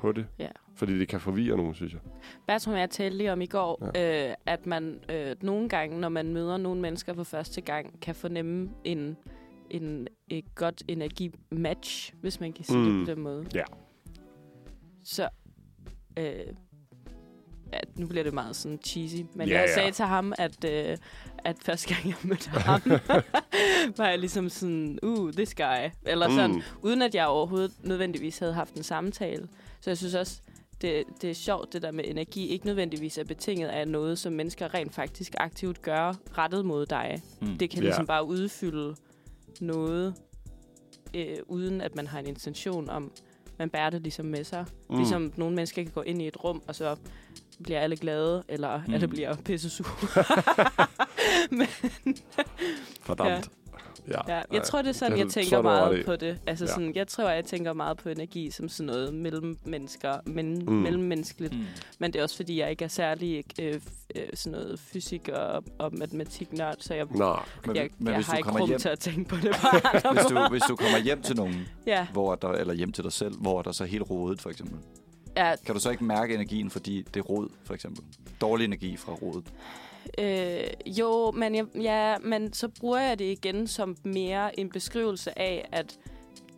På 0.00 0.12
det. 0.12 0.26
Ja. 0.38 0.48
Fordi 0.74 0.98
det 0.98 1.08
kan 1.08 1.20
forvirre 1.20 1.56
nogen, 1.56 1.74
synes 1.74 1.92
jeg. 1.92 2.00
Bertram 2.46 2.74
og 2.74 2.80
jeg 2.80 2.90
talte 2.90 3.16
lige 3.16 3.32
om 3.32 3.40
i 3.40 3.46
går, 3.46 3.90
ja. 3.94 4.28
øh, 4.30 4.34
at 4.46 4.66
man 4.66 5.00
øh, 5.08 5.36
nogle 5.42 5.68
gange, 5.68 6.00
når 6.00 6.08
man 6.08 6.32
møder 6.32 6.56
nogle 6.56 6.80
mennesker 6.80 7.14
for 7.14 7.24
første 7.24 7.60
gang, 7.60 8.00
kan 8.00 8.14
fornemme 8.14 8.70
en, 8.84 9.16
en 9.70 10.08
et 10.28 10.54
godt 10.54 10.82
energi-match, 10.88 12.14
hvis 12.20 12.40
man 12.40 12.52
kan 12.52 12.64
sige 12.64 12.78
mm. 12.78 12.98
Det 12.98 13.06
på 13.06 13.10
den 13.14 13.20
måde. 13.22 13.46
Ja. 13.54 13.62
Så, 15.04 15.28
øh, 16.16 16.34
at 17.72 17.98
nu 17.98 18.06
bliver 18.06 18.24
det 18.24 18.34
meget 18.34 18.56
sådan 18.56 18.78
cheesy, 18.84 19.16
men 19.34 19.48
Ja, 19.48 19.54
jeg 19.60 19.66
ja. 19.68 19.74
sagde 19.74 19.90
til 19.92 20.04
ham, 20.04 20.32
at, 20.38 20.64
øh, 20.64 20.96
at 21.44 21.56
første 21.62 21.94
gang 21.94 22.06
jeg 22.08 22.16
mødte 22.22 22.50
ham, 22.50 22.80
var 23.98 24.08
jeg 24.08 24.18
ligesom 24.18 24.48
sådan, 24.48 24.98
uh, 25.02 25.32
this 25.32 25.54
guy. 25.54 25.90
Eller 26.06 26.28
sådan, 26.30 26.50
Mm. 26.54 26.62
uden 26.82 27.02
at 27.02 27.14
jeg 27.14 27.26
overhovedet 27.26 27.72
nødvendigvis 27.84 28.38
havde 28.38 28.52
haft 28.54 28.74
en 28.74 28.82
samtale. 28.82 29.48
Så 29.80 29.90
jeg 29.90 29.98
synes 29.98 30.14
også, 30.14 30.40
det, 30.82 31.04
det 31.22 31.30
er 31.30 31.34
sjovt, 31.34 31.72
det 31.72 31.82
der 31.82 31.90
med 31.92 32.04
energi 32.06 32.46
ikke 32.48 32.66
nødvendigvis 32.66 33.18
er 33.18 33.24
betinget 33.24 33.68
af 33.68 33.88
noget, 33.88 34.18
som 34.18 34.32
mennesker 34.32 34.74
rent 34.74 34.94
faktisk 34.94 35.34
aktivt 35.38 35.82
gør 35.82 36.14
rettet 36.38 36.64
mod 36.64 36.86
dig. 36.86 37.22
Mm. 37.40 37.58
Det 37.58 37.70
kan 37.70 37.78
Ja. 37.78 37.84
ligesom 37.84 38.06
bare 38.06 38.24
udfylde 38.24 38.94
noget, 39.60 40.14
øh, 41.14 41.36
uden 41.46 41.80
at 41.80 41.94
man 41.94 42.06
har 42.06 42.18
en 42.18 42.26
intention 42.26 42.90
om, 42.90 43.12
man 43.58 43.70
bærer 43.70 43.90
det 43.90 44.02
ligesom 44.02 44.26
med 44.26 44.44
sig. 44.44 44.64
Mm. 44.90 44.96
Ligesom 44.96 45.32
nogle 45.36 45.56
mennesker 45.56 45.82
kan 45.82 45.92
gå 45.92 46.02
ind 46.02 46.22
i 46.22 46.26
et 46.26 46.44
rum, 46.44 46.62
og 46.66 46.74
så 46.74 46.96
bliver 47.62 47.80
alle 47.80 47.96
glade, 47.96 48.42
eller 48.48 48.82
mm. 48.86 48.94
alle 48.94 49.08
bliver 49.08 49.36
pisse 49.36 49.70
sure. 49.70 50.24
Fordammt. 53.06 53.50
Ja. 54.08 54.34
Ja, 54.36 54.42
jeg 54.52 54.62
tror, 54.62 54.82
det 54.82 54.88
er 54.88 54.92
sådan, 54.92 55.12
det- 55.12 55.18
jeg 55.18 55.24
er 55.26 55.30
tænker 55.30 55.56
ret 55.56 55.64
meget 55.64 55.98
i. 55.98 56.02
på 56.02 56.16
det. 56.16 56.38
Altså 56.46 56.64
Ja. 56.64 56.70
sådan, 56.70 56.92
jeg 56.94 57.08
tror, 57.08 57.28
jeg 57.28 57.44
tænker 57.44 57.72
meget 57.72 57.96
på 57.96 58.08
energi 58.08 58.50
som 58.50 58.68
sådan 58.68 58.86
noget 58.86 59.14
mellem 59.14 59.58
mennesker, 59.64 60.14
men 60.26 60.54
Mm. 60.58 60.64
mm. 60.66 60.72
mellemmenneskeligt. 60.72 61.52
Mm. 61.58 61.64
Men 61.98 62.12
det 62.12 62.18
er 62.18 62.22
også, 62.22 62.36
fordi 62.36 62.60
jeg 62.60 62.70
ikke 62.70 62.84
er 62.84 62.88
særlig 62.88 63.44
øh, 63.60 63.80
øh, 64.16 64.22
sådan 64.34 64.58
noget 64.58 64.80
fysik 64.80 65.28
og, 65.28 65.64
og 65.78 65.90
matematik-nørd, 65.98 66.74
så 66.78 66.94
jeg, 66.94 67.06
Nå, 67.10 67.36
Men, 67.66 67.76
jeg, 67.76 67.90
men 67.98 68.12
jeg 68.14 68.24
har 68.24 68.36
ikke 68.36 68.50
rum 68.50 68.68
hjem, 68.68 68.78
til 68.78 68.88
at 68.88 68.98
tænke 68.98 69.24
på 69.24 69.36
det 69.36 69.50
bare. 69.62 70.12
hvis 70.14 70.24
du, 70.24 70.48
hvis 70.50 70.62
du 70.68 70.76
kommer 70.76 70.98
hjem 70.98 71.22
til 71.22 71.36
nogen, 71.36 71.68
ja, 71.86 72.06
hvor 72.12 72.34
der, 72.34 72.48
eller 72.48 72.74
hjem 72.74 72.92
til 72.92 73.04
dig 73.04 73.12
selv, 73.12 73.34
hvor 73.36 73.62
der 73.62 73.72
så 73.72 73.84
helt 73.84 74.10
rodet, 74.10 74.40
for 74.40 74.50
eksempel. 74.50 74.78
ja, 75.36 75.54
Kan 75.66 75.74
du 75.74 75.80
så 75.80 75.90
ikke 75.90 76.04
mærke 76.04 76.34
energien, 76.34 76.70
fordi 76.70 77.02
det 77.02 77.16
er 77.16 77.24
rod, 77.24 77.48
for 77.64 77.74
eksempel? 77.74 78.04
Dårlig 78.40 78.64
energi 78.64 78.96
fra 78.96 79.12
rodet. 79.12 79.44
Øh, 80.18 80.64
jo, 80.86 81.30
men, 81.30 81.54
jeg, 81.54 81.66
ja, 81.82 82.18
men 82.18 82.52
så 82.52 82.68
bruger 82.68 82.98
jeg 83.00 83.18
det 83.18 83.24
igen 83.32 83.66
som 83.66 83.96
mere 84.04 84.60
en 84.60 84.70
beskrivelse 84.70 85.38
af, 85.38 85.68
at 85.72 85.98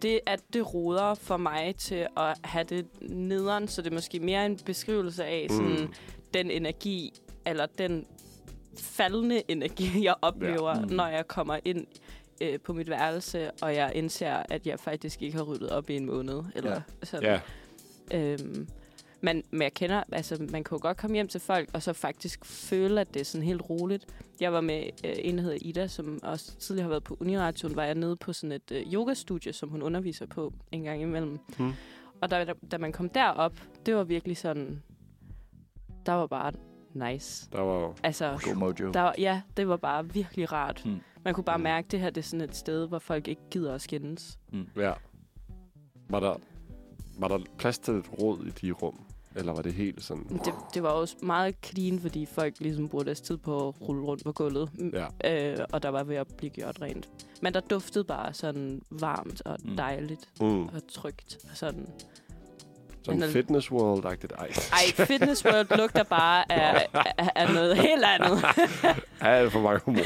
det, 0.03 0.21
at 0.27 0.41
det 0.53 0.75
roder 0.75 1.15
for 1.15 1.37
mig 1.37 1.75
til 1.79 2.07
at 2.17 2.37
have 2.45 2.65
det 2.65 2.87
nederen, 3.01 3.69
så 3.69 3.83
det 3.83 3.91
er 3.91 3.95
måske 3.95 4.21
mere 4.21 4.47
en 4.47 4.57
beskrivelse 4.65 5.25
af 5.25 5.47
sådan, 5.51 5.81
Mm. 5.81 5.95
den 6.35 6.51
energi, 6.51 7.13
eller 7.47 7.67
den 7.79 8.07
faldende 8.79 9.43
energi, 9.49 9.91
jeg 10.09 10.15
oplever, 10.23 10.77
Ja. 10.77 10.81
mm. 10.81 10.91
når 10.93 11.07
jeg 11.07 11.29
kommer 11.29 11.59
ind 11.65 11.87
øh, 12.41 12.61
på 12.61 12.73
mit 12.73 12.91
værelse, 12.91 13.51
og 13.51 13.75
jeg 13.75 13.93
indser, 13.95 14.43
at 14.49 14.67
jeg 14.67 14.81
faktisk 14.81 15.23
ikke 15.23 15.37
har 15.37 15.45
ryddet 15.45 15.71
op 15.71 15.91
i 15.91 15.97
en 15.97 16.07
måned. 16.07 16.43
Eller 16.55 16.71
Ja. 16.73 16.81
sådan. 17.07 17.41
ja. 18.11 18.19
Øhm, 18.19 18.69
men, 19.23 19.43
men 19.51 19.63
jeg 19.63 19.75
kender, 19.75 20.03
altså 20.13 20.37
man 20.51 20.65
kan 20.65 20.77
jo 20.77 20.79
godt 20.83 20.97
komme 20.97 21.15
hjem 21.15 21.29
til 21.29 21.41
folk, 21.41 21.69
og 21.75 21.83
så 21.83 21.93
faktisk 21.93 22.45
føle, 22.45 23.01
at 23.01 23.15
det 23.15 23.21
er 23.21 23.25
sådan 23.25 23.47
helt 23.47 23.63
roligt. 23.71 24.07
Jeg 24.41 24.53
var 24.53 24.61
med 24.61 24.83
øh, 25.05 25.13
en, 25.19 25.37
der 25.39 25.43
hedder 25.43 25.59
Ida, 25.61 25.87
som 25.87 26.19
også 26.23 26.57
tidligere 26.57 26.83
har 26.85 26.89
været 26.89 27.05
på 27.05 27.17
Uniration, 27.21 27.77
var 27.77 27.85
jeg 27.85 27.95
nede 27.95 28.17
på 28.17 28.33
sådan 28.33 28.53
et 28.53 28.73
øh, 28.73 28.93
yogastudie, 28.95 29.53
som 29.53 29.69
hun 29.69 29.83
underviser 29.83 30.27
på 30.27 30.53
en 30.73 30.83
gang 30.83 31.03
imellem. 31.03 31.39
Mm. 31.59 31.73
Og 32.21 32.31
da, 32.31 32.45
da, 32.45 32.53
da 32.71 32.79
man 32.79 32.93
kom 32.93 33.09
derop, 33.09 33.53
det 33.87 33.95
var 33.97 34.05
virkelig 34.05 34.37
sådan, 34.37 34.83
der 36.07 36.13
var 36.13 36.27
bare 36.27 36.53
nice. 36.95 37.49
Der 37.53 37.61
var. 37.61 37.95
Altså, 38.03 38.39
God 38.45 38.55
mojo. 38.55 38.93
der, 38.93 39.01
var- 39.01 39.15
ja, 39.19 39.43
det 39.57 39.69
var 39.69 39.77
bare 39.77 40.13
virkelig 40.13 40.53
rart. 40.53 40.83
Mm. 40.85 40.97
Man 41.25 41.35
kunne 41.35 41.45
bare 41.45 41.59
Mm. 41.59 41.63
mærke, 41.63 41.85
at 41.87 41.93
det 41.93 42.01
her 42.01 42.11
det 42.11 42.21
er 42.21 42.23
sådan 42.25 42.41
et 42.49 42.57
sted, 42.57 42.89
hvor 42.89 42.99
folk 42.99 43.29
ikke 43.29 43.43
gider 43.51 43.75
at 43.75 43.83
skændes. 43.83 44.39
Ja. 44.77 44.93
Var 46.09 46.21
der, 46.21 46.35
var 47.19 47.29
der 47.29 47.39
plads 47.59 47.79
til 47.79 47.95
et 47.95 48.13
råd 48.23 48.47
i 48.47 48.51
de 48.51 48.73
rum? 48.73 49.01
Eller 49.37 49.53
var 49.53 49.63
det 49.63 49.73
helt 49.75 50.03
sådan... 50.05 50.25
Det, 50.45 50.55
det 50.75 50.83
var 50.83 50.89
også 50.89 51.17
meget 51.23 51.55
clean, 51.65 52.01
fordi 52.01 52.27
folk 52.27 52.55
ligesom 52.61 52.89
brugte 52.89 53.07
deres 53.07 53.21
tid 53.21 53.37
på 53.37 53.69
at 53.69 53.75
rulle 53.89 54.03
rundt 54.03 54.25
på 54.25 54.33
gulvet. 54.33 54.71
Mm, 54.75 54.93
Ja. 55.25 55.53
Øh, 55.53 55.59
og 55.73 55.83
der 55.83 55.89
var 55.89 56.05
ved 56.05 56.17
at 56.17 56.27
blive 56.37 56.51
gjort 56.51 56.79
rent. 56.83 57.09
Men 57.43 57.55
der 57.55 57.61
duftede 57.61 58.05
bare 58.05 58.35
sådan 58.35 58.83
varmt 58.91 59.43
og 59.45 59.59
Mm. 59.65 59.77
dejligt 59.77 60.29
Mm. 60.41 60.65
og 60.65 60.83
trygt. 60.93 61.39
Sådan. 61.55 61.87
Sådan 63.05 63.21
Men- 63.21 63.31
fitness 63.31 63.71
world-agtigt. 63.71 64.33
Ej, 64.39 64.47
Ej, 64.73 65.07
Fitness 65.07 65.45
World 65.45 65.77
lugter 65.79 66.03
bare 66.03 66.53
af, 66.53 66.87
af, 67.19 67.31
af 67.37 67.55
noget 67.55 67.77
helt 67.77 68.05
andet. 68.05 68.45
alt 69.21 69.53
for 69.53 69.61
mange 69.61 69.81
humor. 69.85 70.03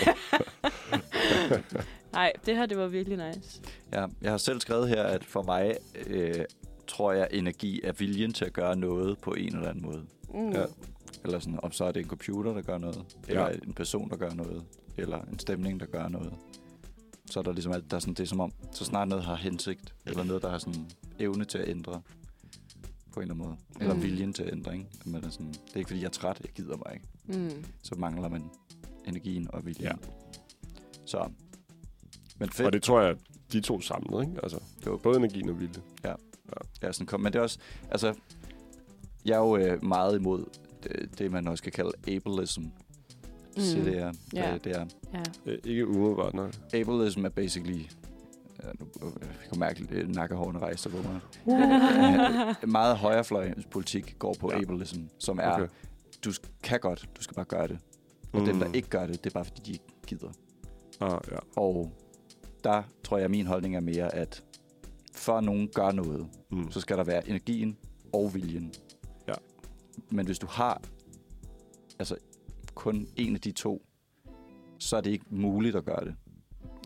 Nej, 2.13 2.33
det 2.47 2.57
her, 2.57 2.67
det 2.67 2.79
var 2.79 2.87
virkelig 2.87 3.19
nice. 3.29 3.61
Ja, 3.93 4.07
jeg 4.23 4.31
har 4.31 4.39
selv 4.39 4.61
skrevet 4.61 4.89
her, 4.89 5.03
at 5.03 5.25
for 5.25 5.43
mig 5.43 5.75
øh, 6.07 6.35
tror 6.89 7.13
jeg, 7.13 7.29
energi 7.31 7.81
er 7.85 7.93
viljen 7.93 8.33
til 8.33 8.45
at 8.45 8.53
gøre 8.53 8.77
noget 8.77 9.19
på 9.19 9.31
en 9.35 9.57
eller 9.57 9.69
anden 9.69 9.85
måde. 9.85 10.07
Mm. 10.35 10.51
Ja. 10.53 10.65
Eller 11.25 11.39
sådan, 11.39 11.59
om 11.63 11.73
så 11.73 11.85
er 11.85 11.93
det 11.93 12.01
en 12.03 12.09
computer, 12.09 12.55
der 12.55 12.63
gør 12.63 12.79
noget, 12.79 13.17
eller 13.29 13.43
ja. 13.49 13.53
en 13.67 13.73
person, 13.73 14.11
der 14.11 14.17
gør 14.17 14.31
noget, 14.35 14.65
eller 14.97 15.21
en 15.23 15.39
stemning, 15.39 15.81
der 15.81 15.87
gør 15.87 16.09
noget. 16.09 16.33
Så 17.31 17.39
er 17.39 17.43
der 17.43 17.53
ligesom 17.53 17.73
alt, 17.73 17.91
der 17.91 17.97
er 17.97 18.01
sådan, 18.01 18.15
det 18.15 18.23
er 18.23 18.27
som 18.27 18.41
om, 18.41 18.53
så 18.73 18.85
snart 18.85 19.09
noget 19.09 19.25
har 19.25 19.37
hensigt, 19.37 19.95
eller 20.07 20.25
noget, 20.25 20.43
der 20.43 20.51
har 20.51 20.59
sådan 20.59 20.87
evne 21.19 21.45
til 21.45 21.59
at 21.59 21.69
ændre 21.69 22.03
på 23.13 23.21
en 23.21 23.23
eller 23.23 23.35
anden 23.35 23.47
måde. 23.49 23.57
Eller 23.81 23.95
Mm. 23.95 24.03
viljen 24.03 24.33
til 24.33 24.43
at 24.43 24.53
ændre, 24.53 24.73
ikke? 24.75 24.87
Men 25.05 25.15
det, 25.15 25.25
er 25.27 25.31
sådan, 25.31 25.49
det 25.49 25.73
er 25.75 25.77
ikke, 25.79 25.89
fordi 25.89 26.01
jeg 26.01 26.07
er 26.07 26.11
træt, 26.11 26.41
jeg 26.45 26.51
gider 26.53 26.77
mig 26.77 26.95
ikke. 26.95 27.07
Mm. 27.41 27.65
Så 27.83 27.95
mangler 27.95 28.29
man 28.29 28.45
energien 29.07 29.47
og 29.53 29.67
viljen. 29.67 29.85
Ja. 29.85 29.93
Så, 31.07 31.31
men 32.39 32.51
fedt. 32.51 32.67
Og 32.67 32.73
det 32.73 32.83
tror 32.83 33.01
jeg, 33.01 33.17
de 33.53 33.61
to 33.61 33.81
samlet, 33.81 34.23
ikke? 34.29 34.41
Altså, 34.43 34.59
Jo. 34.87 34.97
både 35.03 35.17
energien 35.17 35.49
og 35.49 35.61
vilje. 35.61 35.83
Ja, 36.05 36.15
sådan 36.83 37.07
kom. 37.07 37.21
Men 37.21 37.33
det 37.33 37.39
er 37.39 37.43
også, 37.43 37.59
altså, 37.91 38.15
jeg 39.25 39.35
er 39.35 39.39
jo 39.39 39.57
øh, 39.57 39.85
meget 39.85 40.19
imod 40.19 40.45
det, 40.83 41.19
det, 41.19 41.33
man 41.33 41.49
også 41.49 41.63
kan 41.63 41.73
kalde 41.73 41.91
ableism. 42.09 42.61
Mm. 42.61 43.63
Så 43.63 43.77
det 43.79 43.99
er, 43.99 44.13
Ja. 44.35 44.51
ja. 44.51 44.59
det 44.59 44.77
er. 44.77 44.87
Ja. 45.15 45.23
Øh, 45.47 45.59
ikke 45.65 45.87
umiddelbart, 45.87 46.35
nej. 46.35 46.51
Ableism 46.75 47.25
er 47.25 47.29
basically, 47.29 47.79
ja, 48.65 48.69
nu, 48.81 48.87
jeg 49.21 49.49
kan 49.51 49.59
mærke, 49.59 49.87
at 49.91 50.09
nakkehårene 50.09 50.59
rejser 50.59 50.91
på 50.91 50.97
mig. 50.97 51.21
Øh, 52.63 52.69
meget 52.69 52.97
højrefløj 52.97 53.53
politik 53.71 54.17
går 54.19 54.37
på 54.41 54.51
Ja. 54.53 54.57
ja. 54.57 54.63
ableism, 54.63 55.01
som 55.19 55.39
er, 55.39 55.51
Okay. 55.53 55.63
okay. 55.63 55.73
du 56.25 56.33
kan 56.63 56.81
godt, 56.81 57.09
du 57.17 57.23
skal 57.23 57.35
bare 57.35 57.45
gøre 57.45 57.69
det. 57.69 57.79
Og 58.33 58.41
mm. 58.41 58.47
dem, 58.47 58.59
der 58.59 58.73
ikke 58.73 58.89
gør 58.89 59.07
det, 59.07 59.25
det 59.25 59.31
er 59.31 59.35
bare 59.35 59.45
fordi, 59.45 59.61
de 59.67 59.73
ikke 59.73 59.85
gider. 60.07 60.29
Ah, 61.01 61.19
ja. 61.31 61.37
Og 61.57 61.93
der 62.65 62.83
tror 63.05 63.17
jeg, 63.17 63.25
at 63.25 63.31
min 63.31 63.47
holdning 63.47 63.77
er 63.77 63.81
mere, 63.81 64.15
at 64.15 64.45
for 65.19 65.39
at 65.39 65.45
nogen 65.45 65.69
gør 65.75 65.91
noget, 65.93 66.27
Mm. 66.51 66.71
så 66.71 66.81
skal 66.81 66.97
der 66.97 67.05
være 67.05 67.29
energien 67.29 67.77
og 68.13 68.35
viljen. 68.35 68.73
Ja. 69.29 69.35
Men 70.11 70.27
hvis 70.27 70.39
du 70.39 70.47
har 70.51 70.83
altså 71.99 72.17
kun 72.75 73.07
en 73.17 73.35
af 73.35 73.41
de 73.41 73.53
to, 73.53 73.83
så 74.79 74.97
er 74.97 75.01
det 75.01 75.11
ikke 75.11 75.25
muligt 75.31 75.77
at 75.77 75.85
gøre 75.85 76.05
det. 76.05 76.15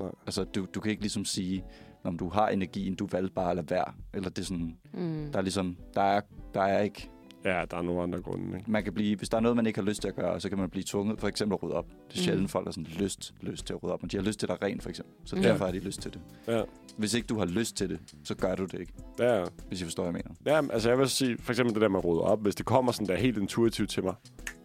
Nej. 0.00 0.10
Altså, 0.26 0.44
du, 0.44 0.66
du 0.74 0.80
kan 0.80 0.90
ikke 0.90 1.02
ligesom 1.02 1.24
sige, 1.24 1.64
om 2.04 2.18
du 2.18 2.28
har 2.28 2.48
energien, 2.48 2.94
du 2.94 3.06
valgte 3.06 3.32
bare 3.34 3.50
at 3.50 3.56
lade 3.56 3.70
være. 3.70 3.94
Eller 4.14 4.28
det 4.30 4.42
er 4.42 4.46
sådan, 4.46 4.76
Mm. 4.94 5.28
der 5.32 5.38
er 5.38 5.42
ligesom, 5.42 5.76
der 5.94 6.02
er, 6.02 6.20
der 6.54 6.62
er 6.62 6.80
ikke, 6.82 7.10
ja, 7.44 7.64
der 7.70 7.76
er 7.76 7.82
nogle 7.82 8.02
andre 8.02 8.20
grunde, 8.20 8.58
ikke? 8.58 8.70
man 8.70 8.84
kan 8.84 8.92
blive, 8.92 9.16
hvis 9.16 9.28
der 9.28 9.36
er 9.36 9.40
noget, 9.40 9.56
man 9.56 9.66
ikke 9.66 9.78
har 9.80 9.86
lyst 9.86 10.00
til 10.00 10.08
at 10.08 10.14
gøre, 10.16 10.40
så 10.40 10.48
kan 10.48 10.58
man 10.58 10.70
blive 10.70 10.84
tvunget, 10.86 11.20
for 11.20 11.28
eksempel 11.28 11.54
at 11.54 11.62
rydde 11.62 11.74
op. 11.74 11.84
Det 11.88 11.94
er 11.94 12.20
Mm. 12.20 12.24
sjældent, 12.24 12.50
folk 12.50 12.66
har 12.66 12.72
sådan 12.72 12.86
lyst, 12.98 13.34
lyst 13.40 13.66
til 13.66 13.74
at 13.74 13.82
rydde 13.82 13.92
op, 13.94 14.02
men 14.02 14.08
de 14.10 14.16
har 14.16 14.24
lyst 14.24 14.40
til 14.40 14.50
at 14.50 14.62
rent, 14.62 14.82
for 14.82 14.90
eksempel. 14.90 15.14
Så 15.24 15.36
Mm. 15.36 15.42
derfor 15.42 15.64
har 15.64 15.72
de 15.72 15.78
lyst 15.78 16.00
til 16.00 16.12
det. 16.12 16.20
Ja. 16.46 16.62
Hvis 16.96 17.14
ikke 17.14 17.26
du 17.26 17.38
har 17.38 17.46
lyst 17.46 17.76
til 17.76 17.88
det, 17.90 17.98
så 18.24 18.34
gør 18.34 18.54
du 18.54 18.64
det 18.64 18.80
ikke, 18.80 18.92
Ja, 19.18 19.44
hvis 19.68 19.80
I 19.80 19.84
forstår, 19.84 20.02
hvad 20.10 20.12
jeg 20.20 20.22
mener. 20.46 20.56
ja, 20.66 20.72
altså 20.72 20.88
jeg 20.88 20.98
vil 20.98 21.08
sige, 21.08 21.36
for 21.38 21.52
eksempel 21.52 21.74
det 21.74 21.82
der 21.82 21.88
med 21.88 21.98
at 21.98 22.04
rydde 22.04 22.20
op, 22.22 22.42
hvis 22.42 22.54
det 22.54 22.66
kommer 22.66 22.92
sådan 22.92 23.06
der 23.06 23.16
helt 23.16 23.38
intuitivt 23.38 23.90
til 23.90 24.04
mig, 24.04 24.14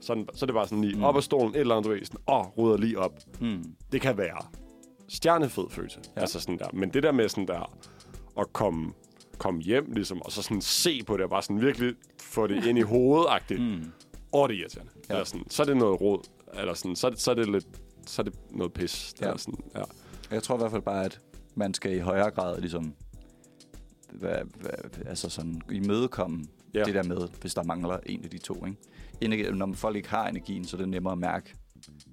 sådan, 0.02 0.28
så 0.34 0.46
er 0.46 0.48
det 0.48 0.54
bare 0.54 0.68
sådan 0.68 0.82
lige 0.84 0.94
Mm. 0.94 1.00
mm. 1.00 1.04
op 1.06 1.16
af 1.16 1.24
stolen, 1.24 1.56
et 1.56 1.60
eller 1.60 1.76
andet, 1.76 2.08
sådan, 2.08 2.22
åh, 2.28 2.46
rydder 2.58 2.78
lige 2.78 3.00
op. 3.00 3.20
Mm. 3.42 3.64
Det 3.92 4.02
kan 4.02 4.18
være 4.18 4.38
stjernefed 5.08 5.64
følelse. 5.70 6.00
Ja. 6.16 6.22
Altså 6.22 6.40
sådan 6.40 6.58
der. 6.58 6.68
Men 6.74 6.90
det 6.90 7.04
der 7.04 7.12
med 7.12 7.30
sådan 7.30 7.48
der, 7.48 7.78
at 8.40 8.54
komme, 8.54 8.92
komme 9.38 9.62
hjem, 9.62 9.91
ligesom, 9.91 10.21
og 10.21 10.32
så 10.32 10.41
sådan 10.41 10.62
se 10.62 11.04
på 11.08 11.17
det, 11.17 11.24
og 11.24 11.30
bare 11.30 11.41
sådan 11.41 11.62
virkelig 11.62 11.93
få 12.21 12.48
det 12.48 12.65
ind 12.65 12.78
i 12.78 12.82
hovedet-agtigt. 12.82 13.62
Mm. 13.62 13.91
Åh, 14.34 14.50
det 14.50 14.56
er 14.56 14.60
irriterende. 14.60 14.91
Ja. 15.10 15.13
Eller 15.13 15.26
sådan, 15.26 15.50
så 15.50 15.63
er 15.63 15.65
det 15.65 15.78
noget 15.78 16.02
råd. 16.02 16.19
Eller 16.54 16.74
sådan, 16.74 16.95
så, 16.95 17.08
er 17.08 17.12
det, 17.12 17.19
så 17.19 17.32
er 17.32 17.36
det 17.36 17.50
lidt 17.50 17.67
så 18.10 18.21
er 18.21 18.24
det 18.24 18.34
noget 18.52 18.74
pis. 18.74 19.13
Ja. 19.21 19.26
Eller 19.26 19.38
sådan, 19.38 19.60
ja. 19.76 19.84
Jeg 20.32 20.43
tror 20.43 20.56
i 20.56 20.58
hvert 20.58 20.71
fald 20.71 20.82
bare, 20.82 21.06
at 21.06 21.19
man 21.56 21.74
skal 21.74 21.95
i 21.95 22.00
højere 22.00 22.32
grad 22.32 22.60
ligesom, 22.62 22.93
hvad, 24.12 24.38
hvad, 24.60 25.06
altså 25.06 25.30
sådan, 25.30 25.62
imødekomme 25.71 26.45
ja. 26.74 26.84
det 26.84 26.93
der 26.93 27.04
med, 27.04 27.28
hvis 27.41 27.54
der 27.54 27.63
mangler 27.63 28.00
en 28.06 28.24
af 28.24 28.30
de 28.30 28.38
to. 28.38 28.65
Ikke? 28.65 28.78
Energi, 29.21 29.52
når 29.52 29.74
folk 29.74 29.95
ikke 29.95 30.10
har 30.10 30.28
energien, 30.28 30.65
så 30.65 30.78
er 30.78 30.82
det 30.82 30.89
nemmere 30.89 31.12
at 31.12 31.17
mærke. 31.17 31.54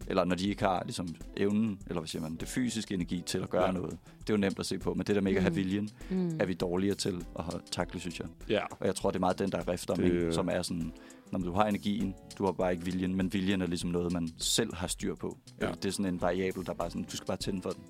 Eller 0.07 0.25
når 0.25 0.35
de 0.37 0.49
ikke 0.49 0.63
har 0.65 0.83
ligesom, 0.85 1.09
evnen, 1.37 1.79
eller 1.89 2.01
hvad 2.01 2.09
siger 2.09 2.23
man, 2.23 2.35
det 2.37 2.49
fysiske 2.49 2.95
energi 2.95 3.23
til 3.27 3.39
at 3.39 3.51
gøre 3.51 3.65
Ja. 3.67 3.73
noget. 3.73 3.99
Det 4.21 4.31
er 4.31 4.35
jo 4.35 4.37
nemt 4.37 4.59
at 4.59 4.67
se 4.67 4.79
på, 4.79 4.95
men 4.95 5.07
det 5.07 5.15
der 5.17 5.23
med 5.23 5.31
ikke 5.31 5.39
at 5.39 5.43
have 5.43 5.51
Mm. 5.51 5.57
viljen, 5.57 5.91
Mm. 6.11 6.37
er 6.41 6.47
vi 6.47 6.55
dårligere 6.55 6.95
til 6.95 7.25
at 7.39 7.45
have- 7.45 7.61
takle, 7.71 8.01
synes 8.01 8.21
jeg. 8.21 8.29
ja. 8.49 8.61
Og 8.81 8.87
jeg 8.87 8.95
tror, 8.95 9.11
det 9.11 9.17
er 9.17 9.21
meget 9.21 9.39
den, 9.39 9.53
der 9.53 9.59
er 9.59 9.69
rifterming, 9.69 10.13
Det- 10.15 10.23
det... 10.23 10.35
som 10.35 10.49
er 10.49 10.63
sådan, 10.63 10.93
når 11.33 11.39
du 11.39 11.53
har 11.53 11.65
energien, 11.65 12.15
du 12.39 12.45
har 12.45 12.53
bare 12.53 12.73
ikke 12.73 12.85
viljen, 12.85 13.15
men 13.17 13.33
viljen 13.33 13.63
er 13.63 13.67
ligesom 13.67 13.91
noget, 13.91 14.13
man 14.13 14.29
selv 14.39 14.75
har 14.75 14.87
styr 14.87 15.15
på. 15.15 15.39
Ja. 15.61 15.71
Det 15.73 15.85
er 15.85 15.91
sådan 15.93 16.15
en 16.15 16.21
variabel, 16.21 16.67
der 16.67 16.75
bare 16.75 16.91
sådan, 16.91 17.03
du 17.05 17.17
skal 17.17 17.27
bare 17.27 17.37
tænde 17.37 17.63
for 17.63 17.71
den. 17.71 17.83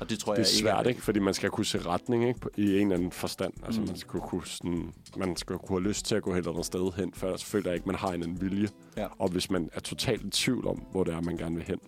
Og 0.00 0.10
det 0.10 0.18
tror 0.18 0.32
Det 0.34 0.38
er 0.38 0.42
jeg 0.42 0.48
ikke 0.52 0.58
svært, 0.58 0.86
ikke? 0.86 1.02
Fordi 1.02 1.18
man 1.18 1.34
skal 1.34 1.50
kunne 1.50 1.66
se 1.66 1.78
retning, 1.78 2.28
ikke? 2.28 2.40
I 2.56 2.62
en 2.62 2.82
eller 2.82 2.94
anden 2.94 3.12
forstand. 3.12 3.52
Altså, 3.64 3.80
Mm. 3.80 3.86
man 3.86 3.96
skal 3.96 4.20
kunne 4.20 4.46
sådan, 4.46 4.92
man 5.16 5.36
skal 5.36 5.58
kunne 5.58 5.78
have 5.80 5.88
lyst 5.88 6.06
til 6.06 6.14
at 6.14 6.22
gå 6.22 6.32
et 6.32 6.36
eller 6.38 6.50
andet 6.50 6.66
sted 6.66 6.92
hen, 6.96 7.12
for 7.12 7.26
ellers 7.26 7.44
føler 7.44 7.70
jeg 7.70 7.74
ikke, 7.74 7.86
man 7.86 7.94
har 7.96 8.08
en 8.08 8.22
anden 8.22 8.40
vilje. 8.40 8.68
Ja. 8.96 9.06
Og 9.18 9.28
hvis 9.28 9.50
man 9.50 9.70
er 9.72 9.80
totalt 9.80 10.22
i 10.24 10.30
tvivl 10.30 10.66
om, 10.66 10.76
hvor 10.90 11.04
det 11.04 11.14
er, 11.14 11.20
man 11.20 11.36
gerne 11.36 11.56
vil 11.56 11.64
hen, 11.64 11.78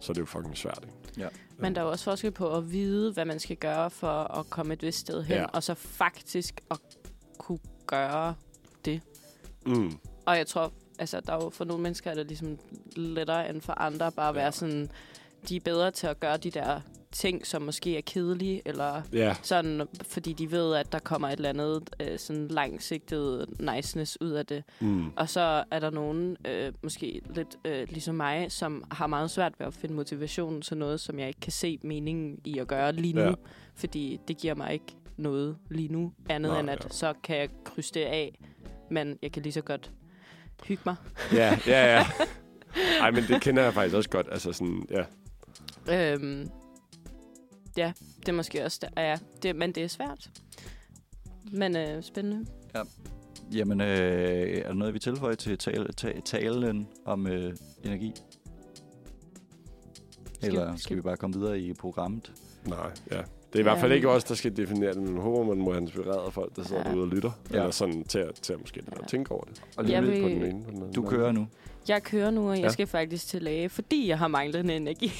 så 0.00 0.12
er 0.12 0.14
det 0.14 0.20
jo 0.20 0.26
fucking 0.26 0.56
svært, 0.56 0.84
ikke? 1.16 1.28
Men 1.58 1.74
der 1.74 1.80
er 1.80 1.84
jo 1.84 1.90
også 1.90 2.04
forskel 2.04 2.30
på 2.30 2.56
at 2.56 2.72
vide, 2.72 3.12
hvad 3.12 3.24
man 3.24 3.40
skal 3.40 3.56
gøre 3.56 3.90
for 3.90 4.38
at 4.38 4.50
komme 4.50 4.72
et 4.72 4.82
vist 4.82 4.98
sted 4.98 5.22
hen, 5.22 5.36
Ja. 5.36 5.40
ja. 5.42 5.46
og 5.46 5.62
så 5.62 5.74
faktisk 5.74 6.60
at 6.70 6.78
kunne 7.38 7.58
gøre 7.86 8.34
det. 8.84 9.00
Mm. 9.66 9.92
Og 10.26 10.36
jeg 10.36 10.46
tror, 10.46 10.72
altså, 10.98 11.20
der 11.20 11.32
er 11.32 11.44
jo 11.44 11.50
for 11.50 11.64
nogle 11.64 11.82
mennesker 11.82 12.10
er 12.10 12.14
det 12.14 12.26
ligesom 12.26 12.58
lettere 12.96 13.50
end 13.50 13.60
for 13.60 13.72
andre 13.80 14.12
bare 14.12 14.28
at 14.28 14.34
Ja. 14.36 14.40
være 14.40 14.52
sådan, 14.52 14.90
de 15.48 15.56
er 15.56 15.60
bedre 15.60 15.90
til 15.90 16.06
at 16.06 16.20
gøre 16.20 16.36
de 16.36 16.50
der 16.50 16.80
ting, 17.16 17.46
som 17.46 17.62
måske 17.62 17.96
er 17.96 18.00
kedelige, 18.00 18.62
eller 18.64 19.02
Ja, 19.12 19.34
sådan, 19.42 19.82
fordi 20.02 20.32
de 20.32 20.50
ved, 20.50 20.74
at 20.74 20.92
der 20.92 20.98
kommer 20.98 21.28
et 21.28 21.32
eller 21.32 21.48
andet 21.48 21.90
øh, 22.00 22.18
sådan 22.18 22.48
langsigtet 22.48 23.46
niceness 23.60 24.20
ud 24.20 24.30
af 24.30 24.46
det. 24.46 24.64
mm. 24.80 25.10
Og 25.16 25.28
så 25.28 25.64
er 25.70 25.78
der 25.78 25.90
nogen, 25.90 26.36
øh, 26.46 26.72
måske 26.82 27.20
lidt 27.34 27.56
øh, 27.64 27.86
ligesom 27.90 28.14
mig, 28.14 28.52
som 28.52 28.84
har 28.90 29.06
meget 29.06 29.30
svært 29.30 29.52
ved 29.58 29.66
at 29.66 29.74
finde 29.74 29.94
motivation 29.94 30.62
til 30.62 30.76
noget, 30.76 31.00
som 31.00 31.18
jeg 31.18 31.28
ikke 31.28 31.40
kan 31.40 31.52
se 31.52 31.78
meningen 31.82 32.38
i 32.44 32.58
at 32.58 32.66
gøre 32.68 32.92
lige 32.92 33.12
nu. 33.14 33.20
Ja. 33.20 33.32
Fordi 33.74 34.20
det 34.28 34.36
giver 34.38 34.54
mig 34.54 34.72
ikke 34.72 34.96
noget 35.16 35.56
lige 35.70 35.88
nu, 35.92 36.12
andet 36.28 36.50
Nej, 36.52 36.60
end 36.60 36.70
at 36.70 36.84
ja. 36.84 36.88
så 36.90 37.14
kan 37.24 37.36
jeg 37.36 37.48
krydse 37.64 37.94
det 37.94 38.00
af, 38.04 38.38
men 38.90 39.18
jeg 39.22 39.32
kan 39.32 39.42
lige 39.42 39.52
så 39.52 39.60
godt 39.62 39.90
hygge 40.64 40.82
mig. 40.86 40.96
ja, 41.32 41.58
ja, 41.66 41.96
ja. 41.96 42.06
Ej, 43.02 43.10
men 43.10 43.24
det 43.28 43.42
kender 43.42 43.62
jeg 43.62 43.74
faktisk 43.74 43.96
også 43.96 44.10
godt. 44.10 44.26
Altså 44.32 44.52
sådan, 44.52 44.86
ja. 44.90 45.04
Øhm, 46.12 46.48
ja, 47.76 47.92
det 48.20 48.28
er 48.28 48.32
måske 48.32 48.64
også 48.64 48.78
der. 48.96 49.02
Ja, 49.02 49.18
det, 49.42 49.56
men 49.56 49.72
det 49.72 49.84
er 49.84 49.88
svært. 49.88 50.30
Men 51.52 51.76
øh, 51.76 52.02
spændende. 52.02 52.46
Jamen, 53.52 53.80
øh, 53.80 53.86
er 54.58 54.66
der 54.66 54.74
noget, 54.74 54.94
vi 54.94 54.98
tilføjer 54.98 55.34
til 55.34 55.58
tale, 55.58 55.92
ta, 55.92 56.12
talen 56.24 56.88
om 57.04 57.26
øh, 57.26 57.56
energi? 57.84 58.12
Eller 60.42 60.66
skal, 60.66 60.78
skal- 60.80 60.96
vi 60.96 61.00
bare 61.02 61.16
komme 61.16 61.36
videre 61.38 61.60
i 61.60 61.72
programmet? 61.72 62.32
Nej, 62.66 62.90
ja. 63.10 63.16
Det 63.52 63.54
er 63.54 63.58
i 63.58 63.62
hvert 63.62 63.78
fald 63.78 63.90
Ja. 63.92 63.96
ikke 63.96 64.08
os, 64.08 64.24
der 64.24 64.34
skal 64.34 64.56
definere 64.56 64.92
det, 64.94 65.02
men 65.02 65.14
jeg 65.14 65.22
håber, 65.22 65.44
man 65.44 65.58
må 65.64 65.72
have 65.72 65.82
inspireret 65.82 66.32
folk, 66.32 66.56
der 66.56 66.62
sidder 66.64 66.82
Ja. 66.84 66.88
derude 66.90 67.02
og 67.04 67.08
lytter. 67.08 67.30
Ja. 67.50 67.56
Eller 67.56 67.70
sådan 67.70 68.04
til, 68.04 68.18
at- 68.18 68.34
til 68.34 68.52
at 68.52 68.60
måske 68.60 68.76
lidt 68.76 68.88
at 69.02 69.08
tænke 69.08 69.32
over 69.32 69.44
det. 69.44 69.62
Og 69.76 69.84
vil- 69.86 70.22
På 70.22 70.28
den 70.28 70.42
ene, 70.42 70.64
på 70.64 70.70
den 70.70 70.76
anden. 70.78 70.92
du 70.92 71.02
kører 71.06 71.32
nu. 71.32 71.46
Jeg 71.88 72.02
kører 72.02 72.30
nu, 72.30 72.48
og 72.48 72.56
jeg 72.56 72.64
Ja. 72.64 72.68
skal 72.70 72.86
faktisk 72.86 73.26
til 73.26 73.42
læge, 73.42 73.68
fordi 73.68 74.08
jeg 74.08 74.18
har 74.18 74.28
manglende 74.28 74.76
energi. 74.76 75.06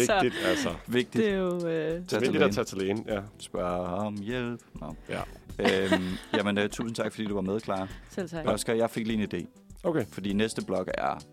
Vigtigt, 0.00 0.34
altså. 0.46 0.74
Vigtigt. 0.86 1.24
det 1.24 1.32
er 1.32 1.36
jo... 1.36 1.66
Øh, 1.68 2.06
Tag 2.06 2.20
Vigtigt 2.20 2.42
at 2.42 2.54
tage 2.54 2.64
til 2.64 2.78
lægen, 2.78 3.04
ja. 3.08 3.20
Spørg 3.38 3.64
om 3.86 4.16
hjælp. 4.22 4.60
Nå. 4.80 4.94
Ja. 5.08 5.20
Øhm, 5.58 6.04
jamen, 6.36 6.58
øh, 6.58 6.68
tusind 6.70 6.94
tak, 6.96 7.12
fordi 7.12 7.24
du 7.26 7.34
var 7.34 7.40
med, 7.40 7.60
Clara. 7.60 7.86
selv 8.10 8.28
tak. 8.28 8.46
Oscar, 8.46 8.72
jeg 8.72 8.90
fik 8.90 9.06
lige 9.06 9.22
en 9.22 9.28
idé. 9.34 9.46
Okay. 9.84 10.04
Fordi 10.06 10.32
næste 10.32 10.64
blok 10.64 10.90
er, 10.94 11.24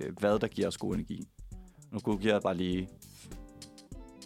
øh, 0.00 0.12
hvad 0.18 0.38
der 0.38 0.46
giver 0.48 0.68
os 0.68 0.76
god 0.78 0.94
energi. 0.94 1.28
Nu 1.92 2.16
giver 2.16 2.34
jeg 2.34 2.42
bare 2.42 2.56
lige 2.56 2.88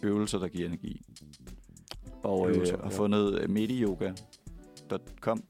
øvelser, 0.03 0.39
der 0.39 0.47
giver 0.47 0.67
energi. 0.67 1.01
Og 2.23 2.49
øh, 2.49 2.55
har 2.61 2.77
ja. 2.83 2.87
fundet 2.87 3.39
øh, 3.41 3.49
mediyoga.com. 3.49 5.43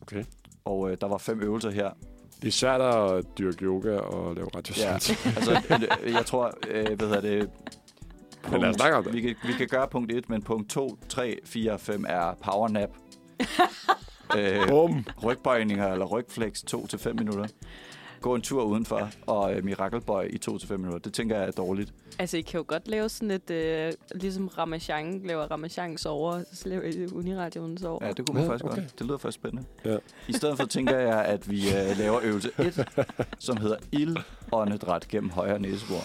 Okay. 0.00 0.24
Og 0.64 0.90
øh, 0.90 0.96
der 1.00 1.06
var 1.06 1.18
fem 1.18 1.40
øvelser 1.42 1.70
her. 1.70 1.90
Det 2.42 2.48
er 2.48 2.52
svært 2.52 2.80
at 2.80 3.24
dyrke 3.38 3.64
yoga 3.64 3.96
og 3.96 4.34
lave 4.34 4.48
radio. 4.56 4.74
Ja, 4.78 4.92
altså, 4.92 5.12
øh, 6.02 6.12
jeg 6.12 6.26
tror, 6.26 6.54
øh, 6.68 6.86
hvad 6.96 7.08
hedder 7.08 7.20
det... 7.20 7.50
Men 8.50 8.60
lad 8.60 8.68
os 8.68 8.76
snakke 8.76 8.96
om 8.96 9.04
det. 9.04 9.12
Vi 9.12 9.20
kan, 9.20 9.34
vi 9.46 9.52
kan 9.52 9.66
gøre 9.66 9.88
punkt 9.88 10.12
1, 10.12 10.28
men 10.28 10.42
punkt 10.42 10.70
2, 10.70 10.98
3, 11.08 11.38
4 11.44 11.72
og 11.72 11.80
5 11.80 12.04
er 12.08 12.34
powernap. 12.42 12.90
øh, 14.38 14.68
Bum. 14.68 15.06
rygbøjninger 15.24 15.92
eller 15.92 16.06
rygflex 16.06 16.58
2-5 16.74 17.12
minutter. 17.12 17.46
Gå 18.22 18.34
en 18.34 18.42
tur 18.42 18.62
udenfor, 18.64 19.10
og 19.26 19.54
øh, 19.54 19.64
mirakelbøj 19.64 20.24
i 20.30 20.38
2-5 20.50 20.76
minutter. 20.76 20.98
Det 20.98 21.12
tænker 21.12 21.36
jeg 21.38 21.46
er 21.46 21.50
dårligt. 21.50 21.94
Altså, 22.18 22.36
I 22.36 22.40
kan 22.40 22.58
jo 22.58 22.64
godt 22.68 22.88
lave 22.88 23.08
sådan 23.08 23.30
et, 23.30 23.50
øh, 23.50 23.92
ligesom 24.14 24.48
Ramachan 24.48 25.20
laver 25.24 25.42
Ramachan 25.42 25.96
sover, 25.98 26.42
så 26.52 26.68
laver 26.68 26.82
I 26.82 27.06
Uniradioen 27.14 27.78
sover. 27.78 28.06
Ja, 28.06 28.12
det 28.12 28.26
kunne 28.26 28.34
man 28.34 28.44
Ja, 28.44 28.48
faktisk 28.50 28.64
okay. 28.64 28.76
godt. 28.82 28.98
Det 28.98 29.06
lyder 29.06 29.18
faktisk 29.18 29.38
spændende. 29.38 29.64
Ja. 29.84 29.96
I 30.28 30.32
stedet 30.32 30.56
for 30.58 30.64
tænker 30.66 30.98
jeg, 30.98 31.24
at 31.24 31.50
vi 31.50 31.60
øh, 31.68 31.98
laver 31.98 32.20
øvelse 32.22 32.50
1, 32.58 32.86
som 33.38 33.56
hedder 33.56 33.76
ildåndedræt 33.92 35.08
gennem 35.08 35.30
højre 35.30 35.58
næsebor. 35.58 36.00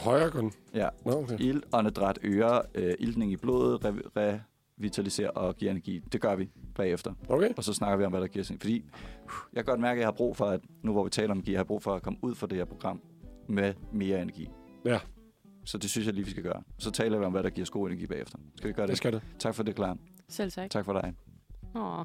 Højre 0.00 0.30
kun. 0.30 0.52
Ja, 0.74 0.88
Nå, 1.04 1.12
okay. 1.12 1.36
ildåndedræt 1.40 2.18
øger 2.22 2.60
øh, 2.74 2.94
iltning 2.98 3.32
i 3.32 3.36
blodet, 3.36 3.84
re- 3.84 4.18
revitaliserer 4.82 5.30
og 5.30 5.56
giver 5.56 5.70
energi. 5.70 5.98
Det 6.12 6.20
gør 6.20 6.34
vi 6.36 6.50
bagefter. 6.74 7.12
Okay. 7.28 7.50
Og 7.56 7.64
så 7.64 7.72
snakker 7.72 7.96
vi 7.96 8.04
om, 8.04 8.12
hvad 8.12 8.20
der 8.20 8.26
giver 8.26 8.44
sig. 8.44 8.56
Fordi 8.60 8.84
uh, 9.24 9.30
jeg 9.52 9.64
kan 9.64 9.72
godt 9.72 9.80
mærke, 9.80 9.98
at 9.98 10.00
jeg 10.00 10.06
har 10.06 10.12
brug 10.12 10.36
for, 10.36 10.44
at 10.46 10.60
nu 10.82 10.92
hvor 10.92 11.04
vi 11.04 11.10
taler 11.10 11.30
om 11.30 11.36
energi, 11.36 11.52
jeg 11.52 11.58
har 11.58 11.64
brug 11.64 11.82
for 11.82 11.94
at 11.94 12.02
komme 12.02 12.18
ud 12.22 12.34
fra 12.34 12.46
det 12.46 12.58
her 12.58 12.64
program 12.64 13.00
med 13.48 13.74
mere 13.92 14.22
energi. 14.22 14.48
Ja. 14.84 14.98
Så 15.64 15.78
det 15.78 15.90
synes 15.90 16.06
jeg 16.06 16.14
lige, 16.14 16.24
vi 16.24 16.30
skal 16.30 16.42
gøre. 16.42 16.62
Så 16.78 16.90
taler 16.90 17.18
vi 17.18 17.24
om, 17.24 17.32
hvad 17.32 17.42
der 17.42 17.50
giver 17.50 17.64
os 17.64 17.70
god 17.70 17.86
energi 17.90 18.06
bagefter. 18.06 18.38
Skal 18.56 18.68
vi 18.68 18.72
gøre 18.72 18.86
Det 18.86 18.90
det? 18.90 18.96
skal 18.98 19.12
det. 19.12 19.22
Tak 19.38 19.54
for 19.54 19.62
det, 19.62 19.74
Klar. 19.74 19.96
Selv 20.28 20.52
tak. 20.52 20.70
Tak 20.70 20.84
for 20.84 20.92
dig. 20.92 21.14
Åh, 21.76 22.04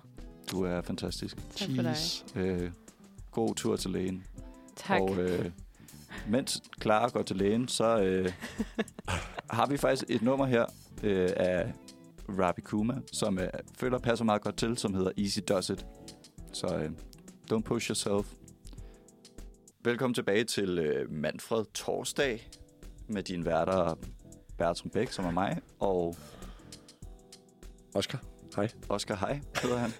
Du 0.51 0.63
er 0.63 0.82
fantastisk. 0.82 1.36
tak 1.55 1.69
for 1.75 1.82
dig. 1.82 1.95
Øh, 2.36 2.71
god 3.32 3.55
tur 3.55 3.75
til 3.75 3.91
lægen. 3.91 4.23
Tak. 4.75 5.01
Og 5.01 5.17
øh, 5.17 5.51
mens 6.30 6.61
Clara 6.82 7.09
går 7.09 7.21
til 7.21 7.36
lægen, 7.36 7.67
så 7.67 8.01
øh, 8.01 8.32
har 9.57 9.65
vi 9.67 9.78
faktisk 9.78 10.03
et 10.09 10.21
nummer 10.21 10.45
her 10.45 10.65
øh, 11.03 11.30
af 11.36 11.73
Rabi 12.30 12.61
Kuma, 12.61 13.01
som 13.13 13.39
jeg 13.39 13.51
føler 13.80 13.97
passer 13.99 14.25
meget 14.25 14.41
godt 14.41 14.57
til, 14.57 14.78
som 14.78 14.93
hedder 14.93 15.11
Easy 15.17 15.39
Does 15.49 15.69
It. 15.69 15.86
Så 16.53 16.67
øh, 16.78 16.91
don't 17.53 17.61
push 17.61 17.89
yourself. 17.89 18.34
Velkommen 19.84 20.13
tilbage 20.13 20.43
til 20.43 20.80
øh, 20.80 21.11
Manfred 21.11 21.65
Torsdag 21.73 22.49
med 23.07 23.23
dine 23.23 23.45
værter 23.45 23.95
Bertram 24.57 24.89
Bæk, 24.89 25.11
som 25.11 25.25
er 25.25 25.32
mig, 25.32 25.61
og 25.80 26.15
Oscar. 27.93 28.23
Oscar 28.89 29.15
Hej 29.15 29.41
hedder 29.61 29.78
han. 29.78 29.91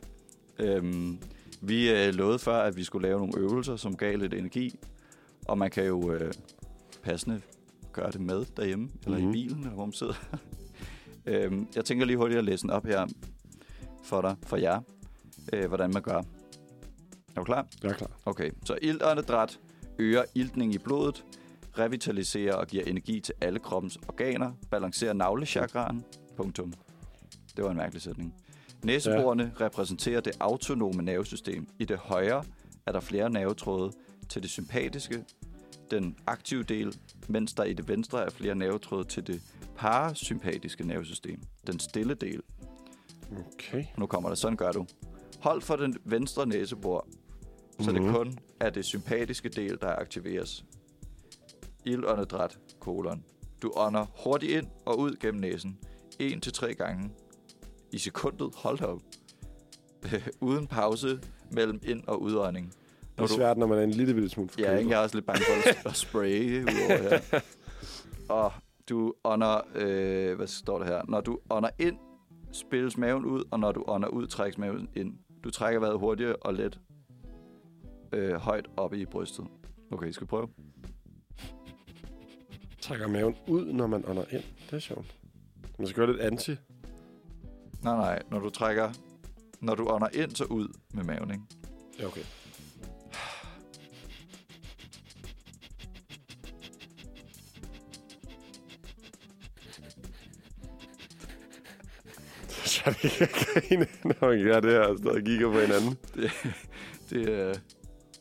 øhm, 0.68 1.20
vi 1.62 1.92
øh, 1.92 2.14
lovede 2.14 2.40
før, 2.40 2.58
at 2.62 2.76
vi 2.76 2.84
skulle 2.84 3.08
lave 3.08 3.20
nogle 3.20 3.38
øvelser, 3.40 3.76
som 3.76 3.98
gav 3.98 4.18
lidt 4.18 4.34
energi. 4.34 4.80
Og 5.48 5.58
man 5.58 5.72
kan 5.72 5.86
jo 5.86 6.12
øh, 6.12 6.34
passende 7.04 7.42
gøre 7.94 8.12
det 8.12 8.22
med 8.22 8.46
derhjemme, 8.58 8.90
eller 9.06 9.18
Mhm. 9.20 9.30
i 9.30 9.32
bilen, 9.32 9.60
eller 9.60 9.74
hvor 9.74 9.86
man 9.86 9.94
sidder. 9.94 10.14
Øhm, 11.28 11.68
jeg 11.76 11.86
tænker 11.86 12.06
lige 12.06 12.18
hurtigt 12.18 12.38
at 12.38 12.44
læse 12.44 12.62
den 12.62 12.70
op 12.70 12.86
her 12.86 13.08
for 14.04 14.22
dig, 14.22 14.36
for 14.44 14.58
jer, 14.58 14.82
øh, 15.54 15.68
hvordan 15.68 15.92
man 15.94 16.02
gør. 16.02 16.18
Er 16.18 16.24
du 17.36 17.44
klar? 17.44 17.68
Jeg 17.84 17.90
er 17.90 17.96
klar. 17.96 18.12
Okay, 18.26 18.52
så 18.66 18.78
iltåndedræt 18.82 19.60
øger 20.00 20.24
iltning 20.36 20.74
i 20.74 20.78
blodet, 20.78 21.26
revitaliserer 21.80 22.54
og 22.56 22.68
giver 22.68 22.84
energi 22.84 23.20
til 23.20 23.34
alle 23.42 23.60
kroppens 23.60 23.98
organer, 24.08 24.52
balancerer 24.72 25.14
navlechakraen. 25.14 26.06
Punktum. 26.38 26.74
Det 27.56 27.64
var 27.64 27.72
en 27.72 27.78
mærkelig 27.78 28.02
sætning. 28.02 28.34
Næseborene 28.84 29.52
ja. 29.60 29.66
repræsenterer 29.66 30.22
det 30.22 30.34
autonome 30.40 31.04
nervesystem. 31.04 31.68
I 31.80 31.86
det 31.86 31.98
højre 31.98 32.44
er 32.86 32.92
der 32.92 33.00
flere 33.00 33.30
nervetråde 33.30 33.92
til 34.30 34.42
det 34.42 34.50
sympatiske, 34.50 35.24
den 35.92 36.18
aktive 36.28 36.64
del, 36.64 36.98
mens 37.28 37.54
der 37.54 37.64
i 37.64 37.74
det 37.74 37.88
venstre 37.88 38.26
er 38.26 38.30
flere 38.30 38.56
nervetråde 38.56 39.04
til 39.04 39.28
det 39.28 39.42
parasympatiske 39.78 40.88
nervesystem, 40.88 41.40
den 41.68 41.80
stille 41.80 42.14
del. 42.14 42.42
Okay. 43.54 43.84
Nu 43.98 44.06
kommer 44.06 44.30
det. 44.30 44.38
Sådan 44.38 44.58
gør 44.58 44.72
du. 44.72 44.86
Hold 45.40 45.62
for 45.62 45.76
den 45.76 45.98
venstre 46.06 46.46
næsebor, 46.46 47.08
så 47.80 47.92
Mhm. 47.92 48.04
det 48.04 48.16
kun 48.16 48.38
er 48.60 48.70
det 48.70 48.86
sympatiske 48.86 49.50
del, 49.50 49.78
der 49.82 49.96
aktiveres. 49.96 50.66
Ildåndedræt, 51.86 52.58
kolon. 52.80 53.24
Du 53.62 53.72
ånder 53.76 54.06
hurtigt 54.24 54.52
ind 54.52 54.68
og 54.86 55.00
ud 55.00 55.16
gennem 55.20 55.42
næsen. 55.42 55.78
1 56.20 56.42
til 56.44 56.54
tre 56.54 56.74
gange 56.74 57.10
i 57.92 57.98
sekundet. 57.98 58.52
Hold 58.56 58.82
op. 58.82 59.02
Uden 60.42 60.68
pause 60.68 61.20
mellem 61.52 61.80
ind- 61.84 62.04
og 62.08 62.22
udånding. 62.22 62.66
Det 62.68 63.18
Når 63.18 63.24
er 63.24 63.28
du, 63.28 63.34
svært, 63.34 63.58
når 63.58 63.68
man 63.68 63.78
er 63.78 63.84
en 63.84 63.92
lille 63.92 64.14
bitte 64.14 64.30
smule 64.30 64.50
ja, 64.58 64.64
forkølet. 64.64 64.80
ikke? 64.80 64.92
jeg 64.92 64.98
er 65.00 65.04
også 65.04 65.16
lidt 65.16 65.26
bange 65.26 65.42
for 65.82 65.90
at 65.90 65.96
spraye 65.96 66.62
udover 66.62 67.10
her. 67.32 67.40
Og 68.44 68.52
du 68.90 69.14
ånder, 69.24 69.62
øh, 69.76 70.36
hvad 70.36 70.48
står 70.48 70.80
der 70.80 70.86
her? 70.86 71.02
Når 71.08 71.22
du 71.22 71.40
ånder 71.50 71.70
ind, 71.80 71.98
spilles 72.52 72.98
maven 72.98 73.26
ud, 73.26 73.44
og 73.52 73.60
når 73.60 73.72
du 73.72 73.84
ånder 73.88 74.08
ud, 74.08 74.28
trækkes 74.28 74.58
maven 74.58 74.90
ind. 74.96 75.18
Du 75.44 75.50
trækker 75.50 75.80
vejret 75.80 76.00
hurtigt 76.00 76.30
og 76.42 76.54
let 76.54 76.80
øh, 78.14 78.34
højt 78.34 78.68
op 78.78 78.94
i 78.94 79.06
brystet. 79.06 79.46
Okay, 79.92 80.12
skal 80.12 80.28
vi 80.28 80.28
prøve? 80.28 80.48
Trækker 82.82 83.08
maven 83.08 83.36
ud, 83.48 83.66
når 83.66 83.88
man 83.88 84.04
ånder 84.08 84.24
ind. 84.32 84.44
Det 84.66 84.74
er 84.74 84.80
sjovt. 84.80 85.18
Man 85.78 85.88
skal 85.88 85.96
gøre 85.96 86.12
lidt 86.12 86.22
anti. 86.22 86.52
Nej, 87.84 87.96
nej, 87.96 88.22
når 88.32 88.40
du 88.40 88.50
trækker... 88.50 88.92
Når 89.62 89.76
du 89.76 89.88
ånder 89.90 90.08
ind, 90.14 90.32
så 90.32 90.44
ud 90.44 90.68
med 90.94 91.04
maven, 91.04 91.32
ikke? 91.32 91.44
Ja, 92.00 92.06
okay. 92.06 92.22
Er 102.88 102.92
det 102.92 103.22
ikke 103.22 103.46
grine, 103.54 103.88
når 104.04 104.28
man 104.28 104.44
gør 104.44 104.60
det 104.60 104.72
her 104.72 104.80
og 104.80 104.98
stadig 104.98 105.26
kigger 105.26 105.52
på 105.52 105.60
hinanden. 105.60 105.98
Det, 106.16 106.32
det 107.10 107.30
øh, 107.30 107.56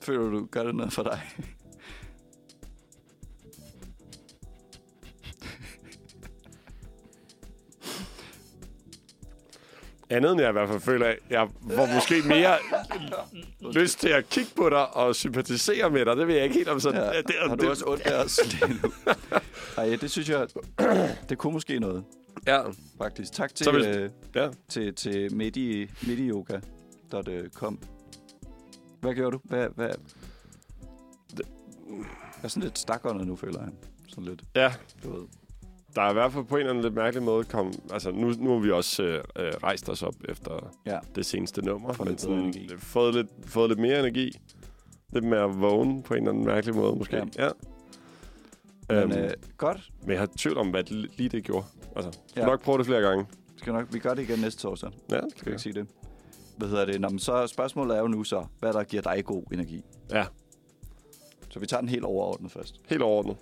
føler 0.01 0.31
du, 0.31 0.47
gør 0.51 0.63
det 0.63 0.75
noget 0.75 0.93
for 0.93 1.03
dig? 1.03 1.21
Andet 10.11 10.33
end 10.33 10.41
jeg 10.41 10.49
i 10.49 10.53
hvert 10.53 10.69
fald 10.69 10.81
føler, 10.81 11.07
at 11.07 11.19
jeg 11.31 11.49
får 11.71 11.95
måske 11.95 12.29
mere 12.29 12.57
lyst 13.81 14.01
til 14.01 14.09
at 14.09 14.29
kigge 14.29 14.51
på 14.57 14.71
dig 14.71 14.97
og 14.97 15.17
sympatisere 15.17 15.91
med 15.91 16.05
dig. 16.05 16.17
Det 16.17 16.27
vil 16.27 16.35
jeg 16.35 16.45
ikke 16.45 16.57
helt 16.57 16.69
om 16.69 16.81
sådan. 16.81 17.15
Ja. 17.15 17.23
det, 17.23 17.35
Har 17.49 17.57
du 17.57 17.63
det, 17.63 17.71
også 17.71 17.85
ondt 17.87 18.03
af 18.07 18.25
os 18.25 18.41
lige 18.53 18.79
nu? 18.83 18.93
Ej, 19.79 19.97
det 20.01 20.11
synes 20.11 20.29
jeg, 20.29 20.47
det 21.29 21.39
kunne 21.39 21.53
måske 21.53 21.79
noget, 21.79 22.05
Ja, 22.47 22.61
faktisk. 22.99 23.33
Tak 23.33 23.55
til, 23.55 23.73
hvis- 23.73 23.87
øh, 23.87 24.11
ja. 24.35 24.49
til, 24.69 24.95
til 24.95 25.35
midi, 25.37 25.91
midioga.com. 26.07 27.79
Hvad 29.01 29.15
gjorde 29.15 29.31
du? 29.33 29.41
Hvad, 29.45 29.69
hvad? 29.75 29.91
Jeg 31.37 31.45
er 32.43 32.49
sådan 32.49 32.63
lidt 32.63 32.79
stakåndet 32.79 33.27
nu, 33.27 33.37
føler 33.37 33.61
jeg. 33.61 33.71
Sådan 34.09 34.25
lidt, 34.25 34.43
Ja, 34.55 34.73
du 35.05 35.11
ved. 35.13 35.23
der 35.95 36.03
er 36.03 36.11
i 36.11 36.13
hvert 36.13 36.33
fald 36.33 36.45
på 36.45 36.55
en 36.55 36.61
eller 36.61 36.71
anden 36.71 36.85
lidt 36.85 36.95
mærkelig 36.95 37.23
måde 37.23 37.45
kom... 37.45 37.73
Altså, 37.93 38.11
nu, 38.11 38.31
nu 38.39 38.51
har 38.53 38.59
vi 38.59 38.71
også 38.71 39.03
øh, 39.03 39.25
øh, 39.39 39.53
rejst 39.63 39.89
os 39.89 40.03
op 40.03 40.15
efter 40.29 40.75
Ja. 40.87 40.99
det 41.15 41.27
seneste 41.27 41.63
nummer. 41.63 41.93
Får 41.93 42.05
men 42.05 42.11
lidt 42.13 42.21
sådan, 42.21 42.39
energi. 42.39 42.71
fået, 42.79 43.15
lidt, 43.15 43.27
fået 43.47 43.69
lidt 43.71 43.81
mere 43.81 43.99
energi. 44.01 44.31
Lidt 45.13 45.25
mere 45.25 45.55
vågen 45.55 46.03
på 46.03 46.15
en 46.15 46.19
eller 46.21 46.31
anden 46.33 46.45
mærkelig 46.47 46.75
måde, 46.75 46.97
måske. 46.97 47.17
Ja. 47.17 47.25
Ja. 47.39 47.51
Men 48.89 48.99
Øhm, 48.99 49.13
øh, 49.13 49.31
godt. 49.57 49.91
men 50.03 50.11
jeg 50.11 50.19
har 50.19 50.29
tvivl 50.39 50.59
om, 50.59 50.71
hvad 50.71 50.85
det, 50.85 51.11
lige 51.19 51.29
det 51.29 51.45
gjorde. 51.45 51.67
Altså, 51.97 52.13
skal 52.27 52.41
Ja. 52.41 52.47
nok 52.47 52.63
prøve 52.63 52.79
det 52.79 52.87
flere 52.87 53.01
gange. 53.01 53.27
Skal 53.57 53.73
nok, 53.73 53.87
vi 53.95 53.99
gør 53.99 54.15
det 54.15 54.23
igen 54.23 54.39
næste 54.39 54.63
torsdag. 54.63 54.91
Ja, 55.11 55.17
det 55.21 55.25
Skal 55.37 55.51
jeg. 55.51 55.61
sige 55.61 55.73
det? 55.73 55.87
Hvad 56.57 56.69
hedder 56.69 56.85
det? 56.85 57.01
Nå, 57.01 57.09
men 57.09 57.19
så 57.19 57.47
spørgsmålet 57.47 57.97
er 57.97 58.01
jo 58.01 58.09
nu 58.09 58.25
så, 58.25 58.47
hvad 58.59 58.73
der 58.73 58.85
giver 58.85 59.03
dig 59.03 59.25
god 59.25 59.43
energi. 59.53 59.83
Ja, 60.11 60.25
Så 61.51 61.59
vi 61.61 61.67
tager 61.67 61.81
den 61.81 61.89
helt 61.89 62.05
overordnet 62.05 62.53
først. 62.53 62.81
helt 62.89 63.03
overordnet. 63.03 63.37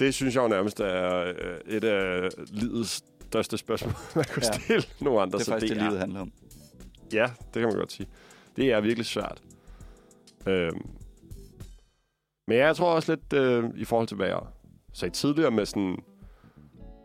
Det 0.00 0.14
synes 0.14 0.34
jeg 0.34 0.42
jo 0.42 0.48
nærmest 0.48 0.80
er 0.80 1.14
øh, 1.20 1.60
et 1.66 1.84
af 1.84 2.28
livets 2.46 3.04
største 3.28 3.58
spørgsmål, 3.58 3.92
man 4.16 4.24
kunne 4.34 4.42
Ja. 4.46 4.52
stille 4.64 4.82
nogle 5.00 5.20
andre. 5.20 5.38
Det 5.38 5.42
er 5.42 5.44
så 5.44 5.50
faktisk 5.50 5.74
det, 5.74 5.80
er- 5.80 5.84
livet 5.86 5.98
handler 6.00 6.20
om. 6.20 6.32
Ja, 7.12 7.30
det 7.46 7.52
kan 7.60 7.62
man 7.62 7.74
godt 7.76 7.92
sige. 7.92 8.08
Det 8.56 8.72
er 8.72 8.80
virkelig 8.80 9.06
svært. 9.06 9.42
Øhm. 10.46 10.86
Men 12.48 12.58
jeg 12.58 12.76
tror 12.76 12.94
også 12.94 13.12
lidt, 13.14 13.32
øh, 13.32 13.64
i 13.76 13.84
forhold 13.84 14.08
til, 14.08 14.16
hvad 14.16 14.26
jeg 14.26 14.40
sagde 14.94 15.14
tidligere, 15.14 15.50
med 15.50 15.66
sådan, 15.66 15.96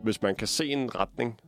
hvis 0.02 0.22
man 0.22 0.34
kan 0.34 0.46
se 0.46 0.66
en 0.66 0.94
retning 0.94 1.40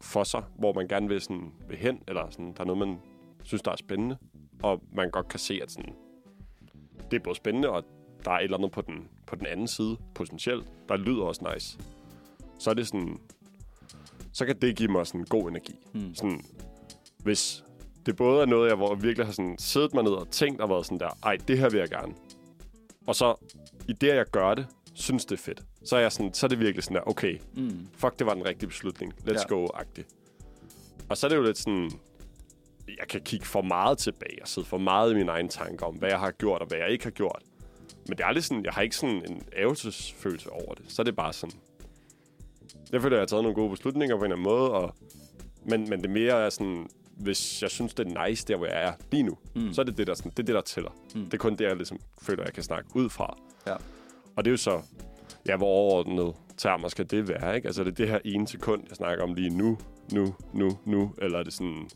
for 0.00 0.24
sig, 0.24 0.42
hvor 0.58 0.72
man 0.72 0.88
gerne 0.88 1.08
vil, 1.08 1.20
sådan, 1.20 1.52
vil 1.68 1.78
hen, 1.78 2.02
eller 2.08 2.30
sådan, 2.30 2.52
der 2.52 2.60
er 2.60 2.64
noget, 2.64 2.88
man 2.88 2.98
synes, 3.42 3.62
der 3.62 3.70
er 3.70 3.76
spændende, 3.76 4.16
og 4.62 4.82
man 4.92 5.10
godt 5.10 5.28
kan 5.28 5.38
se, 5.38 5.60
at 5.62 5.70
sådan, 5.70 5.94
det 7.10 7.16
er 7.16 7.22
både 7.24 7.36
spændende, 7.36 7.68
og 7.68 7.84
der 8.24 8.30
er 8.30 8.38
et 8.38 8.44
eller 8.44 8.56
andet 8.56 8.72
på 8.72 8.80
den, 8.80 9.08
på 9.26 9.36
den 9.36 9.46
anden 9.46 9.66
side, 9.66 9.96
potentielt, 10.14 10.68
der 10.88 10.96
lyder 10.96 11.22
også 11.22 11.52
nice. 11.54 11.78
Så 12.58 12.70
er 12.70 12.74
det 12.74 12.86
sådan, 12.86 13.20
så 14.32 14.46
kan 14.46 14.60
det 14.60 14.76
give 14.76 14.92
mig 14.92 15.06
sådan 15.06 15.24
god 15.24 15.48
energi 15.48 15.74
Hmm. 15.92 16.14
sådan, 16.14 16.44
hvis 17.22 17.64
det 18.06 18.16
både 18.16 18.42
er 18.42 18.46
noget, 18.46 18.68
jeg 18.68 18.76
hvor 18.76 18.94
jeg 18.94 19.02
virkelig 19.02 19.26
har 19.26 19.32
sådan 19.32 19.58
siddet 19.58 19.94
mig 19.94 20.04
ned 20.04 20.12
og 20.12 20.30
tænkt 20.30 20.60
og 20.60 20.68
været 20.68 20.86
sådan 20.86 21.00
der, 21.00 21.18
ej, 21.22 21.36
det 21.48 21.58
her 21.58 21.70
vil 21.70 21.78
jeg 21.78 21.88
gerne. 21.88 22.14
Og 23.06 23.14
så 23.14 23.34
i 23.88 23.92
det, 23.92 24.08
jeg 24.08 24.26
gør 24.26 24.54
det, 24.54 24.66
synes 24.94 25.24
det 25.24 25.32
er 25.38 25.42
fedt. 25.42 25.62
Så 25.84 25.96
er, 25.96 26.00
jeg 26.00 26.12
sådan, 26.12 26.34
så 26.34 26.46
er 26.46 26.48
det 26.48 26.58
virkelig 26.60 26.84
sådan 26.84 26.94
der, 26.94 27.02
okay, 27.06 27.38
Mm. 27.54 27.86
fuck, 27.96 28.18
det 28.18 28.26
var 28.26 28.34
den 28.34 28.44
rigtige 28.46 28.68
beslutning. 28.68 29.14
Let's 29.26 29.32
Ja. 29.50 29.54
go-agtigt. 29.54 30.08
Og 31.08 31.16
så 31.16 31.26
er 31.26 31.28
det 31.28 31.36
jo 31.36 31.42
lidt 31.42 31.58
sådan, 31.58 31.90
jeg 32.98 33.08
kan 33.08 33.20
kigge 33.20 33.46
for 33.46 33.62
meget 33.62 33.98
tilbage 33.98 34.38
og 34.42 34.48
sidde 34.48 34.66
for 34.68 34.78
meget 34.78 35.10
i 35.12 35.14
mine 35.14 35.30
egne 35.32 35.48
tanker 35.48 35.86
om, 35.86 35.94
hvad 35.94 36.08
jeg 36.08 36.18
har 36.18 36.30
gjort 36.30 36.60
og 36.60 36.66
hvad 36.68 36.78
jeg 36.78 36.90
ikke 36.90 37.04
har 37.04 37.10
gjort. 37.10 37.42
Men 38.08 38.16
det 38.16 38.20
er 38.22 38.26
aldrig 38.26 38.44
sådan, 38.44 38.64
jeg 38.64 38.72
har 38.72 38.82
ikke 38.82 38.96
sådan 38.96 39.30
en 39.30 39.42
ævelsesfølelse 39.56 40.50
over 40.50 40.74
det. 40.74 40.84
Så 40.88 41.02
er 41.02 41.04
det 41.04 41.16
bare 41.16 41.32
sådan, 41.32 41.54
jeg 42.92 43.02
føler, 43.02 43.16
at 43.16 43.18
jeg 43.18 43.22
har 43.22 43.26
taget 43.26 43.42
nogle 43.42 43.54
gode 43.54 43.70
beslutninger 43.70 44.16
på 44.16 44.24
en 44.24 44.32
eller 44.32 44.36
anden 44.36 44.52
måde, 44.58 44.70
og, 44.72 44.94
men, 45.64 45.88
men 45.90 46.02
det 46.02 46.10
mere 46.10 46.44
er 46.46 46.50
sådan, 46.50 46.88
hvis 47.16 47.62
jeg 47.62 47.70
synes, 47.70 47.94
det 47.94 48.06
er 48.12 48.26
nice 48.28 48.44
der, 48.48 48.56
hvor 48.56 48.66
jeg 48.66 48.82
er 48.82 48.92
lige 49.10 49.22
nu, 49.22 49.38
Mm. 49.54 49.72
så 49.72 49.80
er 49.80 49.84
det 49.84 49.98
det, 49.98 50.06
der, 50.06 50.14
sådan, 50.14 50.30
det 50.30 50.38
er 50.38 50.42
det, 50.46 50.54
der 50.54 50.60
tæller. 50.60 50.90
Mm. 51.14 51.24
Det 51.24 51.34
er 51.34 51.38
kun 51.38 51.52
det, 51.56 51.60
jeg 51.64 51.76
ligesom 51.76 51.98
føler, 52.22 52.44
jeg 52.44 52.52
kan 52.52 52.62
snakke 52.62 52.88
ud 52.96 53.08
fra. 53.10 53.38
Ja. 53.66 53.76
Og 54.36 54.44
det 54.44 54.50
er 54.50 54.52
jo 54.52 54.56
så, 54.56 54.80
ja, 55.48 55.56
hvor 55.56 55.66
overordnet 55.66 56.34
termer 56.56 56.88
skal 56.88 57.10
det 57.10 57.28
være, 57.28 57.56
ikke? 57.56 57.66
Altså, 57.66 57.82
er 57.82 57.84
det 57.84 57.98
det 57.98 58.08
her 58.08 58.18
ene 58.24 58.48
sekund, 58.48 58.82
jeg 58.88 58.96
snakker 58.96 59.24
om 59.24 59.34
lige 59.34 59.50
nu, 59.50 59.78
nu, 60.12 60.34
nu, 60.52 60.78
nu, 60.84 61.14
eller 61.18 61.38
er 61.38 61.42
det 61.42 61.52
sådan, 61.52 61.88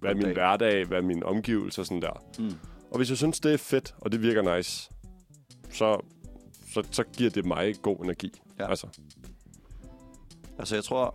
hvad 0.00 0.10
er 0.10 0.14
min 0.14 0.24
Dag. 0.24 0.32
hverdag, 0.32 0.84
hvad 0.86 0.98
er 0.98 1.02
min 1.02 1.22
omgivelser, 1.22 1.82
sådan 1.82 2.02
der. 2.02 2.22
Mm. 2.38 2.52
Og 2.90 2.96
hvis 2.96 3.08
jeg 3.08 3.16
synes, 3.16 3.40
det 3.40 3.52
er 3.52 3.58
fedt, 3.58 3.94
og 4.00 4.12
det 4.12 4.22
virker 4.22 4.56
nice, 4.56 4.90
så, 5.70 6.00
så, 6.72 6.82
så 6.90 7.04
giver 7.16 7.30
det 7.30 7.46
mig 7.46 7.74
god 7.82 8.04
energi. 8.04 8.32
Ja. 8.58 8.68
Altså, 8.70 8.86
Altså, 10.58 10.74
jeg 10.74 10.84
tror 10.84 11.14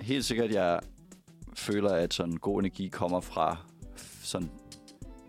helt 0.00 0.24
sikkert, 0.24 0.50
jeg 0.50 0.80
føler, 1.54 1.90
at 1.90 2.14
sådan 2.14 2.36
god 2.36 2.60
energi 2.60 2.88
kommer 2.88 3.20
fra 3.20 3.56
sådan 4.22 4.50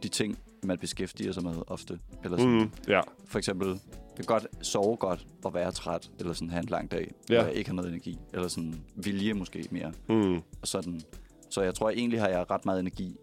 de 0.04 0.08
ting, 0.08 0.38
man 0.64 0.78
beskæftiger 0.78 1.32
sig 1.32 1.44
med 1.44 1.54
ofte. 1.68 2.00
Eller 2.24 2.38
sådan, 2.38 2.54
mm, 2.54 2.72
ja, 2.88 3.02
For 3.28 3.38
eksempel, 3.38 3.80
kan 4.16 4.26
godt 4.26 4.48
sove 4.62 4.98
godt 4.98 5.26
og 5.44 5.54
være 5.54 5.72
træt, 5.72 6.12
eller 6.20 6.34
sådan 6.34 6.50
have 6.50 6.60
en 6.64 6.70
lang 6.70 6.92
dag, 6.92 7.12
Ja. 7.30 7.36
hvor 7.36 7.48
jeg 7.48 7.54
ikke 7.58 7.70
har 7.70 7.76
noget 7.76 7.90
energi. 7.90 8.20
Eller 8.34 8.48
sådan 8.48 8.76
vilje 8.96 9.34
måske 9.34 9.68
mere. 9.72 9.92
mm, 10.10 10.36
Og 10.36 10.68
sådan. 10.68 11.02
Så 11.50 11.62
jeg 11.62 11.76
tror 11.76 11.90
egentlig 11.90 12.20
har 12.22 12.28
jeg 12.28 12.52
ret 12.52 12.66
meget 12.66 12.80
energi 12.80 13.16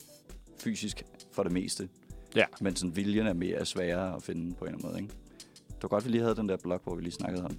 fysisk 0.60 1.02
for 1.32 1.42
det 1.42 1.52
meste. 1.52 1.88
Ja. 2.36 2.44
Men 2.60 2.76
sådan 2.76 2.96
viljen 2.96 3.26
er 3.26 3.32
mere 3.32 3.64
sværere 3.66 4.16
at 4.16 4.22
finde 4.22 4.54
på 4.54 4.64
en 4.64 4.68
eller 4.74 4.78
anden 4.78 4.88
måde, 4.92 5.02
ikke? 5.02 5.14
Det 5.68 5.82
var 5.82 5.88
godt, 5.88 6.04
vi 6.04 6.10
lige 6.10 6.22
havde 6.22 6.36
den 6.36 6.48
der 6.48 6.56
blog, 6.56 6.80
hvor 6.84 6.94
vi 6.94 7.02
lige 7.02 7.12
snakkede 7.12 7.44
om, 7.44 7.58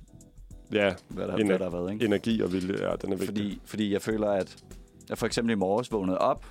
ja, 0.73 0.93
hvad 1.07 1.27
der, 1.27 1.34
Ener- 1.36 1.45
hvad 1.45 1.59
der 1.59 1.69
har 1.69 1.77
været, 1.77 1.93
ikke? 1.93 2.05
energi 2.05 2.41
og 2.41 2.53
vilje, 2.53 2.89
ja, 2.89 2.95
den 2.95 3.11
er 3.11 3.15
vigtig. 3.15 3.25
Fordi, 3.27 3.61
fordi 3.65 3.93
jeg 3.93 4.01
føler, 4.01 4.27
at 4.29 4.63
jeg 5.09 5.17
for 5.17 5.25
eksempel 5.25 5.51
i 5.51 5.55
morges 5.55 5.91
vågnede 5.91 6.17
op, 6.17 6.45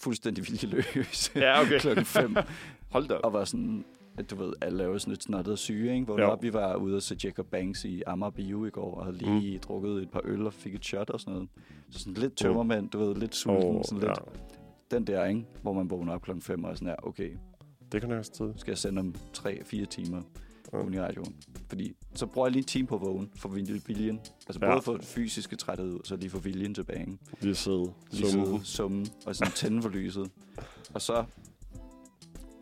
fuldstændig 0.00 0.44
viljeløs, 0.48 1.32
Ja, 1.34 1.60
okay. 1.60 1.78
klokken 1.78 2.04
5, 2.04 2.36
Hold 2.92 3.08
da 3.08 3.14
og 3.14 3.32
var 3.32 3.44
sådan, 3.44 3.84
at 4.18 4.30
du 4.30 4.36
ved, 4.36 4.52
alle 4.62 4.82
er 4.82 4.86
jo 4.88 4.98
sådan 4.98 5.12
lidt 5.12 5.22
snottet 5.22 5.52
og 5.52 5.58
syge, 5.58 5.94
ikke? 5.94 6.24
Op, 6.24 6.42
vi 6.42 6.52
var 6.52 6.74
ude 6.76 6.96
og 6.96 7.02
se 7.02 7.16
Jacob 7.24 7.46
Banks 7.46 7.84
i 7.84 8.02
Amager 8.06 8.30
Bio 8.30 8.64
i 8.66 8.70
går, 8.70 8.94
og 8.94 9.04
havde 9.04 9.18
lige 9.18 9.54
mm. 9.54 9.60
drukket 9.60 10.02
et 10.02 10.10
par 10.10 10.20
øl 10.24 10.46
og 10.46 10.52
fik 10.52 10.74
et 10.74 10.84
shot 10.84 11.10
og 11.10 11.20
sådan 11.20 11.32
noget. 11.34 11.48
Så 11.90 11.98
sådan 11.98 12.14
lidt 12.14 12.36
tømmermænd, 12.36 12.90
du 12.90 12.98
ved, 12.98 13.14
lidt 13.14 13.34
sulten, 13.34 13.76
Åh, 13.76 13.82
sådan 13.84 14.00
lidt. 14.00 14.18
ja. 14.90 14.96
Den 14.96 15.06
der, 15.06 15.24
ikke? 15.24 15.46
Hvor 15.62 15.72
man 15.72 15.90
vågner 15.90 16.12
op 16.12 16.22
klokken 16.22 16.42
5 16.42 16.64
og 16.64 16.70
er 16.70 16.74
sådan 16.74 16.88
her, 16.88 16.96
okay, 17.02 17.30
Det 17.92 18.00
kan 18.00 18.10
jeg 18.10 18.18
også 18.18 18.32
tid. 18.32 18.46
skal 18.56 18.70
jeg 18.70 18.78
sende 18.78 19.00
om 19.00 19.14
3-4 19.38 19.84
timer 19.86 20.22
Ja. 20.72 20.78
ja. 20.78 20.90
i 20.92 21.00
radioen. 21.00 21.36
Fordi 21.68 21.92
så 22.14 22.26
bruger 22.26 22.46
jeg 22.46 22.52
lige 22.52 22.60
en 22.60 22.66
time 22.66 22.86
på 22.86 22.94
at 22.94 23.00
vågne 23.00 23.28
for 23.36 23.48
vil- 23.48 23.82
viljen. 23.86 24.20
Altså 24.48 24.58
Ja. 24.62 24.70
både 24.72 24.82
for 24.82 24.92
det 24.96 25.04
fysiske 25.04 25.56
træthed 25.56 25.92
ud, 25.92 26.00
så 26.04 26.16
lige 26.16 26.30
få 26.30 26.38
viljen 26.38 26.74
tilbage. 26.74 27.00
Ikke? 27.00 27.18
Lige 27.40 27.54
sidde. 27.54 27.92
Lige 28.10 28.26
sidde, 28.30 28.60
summe 28.64 29.06
og 29.26 29.36
sådan 29.36 29.52
tænde 29.52 29.82
for 29.82 29.88
lyset. 29.88 30.30
Og 30.94 31.02
så 31.02 31.24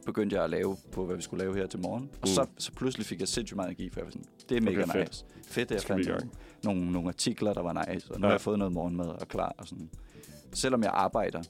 begyndte 0.07 0.36
jeg 0.36 0.44
at 0.44 0.50
lave 0.50 0.76
på, 0.92 1.07
hvad 1.07 1.16
vi 1.16 1.22
skulle 1.22 1.44
lave 1.44 1.57
her 1.57 1.66
til 1.66 1.80
morgen. 1.80 2.02
Og 2.12 2.18
Mm. 2.20 2.26
så, 2.26 2.46
så 2.59 2.72
pludselig 2.72 3.07
fik 3.07 3.20
jeg 3.20 3.28
sindssygt 3.28 3.57
meget 3.57 3.68
energi, 3.68 3.90
for 3.90 4.00
jeg 4.00 4.05
var 4.05 4.11
sådan, 4.11 4.26
det 4.48 4.57
er 4.57 4.61
mega 4.61 4.82
Okay, 4.82 4.92
fedt. 4.92 5.09
nice. 5.09 5.24
Fedt, 5.46 5.70
at 5.70 5.74
jeg 5.74 5.82
fandt 5.82 6.07
nogle, 6.09 6.30
nogle, 6.64 6.92
nogle 6.92 7.09
artikler, 7.09 7.52
der 7.52 7.61
var 7.62 7.92
nice. 7.92 8.12
Og 8.14 8.20
nu 8.20 8.26
Ja. 8.26 8.28
har 8.28 8.34
jeg 8.34 8.40
fået 8.40 8.59
noget 8.59 8.74
morgenmad 8.74 9.07
og 9.07 9.28
klar. 9.28 9.55
Og 9.59 9.66
sådan. 9.68 9.90
Selvom 10.52 10.82
jeg 10.82 10.90
arbejder, 10.94 11.42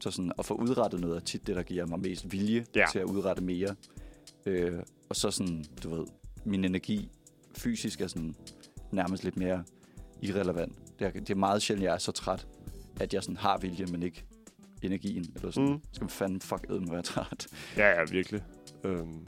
så 0.00 0.10
sådan, 0.10 0.32
at 0.38 0.44
få 0.46 0.54
udrettet 0.54 1.00
noget 1.00 1.16
er 1.16 1.20
tit 1.20 1.46
det, 1.46 1.56
der 1.56 1.62
giver 1.62 1.86
mig 1.86 2.00
mest 2.00 2.32
vilje 2.32 2.66
Ja. 2.76 2.86
til 2.92 2.98
at 2.98 3.04
udrette 3.04 3.42
mere. 3.44 3.74
Øh, 4.46 4.78
og 5.08 5.16
så 5.16 5.30
sådan, 5.30 5.64
du 5.82 5.94
ved, 5.96 6.06
min 6.44 6.64
energi 6.64 7.10
fysisk 7.56 8.00
er 8.00 8.06
sådan 8.06 8.34
nærmest 8.92 9.24
lidt 9.24 9.36
mere 9.36 9.64
irrelevant. 10.22 10.72
Det 10.98 11.06
er, 11.06 11.10
det 11.10 11.30
er 11.30 11.34
meget 11.34 11.62
sjældent, 11.62 11.84
jeg 11.84 11.94
er 11.94 11.98
så 11.98 12.12
træt, 12.12 12.46
at 13.00 13.14
jeg 13.14 13.22
sådan 13.22 13.36
har 13.36 13.58
vilje, 13.58 13.86
men 13.86 14.02
ikke 14.02 14.24
energien. 14.82 15.32
Eller 15.36 15.50
sådan, 15.50 15.68
Mm. 15.70 15.80
skal 15.92 16.04
man 16.04 16.10
fandme 16.10 16.40
fuck 16.40 16.64
edden 16.70 16.90
være 16.92 17.02
træt. 17.02 17.46
Ja, 17.76 17.88
ja, 17.88 18.04
virkelig. 18.10 18.42
Øhm. 18.84 19.26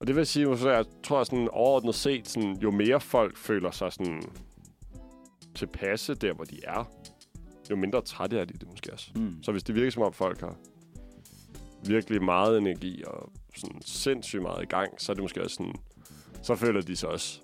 Og 0.00 0.06
det 0.06 0.16
vil 0.16 0.26
sige, 0.26 0.50
at 0.50 0.64
jeg 0.64 0.84
tror, 1.04 1.20
at 1.20 1.26
sådan 1.26 1.48
overordnet 1.52 1.94
set, 1.94 2.28
sådan, 2.28 2.56
jo 2.62 2.70
mere 2.70 3.00
folk 3.00 3.36
føler 3.36 3.70
sig 3.70 3.92
sådan 3.92 4.22
tilpasse 5.54 6.14
der, 6.14 6.32
hvor 6.32 6.44
de 6.44 6.60
er, 6.64 6.90
jo 7.70 7.76
mindre 7.76 8.00
trætte 8.00 8.38
er 8.38 8.44
de 8.44 8.52
det 8.52 8.68
måske 8.70 8.92
også. 8.92 9.10
Mm. 9.14 9.42
Så 9.42 9.52
hvis 9.52 9.62
det 9.62 9.74
virker 9.74 9.90
som 9.90 10.02
om 10.02 10.12
folk 10.12 10.40
har 10.40 10.56
virkelig 11.86 12.22
meget 12.22 12.58
energi 12.58 13.02
og 13.06 13.32
sådan 13.56 13.82
sindssygt 13.82 14.42
meget 14.42 14.62
i 14.62 14.66
gang, 14.66 15.00
så 15.00 15.12
er 15.12 15.14
det 15.14 15.24
måske 15.24 15.42
også 15.42 15.54
sådan, 15.56 15.74
så 16.42 16.54
føler 16.54 16.80
de 16.80 16.96
sig 16.96 17.08
også 17.08 17.40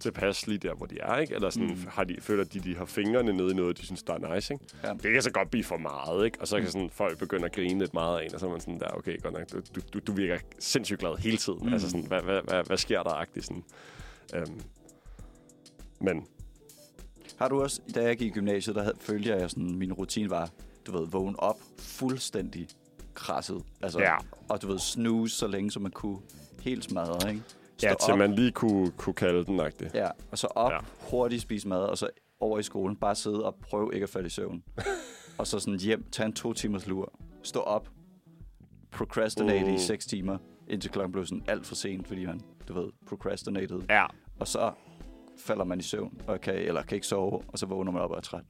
tilpas 0.00 0.46
lige 0.46 0.58
der, 0.58 0.74
hvor 0.74 0.86
de 0.86 0.98
er, 1.00 1.16
ikke? 1.18 1.34
Eller 1.34 1.50
sådan, 1.50 1.68
Mm. 1.68 1.86
har 1.88 2.04
de, 2.04 2.16
føler 2.20 2.44
de, 2.44 2.60
de 2.60 2.76
har 2.76 2.84
fingrene 2.84 3.32
nede 3.32 3.50
i 3.50 3.54
noget, 3.54 3.78
de 3.78 3.84
synes, 3.84 4.02
der 4.02 4.14
er 4.14 4.34
nice, 4.34 4.54
ikke? 4.54 4.64
Ja. 4.84 4.92
Det 4.92 5.12
kan 5.12 5.22
så 5.22 5.30
godt 5.30 5.50
blive 5.50 5.64
for 5.64 5.76
meget, 5.76 6.24
ikke? 6.24 6.40
Og 6.40 6.48
så 6.48 6.56
kan 6.56 6.64
Mm. 6.64 6.70
sådan, 6.70 6.90
folk 6.90 7.18
begynde 7.18 7.44
at 7.44 7.52
grine 7.54 7.80
lidt 7.80 7.94
meget 7.94 8.18
af 8.20 8.24
en, 8.26 8.34
og 8.34 8.40
så 8.40 8.46
er 8.46 8.50
man 8.50 8.60
sådan 8.60 8.80
der, 8.80 8.88
okay, 8.88 9.22
godt 9.22 9.34
nok, 9.34 9.52
du, 9.52 9.80
du, 9.94 9.98
du 9.98 10.12
virker 10.12 10.38
sindssygt 10.58 10.98
glad 11.00 11.18
hele 11.18 11.36
tiden. 11.36 11.58
Mm. 11.62 11.72
Altså 11.72 11.90
sådan, 11.90 12.06
hvad, 12.06 12.22
hvad, 12.22 12.40
hvad, 12.42 12.64
hvad 12.64 12.76
sker 12.76 13.02
der 13.02 13.10
agtigt 13.10 13.46
sådan? 13.46 13.64
Øhm, 14.34 14.60
men 16.00 16.26
Har 17.38 17.48
du 17.48 17.62
også, 17.62 17.80
da 17.94 18.02
jeg 18.02 18.16
gik 18.16 18.26
i 18.30 18.30
gymnasiet, 18.34 18.76
der 18.76 18.82
havde, 18.82 18.96
følte 19.00 19.28
jeg, 19.30 19.38
at 19.38 19.50
sådan, 19.50 19.74
min 19.74 19.92
rutine 19.92 20.30
var, 20.30 20.50
du 20.86 20.98
ved, 20.98 21.06
vågne 21.08 21.40
op 21.40 21.58
fuldstændig 21.78 22.68
krasset. 23.14 23.62
Altså, 23.82 24.00
ja, 24.00 24.16
Og 24.48 24.62
du 24.62 24.66
ved, 24.66 24.78
snooze 24.78 25.36
så 25.36 25.46
længe, 25.46 25.70
som 25.70 25.82
man 25.82 25.90
kunne. 25.92 26.18
Helt 26.62 26.84
smadret, 26.84 27.28
ikke? 27.30 27.42
Stå 27.80 27.88
ja 27.88 27.94
til 28.04 28.12
op, 28.12 28.18
man 28.18 28.34
lige 28.34 28.52
kunne, 28.52 28.90
kunne 28.90 29.14
kalde 29.14 29.44
den 29.44 29.60
agtigt. 29.60 29.94
Ja, 29.94 30.08
og 30.30 30.38
så 30.38 30.46
op, 30.46 30.72
Ja. 30.72 30.78
hurtigt 31.10 31.42
spise 31.42 31.68
mad, 31.68 31.82
og 31.82 31.98
så 31.98 32.08
over 32.40 32.58
i 32.58 32.62
skolen, 32.62 32.96
bare 32.96 33.14
sidde 33.14 33.44
og 33.44 33.54
prøve 33.54 33.90
ikke 33.94 34.04
at 34.04 34.10
falde 34.10 34.26
i 34.26 34.30
søvn. 34.30 34.62
og 35.38 35.46
så 35.46 35.58
sådan 35.58 35.80
hjem, 35.80 36.04
tage 36.12 36.26
en 36.26 36.32
to 36.32 36.52
timers 36.52 36.86
lur, 36.86 37.12
stå 37.42 37.60
op, 37.60 37.88
procrastinate 38.92 39.66
Mm. 39.68 39.74
i 39.74 39.78
seks 39.78 40.06
timer, 40.06 40.38
indtil 40.68 40.90
klokken 40.90 41.12
blev 41.12 41.26
sådan 41.26 41.44
alt 41.48 41.66
for 41.66 41.74
sent, 41.74 42.08
fordi 42.08 42.26
man, 42.26 42.40
du 42.68 42.72
ved, 42.74 42.88
procrastinated. 43.08 43.80
Ja, 43.88 44.06
Og 44.38 44.48
så 44.48 44.72
falder 45.38 45.64
man 45.64 45.78
i 45.78 45.82
søvn, 45.82 46.20
og 46.26 46.40
kan, 46.40 46.54
eller 46.54 46.82
kan 46.82 46.94
ikke 46.94 47.06
sove, 47.06 47.42
og 47.48 47.58
så 47.58 47.66
vågner 47.66 47.92
man 47.92 48.02
op 48.02 48.10
og 48.10 48.16
er 48.16 48.20
træt. 48.20 48.44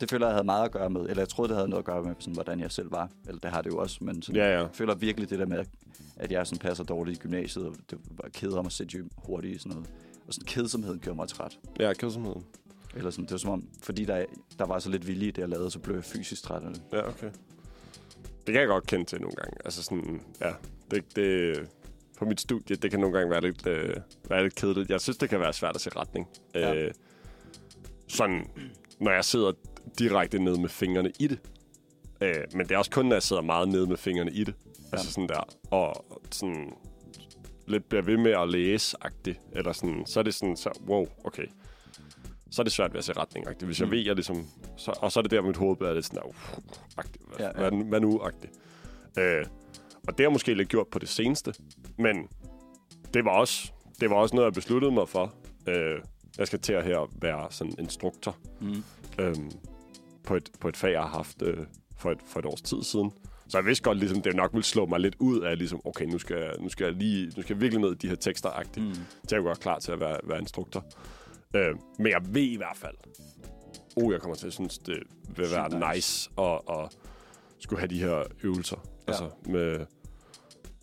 Det 0.00 0.10
føler 0.10 0.26
jeg 0.26 0.34
havde 0.34 0.44
meget 0.44 0.64
at 0.64 0.70
gøre 0.70 0.90
med, 0.90 1.00
eller 1.00 1.20
jeg 1.20 1.28
troede, 1.28 1.48
det 1.48 1.56
havde 1.56 1.68
noget 1.68 1.82
at 1.82 1.86
gøre 1.86 2.02
med, 2.02 2.14
sådan, 2.18 2.34
hvordan 2.34 2.60
jeg 2.60 2.70
selv 2.70 2.92
var. 2.92 3.10
Eller 3.26 3.40
det 3.40 3.50
har 3.50 3.62
det 3.62 3.70
jo 3.70 3.78
også, 3.78 3.98
men 4.00 4.22
sådan, 4.22 4.40
ja, 4.40 4.52
ja. 4.52 4.60
jeg 4.60 4.68
føler 4.72 4.94
virkelig 4.94 5.30
det 5.30 5.38
der 5.38 5.46
med, 5.46 5.64
at 6.16 6.32
jeg 6.32 6.46
sådan 6.46 6.58
passer 6.58 6.84
dårligt 6.84 7.18
i 7.18 7.20
gymnasiet, 7.20 7.66
og 7.66 7.74
det 7.90 7.98
var 8.10 8.28
keder 8.28 8.62
mig 8.62 8.72
sindssygt 8.72 9.04
hurtigt 9.16 9.56
i 9.56 9.58
sådan 9.58 9.72
noget. 9.72 9.90
Og 10.26 10.34
sådan 10.34 10.46
kedsomheden 10.46 11.00
gjorde 11.00 11.16
mig 11.16 11.28
træt. 11.28 11.58
Ja, 11.80 11.92
kedsomheden. 11.92 12.44
Eller 12.96 13.10
sådan, 13.10 13.24
det 13.24 13.32
var 13.32 13.38
som 13.38 13.50
om, 13.50 13.68
fordi 13.82 14.04
der, 14.04 14.24
der 14.58 14.66
var 14.66 14.78
så 14.78 14.90
lidt 14.90 15.06
vilje 15.06 15.28
i 15.28 15.30
det, 15.30 15.38
jeg 15.38 15.48
lavede, 15.48 15.70
så 15.70 15.78
blev 15.78 15.94
jeg 15.94 16.04
fysisk 16.04 16.42
træt 16.42 16.62
af 16.62 16.70
det. 16.70 16.82
Ja, 16.92 17.08
okay. 17.08 17.30
Det 18.46 18.52
kan 18.52 18.60
jeg 18.60 18.68
godt 18.68 18.86
kende 18.86 19.04
til 19.04 19.20
nogle 19.20 19.36
gange. 19.36 19.56
Altså 19.64 19.82
sådan, 19.82 20.20
ja, 20.40 20.52
det, 20.90 21.16
det, 21.16 21.56
på 22.18 22.24
mit 22.24 22.40
studie, 22.40 22.76
det 22.76 22.90
kan 22.90 23.00
nogle 23.00 23.18
gange 23.18 23.30
være 23.30 23.40
lidt, 23.40 23.66
øh, 23.66 23.96
være 24.28 24.42
lidt 24.42 24.54
kedeligt. 24.54 24.90
Jeg 24.90 25.00
synes, 25.00 25.16
det 25.16 25.28
kan 25.30 25.40
være 25.40 25.52
svært 25.52 25.74
at 25.74 25.80
se 25.80 25.90
retning. 25.96 26.28
Ja. 26.54 26.74
Øh, 26.74 26.94
sådan, 28.08 28.50
når 29.00 29.10
jeg 29.10 29.24
sidder 29.24 29.52
direkte 29.98 30.38
ned 30.38 30.56
med 30.56 30.68
fingrene 30.68 31.12
i 31.20 31.26
det. 31.26 31.38
Øh, 32.20 32.34
men 32.52 32.60
det 32.68 32.74
er 32.74 32.78
også 32.78 32.90
kun, 32.90 33.06
når 33.06 33.14
jeg 33.14 33.22
sidder 33.22 33.42
meget 33.42 33.68
nede 33.68 33.86
med 33.86 33.96
fingrene 33.96 34.30
i 34.32 34.44
det. 34.44 34.54
Ja. 34.92 34.96
Altså 34.96 35.12
sådan 35.12 35.28
der, 35.28 35.40
og 35.70 36.04
sådan 36.32 36.72
lidt 37.66 37.88
bliver 37.88 38.02
ved 38.02 38.16
med 38.16 38.30
at 38.32 38.48
læse-agtigt. 38.48 39.40
Eller 39.52 39.72
sådan, 39.72 40.02
så 40.06 40.20
er 40.20 40.24
det 40.24 40.34
sådan, 40.34 40.56
så, 40.56 40.70
wow, 40.88 41.06
okay. 41.24 41.46
Så 42.50 42.62
er 42.62 42.64
det 42.64 42.72
svært 42.72 42.92
ved 42.92 42.98
at 42.98 43.04
se 43.04 43.12
retning 43.12 43.48
-agtigt. 43.48 43.64
Hvis 43.66 43.80
jeg 43.80 43.86
Mm. 43.88 43.92
ved, 43.92 43.98
jeg 43.98 44.14
ligesom... 44.14 44.46
Så, 44.76 44.92
og 45.00 45.12
så 45.12 45.20
er 45.20 45.22
det 45.22 45.30
der, 45.30 45.42
mit 45.42 45.56
hoved 45.56 45.76
bliver 45.76 45.94
lidt 45.94 46.06
sådan, 46.06 46.22
uh, 46.24 46.34
agtigt. 46.96 47.24
Hvad, 47.28 47.38
Ja, 47.46 47.62
ja, 47.64 47.70
hvad, 47.70 47.84
hvad 47.88 48.00
nu 48.00 48.20
agtigt? 48.22 48.52
Øh, 49.18 49.46
og 50.08 50.18
det 50.18 50.24
har 50.24 50.30
måske 50.30 50.54
lidt 50.54 50.68
gjort 50.68 50.86
på 50.88 50.98
det 50.98 51.08
seneste. 51.08 51.54
Men 51.98 52.28
det 53.14 53.24
var 53.24 53.30
også, 53.30 53.72
det 54.00 54.10
var 54.10 54.16
også 54.16 54.34
noget, 54.36 54.46
jeg 54.46 54.52
besluttede 54.52 54.92
mig 54.92 55.08
for. 55.08 55.34
Øh, 55.66 56.00
jeg 56.38 56.46
skal 56.46 56.58
til 56.60 56.72
at 56.72 56.84
her 56.84 57.10
være 57.20 57.46
sådan 57.50 57.74
instruktor 57.78 58.36
Mm. 58.60 58.84
øhm, 59.18 59.50
på, 60.24 60.36
et, 60.36 60.50
på 60.60 60.68
et 60.68 60.76
fag, 60.76 60.92
jeg 60.92 61.00
har 61.00 61.08
haft 61.08 61.42
øh, 61.42 61.66
for, 61.96 62.10
et, 62.10 62.18
for 62.26 62.38
et 62.38 62.46
års 62.46 62.62
tid 62.62 62.82
siden. 62.82 63.12
Så 63.48 63.58
jeg 63.58 63.66
vidste 63.66 63.82
godt, 63.84 63.98
ligesom, 63.98 64.22
det 64.22 64.36
nok 64.36 64.52
ville 64.52 64.64
slå 64.64 64.86
mig 64.86 65.00
lidt 65.00 65.16
ud 65.18 65.40
af, 65.40 65.58
ligesom, 65.58 65.80
okay, 65.84 66.04
nu 66.04 66.18
skal, 66.18 66.36
jeg, 66.36 66.52
nu 66.60 66.68
skal 66.68 66.84
jeg 66.84 66.94
lige, 66.94 67.26
nu 67.36 67.42
skal 67.42 67.54
jeg 67.54 67.60
virkelig 67.60 67.80
ned 67.80 67.92
i 67.92 67.94
de 67.94 68.08
her 68.08 68.14
tekster 68.16 68.50
-agtigt, 68.50 68.80
Mm. 68.80 68.94
til 69.28 69.36
at 69.36 69.42
gøre 69.42 69.54
klar 69.56 69.78
til 69.78 69.92
at 69.92 70.00
være, 70.00 70.18
være 70.24 70.38
instruktor. 70.38 70.84
Øh, 71.56 71.74
men 71.98 72.06
jeg 72.06 72.20
ved 72.28 72.42
i 72.42 72.56
hvert 72.56 72.76
fald, 72.76 72.94
oh, 73.96 74.12
jeg 74.12 74.20
kommer 74.20 74.34
til 74.36 74.46
at 74.46 74.52
synes, 74.52 74.78
det 74.78 74.98
vil 75.36 75.46
være 75.50 75.68
nice. 75.68 75.94
nice 75.94 76.30
at, 76.38 76.60
at 76.70 76.96
skulle 77.58 77.80
have 77.80 77.88
de 77.88 77.98
her 77.98 78.22
øvelser. 78.42 78.76
Ja. 79.06 79.12
Altså 79.12 79.30
med, 79.46 79.86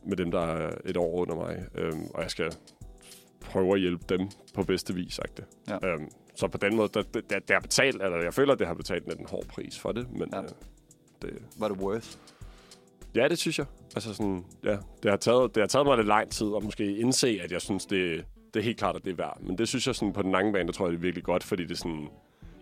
med 0.05 0.17
dem, 0.17 0.31
der 0.31 0.39
er 0.41 0.75
et 0.85 0.97
år 0.97 1.15
under 1.21 1.35
mig. 1.35 1.65
Øhm, 1.75 2.03
og 2.13 2.21
jeg 2.21 2.31
skal 2.31 2.55
prøve 3.41 3.73
at 3.73 3.79
hjælpe 3.79 4.05
dem 4.09 4.29
på 4.53 4.63
bedste 4.63 4.93
vis, 4.95 5.13
sagt 5.13 5.37
det. 5.37 5.45
Ja. 5.69 5.87
Øhm, 5.87 6.09
så 6.41 6.47
på 6.47 6.57
den 6.57 6.75
måde, 6.75 6.89
der, 6.93 7.03
der, 7.29 7.39
der, 7.39 7.55
er 7.55 7.59
betalt, 7.59 8.01
eller 8.03 8.17
jeg 8.23 8.33
føler, 8.33 8.53
at 8.53 8.59
det 8.59 8.67
har 8.67 8.73
betalt 8.73 9.07
lidt 9.07 9.19
en 9.19 9.25
hård 9.29 9.45
pris 9.47 9.79
for 9.79 9.91
det, 9.91 10.11
men 10.11 10.29
Ja. 10.33 10.37
ja. 10.37 10.43
øh, 10.43 10.49
det, 11.21 11.41
Var 11.59 11.67
det 11.67 11.77
worth? 11.77 12.07
ja, 13.15 13.27
det 13.27 13.37
synes 13.37 13.59
jeg. 13.59 13.65
Altså 13.95 14.13
sådan, 14.13 14.45
ja, 14.63 14.77
det 15.03 15.11
har, 15.11 15.17
taget, 15.17 15.55
det 15.55 15.61
har 15.61 15.67
taget 15.67 15.85
mig 15.85 15.97
lidt 15.97 16.07
lang 16.07 16.31
tid 16.31 16.47
at 16.57 16.63
måske 16.63 16.97
indse, 16.97 17.39
at 17.43 17.51
jeg 17.51 17.61
synes, 17.61 17.85
det, 17.85 18.25
det 18.53 18.59
er 18.59 18.63
helt 18.63 18.77
klart, 18.77 18.95
at 18.95 19.05
det 19.05 19.11
er 19.11 19.15
værd. 19.15 19.37
Men 19.41 19.57
det 19.57 19.67
synes 19.67 19.87
jeg 19.87 19.95
sådan, 19.95 20.13
på 20.13 20.21
den 20.21 20.31
lange 20.31 20.53
bane, 20.53 20.67
der 20.67 20.73
tror 20.73 20.85
jeg, 20.85 20.91
det 20.91 20.97
er 20.97 21.01
virkelig 21.01 21.23
godt, 21.23 21.43
fordi 21.43 21.63
det 21.63 21.71
er 21.71 21.75
sådan, 21.75 22.07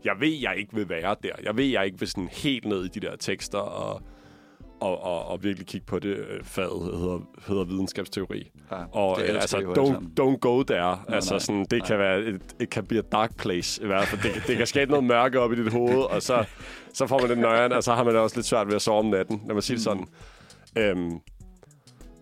jeg 0.04 0.16
ved, 0.20 0.34
jeg 0.42 0.58
ikke 0.58 0.76
vil 0.76 0.90
være 0.90 1.16
der. 1.24 1.32
Jeg 1.44 1.58
ved, 1.58 1.66
jeg 1.66 1.86
ikke 1.86 2.00
vil 2.00 2.08
sådan 2.08 2.28
helt 2.28 2.66
ned 2.66 2.86
i 2.86 2.88
de 2.88 3.00
der 3.00 3.16
tekster 3.16 3.58
og, 3.58 4.02
og, 4.82 5.04
og, 5.04 5.26
og 5.26 5.44
virkelig 5.44 5.68
kigge 5.68 5.86
på 5.86 6.00
det. 6.00 6.18
Øh, 6.18 6.44
Faget 6.44 6.84
hedder, 7.00 7.20
hedder 7.48 7.64
videnskabsteori. 7.64 8.52
Ja, 8.72 8.76
Og 8.92 9.18
det 9.20 9.24
altså, 9.24 9.58
don't, 9.58 10.22
don't 10.24 10.38
go 10.38 10.64
there. 10.64 10.80
Nej, 11.08 11.16
altså, 11.16 11.34
nej, 11.34 11.40
sådan, 11.40 11.62
det 11.62 11.72
nej. 11.80 11.88
kan 11.88 12.00
være, 12.00 12.20
et, 12.20 12.42
it 12.60 12.70
can 12.70 12.86
be 12.86 12.98
a 12.98 13.02
dark 13.02 13.38
place 13.38 13.84
i 13.84 13.86
hvert 13.86 14.08
fald. 14.08 14.22
Det, 14.22 14.32
kan- 14.34 14.42
det 14.48 14.58
kan 14.58 14.68
skabe 14.68 14.92
noget 14.92 15.06
mørke 15.06 15.40
op 15.40 15.52
i 15.54 15.64
dit 15.64 15.72
hoved, 15.72 16.02
og 16.02 16.22
så, 16.22 16.46
så 16.94 17.08
får 17.08 17.20
man 17.20 17.30
det 17.30 17.38
nøjeren, 17.38 17.72
og 17.72 17.84
så 17.84 17.94
har 17.94 18.04
man 18.04 18.14
det 18.14 18.22
også 18.22 18.36
lidt 18.38 18.46
svært 18.46 18.68
ved 18.68 18.76
at 18.76 18.82
sove 18.82 19.00
om 19.00 19.06
natten, 19.06 19.42
lad 19.48 19.54
mig 19.54 19.64
sige 19.64 19.76
det 19.76 19.84
sådan. 19.84 20.08
Øhm, 20.78 21.12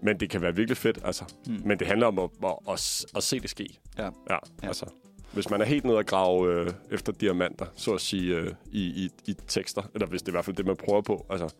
men 0.01 0.19
det 0.19 0.29
kan 0.29 0.41
være 0.41 0.55
virkelig 0.55 0.77
fedt, 0.77 0.99
altså. 1.05 1.23
Mm. 1.47 1.61
Men 1.65 1.79
det 1.79 1.87
handler 1.87 2.07
om 2.07 2.19
at, 2.19 2.29
at, 2.43 2.51
at, 2.69 3.05
at 3.15 3.23
se 3.23 3.39
det 3.39 3.49
ske. 3.49 3.67
Ja. 3.97 4.03
Ja, 4.03 4.09
Ja. 4.29 4.67
altså. 4.67 4.85
Hvis 5.33 5.49
man 5.49 5.61
er 5.61 5.65
helt 5.65 5.85
nede 5.85 5.97
at 5.99 6.05
grave 6.05 6.53
øh, 6.53 6.69
efter 6.91 7.11
diamanter, 7.13 7.65
så 7.75 7.93
at 7.93 8.01
sige, 8.01 8.35
øh, 8.35 8.51
i, 8.71 8.81
i, 8.81 9.09
i 9.27 9.33
tekster, 9.47 9.81
eller 9.93 10.07
hvis 10.07 10.21
det 10.21 10.27
er 10.27 10.31
i 10.31 10.35
hvert 10.35 10.45
fald 10.45 10.55
det, 10.55 10.65
man 10.65 10.75
prøver 10.85 11.01
på, 11.01 11.25
altså 11.29 11.53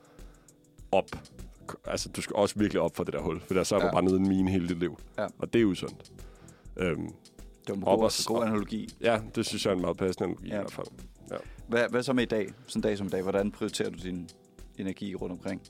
op. 0.92 1.06
Altså, 1.86 2.10
du 2.10 2.22
skal 2.22 2.36
også 2.36 2.56
virkelig 2.60 2.82
op 2.82 2.96
for 2.96 3.04
det 3.04 3.14
der 3.14 3.22
hul, 3.22 3.40
for 3.48 3.54
der 3.54 3.64
så 3.64 3.76
er 3.76 3.80
Ja. 3.80 3.88
du 3.88 3.92
bare 3.92 4.04
nede 4.04 4.16
i 4.16 4.20
en 4.20 4.28
mine 4.28 4.52
hele 4.52 4.68
dit 4.68 4.80
liv. 4.80 5.00
Ja. 5.18 5.28
Og 5.40 5.54
det 5.54 5.62
er 5.62 5.66
usundt. 5.66 6.12
Øhm, 6.78 7.02
Det 7.02 7.12
var 7.68 7.74
en 7.76 7.82
god, 7.82 8.04
og- 8.04 8.12
god 8.26 8.44
analogi. 8.44 8.90
ja, 9.02 9.20
det 9.36 9.46
synes 9.46 9.66
jeg 9.66 9.72
er 9.72 9.76
en 9.76 9.82
meget 9.82 9.98
passende 9.98 10.24
analogi 10.26 10.48
Ja. 10.50 10.54
i 10.56 10.58
hvert 10.58 10.72
fald. 10.72 10.88
Hvad, 11.68 11.90
hvad 11.90 12.04
så 12.04 12.14
med 12.14 12.24
i 12.24 12.28
dag? 12.28 12.50
Sådan 12.68 12.80
en 12.80 12.84
dag 12.84 12.98
som 12.98 13.08
i 13.08 13.10
dag. 13.10 13.22
Hvordan 13.22 13.52
prioriterer 13.52 13.90
du 13.90 13.98
din 14.04 14.30
energi 14.78 15.16
rundt 15.16 15.32
omkring? 15.34 15.62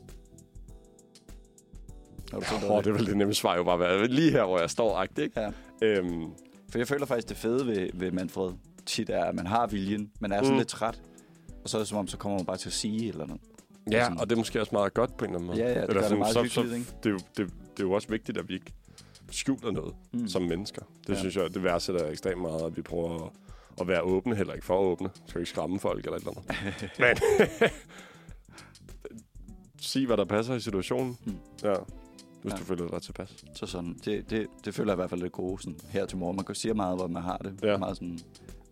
Har 2.32 2.40
du 2.40 2.66
over 2.68 2.78
Åh, 2.78 2.84
det 2.84 2.94
vil 2.94 3.06
det 3.06 3.18
nemme 3.18 3.34
svar 3.34 3.56
jo 3.58 3.64
bare 3.64 3.80
være 3.80 4.08
lige 4.08 4.32
her, 4.32 4.44
hvor 4.46 4.60
jeg 4.60 4.70
står, 4.70 4.96
agtigt, 4.98 5.20
ikke? 5.20 5.40
Ja. 5.40 5.52
Øhm, 5.82 6.24
For 6.72 6.78
jeg 6.80 6.88
føler 6.88 7.06
faktisk, 7.06 7.30
det 7.30 7.38
fede 7.38 7.68
ved, 7.68 7.90
ved 7.94 8.12
Manfred 8.12 8.52
tit 8.86 9.10
er, 9.10 9.24
at 9.24 9.36
man 9.36 9.48
har 9.48 9.68
viljen, 9.68 10.12
man 10.20 10.32
er 10.32 10.38
sådan 10.38 10.52
Mm. 10.52 10.58
lidt 10.58 10.68
træt. 10.68 11.02
Og 11.64 11.70
så 11.70 11.78
er 11.78 11.82
det 11.82 11.88
som 11.88 11.98
om, 11.98 12.08
så 12.08 12.18
kommer 12.18 12.38
man 12.38 12.46
bare 12.46 12.58
til 12.58 12.70
at 12.70 12.74
sige 12.74 13.10
eller 13.10 13.24
andet. 13.24 13.38
Ja, 13.92 14.04
sådan- 14.04 14.20
og 14.20 14.30
det 14.30 14.36
er 14.36 14.38
måske 14.38 14.60
også 14.62 14.76
meget 14.76 14.94
godt 14.94 15.18
på 15.18 15.26
en 15.26 15.32
eller 15.32 15.40
anden 15.40 15.48
måde. 15.48 15.60
Ja, 15.60 15.80
ja, 15.80 15.86
det 15.88 15.96
det 15.96 16.04
sådan, 16.04 16.18
meget 16.18 16.34
så, 16.34 16.44
hyggeligt, 16.44 16.74
ikke? 16.80 16.92
det, 17.04 17.10
er 17.10 17.14
jo, 17.14 17.18
det, 17.18 17.54
det 17.78 17.84
er 17.84 17.88
jo 17.88 17.92
også 17.92 18.08
vigtigt, 18.08 18.38
at 18.38 18.50
vi 18.50 18.54
ikke 18.54 18.74
skjuler 19.32 19.72
noget 19.72 19.96
Mm. 20.14 20.28
som 20.28 20.42
mennesker. 20.42 20.82
Det 21.08 21.14
Ja. 21.14 21.20
synes 21.20 21.36
jeg, 21.36 21.54
det 21.54 21.64
værdsætter 21.64 22.04
jeg 22.04 22.12
ekstremt 22.12 22.42
meget, 22.42 22.62
at 22.66 22.78
vi 22.78 22.82
prøver 22.82 23.26
at, 23.26 23.32
at 23.82 23.88
være 23.88 24.02
åbne, 24.02 24.36
heller 24.36 24.54
ikke 24.54 24.66
for 24.66 24.78
åbne. 24.80 25.10
Skal 25.28 25.42
ikke 25.42 25.50
skræmme 25.50 25.80
folk 25.80 26.06
eller 26.06 26.18
et 26.18 26.24
eller 26.24 26.32
andet. 26.32 26.90
Men 27.00 27.18
sig, 29.82 30.06
hvad 30.06 30.18
der 30.18 30.26
passer 30.26 30.56
i 30.56 30.60
situationen. 30.60 31.18
Mm. 31.26 31.36
Ja, 31.64 31.74
hvis 32.42 32.54
Ja. 32.54 32.58
du 32.58 32.64
føler 32.64 32.88
dig 32.88 33.02
tilpas. 33.02 33.46
Så 33.56 33.66
sådan, 33.66 34.00
det, 34.06 34.30
det, 34.30 34.48
det 34.66 34.76
føler 34.76 34.92
jeg 34.92 34.96
i 34.96 35.02
hvert 35.02 35.10
fald 35.10 35.22
lidt 35.22 35.34
gode 35.34 35.62
sådan, 35.62 35.80
her 35.90 36.06
til 36.06 36.18
morgen. 36.18 36.36
Man 36.36 36.46
kan 36.46 36.56
sige 36.56 36.74
meget, 36.74 36.98
hvor 36.98 37.08
man 37.08 37.24
har 37.24 37.38
det. 37.38 37.60
Ja. 37.64 37.78
Meget 37.78 37.98
sådan, 37.98 38.20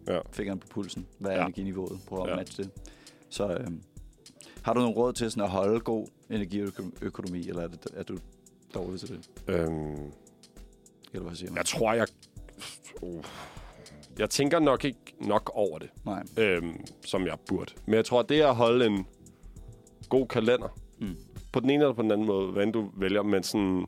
Ja. 0.07 0.19
fingeren 0.31 0.59
på 0.59 0.67
pulsen. 0.67 1.07
Hvad 1.19 1.31
er 1.31 1.35
Ja. 1.35 1.41
energiniveauet? 1.45 1.99
Prøv 2.07 2.23
at 2.23 2.29
Ja. 2.31 2.35
matche 2.35 2.63
det. 2.63 2.71
Så 3.29 3.47
øhm, 3.53 3.81
har 4.65 4.73
du 4.73 4.79
nogle 4.79 4.95
råd 4.95 5.13
til 5.13 5.31
sådan 5.31 5.43
at 5.43 5.49
holde 5.49 5.79
god 5.79 6.07
energiøkonomi, 6.29 7.49
eller 7.49 7.61
er, 7.61 7.67
det, 7.67 7.87
er 7.93 8.03
du 8.03 8.17
dårlig 8.73 8.99
til 8.99 9.09
det? 9.09 9.29
Øhm, 9.47 10.11
Eller 11.13 11.25
hvad 11.25 11.35
siger 11.35 11.51
man? 11.51 11.57
jeg 11.57 11.65
tror, 11.65 11.93
jeg... 11.93 12.07
Uh, 13.01 13.23
jeg 14.19 14.29
tænker 14.29 14.59
nok 14.59 14.85
ikke 14.85 14.99
nok 15.19 15.51
over 15.53 15.79
det. 15.79 15.89
Nej. 16.05 16.23
øhm, 16.37 16.85
som 17.05 17.25
jeg 17.27 17.37
burde. 17.47 17.73
Men 17.85 17.93
jeg 17.95 18.05
tror, 18.05 18.21
det 18.21 18.41
at 18.41 18.55
holde 18.55 18.85
en 18.85 19.07
god 20.09 20.27
kalender, 20.27 20.67
Mm. 20.99 21.15
på 21.53 21.59
den 21.59 21.69
ene 21.69 21.83
eller 21.83 21.93
på 21.93 22.01
den 22.01 22.11
anden 22.11 22.27
måde, 22.27 22.51
hvad 22.51 22.71
du 22.71 22.89
vælger, 22.97 23.23
men 23.23 23.43
sådan, 23.43 23.85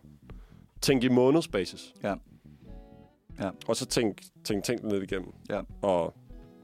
tænk 0.82 1.04
i 1.04 1.08
månedsbasis. 1.10 1.94
Ja. 2.04 2.16
Ja. 3.40 3.50
Og 3.68 3.76
så 3.76 3.86
tænk, 3.86 4.22
tænk, 4.44 4.64
tænk 4.64 4.82
lidt 4.92 5.04
igennem. 5.12 5.34
Ja. 5.50 5.62
Og 5.82 6.14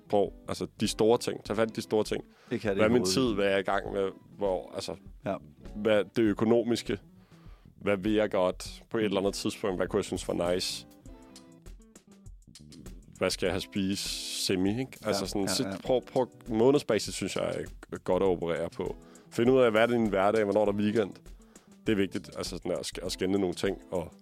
prøv, 0.09 0.33
altså 0.47 0.67
de 0.79 0.87
store 0.87 1.17
ting, 1.17 1.43
tag 1.43 1.55
fat 1.55 1.69
i 1.69 1.73
de 1.73 1.81
store 1.81 2.03
ting. 2.03 2.23
Ikke 2.53 2.65
have 2.65 2.75
det 2.75 2.81
Hvad 2.81 2.89
er 2.89 2.93
min 2.93 3.05
tid, 3.05 3.33
hvad 3.33 3.45
er 3.45 3.49
jeg 3.49 3.59
i 3.59 3.63
gang 3.63 3.93
med, 3.93 4.09
hvor, 4.37 4.71
altså, 4.75 4.95
Ja. 5.25 5.35
hvad 5.75 6.03
det 6.15 6.21
økonomiske, 6.21 6.97
hvad 7.81 7.97
vil 7.97 8.11
jeg 8.11 8.31
godt 8.31 8.83
på 8.89 8.97
et 8.97 9.03
eller 9.03 9.19
andet 9.19 9.33
tidspunkt, 9.33 9.77
hvad 9.77 9.87
kunne 9.87 9.97
jeg 9.97 10.05
synes 10.05 10.27
var 10.27 10.53
nice, 10.53 10.87
hvad 13.17 13.29
skal 13.29 13.45
jeg 13.45 13.53
have 13.53 13.61
spist 13.61 14.45
semi, 14.45 14.69
ikke? 14.79 14.97
Altså 15.01 15.25
sådan, 15.25 15.41
ja, 15.41 15.51
ja, 15.59 15.69
ja. 15.69 15.75
ja. 15.75 15.81
prøv, 15.81 16.01
prøv 16.01 16.27
månedsbasis, 16.47 17.15
synes 17.15 17.35
jeg 17.35 17.65
er 17.91 17.97
godt 17.97 18.23
at 18.23 18.27
operere 18.27 18.69
på. 18.69 18.95
Find 19.31 19.51
ud 19.51 19.59
af, 19.59 19.71
hvad 19.71 19.81
er 19.81 19.87
din 19.87 20.09
hverdag, 20.09 20.43
hvornår 20.43 20.65
der 20.65 20.71
er 20.71 20.77
weekend. 20.77 21.11
Det 21.87 21.91
er 21.91 21.95
vigtigt, 21.95 22.29
altså 22.37 22.57
sådan 22.57 22.71
at, 22.71 22.99
at 23.03 23.11
skænde 23.11 23.39
nogle 23.39 23.55
ting, 23.55 23.77
og 23.91 24.13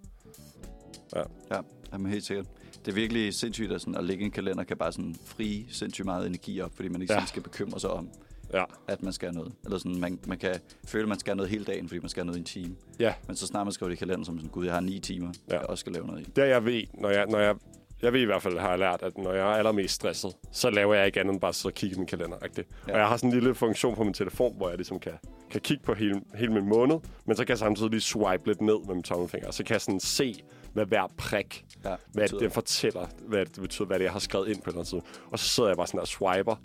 Ja, 1.15 1.61
jamen 1.93 2.11
helt 2.11 2.25
sikkert. 2.25 2.45
Det 2.85 2.91
er 2.91 2.95
virkelig 2.95 3.33
sindssygt, 3.33 3.71
at, 3.71 3.81
sådan, 3.81 3.95
at 3.95 4.03
lægge 4.03 4.25
en 4.25 4.31
kalender 4.31 4.63
kan 4.63 4.77
bare 4.77 4.91
sådan 4.91 5.15
fri 5.25 5.65
sindssygt 5.71 6.05
meget 6.05 6.27
energi 6.27 6.61
op, 6.61 6.71
fordi 6.75 6.89
man 6.89 7.01
ikke 7.01 7.13
Ja. 7.13 7.19
ja. 7.19 7.25
skal 7.25 7.41
bekymre 7.41 7.79
sig 7.79 7.89
om, 7.89 8.09
ja, 8.53 8.63
at 8.87 9.03
man 9.03 9.13
skal 9.13 9.33
noget. 9.33 9.51
Eller 9.65 9.77
sådan, 9.77 9.99
man, 9.99 10.19
man 10.27 10.37
kan 10.37 10.55
føle, 10.85 11.01
at 11.03 11.09
man 11.09 11.19
skal 11.19 11.35
noget 11.35 11.49
hele 11.51 11.65
dagen, 11.65 11.87
fordi 11.87 11.99
man 11.99 12.09
skal 12.09 12.25
noget 12.25 12.37
i 12.37 12.39
en 12.39 12.45
time. 12.45 12.75
ja. 12.99 13.13
Men 13.27 13.35
så 13.35 13.47
snart 13.47 13.65
man 13.65 13.71
skriver 13.73 13.89
det 13.89 13.95
i 13.95 13.99
kalenderen, 13.99 14.25
som 14.25 14.37
sådan, 14.37 14.49
gud, 14.49 14.65
jeg 14.65 14.73
har 14.73 14.81
ni 14.81 14.99
timer, 14.99 15.31
ja. 15.49 15.53
Jeg 15.59 15.65
også 15.65 15.81
skal 15.81 15.93
lave 15.93 16.07
noget 16.07 16.21
i. 16.21 16.23
Det 16.35 16.47
jeg 16.47 16.65
ved, 16.65 16.83
når 16.93 17.09
jeg, 17.09 17.25
når 17.25 17.39
jeg, 17.39 17.55
jeg 18.01 18.13
ved 18.13 18.21
i 18.21 18.25
hvert 18.25 18.41
fald, 18.41 18.57
har 18.57 18.69
jeg 18.69 18.79
lært, 18.79 19.01
at 19.03 19.17
når 19.17 19.33
jeg 19.33 19.41
er 19.51 19.55
allermest 19.55 19.93
stresset, 19.95 20.31
så 20.51 20.69
laver 20.69 20.93
jeg 20.95 21.05
ikke 21.05 21.19
andet 21.19 21.33
end 21.33 21.41
bare 21.41 21.53
og 21.65 21.73
kigge 21.73 21.95
i 21.95 21.97
min 21.99 22.07
kalender. 22.07 22.37
Ikke? 22.43 22.65
Ja. 22.87 22.93
Og 22.93 22.99
jeg 22.99 23.07
har 23.07 23.17
sådan 23.17 23.29
en 23.29 23.33
lille 23.35 23.55
funktion 23.55 23.95
på 23.95 24.03
min 24.03 24.13
telefon, 24.13 24.53
hvor 24.57 24.67
jeg 24.69 24.77
ligesom 24.77 24.99
kan, 24.99 25.13
kan 25.51 25.61
kigge 25.61 25.83
på 25.83 25.93
hele, 25.93 26.21
hele 26.35 26.53
min 26.53 26.67
måned, 26.69 26.95
men 27.25 27.35
så 27.37 27.45
kan 27.45 27.49
jeg 27.49 27.57
samtidig 27.57 27.89
lige 27.91 28.01
swipe 28.01 28.47
lidt 28.47 28.61
ned 28.61 28.85
med 28.87 28.93
min 28.95 29.03
tommelfinger. 29.03 29.51
Så 29.51 29.63
kan 29.63 29.73
jeg 29.73 29.81
sådan 29.81 29.99
se, 29.99 30.35
hvad 30.73 30.85
hver 30.85 31.07
prik, 31.17 31.65
Ja, 31.85 31.95
hvad 32.13 32.27
det 32.39 32.53
fortæller, 32.53 33.07
hvad 33.27 33.45
det 33.45 33.61
betyder, 33.61 33.85
hvad 33.87 33.99
det 33.99 34.03
er, 34.03 34.07
jeg 34.07 34.13
har 34.13 34.19
skrevet 34.19 34.47
ind 34.47 34.61
på 34.61 34.69
eller 34.69 34.79
andet 34.79 34.87
tid. 34.89 34.99
Og 35.31 35.39
så 35.39 35.45
sidder 35.47 35.69
jeg 35.69 35.77
bare 35.77 35.87
sådan 35.87 35.97
der 35.97 36.01
og 36.01 36.07
swiper, 36.07 36.55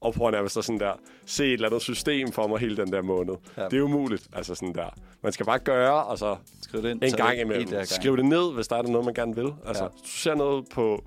og 0.00 0.14
prøver 0.14 0.30
nærmest 0.30 0.56
at 0.56 0.64
sådan 0.64 0.80
der, 0.80 0.92
se 1.26 1.44
et 1.46 1.52
eller 1.52 1.68
andet 1.68 1.82
system 1.82 2.32
for 2.32 2.46
mig 2.46 2.58
hele 2.58 2.76
den 2.76 2.92
der 2.92 3.02
måned. 3.02 3.34
Ja. 3.56 3.62
Ja. 3.62 3.68
Det 3.68 3.78
er 3.78 3.82
umuligt, 3.82 4.28
altså 4.32 4.54
sådan 4.54 4.74
der. 4.74 4.88
Man 5.22 5.32
skal 5.32 5.46
bare 5.46 5.58
gøre, 5.58 6.04
og 6.04 6.18
så 6.18 6.36
Skriv 6.62 6.82
det 6.82 6.90
ind. 6.90 7.04
en 7.04 7.12
gang 7.12 7.40
imellem. 7.40 7.68
gang. 7.68 7.86
Skriv 7.88 8.16
det 8.16 8.24
ned, 8.24 8.52
hvis 8.54 8.68
der 8.68 8.76
er 8.76 8.82
noget, 8.82 9.04
man 9.04 9.14
gerne 9.14 9.34
vil. 9.34 9.52
Altså, 9.66 9.82
Ja. 9.84 9.88
ja. 9.94 10.02
du 10.02 10.08
ser 10.08 10.34
noget 10.34 10.64
på, 10.68 11.04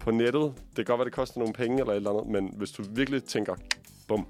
på 0.00 0.10
nettet, 0.10 0.52
det 0.68 0.76
kan 0.76 0.84
godt 0.84 0.98
være, 0.98 1.04
det 1.04 1.12
koster 1.14 1.38
nogle 1.38 1.54
penge 1.54 1.80
eller 1.80 1.92
et 1.92 1.96
eller 1.96 2.10
andet, 2.10 2.26
men 2.26 2.54
hvis 2.56 2.70
du 2.70 2.82
virkelig 2.90 3.24
tænker, 3.24 3.54
bum, 4.08 4.26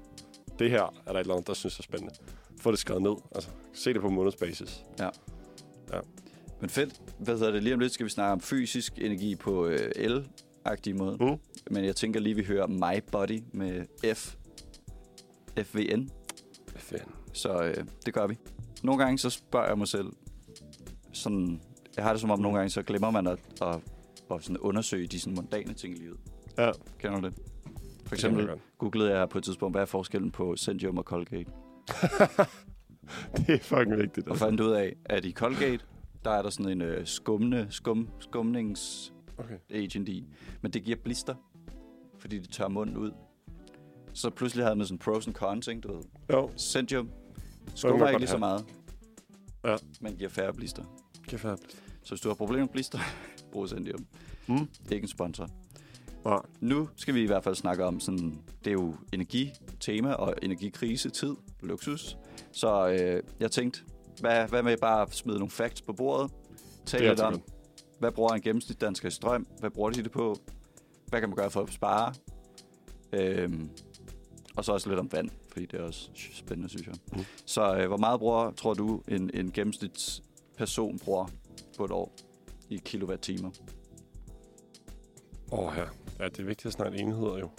det 0.59 0.69
her 0.69 0.81
er 1.05 1.11
der 1.11 1.13
et 1.13 1.19
eller 1.19 1.33
andet, 1.33 1.47
der 1.47 1.53
synes 1.53 1.79
er 1.79 1.83
spændende, 1.83 2.13
få 2.61 2.71
det 2.71 2.79
skrevet 2.79 3.01
ned. 3.03 3.15
Altså, 3.35 3.49
se 3.73 3.93
det 3.93 4.01
på 4.01 4.09
månedsbasis. 4.09 4.83
Men 6.61 6.69
fedt. 6.69 7.01
Hvad 7.19 7.37
hedder 7.37 7.51
det? 7.51 7.63
Lige 7.63 7.73
om 7.73 7.79
lidt 7.79 7.93
skal 7.93 8.03
vi 8.05 8.09
snakke 8.09 8.31
om 8.31 8.39
fysisk 8.39 8.93
energi 8.97 9.35
på 9.35 9.65
øh, 9.67 9.91
el-agtig 9.95 10.95
måde. 10.95 11.17
Mm. 11.19 11.37
Men 11.71 11.85
jeg 11.85 11.95
tænker 11.95 12.19
lige, 12.19 12.35
vi 12.35 12.43
hører 12.43 12.67
My 12.67 13.01
Body 13.11 13.43
med 13.53 13.85
F. 14.15 14.35
FVN. 15.63 16.09
Fedt. 16.75 17.03
Så 17.33 17.63
øh, 17.63 17.85
det 18.05 18.13
gør 18.13 18.27
vi. 18.27 18.37
Nogle 18.83 19.03
gange 19.03 19.17
så 19.17 19.29
spørger 19.29 19.67
jeg 19.67 19.77
mig 19.77 19.87
selv, 19.87 20.07
sådan, 21.13 21.61
jeg 21.95 22.03
har 22.05 22.11
det 22.11 22.21
som 22.21 22.31
om 22.31 22.39
nogle 22.39 22.57
gange, 22.57 22.69
så 22.69 22.81
glemmer 22.83 23.11
man 23.11 23.27
at, 23.27 23.39
at, 23.61 23.75
at 24.31 24.43
sådan 24.43 24.57
undersøge 24.57 25.07
de 25.07 25.19
sådan 25.19 25.35
mondane 25.35 25.73
ting 25.73 25.97
i 25.97 26.01
livet. 26.01 26.17
Ja, 26.57 26.71
Kender 26.99 27.19
du 27.19 27.27
det? 27.27 27.35
For 28.05 28.15
eksempel 28.15 28.47
godt. 28.47 28.59
googlede 28.77 29.17
jeg 29.17 29.29
på 29.29 29.37
et 29.37 29.43
tidspunkt, 29.43 29.73
hvad 29.73 29.81
er 29.81 29.85
forskellen 29.85 30.31
på 30.31 30.55
Centrum 30.55 30.97
og 30.97 31.03
Colgate? 31.03 31.51
Det 33.37 33.49
er 33.49 33.59
fucking 33.59 33.97
vigtigt. 33.97 34.27
Og 34.27 34.31
Altså. 34.31 34.45
fandt 34.45 34.61
ud 34.61 34.71
af, 34.71 34.95
at 35.05 35.25
i 35.25 35.31
Colgate, 35.31 35.85
der 36.25 36.31
er 36.31 36.41
der 36.41 36.49
sådan 36.49 36.71
en 36.71 36.81
øh, 36.81 37.07
skumne, 37.07 37.67
skum, 37.69 38.09
skumnings 38.19 39.11
Okay. 39.37 39.57
agent 39.69 40.09
i. 40.09 40.25
Men 40.61 40.71
det 40.71 40.83
giver 40.83 40.97
blister, 41.03 41.35
fordi 42.19 42.39
det 42.39 42.49
tør 42.49 42.67
munden 42.67 42.97
ud. 42.97 43.11
Så 44.13 44.29
pludselig 44.29 44.65
havde 44.65 44.75
man 44.75 44.85
sådan 44.87 44.97
pros 44.99 45.27
and 45.27 45.35
cons, 45.35 45.67
ikke? 45.67 45.81
Du 45.81 45.93
ved. 45.95 46.03
Jo, 46.33 46.49
Centium 46.57 47.09
skummer 47.75 48.07
ikke 48.07 48.19
lige 48.19 48.29
så 48.29 48.37
meget, 48.37 48.65
Ja. 49.65 49.75
men 50.01 50.15
giver 50.15 50.29
færre 50.29 50.53
blister. 50.53 50.83
kan 51.27 51.39
færdigt. 51.39 51.81
Så 52.03 52.09
hvis 52.09 52.21
du 52.21 52.27
har 52.29 52.35
problemer 52.35 52.63
med 52.65 52.69
blister, 52.71 52.99
brug 53.51 53.69
Centium. 53.69 54.05
Mm. 54.47 54.57
Det 54.57 54.89
er 54.91 54.95
ikke 54.95 55.05
en 55.05 55.09
sponsor. 55.09 55.49
Nej. 56.25 56.39
Nu 56.61 56.89
skal 56.95 57.13
vi 57.15 57.23
i 57.23 57.25
hvert 57.27 57.43
fald 57.43 57.55
snakke 57.55 57.85
om 57.85 57.99
sådan, 57.99 58.39
det 58.63 58.67
er 58.67 58.73
jo 58.73 58.95
energitema 59.13 60.13
og 60.13 60.33
energikrise, 60.43 61.09
tid, 61.09 61.35
luksus. 61.61 62.17
Så 62.51 62.87
øh, 62.89 63.23
jeg 63.39 63.51
tænkte, 63.51 63.81
hvad, 64.19 64.47
hvad 64.47 64.63
med 64.63 64.77
bare 64.77 65.01
at 65.01 65.13
smide 65.13 65.37
nogle 65.37 65.51
facts 65.51 65.81
på 65.81 65.93
bordet? 65.93 66.31
Er 66.93 66.99
lidt 66.99 67.19
om, 67.19 67.41
hvad 67.99 68.11
bruger 68.11 68.33
en 68.33 68.41
gennemsnitsdansker 68.41 69.07
i 69.07 69.11
strøm? 69.11 69.47
Hvad 69.59 69.69
bruger 69.69 69.89
de 69.89 70.03
det 70.03 70.11
på? 70.11 70.37
Hvad 71.07 71.19
kan 71.19 71.29
man 71.29 71.35
gøre 71.35 71.51
for 71.51 71.61
at 71.61 71.73
spare? 71.73 72.13
Øhm, 73.13 73.69
og 74.55 74.65
så 74.65 74.71
også 74.71 74.89
lidt 74.89 74.99
om 74.99 75.11
vand, 75.11 75.29
fordi 75.51 75.65
det 75.65 75.79
er 75.79 75.83
også 75.83 76.09
spændende, 76.33 76.69
synes 76.69 76.87
jeg. 76.87 76.95
Mm. 77.13 77.25
Så 77.45 77.75
øh, 77.77 77.87
hvor 77.87 77.97
meget 77.97 78.19
bruger, 78.19 78.51
tror 78.51 78.73
du, 78.73 79.01
en, 79.07 79.31
en 79.33 79.51
gennemsnitsperson 79.51 80.99
bruger 80.99 81.27
på 81.77 81.85
et 81.85 81.91
år 81.91 82.11
i 82.69 82.77
kilowatt-timer? 82.85 83.51
Åh, 85.51 85.59
oh, 85.59 85.73
ja. 85.77 85.85
Ja, 86.19 86.29
det 86.29 86.39
er 86.39 86.43
vigtigt 86.43 86.65
at 86.65 86.73
snakke 86.73 86.97
enheder, 86.97 87.37
jo. 87.37 87.49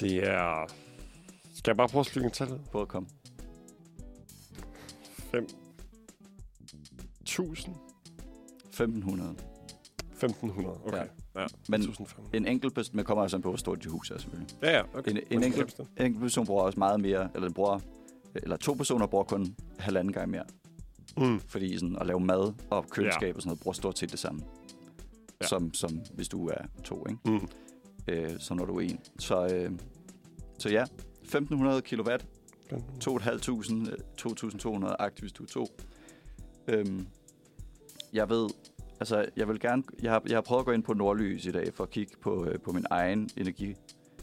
Det 0.00 0.28
er... 0.28 0.66
Skal 1.66 1.70
jeg 1.70 1.76
bare 1.76 1.88
prøve 1.88 2.00
at 2.00 2.06
slynge 2.06 2.30
tallet? 2.30 2.60
På 2.72 2.82
at 2.82 2.88
komme. 2.88 3.08
5.000? 5.34 7.70
1500. 8.68 9.36
1.500, 10.24 10.86
okay. 10.86 10.96
Ja. 10.96 11.02
Ja, 11.34 11.40
ja. 11.40 11.46
Men 11.68 11.82
1.500. 11.82 12.20
en 12.32 12.46
enkelt 12.46 12.74
person, 12.74 12.96
man 12.96 13.04
kommer 13.04 13.22
altså 13.22 13.38
på, 13.38 13.48
hvor 13.48 13.56
stort 13.56 13.82
dit 13.82 13.90
hus 13.90 14.10
er 14.10 14.18
selvfølgelig. 14.18 14.56
Ja, 14.62 14.76
ja, 14.76 14.82
okay. 14.94 15.10
En, 15.10 15.18
en, 15.30 15.42
enkelt, 15.42 15.78
en 15.78 15.86
enkelt 16.04 16.22
person 16.22 16.46
bruger 16.46 16.62
også 16.62 16.78
meget 16.78 17.00
mere, 17.00 17.28
eller 17.34 17.48
den 17.48 17.54
bruger, 17.54 17.80
eller 18.34 18.56
to 18.56 18.72
personer 18.72 19.06
bruger 19.06 19.24
kun 19.24 19.56
halvanden 19.78 20.12
gang 20.12 20.30
mere. 20.30 20.44
Mm. 21.16 21.40
Fordi 21.40 21.78
sådan, 21.78 21.96
at 22.00 22.06
lave 22.06 22.20
mad 22.20 22.52
og 22.70 22.86
køleskab 22.90 23.36
og 23.36 23.42
sådan 23.42 23.48
noget, 23.48 23.60
bruger 23.60 23.74
stort 23.74 23.98
set 23.98 24.10
det 24.10 24.18
samme. 24.18 24.40
Ja. 24.44 24.50
Ja. 25.40 25.46
Som, 25.46 25.74
som 25.74 26.00
hvis 26.14 26.28
du 26.28 26.48
er 26.48 26.64
to, 26.84 27.06
ikke? 27.08 27.20
Mm. 27.24 27.48
Øh, 28.08 28.30
så 28.38 28.54
når 28.54 28.64
du 28.64 28.76
er 28.76 28.80
en. 28.80 29.00
Så, 29.18 29.54
øh, 29.54 29.70
så 30.58 30.68
ja, 30.68 30.84
1500 31.26 31.82
kilowatt, 31.82 32.26
2.500, 32.72 33.90
øh, 33.90 33.98
2.200 34.16 34.96
aktivt, 34.98 35.20
hvis 35.20 35.32
du 35.32 35.42
er 35.42 35.46
to. 35.46 35.66
Øhm, 36.68 37.06
jeg 38.12 38.28
ved, 38.28 38.48
altså 39.00 39.26
jeg 39.36 39.48
vil 39.48 39.60
gerne, 39.60 39.82
jeg 40.02 40.12
har, 40.12 40.22
jeg 40.28 40.36
har 40.36 40.40
prøvet 40.42 40.60
at 40.60 40.66
gå 40.66 40.72
ind 40.72 40.82
på 40.82 40.94
Nordlys 40.94 41.46
i 41.46 41.50
dag 41.52 41.74
for 41.74 41.84
at 41.84 41.90
kigge 41.90 42.12
på, 42.22 42.44
øh, 42.46 42.58
på 42.60 42.72
min 42.72 42.86
egen 42.90 43.28
energi 43.36 43.74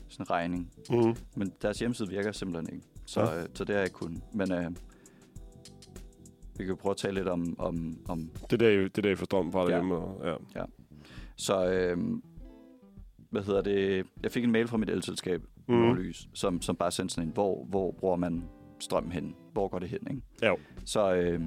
sådan 0.10 0.30
regning. 0.30 0.72
Mm. 0.90 1.16
Men 1.36 1.54
deres 1.62 1.80
hjemmeside 1.80 2.10
virker 2.10 2.32
simpelthen 2.32 2.76
ikke. 2.76 2.88
Så, 3.06 3.22
Ja. 3.22 3.42
øh, 3.42 3.48
så 3.54 3.64
det 3.64 3.70
har 3.76 3.80
jeg 3.82 3.86
ikke 3.86 3.96
kun. 3.96 4.24
Men 4.34 4.52
øh, 4.52 4.72
vi 6.58 6.58
kan 6.58 6.68
jo 6.68 6.76
prøve 6.76 6.92
at 6.92 6.98
tale 6.98 7.16
lidt 7.16 7.28
om... 7.28 7.56
om, 7.60 7.98
om 8.08 8.30
Det 8.50 8.54
er 8.54 8.58
der, 8.58 8.70
det 8.82 8.98
er 8.98 9.02
der, 9.02 9.10
jeg 9.10 9.18
får 9.18 9.26
strøm 9.26 9.52
fra 9.52 9.60
Ja. 9.62 9.66
derhjemme. 9.68 9.96
Og, 9.96 10.42
ja. 10.56 10.64
så 11.38 11.66
øh, 11.72 11.98
hvad 13.30 13.44
hedder 13.44 13.62
det? 13.62 14.06
Jeg 14.24 14.32
fik 14.32 14.44
en 14.44 14.52
mail 14.52 14.68
fra 14.68 14.78
mit 14.78 14.90
elselskab, 14.90 15.42
mm. 15.68 15.76
Nordlys, 15.76 16.28
som, 16.34 16.62
som 16.62 16.76
bare 16.76 16.92
sendte 16.92 17.16
sådan 17.16 17.28
en, 17.28 17.34
hvor, 17.34 17.66
hvor 17.66 17.92
bruger 17.92 18.16
man 18.16 18.44
strøm 18.80 19.12
hen? 19.12 19.36
Hvor 19.54 19.68
går 19.68 19.80
det 19.80 19.90
hen, 19.90 20.00
ikke? 20.10 20.22
Jo. 20.44 20.58
Så 20.86 21.14
øh, 21.14 21.42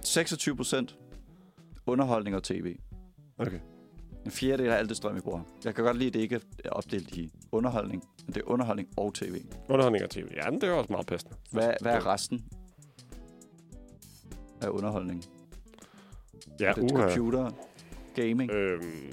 26 0.00 0.56
procent 0.56 0.98
underholdning 1.86 2.36
og 2.36 2.42
tv. 2.42 2.76
Okay. 3.38 3.58
En 4.24 4.30
fjerdedel 4.30 4.70
af 4.72 4.76
alt 4.76 4.88
det 4.88 4.96
strøm, 4.96 5.14
vi 5.14 5.20
bruger. 5.20 5.40
Jeg 5.64 5.74
kan 5.74 5.84
godt 5.84 5.96
lide, 5.96 6.08
at 6.08 6.14
det 6.14 6.20
ikke 6.20 6.40
er 6.64 6.70
opdelt 6.70 7.16
i 7.16 7.32
underholdning, 7.52 8.04
men 8.26 8.34
det 8.34 8.40
er 8.40 8.48
underholdning 8.50 8.88
og 8.96 9.14
tv. 9.14 9.42
Underholdning 9.68 10.04
og 10.04 10.10
tv. 10.10 10.28
Ja, 10.36 10.50
men 10.50 10.60
det 10.60 10.68
er 10.68 10.72
også 10.72 10.92
meget 10.92 11.06
passende. 11.06 11.36
Hvad, 11.52 11.74
hvad 11.80 11.92
er 11.92 12.06
resten 12.06 12.44
af 14.62 14.68
underholdning? 14.68 15.24
Ja, 16.60 16.64
er 16.64 16.72
det 16.72 16.92
uha. 16.92 17.02
computer, 17.02 17.50
gaming? 18.14 18.50
Øh. 18.50 18.72
Øhm, 18.72 19.12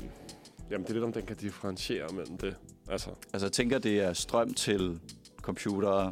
jamen, 0.72 0.84
det 0.84 0.90
er 0.90 0.94
lidt, 0.94 1.04
om 1.04 1.14
den 1.14 1.26
kan 1.26 1.36
differentiere 1.36 2.08
mellem 2.14 2.38
det. 2.38 2.56
Altså, 2.90 3.10
Altså, 3.34 3.46
jeg 3.48 3.52
tænker, 3.52 3.80
det 3.80 4.00
er 4.00 4.14
strøm 4.14 4.54
til 4.54 5.00
computer. 5.42 6.12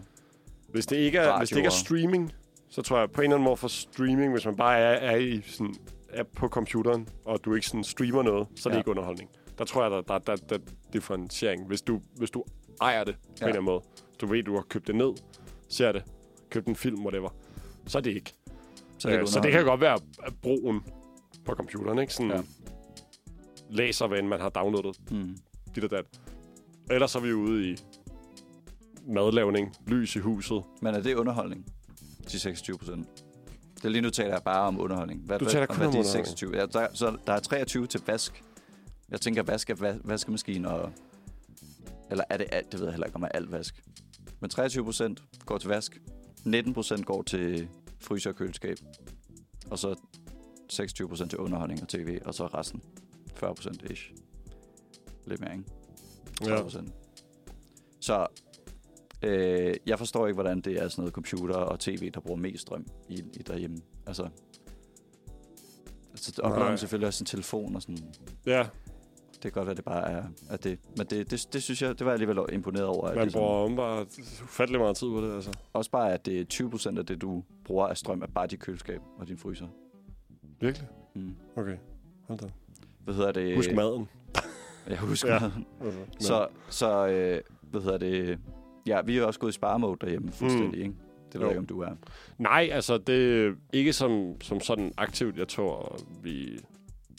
hvis 0.69 0.85
det 0.85 0.95
ikke 0.95 1.17
er, 1.17 1.37
hvis 1.37 1.49
det 1.49 1.57
ikke 1.57 1.67
er 1.67 1.71
streaming, 1.71 2.33
så 2.69 2.81
tror 2.81 2.99
jeg 2.99 3.11
på 3.11 3.21
en 3.21 3.25
eller 3.25 3.35
anden 3.35 3.45
måde 3.45 3.57
for 3.57 3.67
streaming, 3.67 4.31
hvis 4.31 4.45
man 4.45 4.55
bare 4.55 4.77
er, 4.79 5.11
er 5.11 5.15
i 5.17 5.41
sådan 5.41 5.75
app 6.13 6.29
på 6.35 6.47
computeren, 6.47 7.07
og 7.25 7.39
du 7.45 7.53
ikke 7.55 7.67
sådan 7.67 7.83
streamer 7.83 8.23
noget, 8.23 8.47
så 8.55 8.69
er 8.69 8.71
det 8.71 8.75
Ja. 8.77 8.79
ikke 8.79 8.89
underholdning. 8.91 9.29
Der 9.57 9.65
tror 9.65 9.81
jeg, 9.83 9.91
der, 9.91 10.01
der, 10.01 10.17
der, 10.19 10.35
der 10.35 10.55
er 10.55 10.59
differentiering. 10.93 11.67
Hvis 11.67 11.81
du, 11.81 12.01
hvis 12.15 12.31
du 12.31 12.43
ejer 12.81 13.03
det 13.03 13.15
på 13.15 13.21
Ja. 13.41 13.45
en 13.45 13.49
eller 13.49 13.53
anden 13.61 13.65
måde, 13.65 13.81
du 14.21 14.25
ved, 14.25 14.43
du 14.43 14.53
har 14.55 14.61
købt 14.69 14.87
det 14.87 14.95
ned, 14.95 15.13
ser 15.69 15.91
det, 15.91 16.03
købt 16.49 16.67
en 16.67 16.75
film, 16.75 17.01
whatever, 17.05 17.29
så 17.87 17.97
er 17.97 18.01
det 18.01 18.11
ikke. 18.15 18.33
Så, 18.97 19.07
er 19.07 19.11
det, 19.11 19.17
Øh, 19.17 19.21
ikke 19.21 19.31
så 19.31 19.39
det 19.39 19.51
kan 19.51 19.65
godt 19.65 19.81
være 19.81 19.99
brugen 20.41 20.81
på 21.45 21.53
computeren, 21.55 21.99
ikke? 21.99 22.13
Sådan 22.13 22.31
Ja. 22.31 22.41
læser, 23.69 24.07
hvad 24.07 24.21
man 24.21 24.39
har 24.39 24.49
downloadet, 24.49 25.11
Mm. 25.11 25.37
dit 25.75 25.83
og 25.83 25.91
dat. 25.91 26.05
Ellers 26.91 27.11
så 27.11 27.17
er 27.17 27.21
vi 27.23 27.33
ude 27.33 27.71
i 27.71 27.77
madlavning, 29.07 29.75
lys 29.87 30.15
i 30.15 30.19
huset. 30.19 30.63
Men 30.81 30.95
er 30.95 31.01
det 31.01 31.15
underholdning? 31.15 31.65
De 32.31 32.39
26 32.39 32.77
procent. 32.77 33.07
Det 33.75 33.85
er 33.85 33.89
lige 33.89 34.01
nu 34.01 34.09
taler 34.09 34.31
jeg 34.33 34.41
bare 34.43 34.67
om 34.67 34.79
underholdning. 34.79 35.21
Hvad, 35.21 35.39
Du 35.39 35.45
hvad- 35.45 35.51
taler 35.51 35.65
og 35.67 35.69
kun 35.69 35.77
hvad 35.77 35.87
om 35.87 35.91
underholdning. 35.95 36.27
26? 36.27 36.55
Ja, 36.57 36.65
der, 36.65 36.87
så 36.93 37.17
der 37.27 37.33
er 37.33 37.39
23 37.39 37.87
til 37.87 38.01
vask. 38.07 38.43
Jeg 39.09 39.21
tænker, 39.21 39.43
vask 39.43 39.69
er 39.69 39.75
va- 39.75 39.99
vaskemaskine 40.03 40.69
og... 40.71 40.91
Eller 42.11 42.23
er 42.29 42.37
det 42.37 42.47
alt? 42.51 42.71
Det 42.71 42.79
ved 42.79 42.87
jeg 42.87 42.93
heller 42.93 43.05
ikke, 43.07 43.15
om 43.15 43.23
er 43.23 43.27
alt 43.27 43.51
vask. 43.51 43.83
Men 44.39 44.49
23 44.49 44.83
procent 44.83 45.23
går 45.45 45.57
til 45.57 45.69
vask. 45.69 46.01
19 46.45 46.73
procent 46.73 47.05
går 47.05 47.21
til 47.21 47.67
fryser 47.99 48.29
og 48.29 48.35
køleskab. 48.35 48.77
Og 49.71 49.79
så 49.79 49.95
26 50.69 51.09
procent 51.09 51.29
til 51.29 51.39
underholdning 51.39 51.81
og 51.81 51.87
tv. 51.87 52.19
Og 52.25 52.33
så 52.33 52.47
resten 52.47 52.81
40 53.35 53.55
procent 53.55 53.81
ish. 53.91 54.11
Lidt 55.25 55.39
mere, 55.41 55.51
ikke? 55.51 55.63
30 56.41 56.63
procent. 56.63 56.93
Så 57.99 58.27
øh, 59.23 59.73
jeg 59.85 59.97
forstår 59.99 60.27
ikke, 60.27 60.33
hvordan 60.33 60.61
det 60.61 60.73
er 60.81 60.87
sådan 60.87 61.01
noget 61.01 61.13
computer 61.13 61.55
og 61.55 61.79
tv, 61.79 62.11
der 62.11 62.19
bruger 62.19 62.39
mest 62.39 62.61
strøm 62.61 62.85
i, 63.09 63.13
i 63.33 63.41
derhjemme. 63.47 63.77
Altså, 64.07 64.27
altså 66.11 66.41
man 66.59 66.77
selvfølgelig 66.77 67.07
også 67.07 67.17
sin 67.17 67.25
telefon 67.25 67.75
og 67.75 67.81
sådan. 67.81 67.97
Ja, 68.45 68.67
Det 69.33 69.41
kan 69.41 69.51
godt 69.51 69.65
være, 69.65 69.75
det 69.75 69.83
bare 69.85 70.11
er, 70.11 70.23
er 70.49 70.57
det. 70.57 70.79
Men 70.97 71.07
det, 71.07 71.31
det, 71.31 71.47
det, 71.53 71.63
synes 71.63 71.81
jeg, 71.81 71.89
det 71.99 72.05
var 72.05 72.11
jeg 72.11 72.21
alligevel 72.21 72.53
imponeret 72.53 72.85
over. 72.85 73.07
At 73.07 73.15
man 73.15 73.23
det 73.25 73.33
sådan- 73.33 73.45
bruger 73.47 73.75
bare 73.75 74.05
ufattelig 74.43 74.79
meget 74.81 74.97
tid 74.97 75.07
på 75.07 75.21
det, 75.21 75.35
altså. 75.35 75.51
Også 75.73 75.91
bare, 75.91 76.13
at 76.13 76.25
det 76.25 76.39
er 76.39 76.43
20 76.43 76.69
procent 76.69 76.99
af 76.99 77.05
det, 77.05 77.21
du 77.21 77.43
bruger 77.65 77.87
af 77.87 77.97
strøm, 77.97 78.21
er 78.21 78.27
bare 78.27 78.47
dit 78.47 78.59
køleskab 78.59 79.01
og 79.19 79.27
din 79.27 79.37
fryser. 79.37 79.67
Virkelig? 80.59 80.87
Mm. 81.15 81.35
Okay, 81.55 81.77
hold 82.27 82.39
da. 82.39 82.47
Hvad 82.99 83.13
hedder 83.13 83.31
det? 83.31 83.55
Husk 83.55 83.73
maden. 83.73 84.07
Jeg 84.89 84.97
husker 84.97 85.33
Ja. 85.33 85.39
Så, 86.19 86.47
så 86.69 87.07
øh, 87.07 87.41
hvad 87.61 87.81
hedder 87.81 87.97
det? 87.97 88.39
Ja, 88.87 89.01
vi 89.01 89.17
er 89.17 89.23
også 89.25 89.39
gået 89.39 89.51
i 89.51 89.53
sparemode 89.53 89.97
derhjemme 90.01 90.31
fuldstændig, 90.31 90.79
mm. 90.79 90.83
ikke? 90.85 90.95
Det 91.33 91.33
ved 91.33 91.41
Jo. 91.41 91.45
jeg 91.45 91.51
ikke, 91.51 91.59
om 91.59 91.65
du 91.65 91.81
er. 91.81 91.91
Nej, 92.37 92.69
altså 92.71 92.97
det 92.97 93.45
er 93.47 93.53
ikke 93.73 93.93
som, 93.93 94.41
som 94.41 94.59
sådan 94.59 94.93
aktivt. 94.97 95.37
Jeg 95.37 95.47
tror, 95.47 95.99
vi... 96.23 96.59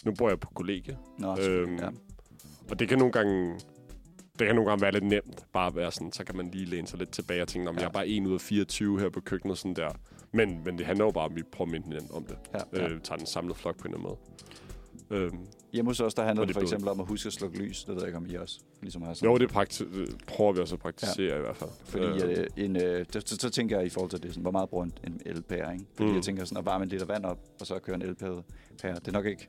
Nu 0.04 0.12
bor 0.18 0.28
jeg 0.28 0.40
på 0.40 0.50
kollegie, 0.54 0.98
Nå, 1.18 1.36
Øhm, 1.40 1.76
ja. 1.76 1.88
Og 2.70 2.78
det 2.78 2.88
kan 2.88 2.98
nogle 2.98 3.12
gange... 3.12 3.54
Det 4.38 4.46
kan 4.46 4.54
nogle 4.56 4.70
gange 4.70 4.82
være 4.82 4.92
lidt 4.92 5.04
nemt, 5.04 5.44
bare 5.52 5.66
at 5.66 5.76
være 5.76 5.92
sådan, 5.92 6.12
så 6.12 6.24
kan 6.24 6.36
man 6.36 6.50
lige 6.50 6.64
læne 6.64 6.86
sig 6.86 6.98
lidt 6.98 7.10
tilbage 7.10 7.42
og 7.42 7.48
tænke, 7.48 7.68
om 7.68 7.74
Ja. 7.74 7.80
jeg 7.80 7.88
er 7.88 7.92
bare 7.92 8.08
1 8.08 8.26
ud 8.26 8.34
af 8.34 8.40
24 8.40 9.00
her 9.00 9.08
på 9.08 9.20
køkkenet, 9.20 9.58
sådan 9.58 9.74
der. 9.76 9.88
Men, 10.32 10.60
men 10.64 10.78
det 10.78 10.86
handler 10.86 11.04
jo 11.04 11.10
bare 11.10 11.24
om, 11.24 11.32
at 11.32 11.36
vi 11.36 11.42
prøver 11.52 11.68
at 11.68 11.72
minde 11.72 11.86
hinanden 11.86 12.10
om 12.14 12.24
det. 12.24 12.36
Ja. 12.54 12.58
ja. 12.82 12.88
Øh, 12.88 13.00
tager 13.00 13.16
den 13.18 13.26
samlede 13.26 13.54
flok 13.58 13.76
på 13.78 13.88
en 13.88 13.94
eller 13.94 14.06
anden 14.08 14.16
måde. 15.10 15.22
Øhm, 15.22 15.38
Hjemme 15.74 15.90
hos 15.90 16.00
os, 16.00 16.14
der 16.14 16.22
handler 16.24 16.44
det 16.44 16.54
for 16.54 16.60
eksempel 16.62 16.88
om 16.88 17.00
at 17.00 17.06
huske 17.06 17.26
at 17.26 17.32
slukke 17.32 17.58
lys. 17.58 17.84
Det 17.84 17.94
ved 17.94 18.02
jeg 18.02 18.08
ikke, 18.08 18.16
om 18.16 18.26
I 18.30 18.34
også 18.34 18.60
ligesom 18.82 19.02
har 19.02 19.14
sådan. 19.14 19.28
jo, 19.30 19.38
det 19.38 19.52
prakti- 19.52 19.84
øh, 19.96 20.06
prøver 20.26 20.52
vi 20.52 20.60
også 20.60 20.74
at 20.74 20.80
praktisere 20.80 21.32
ja. 21.32 21.38
i 21.38 21.40
hvert 21.40 21.56
fald. 21.56 21.70
Fordi 21.84 22.22
øh, 22.22 22.46
en, 22.56 22.76
øh, 22.76 23.06
det, 23.12 23.28
så, 23.28 23.36
så, 23.36 23.50
tænker 23.50 23.76
jeg 23.76 23.86
i 23.86 23.88
forhold 23.88 24.10
til 24.10 24.22
det, 24.22 24.30
sådan, 24.30 24.42
hvor 24.42 24.50
meget 24.50 24.68
bruger 24.68 24.84
en, 24.84 24.92
en 25.06 25.20
elpære, 25.26 25.72
ikke? 25.72 25.86
Fordi 25.96 26.08
Mm. 26.08 26.14
jeg 26.14 26.22
tænker 26.22 26.44
sådan, 26.44 26.58
at 26.58 26.66
varme 26.66 26.82
en 26.84 26.88
liter 26.90 27.06
vand 27.06 27.24
op, 27.24 27.38
og 27.60 27.66
så 27.66 27.78
køre 27.78 27.96
en 27.96 28.02
elpære, 28.02 28.42
pære, 28.82 28.94
det 28.94 29.08
er 29.08 29.12
nok 29.12 29.26
ikke 29.26 29.48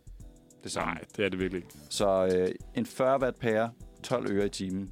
det 0.63 0.71
samme. 0.71 0.93
Nej, 0.93 1.03
det 1.17 1.26
er 1.26 1.30
det 1.30 1.39
virkelig 1.39 1.57
ikke. 1.63 1.76
Så 1.89 2.26
øh, 2.36 2.49
en 2.76 2.86
40 2.86 3.19
watt 3.21 3.39
pære, 3.39 3.71
12 4.03 4.32
øre 4.32 4.45
i 4.45 4.49
timen, 4.49 4.91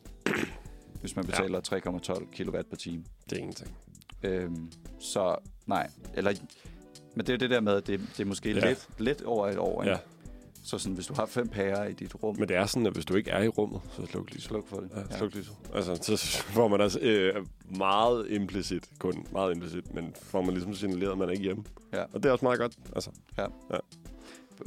hvis 1.00 1.16
man 1.16 1.24
betaler 1.26 1.60
3,12 2.20 2.30
kilowatt 2.32 2.68
per 2.70 2.76
time. 2.76 3.04
Det 3.30 3.32
er 3.32 3.40
ingenting. 3.40 3.76
Øhm, 4.22 4.72
så 4.98 5.36
nej, 5.66 5.90
eller, 6.14 6.32
men 7.14 7.26
det 7.26 7.28
er 7.28 7.32
jo 7.32 7.38
det 7.38 7.50
der 7.50 7.60
med, 7.60 7.72
at 7.72 7.86
det, 7.86 8.00
det 8.16 8.20
er 8.20 8.24
måske 8.26 8.50
Ja. 8.50 8.58
ja. 8.58 8.68
lidt, 8.68 8.88
lidt 8.98 9.22
over 9.22 9.48
et 9.48 9.58
år, 9.58 9.82
ikke? 9.82 9.92
Ja. 9.92 9.98
Så 10.62 10.78
sådan, 10.78 10.94
hvis 10.94 11.06
du 11.06 11.14
har 11.14 11.26
fem 11.26 11.48
pærer 11.48 11.86
i 11.88 11.92
dit 11.92 12.22
rum, 12.22 12.36
Men 12.38 12.48
det 12.48 12.56
er 12.56 12.66
sådan, 12.66 12.86
at 12.86 12.92
hvis 12.92 13.04
du 13.04 13.14
ikke 13.14 13.30
er 13.30 13.42
i 13.42 13.48
rummet, 13.48 13.80
så 13.96 14.06
sluk 14.06 14.30
lyset. 14.30 14.42
sluk 14.42 14.68
for 14.68 14.80
det. 14.80 14.90
Ja, 15.10 15.16
sluk 15.18 15.34
lyset. 15.34 15.56
Altså, 15.74 15.96
så 16.16 16.38
får 16.42 16.68
man 16.68 16.80
altså 16.80 16.98
øh, 17.00 17.46
meget 17.78 18.26
implicit, 18.30 18.88
kun 18.98 19.26
meget 19.32 19.54
implicit, 19.54 19.94
men 19.94 20.14
får 20.22 20.42
man 20.42 20.54
ligesom 20.54 20.74
signaleret, 20.74 21.12
at 21.12 21.18
man 21.18 21.28
er 21.28 21.32
ikke 21.32 21.44
hjemme. 21.44 21.64
Ja. 21.92 22.02
Og 22.02 22.22
det 22.22 22.24
er 22.24 22.32
også 22.32 22.44
meget 22.44 22.58
godt. 22.58 22.76
Altså, 22.94 23.10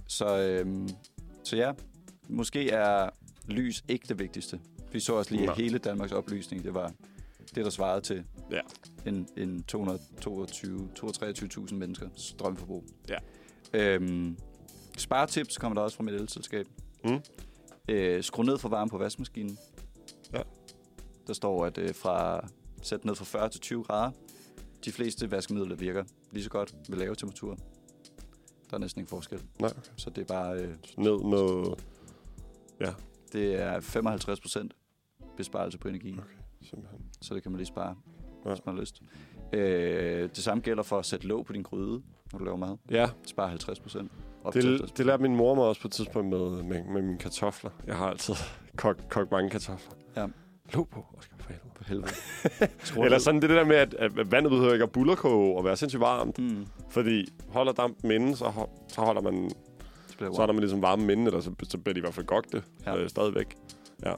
Så, 0.08 0.38
øhm, 0.38 0.90
så 1.44 1.56
ja, 1.56 1.72
måske 2.30 2.70
er 2.70 3.10
lys 3.48 3.84
ikke 3.88 4.06
det 4.10 4.20
vigtigste. 4.20 4.60
Vi 4.92 5.00
så 5.00 5.14
også 5.14 5.36
lige, 5.36 5.50
at 5.52 5.58
hele 5.58 5.78
Danmarks 5.78 6.12
oplysning, 6.12 6.64
det 6.64 6.74
var 6.74 6.92
det, 7.56 7.66
der 7.66 7.70
svarede 7.70 8.02
til 8.02 8.24
Ja. 8.52 8.60
en, 9.06 9.28
en 9.38 9.64
222 9.64 10.90
223.000 11.00 11.74
mennesker 11.76 12.10
strømforbrug. 12.16 12.86
Ja. 13.10 13.18
Øhm, 13.74 14.38
sparetips 14.98 15.58
kommer 15.58 15.76
der 15.76 15.82
også 15.82 15.98
fra 15.98 16.04
mit 16.04 16.14
elselskab. 16.14 16.68
Mm. 17.06 17.20
Øh, 17.90 18.24
skru 18.24 18.44
ned 18.44 18.58
for 18.58 18.70
varme 18.70 18.90
på 18.90 18.98
vaskemaskinen. 18.98 19.58
Ja. 20.34 20.42
Der 21.28 21.34
står, 21.34 21.66
at 21.66 21.78
øh, 21.78 21.96
fra 21.96 22.48
sæt 22.82 23.06
ned 23.06 23.16
fra 23.16 23.26
40 23.26 23.50
til 23.50 23.62
20 23.62 23.84
grader. 23.84 24.12
De 24.86 24.92
fleste 24.92 25.32
vaskemidler 25.32 25.76
virker 25.76 26.04
lige 26.32 26.44
så 26.44 26.50
godt 26.50 26.76
ved 26.90 26.98
lave 26.98 27.16
temperaturer. 27.16 27.56
Der 28.70 28.74
er 28.76 28.78
næsten 28.78 29.00
ingen 29.00 29.10
forskel. 29.10 29.42
nej, 29.60 29.70
okay. 29.70 29.82
Så 29.98 30.10
det 30.10 30.22
er 30.22 30.26
bare 30.26 30.56
øh, 30.60 30.76
ned 30.98 31.24
med... 31.24 31.76
det 33.34 33.56
er 33.62 33.80
55 33.80 34.40
procent 34.40 34.74
besparelse 35.38 35.78
på 35.78 35.88
energi. 35.88 36.12
Okay. 36.14 36.30
Simpelthen. 36.62 37.00
Så 37.22 37.36
det 37.36 37.44
kan 37.44 37.52
man 37.52 37.58
lige 37.58 37.68
spare, 37.68 37.96
Ja. 38.46 38.50
ja. 38.50 38.56
hvis 38.56 38.66
man 38.66 38.76
har 38.76 38.82
lyst. 38.82 39.02
Øh, 39.54 40.30
det 40.30 40.38
samme 40.38 40.64
gælder 40.64 40.84
for 40.84 41.00
at 41.00 41.06
sætte 41.06 41.28
låg 41.28 41.46
på 41.46 41.54
din 41.54 41.62
gryde, 41.64 42.02
når 42.32 42.40
du 42.40 42.46
laver 42.46 42.58
mad. 42.58 42.78
Ja, 42.92 43.10
Spare 43.28 43.50
50 43.50 43.80
procent. 43.80 44.12
Op 44.44 44.54
til 44.54 44.64
50 44.64 44.90
det, 44.90 44.98
det 44.98 45.06
lærte 45.06 45.24
min 45.24 45.36
mor 45.36 45.56
mig 45.56 45.64
også 45.64 45.82
på 45.82 45.88
et 45.88 45.92
tidspunkt 45.92 46.30
med, 46.30 46.64
med, 46.64 46.84
med 46.84 47.02
mine 47.02 47.18
kartofler. 47.18 47.72
Jeg 47.88 47.96
har 47.96 48.08
altid 48.10 48.34
kogt, 48.76 49.10
kogt 49.10 49.32
mange 49.32 49.50
kartofler. 49.50 49.94
Ja. 50.16 50.28
Lå 50.74 50.84
på, 50.84 51.06
Oscar, 51.18 51.36
for 51.40 51.50
helvede. 51.50 51.70
på 51.76 51.84
helvede. 51.84 52.12
Eller 53.06 53.18
sådan 53.20 53.42
det 53.42 53.50
der 53.50 53.66
med, 53.66 53.76
at, 53.76 53.94
at 53.94 54.32
vandet 54.32 54.50
behøver 54.52 54.74
ikke 54.74 54.84
at 54.84 54.92
bullerkoge 54.92 55.58
og 55.58 55.66
være 55.66 55.78
sindssygt 55.78 56.00
varmt. 56.02 56.40
Mm, 56.40 56.68
Fordi 56.90 57.26
holder 57.50 57.74
dampen 57.74 58.12
inde, 58.12 58.36
så, 58.36 58.46
ho- 58.46 58.86
så 58.88 59.02
holder 59.02 59.22
man 59.22 59.50
Så 60.20 60.42
er 60.42 60.46
der 60.46 60.54
man 60.54 60.60
ligesom 60.60 60.82
varme 60.82 61.06
minde, 61.06 61.26
eller 61.26 61.40
så, 61.42 61.52
så 61.64 61.78
bliver 61.78 61.94
de 61.94 61.98
i 61.98 62.02
hvert 62.02 62.14
fald 62.14 62.26
gogte 62.26 62.64
Ja. 62.86 62.92
ja. 62.92 62.98
øh, 63.02 63.10
stadigvæk. 63.10 63.56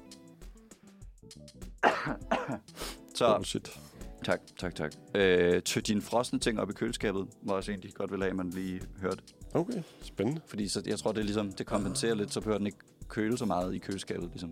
Så, 3.15 3.35
Oh, 3.35 3.43
shit. 3.43 3.79
tak, 4.23 4.39
tak, 4.59 4.75
tak. 4.75 4.93
Øh, 5.15 5.61
tø 5.61 5.79
dine 5.79 6.01
frosne 6.01 6.39
ting 6.39 6.59
op 6.59 6.69
i 6.69 6.73
køleskabet, 6.73 7.27
var 7.43 7.53
også 7.53 7.71
en, 7.71 7.81
de 7.81 7.91
godt 7.91 8.11
ville 8.11 8.25
have, 8.25 8.35
man 8.35 8.49
lige 8.49 8.81
hørte. 9.01 9.17
Okay, 9.55 9.81
spændende. 10.01 10.41
Fordi 10.45 10.67
så, 10.67 10.81
jeg 10.85 10.99
tror, 10.99 11.11
det 11.11 11.19
er 11.19 11.23
ligesom, 11.23 11.51
det 11.51 11.65
kompenserer 11.65 12.13
lidt, 12.15 12.33
så 12.33 12.39
behøver 12.41 12.57
den 12.57 12.67
ikke 12.67 12.77
køle 13.07 13.37
så 13.37 13.45
meget 13.45 13.75
i 13.75 13.77
køleskabet, 13.77 14.29
ligesom. 14.29 14.51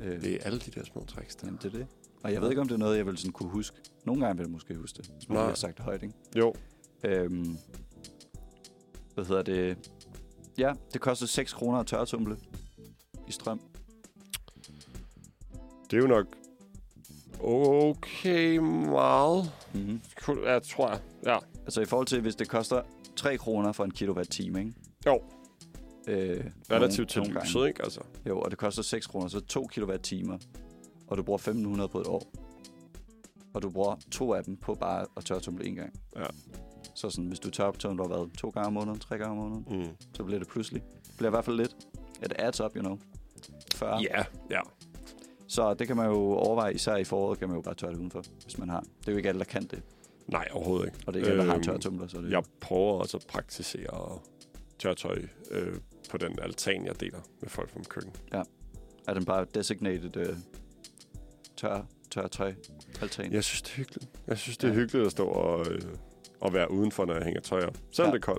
Øh, 0.00 0.22
Det 0.22 0.34
er 0.34 0.38
alle 0.44 0.58
de 0.58 0.70
der 0.70 0.84
små 0.84 1.04
tricks 1.04 1.36
der. 1.36 1.46
Jamen, 1.46 1.58
det 1.62 1.74
er 1.74 1.78
det. 1.78 1.86
Og 2.22 2.32
jeg 2.32 2.42
ved 2.42 2.48
ikke, 2.48 2.60
om 2.60 2.68
det 2.68 2.74
er 2.74 2.78
noget, 2.78 2.96
jeg 2.96 3.06
vil 3.06 3.16
sådan 3.18 3.32
kunne 3.32 3.48
huske. 3.48 3.76
Nogle 4.04 4.20
gange 4.26 4.36
vil 4.36 4.44
jeg 4.44 4.50
måske 4.52 4.74
huske 4.74 4.96
det, 4.96 5.06
hvis 5.18 5.28
man 5.28 5.38
har 5.38 5.54
sagt 5.54 5.78
højt, 5.80 6.02
ikke? 6.02 6.14
Jo, 6.36 6.54
Øhm, 7.04 7.58
hvad 9.14 9.24
hedder 9.24 9.42
det? 9.42 9.90
Ja, 10.58 10.72
det 10.92 11.00
koster 11.00 11.26
6 11.26 11.52
kroner 11.52 11.78
at 11.78 11.86
tørretumle 11.86 12.36
i 13.28 13.32
strøm. 13.32 13.60
det 15.90 15.96
er 15.96 16.00
jo 16.00 16.06
nok 16.06 16.26
okay 17.40 18.56
meget. 18.56 19.52
Mm-hmm. 19.74 20.00
Ja, 20.44 20.58
tror 20.58 20.88
jeg. 20.90 21.00
Ja. 21.26 21.38
Altså 21.64 21.80
i 21.80 21.84
forhold 21.84 22.06
til, 22.06 22.20
hvis 22.20 22.36
det 22.36 22.48
koster 22.48 22.82
3 23.18 23.36
kroner 23.38 23.72
for 23.72 23.84
en 23.84 23.90
kilowatt-time, 23.90 24.58
ikke? 24.58 24.72
Jo. 25.06 25.22
Øh, 26.08 26.44
Relativt 26.72 27.08
til 27.10 27.22
lyset, 27.22 27.66
ikke? 27.66 27.82
Altså. 27.82 28.00
Jo, 28.28 28.40
og 28.40 28.50
det 28.50 28.58
koster 28.58 28.82
6 28.82 29.06
kroner, 29.06 29.28
så 29.28 29.40
2 29.40 29.66
kilowatt-timer. 29.66 30.38
Og 31.06 31.16
du 31.16 31.22
bruger 31.22 31.38
1500 31.38 31.88
på 31.88 32.00
et 32.00 32.06
år. 32.06 32.22
Og 33.54 33.62
du 33.62 33.70
bruger 33.70 33.96
to 34.10 34.34
af 34.34 34.44
dem 34.44 34.56
på 34.56 34.74
bare 34.74 35.06
at 35.16 35.24
tørretumle 35.24 35.66
en 35.66 35.74
gang. 35.74 35.92
Ja. 36.16 36.24
Så 36.94 37.10
sådan, 37.10 37.28
hvis 37.28 37.38
du 37.38 37.50
tørretumler 37.50 38.06
hvad, 38.06 38.30
to 38.36 38.48
gange 38.50 38.66
om 38.66 38.72
måneden, 38.72 38.98
tre 38.98 39.18
gange 39.18 39.30
om 39.30 39.36
måneden, 39.50 39.64
Mm. 39.88 39.88
så 40.14 40.24
bliver 40.24 40.38
det 40.38 40.48
pludselig. 40.48 40.82
Det 41.06 41.12
bliver 41.16 41.30
i 41.30 41.34
hvert 41.34 41.44
fald 41.44 41.56
lidt. 41.56 41.76
It 42.24 42.32
adds 42.38 42.60
up, 42.60 42.76
you 42.76 42.82
know. 42.82 42.98
40. 43.74 44.00
Ja, 44.02 44.24
ja. 44.50 44.60
Så 45.48 45.74
det 45.74 45.86
kan 45.86 45.96
man 45.96 46.06
jo 46.06 46.16
overveje, 46.32 46.74
især 46.74 46.96
i 46.96 47.04
foråret 47.04 47.38
kan 47.38 47.48
man 47.48 47.56
jo 47.56 47.62
bare 47.62 47.74
tørre 47.74 47.90
det 47.92 47.98
udenfor, 47.98 48.22
hvis 48.42 48.58
man 48.58 48.68
har. 48.68 48.80
Det 48.80 49.08
er 49.08 49.12
jo 49.12 49.16
ikke 49.16 49.28
alle, 49.28 49.38
der 49.38 49.44
kan 49.44 49.62
det. 49.66 49.82
Nej, 50.28 50.48
overhovedet 50.52 50.86
ikke. 50.86 50.98
Og 51.06 51.14
det 51.14 51.20
er 51.20 51.24
ikke 51.24 51.30
alle, 51.30 51.42
der 51.42 51.48
har 51.48 51.54
Øhm, 51.54 51.62
tørretumbler, 51.64 52.06
så 52.08 52.18
det 52.20 52.30
Jeg 52.30 52.42
prøver 52.60 52.92
også 53.00 53.16
at 53.16 53.24
praktisere 53.28 54.18
tørtøj 54.78 55.22
øh, 55.50 55.74
på 56.10 56.18
den 56.18 56.38
altan, 56.42 56.86
jeg 56.86 57.00
deler 57.00 57.18
med 57.40 57.48
folk 57.48 57.70
fra 57.70 57.80
køkken. 57.88 58.12
er 59.08 59.14
den 59.14 59.24
bare 59.24 59.46
designated 59.54 60.16
øh, 60.16 60.36
tør, 61.56 61.82
tør 62.10 62.26
tøj 62.26 62.54
altan. 63.02 63.32
Jeg 63.32 63.44
synes, 63.44 63.62
det 63.62 63.70
er 63.72 63.76
hyggeligt. 63.76 64.10
Jeg 64.26 64.38
synes, 64.38 64.56
det 64.58 64.68
er 64.68 64.72
Ja. 64.72 64.78
hyggeligt 64.78 65.06
at 65.06 65.12
stå 65.12 65.26
og, 65.26 65.66
øh, 65.72 65.80
og 66.40 66.52
være 66.52 66.70
udenfor, 66.70 67.04
når 67.04 67.14
jeg 67.14 67.24
hænger 67.24 67.40
tøj 67.40 67.60
op. 67.64 67.76
Selvom 67.92 68.14
Ja. 68.14 68.32
ja. 68.32 68.34
det 68.34 68.38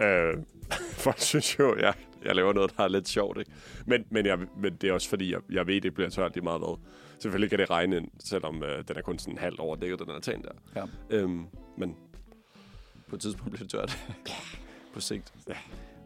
er 0.00 0.14
koldt. 0.20 0.36
Øh, 0.38 0.44
folk 1.06 1.18
synes 1.20 1.58
jo, 1.58 1.76
jeg, 1.78 1.94
jeg 2.24 2.34
laver 2.34 2.52
noget, 2.52 2.72
der 2.76 2.84
er 2.84 2.88
lidt 2.88 3.08
sjovt. 3.08 3.38
Ikke? 3.38 3.50
Men, 3.86 4.04
men, 4.10 4.26
jeg, 4.26 4.38
men 4.58 4.76
det 4.76 4.88
er 4.88 4.92
også 4.92 5.08
fordi, 5.08 5.32
jeg, 5.32 5.40
jeg 5.50 5.66
ved, 5.66 5.80
det 5.80 5.94
bliver 5.94 6.10
tørt 6.10 6.34
lige 6.34 6.44
meget 6.44 6.60
hvad. 6.60 6.78
Selvfølgelig 7.18 7.50
kan 7.50 7.58
det 7.58 7.70
regne 7.70 7.96
ind, 7.96 8.08
selvom 8.24 8.62
øh, 8.62 8.84
den 8.88 8.96
er 8.96 9.02
kun 9.02 9.18
sådan 9.18 9.38
halvt 9.38 9.60
overdækket, 9.60 9.98
den 9.98 10.10
altan 10.10 10.42
der. 10.42 10.50
Ja. 10.76 10.84
Øhm, 11.10 11.46
men 11.78 11.96
På 13.08 13.16
et 13.16 13.20
tidspunkt 13.22 13.50
bliver 13.50 13.62
det 13.64 13.70
tørt. 13.70 13.98
på 14.94 15.00
sigt. 15.00 15.34
Ja. 15.48 15.54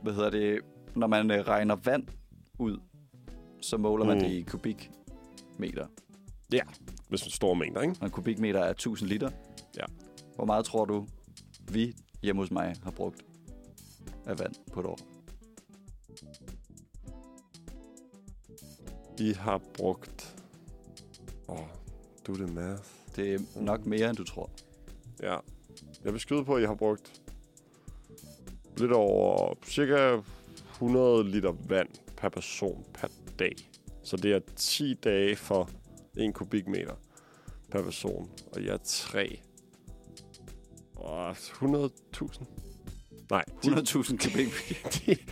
Hvad 0.02 0.12
hedder 0.12 0.30
det? 0.30 0.60
Når 0.96 1.06
man 1.06 1.30
øh, 1.30 1.38
regner 1.48 1.76
vand 1.76 2.06
ud, 2.58 2.78
så 3.60 3.76
måler 3.76 4.04
man 4.04 4.16
Mm. 4.18 4.22
det 4.24 4.30
i 4.30 4.42
kubikmeter. 4.42 5.86
hvis 7.08 7.24
man 7.24 7.30
store 7.30 7.56
mængder, 7.56 7.80
ikke? 7.80 7.94
Og 8.00 8.04
en 8.06 8.10
kubikmeter 8.10 8.60
er 8.60 8.70
1000 8.70 9.08
liter. 9.08 9.30
Ja. 9.76 9.84
Hvor 10.34 10.44
meget 10.44 10.64
tror 10.64 10.84
du, 10.84 11.06
vi 11.72 11.94
hjemme 12.22 12.42
hos 12.42 12.50
mig 12.50 12.74
har 12.82 12.90
brugt 12.90 13.22
af 14.26 14.38
vand 14.38 14.54
på 14.72 14.80
et 14.80 14.86
år? 14.86 14.98
I 19.18 19.32
har 19.32 19.60
brugt... 19.74 20.36
Oh, 21.50 21.58
du 22.26 22.32
er 22.32 22.36
det 22.36 22.54
math. 22.54 22.82
Det 23.16 23.34
er 23.34 23.38
nok 23.56 23.86
mere, 23.86 24.08
end 24.08 24.16
du 24.16 24.24
tror. 24.24 24.50
Ja. 25.22 25.36
Jeg 26.04 26.12
vil 26.12 26.20
skyde 26.20 26.44
på, 26.44 26.54
at 26.54 26.62
I 26.62 26.66
har 26.66 26.74
brugt 26.74 27.20
lidt 28.76 28.92
over 28.92 29.54
cirka 29.66 30.20
100 30.72 31.30
liter 31.30 31.52
vand 31.68 31.88
per 32.16 32.28
person 32.28 32.84
per 32.94 33.08
dag. 33.38 33.56
Så 34.02 34.16
det 34.16 34.32
er 34.32 34.40
10 34.56 34.94
dage 34.94 35.36
for 35.36 35.70
1 36.16 36.34
kubikmeter 36.34 36.94
per 37.70 37.82
person. 37.82 38.30
Og 38.52 38.64
jeg 38.64 38.72
er 38.72 38.78
3. 38.84 39.40
Åh, 40.96 41.30
100.000? 41.32 42.44
Nej, 43.30 43.44
100.000 43.64 44.16
kubikmeter. 44.16 45.22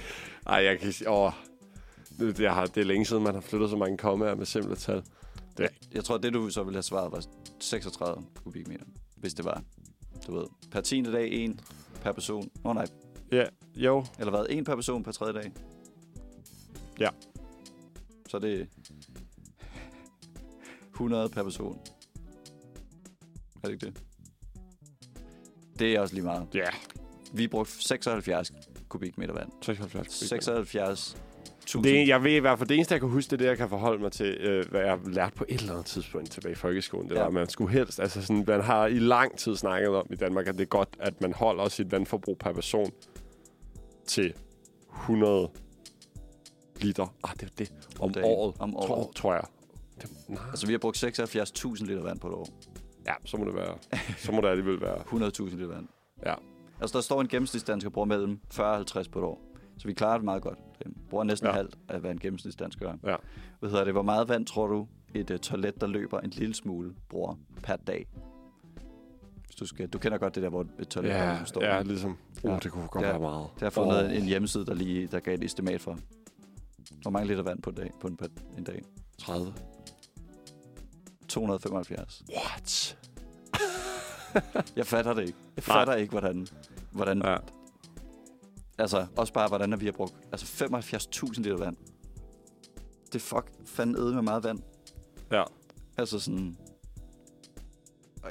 Ej, 0.46 0.64
jeg 0.64 0.78
kan 0.78 0.92
sige... 0.92 1.10
Åh, 1.10 1.32
det, 2.18 2.40
jeg 2.40 2.54
har, 2.54 2.66
det 2.66 2.80
er 2.80 2.84
længe 2.84 3.06
siden, 3.06 3.22
man 3.22 3.34
har 3.34 3.40
flyttet 3.40 3.70
så 3.70 3.76
mange 3.76 3.98
kommaer 3.98 4.34
med 4.34 4.46
simple 4.46 4.76
tal. 4.76 5.02
Jeg 5.94 6.04
tror, 6.04 6.18
det 6.18 6.32
du 6.32 6.50
så 6.50 6.62
ville 6.62 6.76
have 6.76 6.82
svaret 6.82 7.12
var 7.12 7.24
36 7.60 8.24
kubikmeter, 8.44 8.84
hvis 9.16 9.34
det 9.34 9.44
var, 9.44 9.62
du 10.26 10.34
ved, 10.38 10.46
per 10.70 10.80
10. 10.80 11.02
dag 11.02 11.32
en 11.32 11.60
per 12.02 12.12
person. 12.12 12.50
Åh 12.64 12.70
oh, 12.70 12.74
nej, 12.74 12.86
Ja, 13.32 13.44
jo. 13.76 14.04
eller 14.18 14.30
hvad, 14.30 14.46
en 14.50 14.64
per 14.64 14.74
person 14.74 15.02
per 15.02 15.12
tredje 15.12 15.32
dag. 15.42 15.52
Ja. 17.00 17.08
Så 18.28 18.38
det 18.38 18.60
er 18.60 18.64
100 20.94 21.28
per 21.28 21.42
person. 21.42 21.78
Er 23.62 23.68
det 23.68 23.72
ikke 23.72 23.86
det? 23.86 24.02
Det 25.78 25.94
er 25.96 26.00
også 26.00 26.14
lige 26.14 26.24
meget. 26.24 26.46
Ja, 26.54 26.68
Vi 27.32 27.48
brugte 27.48 27.72
76 27.82 28.52
kubikmeter 28.88 29.34
vand. 29.34 29.50
76 29.62 29.92
kubikmeter. 29.92 30.26
76 30.26 30.98
Tusind. 31.12 31.27
Det, 31.74 32.08
jeg 32.08 32.24
ved 32.24 32.30
i 32.32 32.38
hvert 32.38 32.58
fald, 32.58 32.68
det 32.68 32.74
eneste, 32.74 32.92
jeg 32.92 33.00
kan 33.00 33.08
huske, 33.08 33.30
det 33.30 33.32
er 33.32 33.36
det, 33.36 33.46
jeg 33.46 33.56
kan 33.56 33.68
forholde 33.68 34.02
mig 34.02 34.12
til, 34.12 34.26
øh, 34.40 34.70
hvad 34.70 34.80
jeg 34.80 34.98
lærte 35.06 35.34
på 35.36 35.44
et 35.48 35.60
eller 35.60 35.72
andet 35.72 35.86
tidspunkt 35.86 36.30
tilbage 36.30 36.52
i 36.52 36.54
folkeskolen. 36.54 37.08
Det 37.08 37.14
Ja. 37.14 37.20
var, 37.20 37.26
at 37.26 37.32
man 37.32 37.48
skulle 37.48 37.72
helst, 37.72 38.00
altså 38.00 38.22
sådan, 38.22 38.44
man 38.46 38.60
har 38.60 38.86
i 38.86 38.98
lang 38.98 39.38
tid 39.38 39.56
snakket 39.56 39.88
om 39.90 40.06
i 40.10 40.16
Danmark, 40.16 40.46
at 40.46 40.54
det 40.54 40.60
er 40.62 40.66
godt, 40.66 40.88
at 41.00 41.20
man 41.20 41.32
holder 41.32 41.68
sit 41.68 41.92
vandforbrug 41.92 42.38
per 42.38 42.52
person 42.52 42.90
til 44.06 44.32
100 44.94 45.50
liter. 46.80 47.14
Ah, 47.24 47.30
det 47.34 47.42
er 47.42 47.46
det. 47.58 47.72
Om 48.00 48.12
dagen. 48.12 48.26
året, 48.30 48.54
Om 48.58 48.72
Tror, 48.72 48.96
året. 48.96 49.14
tror 49.16 49.34
jeg. 49.34 49.44
Det, 50.02 50.10
nej. 50.28 50.42
Altså, 50.50 50.66
vi 50.66 50.72
har 50.72 50.78
brugt 50.78 51.04
76.000 51.04 51.84
liter 51.86 52.02
vand 52.02 52.18
på 52.20 52.28
et 52.28 52.34
år. 52.34 52.48
Ja, 53.06 53.12
så 53.24 53.36
må 53.36 53.44
det 53.44 53.54
være. 53.54 53.78
Så 54.18 54.32
må 54.32 54.40
det 54.40 54.48
alligevel 54.48 54.80
være. 54.80 54.96
100.000 54.98 55.56
liter 55.56 55.66
vand. 55.66 55.88
Ja. 56.26 56.34
Altså, 56.80 56.98
der 56.98 57.02
står 57.02 57.20
en 57.20 57.28
gennemsnitsdansker 57.28 57.90
bruger 57.90 58.06
mellem 58.06 58.40
40 58.50 58.68
og 58.70 58.76
50 58.76 59.08
på 59.08 59.18
et 59.18 59.24
år. 59.24 59.40
Så 59.78 59.88
vi 59.88 59.92
klarer 59.94 60.14
det 60.16 60.24
meget 60.24 60.42
godt. 60.42 60.58
Det 60.78 60.86
bruger 61.10 61.24
næsten 61.24 61.46
Ja. 61.48 61.52
halvt 61.54 61.78
af, 61.88 62.00
hvad 62.00 62.10
en 62.10 62.18
gennemsnitsdansker 62.18 62.86
gør. 62.86 63.10
Ja. 63.10 63.16
Hvad 63.60 63.70
hedder 63.70 63.84
det? 63.84 63.92
Hvor 63.94 64.02
meget 64.02 64.28
vand 64.28 64.46
tror 64.46 64.66
du, 64.66 64.86
et 65.14 65.30
uh, 65.30 65.36
toilet, 65.36 65.80
der 65.80 65.86
løber 65.86 66.20
en 66.20 66.30
lille 66.30 66.54
smule, 66.54 66.94
bruger 67.08 67.34
per 67.62 67.76
dag? 67.76 68.06
Hvis 69.46 69.56
du, 69.56 69.66
skal, 69.66 69.88
du 69.88 69.98
kender 69.98 70.18
godt 70.18 70.34
det 70.34 70.42
der, 70.42 70.48
hvor 70.48 70.66
et 70.78 70.88
toilet 70.88 71.10
Ja, 71.10 71.28
ligesom 71.30 71.46
står. 71.46 71.64
ja, 71.64 71.82
ligesom. 71.82 72.16
Uh, 72.44 72.50
Ja. 72.50 72.58
det 72.62 72.72
kunne 72.72 72.88
godt 72.88 73.04
Ja. 73.04 73.10
være 73.10 73.20
meget. 73.20 73.46
Det 73.54 73.62
har 73.62 73.70
fundet 73.70 74.04
Åh. 74.04 74.16
en 74.16 74.24
hjemmeside, 74.24 74.66
der 74.66 74.74
lige 74.74 75.06
der 75.06 75.20
gav 75.20 75.34
et 75.34 75.44
estimat 75.44 75.80
for. 75.80 75.98
Hvor 77.02 77.10
mange 77.10 77.28
liter 77.28 77.42
vand 77.42 77.62
på 77.62 77.70
en 77.70 77.76
dag? 77.76 77.90
På 78.00 78.06
en, 78.08 78.16
på 78.16 78.24
en 78.58 78.64
dag? 78.64 78.82
30. 79.18 79.52
275. 81.28 82.22
What? 82.36 82.98
Jeg 84.76 84.86
fatter 84.86 85.14
det 85.14 85.22
ikke. 85.26 85.38
Jeg 85.56 85.64
Nej. 85.68 85.76
fatter 85.78 85.94
ikke, 85.94 86.10
hvordan... 86.10 86.46
hvordan 86.90 87.22
Ja. 87.24 87.36
Altså, 88.78 89.06
også 89.16 89.32
bare, 89.32 89.48
hvordan 89.48 89.80
vi 89.80 89.84
har 89.84 89.92
brugt 89.92 90.14
altså 90.32 90.64
75.000 90.64 91.42
liter 91.42 91.56
vand. 91.56 91.76
Det 93.12 93.20
fuck 93.20 93.52
fanden 93.66 93.96
æde 93.96 94.14
med 94.14 94.22
meget 94.22 94.44
vand. 94.44 94.58
Ja. 95.32 95.42
Altså 95.96 96.18
sådan... 96.18 96.56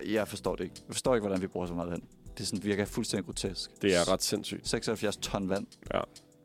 Jeg 0.06 0.28
forstår 0.28 0.56
det 0.56 0.64
ikke. 0.64 0.76
Jeg 0.88 0.94
forstår 0.94 1.16
ikke, 1.16 1.28
hvordan 1.28 1.42
vi 1.42 1.48
bruger 1.48 1.68
så 1.68 1.74
meget 1.74 1.92
vand. 1.92 2.02
Det 2.38 2.48
sådan, 2.48 2.64
virker 2.64 2.86
fuldstændig 2.86 3.26
grotesk. 3.26 3.82
Det 3.82 3.96
er 3.96 4.12
ret 4.12 4.24
sindssygt. 4.24 4.68
76 4.68 5.18
ton 5.18 5.50
vand. 5.50 5.68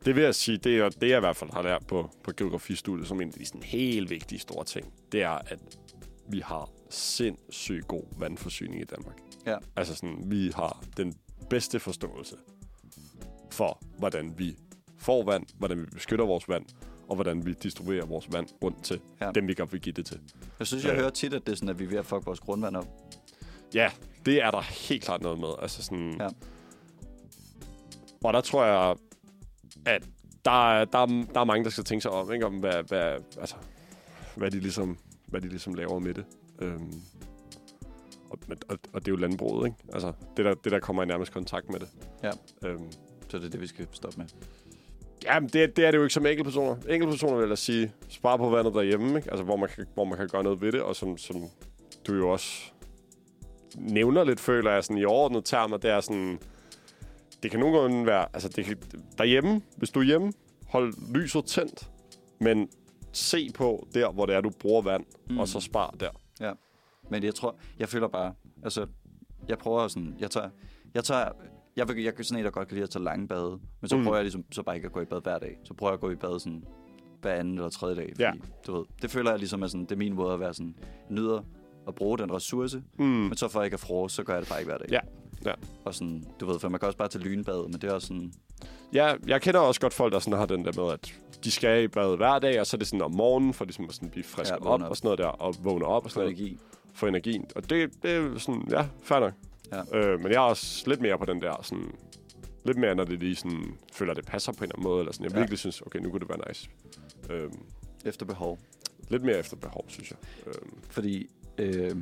Det 0.05 0.15
vil 0.15 0.23
jeg 0.23 0.35
sige, 0.35 0.57
det 0.57 0.79
er 0.79 0.89
det, 0.89 1.09
jeg 1.09 1.17
i 1.17 1.19
hvert 1.19 1.35
fald 1.35 1.51
har 1.53 1.61
lært 1.61 1.87
på, 1.87 2.09
på 2.23 2.31
geografistudiet, 2.37 3.07
som 3.07 3.21
en 3.21 3.27
af 3.27 3.33
de 3.33 3.45
sådan 3.45 3.63
helt 3.63 4.09
vigtige 4.09 4.39
store 4.39 4.65
ting. 4.65 4.93
Det 5.11 5.23
er, 5.23 5.29
at 5.29 5.59
vi 6.29 6.39
har 6.39 6.69
sindssygt 6.89 7.87
god 7.87 8.03
vandforsyning 8.17 8.81
i 8.81 8.83
Danmark. 8.83 9.17
Ja. 9.45 9.57
Altså 9.75 9.95
sådan, 9.95 10.23
vi 10.25 10.51
har 10.55 10.83
den 10.97 11.13
bedste 11.49 11.79
forståelse 11.79 12.35
for, 13.53 13.79
hvordan 13.97 14.33
vi 14.37 14.55
får 14.97 15.23
vand, 15.25 15.45
hvordan 15.57 15.81
vi 15.81 15.85
beskytter 15.85 16.25
vores 16.25 16.49
vand, 16.49 16.65
og 17.09 17.15
hvordan 17.15 17.45
vi 17.45 17.53
distribuerer 17.53 18.05
vores 18.05 18.33
vand 18.33 18.47
rundt 18.63 18.83
til 18.83 18.99
Ja. 19.21 19.31
dem, 19.35 19.47
vi 19.47 19.53
godt 19.53 19.73
vil 19.73 19.81
give 19.81 19.93
det 19.93 20.05
til. 20.05 20.19
Jeg 20.59 20.67
synes, 20.67 20.83
jeg 20.85 20.91
Ja. 20.93 20.99
hører 20.99 21.09
tit, 21.09 21.33
at 21.33 21.45
det 21.45 21.51
er 21.51 21.55
sådan, 21.55 21.69
at 21.69 21.79
vi 21.79 21.83
er 21.83 21.87
ved 21.89 21.97
at 21.97 22.05
fuck 22.05 22.25
vores 22.25 22.39
grundvand 22.39 22.75
op. 22.75 22.87
Ja, 23.73 23.91
det 24.25 24.43
er 24.43 24.51
der 24.51 24.61
helt 24.61 25.03
klart 25.03 25.21
noget 25.21 25.39
med. 25.39 25.49
Altså 25.61 25.83
sådan... 25.83 26.15
Ja. 26.19 26.27
Og 28.23 28.33
der 28.33 28.41
tror 28.41 28.65
jeg, 28.65 28.95
at 29.85 30.03
der, 30.45 30.69
er- 30.71 30.85
der, 30.85 30.99
er- 30.99 31.25
der 31.33 31.39
er 31.39 31.43
mange, 31.43 31.63
der 31.63 31.69
skal 31.69 31.83
tænke 31.83 32.01
sig 32.01 32.11
om, 32.11 32.31
ikke? 32.31 32.45
om 32.45 32.53
hvad, 32.59 32.83
hvad, 32.87 33.17
altså, 33.39 33.55
hvad, 34.35 34.51
de 34.51 34.59
ligesom, 34.59 34.97
hvad 35.27 35.41
de 35.41 35.47
ligesom 35.49 35.73
laver 35.73 35.99
med 35.99 36.13
det. 36.13 36.25
Øhm, 36.59 36.93
og, 38.29 38.39
og, 38.69 38.77
og 38.93 39.01
det 39.01 39.07
er 39.07 39.11
jo 39.11 39.15
landbruget, 39.15 39.65
ikke? 39.67 39.77
Altså, 39.93 40.13
det 40.37 40.45
der, 40.45 40.53
det 40.53 40.71
der 40.71 40.79
kommer 40.79 41.03
i 41.03 41.05
nærmest 41.05 41.31
kontakt 41.31 41.69
med 41.69 41.79
det. 41.79 41.89
Ja. 42.23 42.31
Øhm, 42.67 42.91
Så 43.33 43.39
det 43.39 43.45
er 43.45 43.49
det, 43.49 43.61
vi 43.61 43.67
skal 43.67 43.87
stoppe 43.91 44.17
med. 44.17 44.27
Jamen, 45.23 45.49
det, 45.49 45.75
det 45.75 45.85
er 45.85 45.91
det 45.91 45.97
jo 45.97 46.03
ikke 46.03 46.13
som 46.13 46.25
enkeltpersoner. 46.25 46.75
Enkeltpersoner 46.89 47.39
vil 47.39 47.47
jeg 47.49 47.57
sige, 47.57 47.91
spare 48.09 48.37
på 48.37 48.49
vandet 48.49 48.73
derhjemme, 48.73 49.17
ikke? 49.17 49.31
Altså, 49.31 49.43
hvor 49.43 49.55
man, 49.55 49.69
kan, 49.69 49.85
hvor 49.93 50.03
man 50.03 50.17
kan 50.17 50.27
gøre 50.27 50.43
noget 50.43 50.61
ved 50.61 50.71
det, 50.71 50.81
og 50.81 50.95
som, 50.95 51.17
som 51.17 51.43
du 52.07 52.13
jo 52.13 52.29
også 52.29 52.71
nævner 53.77 54.23
lidt, 54.23 54.39
føler 54.39 54.71
jeg, 54.71 54.83
sådan 54.83 54.97
i 54.97 55.05
overordnet 55.05 55.45
termer, 55.45 55.77
det 55.77 55.91
er 55.91 56.01
sådan, 56.01 56.39
det 57.43 57.51
kan 57.51 57.59
nogle 57.59 57.79
gange 57.79 58.05
være, 58.05 58.25
altså 58.33 58.49
det 58.49 58.65
kan, 58.65 58.77
derhjemme, 59.17 59.61
hvis 59.77 59.89
du 59.89 59.99
er 59.99 60.03
hjemme, 60.03 60.33
hold 60.67 61.13
lyset 61.13 61.45
tændt, 61.45 61.89
men 62.39 62.69
se 63.11 63.49
på 63.55 63.87
der, 63.93 64.11
hvor 64.11 64.25
det 64.25 64.35
er, 64.35 64.41
du 64.41 64.49
bruger 64.49 64.81
vand, 64.81 65.05
mm. 65.29 65.39
og 65.39 65.47
så 65.47 65.59
spar 65.59 65.95
der. 65.99 66.09
Men 67.09 67.23
jeg 67.23 67.35
tror, 67.35 67.55
jeg 67.79 67.89
føler 67.89 68.07
bare, 68.07 68.33
altså, 68.63 68.87
jeg 69.47 69.57
prøver 69.57 69.87
sådan, 69.87 70.15
jeg 70.19 70.31
tager, 70.31 70.49
jeg 70.93 71.03
tager, 71.03 71.29
jeg, 71.75 71.87
vil, 71.87 72.03
jeg 72.03 72.13
er 72.19 72.23
sådan 72.23 72.39
en, 72.39 72.45
der 72.45 72.51
godt 72.51 72.67
kan 72.67 72.75
lide 72.75 72.83
at 72.83 72.89
tage 72.89 73.03
lange 73.03 73.27
bade, 73.27 73.59
men 73.81 73.89
så 73.89 73.97
Mm. 73.97 74.03
prøver 74.03 74.17
jeg 74.17 74.23
ligesom, 74.23 74.43
så 74.51 74.63
bare 74.63 74.75
ikke 74.75 74.85
at 74.85 74.91
gå 74.91 75.01
i 75.01 75.05
bad 75.05 75.21
hver 75.21 75.39
dag. 75.39 75.57
Så 75.63 75.73
prøver 75.73 75.91
jeg 75.91 75.93
at 75.93 75.99
gå 75.99 76.09
i 76.09 76.15
bad 76.15 76.39
sådan 76.39 76.63
hver 77.21 77.33
anden 77.33 77.53
eller 77.53 77.69
tredje 77.69 77.95
dag, 77.95 78.09
fordi, 78.09 78.23
Ja. 78.23 78.31
du 78.67 78.77
ved, 78.77 78.85
det 79.01 79.11
føler 79.11 79.29
jeg 79.31 79.39
ligesom 79.39 79.61
er 79.63 79.67
sådan, 79.67 79.81
det 79.81 79.91
er 79.91 79.95
min 79.95 80.13
måde 80.13 80.33
at 80.33 80.39
være 80.39 80.53
sådan, 80.53 80.75
nyder 81.09 81.41
at 81.87 81.95
bruge 81.95 82.17
den 82.17 82.33
ressource, 82.33 82.83
Mm. 82.99 83.05
men 83.05 83.35
så 83.37 83.47
for 83.47 83.63
ikke 83.63 83.73
at 83.73 83.79
frose, 83.79 84.15
så 84.15 84.23
gør 84.23 84.33
jeg 84.33 84.41
det 84.41 84.49
bare 84.49 84.59
ikke 84.59 84.69
hver 84.71 84.77
dag. 84.77 84.91
Ja, 84.91 84.99
ja. 85.45 85.53
Og 85.85 85.93
sådan, 85.95 86.23
du 86.39 86.45
ved, 86.45 86.59
for 86.59 86.69
man 86.69 86.79
kan 86.79 86.87
også 86.87 86.97
bare 86.97 87.07
tage 87.07 87.23
lynbad, 87.23 87.63
men 87.63 87.73
det 87.73 87.83
er 87.83 87.93
også 87.93 88.07
sådan, 88.07 88.33
Ja, 88.93 89.13
jeg 89.27 89.41
kender 89.41 89.59
også 89.59 89.81
godt 89.81 89.93
folk, 89.93 90.13
der 90.13 90.19
sådan 90.19 90.39
har 90.39 90.45
den 90.45 90.65
der 90.65 90.81
med, 90.83 90.93
at 90.93 91.13
de 91.43 91.51
skal 91.51 91.83
i 91.83 91.87
bad 91.87 92.17
hver 92.17 92.39
dag, 92.39 92.59
og 92.59 92.67
så 92.67 92.77
er 92.77 92.79
det 92.79 92.87
sådan 92.87 93.01
om 93.01 93.11
morgenen, 93.11 93.53
for 93.53 93.65
ligesom 93.65 93.85
at 93.85 93.93
sådan 93.93 94.09
blive 94.09 94.23
frisk 94.23 94.51
Ja, 94.51 94.55
op, 94.57 94.81
op 94.81 94.89
og 94.89 94.97
sådan 94.97 95.05
noget 95.07 95.19
der, 95.19 95.25
og 95.27 95.55
vågne 95.63 95.85
op 95.85 96.05
og 96.05 96.11
sådan 96.11 96.23
noget. 96.27 96.39
energi. 96.39 96.59
for 96.93 97.07
energien. 97.07 97.45
Og 97.55 97.69
det, 97.69 98.03
det 98.03 98.11
er 98.11 98.37
sådan, 98.37 98.67
ja, 98.69 98.85
fair 99.03 99.19
nok. 99.19 99.33
Ja. 99.71 99.97
Øh, 99.97 100.19
men 100.19 100.31
jeg 100.31 100.35
er 100.37 100.39
også 100.49 100.83
lidt 100.89 101.01
mere 101.01 101.17
på 101.17 101.25
den 101.25 101.41
der, 101.41 101.61
sådan, 101.63 101.91
lidt 102.65 102.77
mere, 102.77 102.95
når 102.95 103.03
det 103.03 103.19
lige 103.19 103.35
sådan, 103.35 103.77
føler, 103.93 104.11
at 104.11 104.17
det 104.17 104.25
passer 104.25 104.51
på 104.51 104.57
en 104.57 104.63
eller 104.63 104.75
anden 104.75 104.83
måde, 104.83 104.99
eller 104.99 105.13
sådan, 105.13 105.23
jeg 105.25 105.33
Ja. 105.33 105.39
virkelig 105.39 105.59
synes, 105.59 105.81
okay, 105.81 105.99
nu 105.99 106.09
kunne 106.09 106.19
det 106.19 106.29
være 106.29 106.47
nice. 106.49 106.69
Øhm, 107.29 107.59
Efter 108.05 108.25
behov. 108.25 108.59
lidt 109.09 109.23
mere 109.23 109.39
efter 109.39 109.57
behov, 109.57 109.85
synes 109.87 110.11
jeg. 110.11 110.17
Øhm, 110.47 110.73
Fordi, 110.89 111.27
øh, 111.57 111.95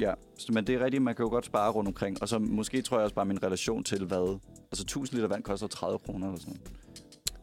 ja, 0.00 0.14
så- 0.38 0.52
men 0.52 0.66
det 0.66 0.74
er 0.74 0.84
rigtigt, 0.84 1.02
man 1.02 1.14
kan 1.14 1.22
jo 1.22 1.28
godt 1.28 1.46
spare 1.46 1.70
rundt 1.72 1.88
omkring. 1.88 2.22
Og 2.22 2.28
så 2.28 2.38
måske 2.38 2.82
tror 2.82 2.96
jeg 2.96 3.04
også 3.04 3.14
bare 3.14 3.24
min 3.26 3.42
relation 3.42 3.84
til, 3.84 4.04
hvad... 4.04 4.38
Altså 4.70 4.82
1000 4.84 5.14
liter 5.16 5.28
vand 5.28 5.42
koster 5.42 5.66
30 5.66 5.98
kroner 5.98 6.26
eller 6.26 6.40
sådan 6.40 6.56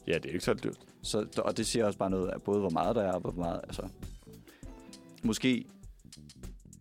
ja, 0.08 0.14
det 0.14 0.26
er 0.26 0.30
ikke 0.34 0.46
så 0.46 0.54
dyrt. 0.54 0.78
Så, 1.02 1.26
og 1.38 1.58
det 1.58 1.66
siger 1.68 1.86
også 1.86 2.00
bare 2.00 2.10
noget 2.10 2.28
af 2.30 2.42
både, 2.42 2.60
hvor 2.60 2.70
meget 2.70 2.96
der 2.96 3.02
er, 3.04 3.12
og 3.12 3.20
hvor 3.22 3.32
meget... 3.32 3.60
Altså, 3.64 3.88
måske 5.24 5.66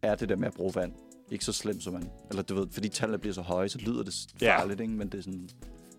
er 0.02 0.14
det 0.14 0.28
der 0.28 0.36
med 0.36 0.46
at 0.48 0.54
bruge 0.54 0.72
vand 0.74 0.92
ikke 1.32 1.44
så 1.44 1.52
slemt, 1.52 1.82
som 1.82 1.92
man... 1.92 2.10
Eller 2.30 2.42
du 2.42 2.54
ved, 2.54 2.66
fordi 2.70 2.88
tallene 2.88 3.18
bliver 3.18 3.34
så 3.34 3.42
høje, 3.42 3.68
så 3.68 3.78
lyder 3.78 4.02
det 4.02 4.14
Ja. 4.40 4.58
farligt, 4.60 4.80
ikke? 4.80 4.92
Men 4.92 5.08
det 5.08 5.18
er 5.18 5.22
sådan... 5.22 5.48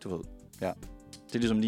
Du 0.03 0.15
ved, 0.15 0.23
ja. 0.61 0.71
Det 1.33 1.35
er 1.35 1.39
ligesom 1.39 1.59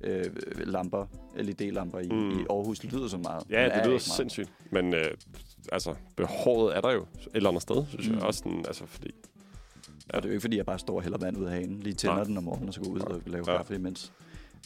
900.000 0.00 0.06
øh, 0.08 0.24
lamper, 0.66 1.06
LED-lamper 1.36 1.98
i, 1.98 2.08
Mm. 2.08 2.30
i 2.40 2.44
Aarhus. 2.50 2.78
Det 2.78 2.92
lyder 2.92 3.08
så 3.08 3.16
meget. 3.18 3.42
Ja, 3.50 3.54
det 3.64 3.64
er 3.64 3.68
lyder 3.68 3.76
ikke 3.78 3.88
meget. 3.90 4.00
sindssygt. 4.02 4.50
Men 4.70 4.94
øh, 4.94 5.10
altså, 5.72 5.94
behovet 6.16 6.76
er 6.76 6.80
der 6.80 6.92
jo 6.92 7.00
et 7.02 7.06
eller 7.34 7.48
andet 7.48 7.62
sted, 7.62 7.84
synes 7.88 8.08
Mm. 8.08 8.14
jeg. 8.14 8.22
Også 8.22 8.38
sådan, 8.38 8.64
altså, 8.66 8.86
fordi... 8.86 9.10
Og 10.08 10.22
det 10.22 10.24
er 10.24 10.28
jo 10.28 10.32
ikke, 10.32 10.40
fordi 10.40 10.56
jeg 10.56 10.66
bare 10.66 10.78
står 10.78 10.96
og 10.96 11.02
hælder 11.02 11.18
vand 11.18 11.36
ud 11.36 11.44
af 11.44 11.50
hanen, 11.52 11.80
lige 11.80 11.94
tænder 11.94 12.14
Nej. 12.16 12.24
den 12.24 12.36
om 12.36 12.44
morgenen, 12.44 12.68
og 12.68 12.74
så 12.74 12.80
går 12.80 12.88
ud 12.90 13.00
og 13.00 13.22
laver 13.26 13.50
Ja. 13.52 13.56
kaffe 13.56 13.74
imens. 13.74 14.12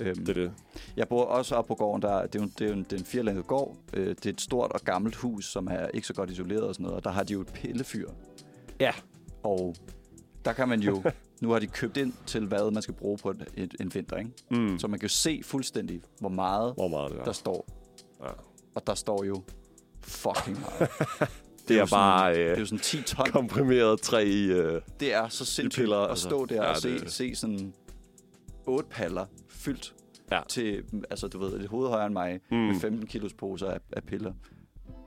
Øhm, 0.00 0.16
Det 0.26 0.28
er 0.28 0.42
det. 0.42 0.52
Jeg 0.96 1.08
bor 1.08 1.24
også 1.24 1.54
op 1.54 1.66
på 1.66 1.74
gården, 1.74 2.02
der, 2.02 2.26
det 2.26 2.34
er 2.34 2.42
jo 2.42 2.48
det 2.58 2.64
er 2.64 2.68
jo 2.68 2.74
en, 2.74 2.86
det 2.90 3.14
er 3.16 3.30
en 3.30 3.42
gård. 3.42 3.76
Øh, 3.94 4.08
det 4.08 4.26
er 4.26 4.30
et 4.30 4.40
stort 4.40 4.72
og 4.72 4.80
gammelt 4.80 5.16
hus, 5.16 5.44
som 5.52 5.66
er 5.70 5.86
ikke 5.88 6.06
så 6.06 6.14
godt 6.14 6.30
isoleret 6.30 6.62
og 6.62 6.74
sådan 6.74 6.82
noget, 6.84 6.96
og 6.96 7.04
der 7.04 7.10
har 7.10 7.22
de 7.22 7.32
jo 7.32 7.40
et 7.40 7.46
pillefyr. 7.52 8.10
Ja. 8.80 8.92
Og 9.42 9.74
der 10.44 10.52
kan 10.52 10.68
man 10.68 10.80
jo, 10.80 11.02
nu 11.42 11.50
har 11.50 11.58
de 11.58 11.66
købt 11.66 11.96
ind 11.96 12.12
til, 12.26 12.46
hvad 12.46 12.70
man 12.70 12.82
skal 12.82 12.94
bruge 12.94 13.18
på 13.18 13.30
et, 13.30 13.44
et, 13.56 13.74
en 13.80 13.94
vinter, 13.94 14.16
ikke? 14.16 14.30
Mm. 14.50 14.78
Så 14.78 14.88
man 14.88 14.98
kan 15.00 15.08
jo 15.08 15.14
se 15.14 15.40
fuldstændig, 15.44 16.02
hvor 16.20 16.28
meget 16.28 16.74
Hvor 16.74 16.88
meget 16.88 17.10
det 17.12 17.20
er. 17.20 17.24
der 17.24 17.32
står. 17.32 17.66
Ja. 18.22 18.30
Og 18.74 18.86
der 18.86 18.94
står 18.94 19.24
jo 19.24 19.42
fucking 20.02 20.60
meget. 20.60 20.90
Det 21.68 21.76
jo 21.76 21.82
er 21.82 21.86
bare 21.86 22.34
Sådan, 22.34 22.40
øh, 22.40 22.50
det 22.50 22.56
er 22.56 22.60
jo 22.60 22.66
sådan 22.66 22.78
10 22.78 23.02
ton. 23.02 23.26
komprimeret 23.26 24.00
træ 24.00 24.24
i... 24.24 24.44
Øh, 24.46 24.80
Det 25.00 25.14
er 25.14 25.28
så 25.28 25.44
sindssygt 25.44 25.82
piller, 25.82 25.96
at 25.98 26.10
altså. 26.10 26.24
stå 26.28 26.46
der 26.46 26.54
Ja, 26.54 26.70
og 26.70 26.76
se, 26.76 26.98
det- 26.98 27.12
se 27.12 27.34
sådan 27.34 27.72
otte 28.66 28.88
paller 28.90 29.26
fyldt 29.58 29.94
Ja. 30.32 30.40
til, 30.48 30.84
altså 31.10 31.28
du 31.28 31.38
ved, 31.38 31.60
et 31.60 31.66
hoved 31.68 31.88
højere 31.88 32.06
end 32.06 32.12
mig, 32.12 32.40
Mm. 32.50 32.56
med 32.56 32.74
15 32.80 33.06
kilos 33.06 33.34
poser 33.34 33.70
af, 33.70 33.80
af 33.92 34.02
piller. 34.04 34.32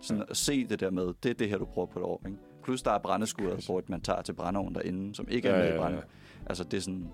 Sådan 0.01 0.23
at 0.29 0.37
se 0.37 0.65
det 0.67 0.79
der 0.79 0.89
med, 0.89 1.13
det 1.23 1.29
er 1.29 1.33
det 1.33 1.49
her, 1.49 1.57
du 1.57 1.65
bruger 1.65 1.85
på 1.85 1.99
et 1.99 2.05
år. 2.05 2.21
Ikke? 2.25 2.37
Plus 2.63 2.81
der 2.81 2.91
er 2.91 2.97
brændeskuret, 2.99 3.65
hvor 3.65 3.81
man 3.87 4.01
tager 4.01 4.21
til 4.21 4.33
brændeovnen 4.33 4.75
derinde, 4.75 5.15
som 5.15 5.27
ikke 5.29 5.47
er 5.47 5.57
Ja, 5.57 5.63
med 5.63 5.75
i 5.75 5.77
brænde. 5.77 5.97
ja. 5.97 6.03
Altså 6.45 6.63
det 6.63 6.77
er 6.77 6.81
sådan, 6.81 7.07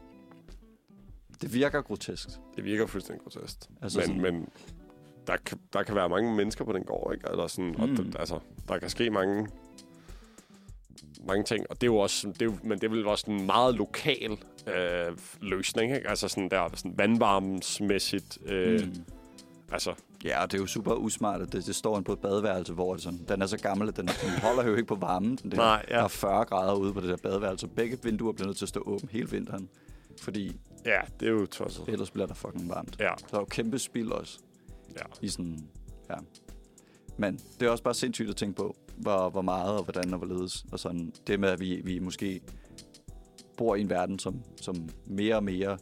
det 1.42 1.54
virker 1.54 1.82
grotesk. 1.82 2.30
Det 2.56 2.64
virker 2.64 2.86
fuldstændig 2.88 3.24
grotesk. 3.24 3.58
Altså 3.82 4.00
men, 4.00 4.08
sådan- 4.08 4.22
men 4.22 4.48
der, 5.28 5.38
kan, 5.46 5.60
der 5.74 5.84
kan 5.84 5.96
være 5.96 6.10
mange 6.10 6.36
mennesker 6.36 6.66
på 6.66 6.72
den 6.74 6.84
gård, 6.84 7.14
ikke? 7.14 7.28
Eller 7.32 7.48
sådan, 7.48 7.72
mm. 7.78 7.82
og 7.82 7.88
der, 8.14 8.20
altså, 8.20 8.40
der 8.68 8.80
kan 8.80 8.90
ske 8.90 9.10
mange, 9.10 9.48
mange 11.28 11.44
ting. 11.44 11.66
Og 11.70 11.76
det 11.82 11.84
er 11.88 11.92
jo 11.92 11.98
også, 11.98 12.28
det 12.28 12.42
er 12.42 12.46
jo, 12.46 12.54
men 12.64 12.72
det 12.80 12.84
er 12.84 12.90
vel 12.90 13.08
også 13.08 13.32
en 13.32 13.46
meget 13.46 13.76
lokal 13.76 14.38
øh, 14.76 15.18
løsning, 15.42 15.96
ikke? 15.96 16.10
Altså 16.10 16.28
sådan 16.28 16.50
der 16.50 16.70
sådan 16.74 16.98
vandvarmesmæssigt. 16.98 18.38
Øh, 18.46 18.82
mm. 18.86 18.94
Altså, 19.72 19.94
Ja, 20.26 20.44
og 20.44 20.52
det 20.52 20.58
er 20.58 20.62
jo 20.62 20.68
super 20.68 20.94
usmart, 20.94 21.42
at 21.42 21.54
det, 21.54 21.66
det 21.66 21.76
står 21.76 22.02
på 22.02 22.14
et 22.14 22.20
badeværelse, 22.20 22.74
hvor 22.74 22.94
det 22.94 23.04
sådan, 23.04 23.26
den 23.28 23.42
er 23.42 23.46
så 23.46 23.58
gammel, 23.58 23.88
at 23.88 23.98
den, 23.98 24.08
den 24.08 24.30
holder 24.42 24.64
jo 24.66 24.76
ikke 24.76 24.88
på 24.88 24.96
varmen. 24.96 25.36
Den 25.44 25.52
der, 25.52 25.58
Nej, 25.58 25.86
ja. 25.90 25.96
Der 25.96 26.04
er 26.04 26.08
40 26.08 26.46
grader 26.46 26.74
ude 26.74 26.94
på 26.94 27.02
det 27.02 27.10
der 27.10 27.18
badeværelse. 27.18 27.68
Begge 27.68 27.98
vinduer 28.04 28.32
bliver 28.34 28.48
nødt 28.48 28.58
til 28.58 28.66
at 28.66 28.70
stå 28.70 28.84
åbent 28.86 29.12
hele 29.12 29.30
vinteren, 29.32 29.70
fordi 30.22 30.60
ja, 30.86 31.00
det 31.20 31.28
er 31.28 31.32
jo 31.32 31.46
tosset. 31.46 31.84
ellers 31.88 32.12
bliver 32.12 32.28
der 32.28 32.34
fucking 32.34 32.70
varmt. 32.70 32.96
Ja, 33.00 33.12
Så 33.18 33.26
er 33.26 33.32
der 33.32 33.40
jo 33.40 33.46
kæmpe 33.46 33.80
spild 33.80 34.12
også. 34.12 34.40
Ja. 34.96 35.02
I 35.22 35.28
sådan, 35.30 35.68
ja. 36.10 36.16
Men 37.18 37.40
det 37.60 37.66
er 37.66 37.70
også 37.70 37.84
bare 37.84 37.94
sindssygt 37.94 38.30
at 38.30 38.36
tænke 38.36 38.56
på, 38.56 38.76
hvor, 38.98 39.30
hvor 39.30 39.42
meget 39.42 39.78
og 39.78 39.84
hvordan 39.84 40.14
og 40.14 40.18
hvorledes. 40.20 40.66
Og 40.72 40.80
sådan, 40.80 41.14
det 41.28 41.40
med, 41.40 41.50
at 41.50 41.60
vi, 41.60 41.82
vi 41.84 42.00
måske 42.00 42.42
bor 43.58 43.76
i 43.76 43.82
en 43.82 43.90
verden, 43.90 44.20
som, 44.20 44.42
som 44.62 44.90
mere 45.06 45.36
og 45.36 45.44
mere 45.44 45.78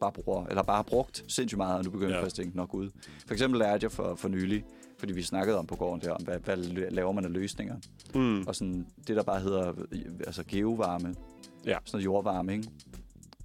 bare 0.00 0.12
bruger, 0.12 0.46
eller 0.46 0.62
bare 0.62 0.76
har 0.76 0.82
brugt 0.82 1.24
sindssygt 1.28 1.56
meget, 1.56 1.78
og 1.78 1.84
nu 1.84 1.90
begynder 1.90 2.10
Ja. 2.12 2.18
jeg 2.18 2.26
at 2.26 2.32
tænke, 2.34 2.56
nok 2.56 2.74
ud. 2.74 2.90
For 3.26 3.32
eksempel 3.34 3.58
lærte 3.58 3.84
jeg 3.84 3.92
for, 3.92 4.14
for 4.14 4.28
nylig, 4.28 4.64
fordi 4.98 5.12
vi 5.12 5.22
snakkede 5.22 5.58
om 5.58 5.66
på 5.66 5.76
gården 5.76 6.00
der, 6.00 6.10
om 6.12 6.22
hvad, 6.24 6.38
hvad 6.38 6.56
laver 6.90 7.12
man 7.12 7.24
af 7.24 7.32
løsninger. 7.32 7.76
Mm. 8.14 8.44
Og 8.46 8.54
sådan 8.56 8.86
det, 9.06 9.16
der 9.16 9.22
bare 9.22 9.40
hedder 9.40 9.72
altså 10.26 10.44
geovarme, 10.48 11.08
Ja. 11.64 11.70
sådan 11.70 11.80
noget 11.92 12.04
jordvarme, 12.04 12.52
ikke? 12.52 12.68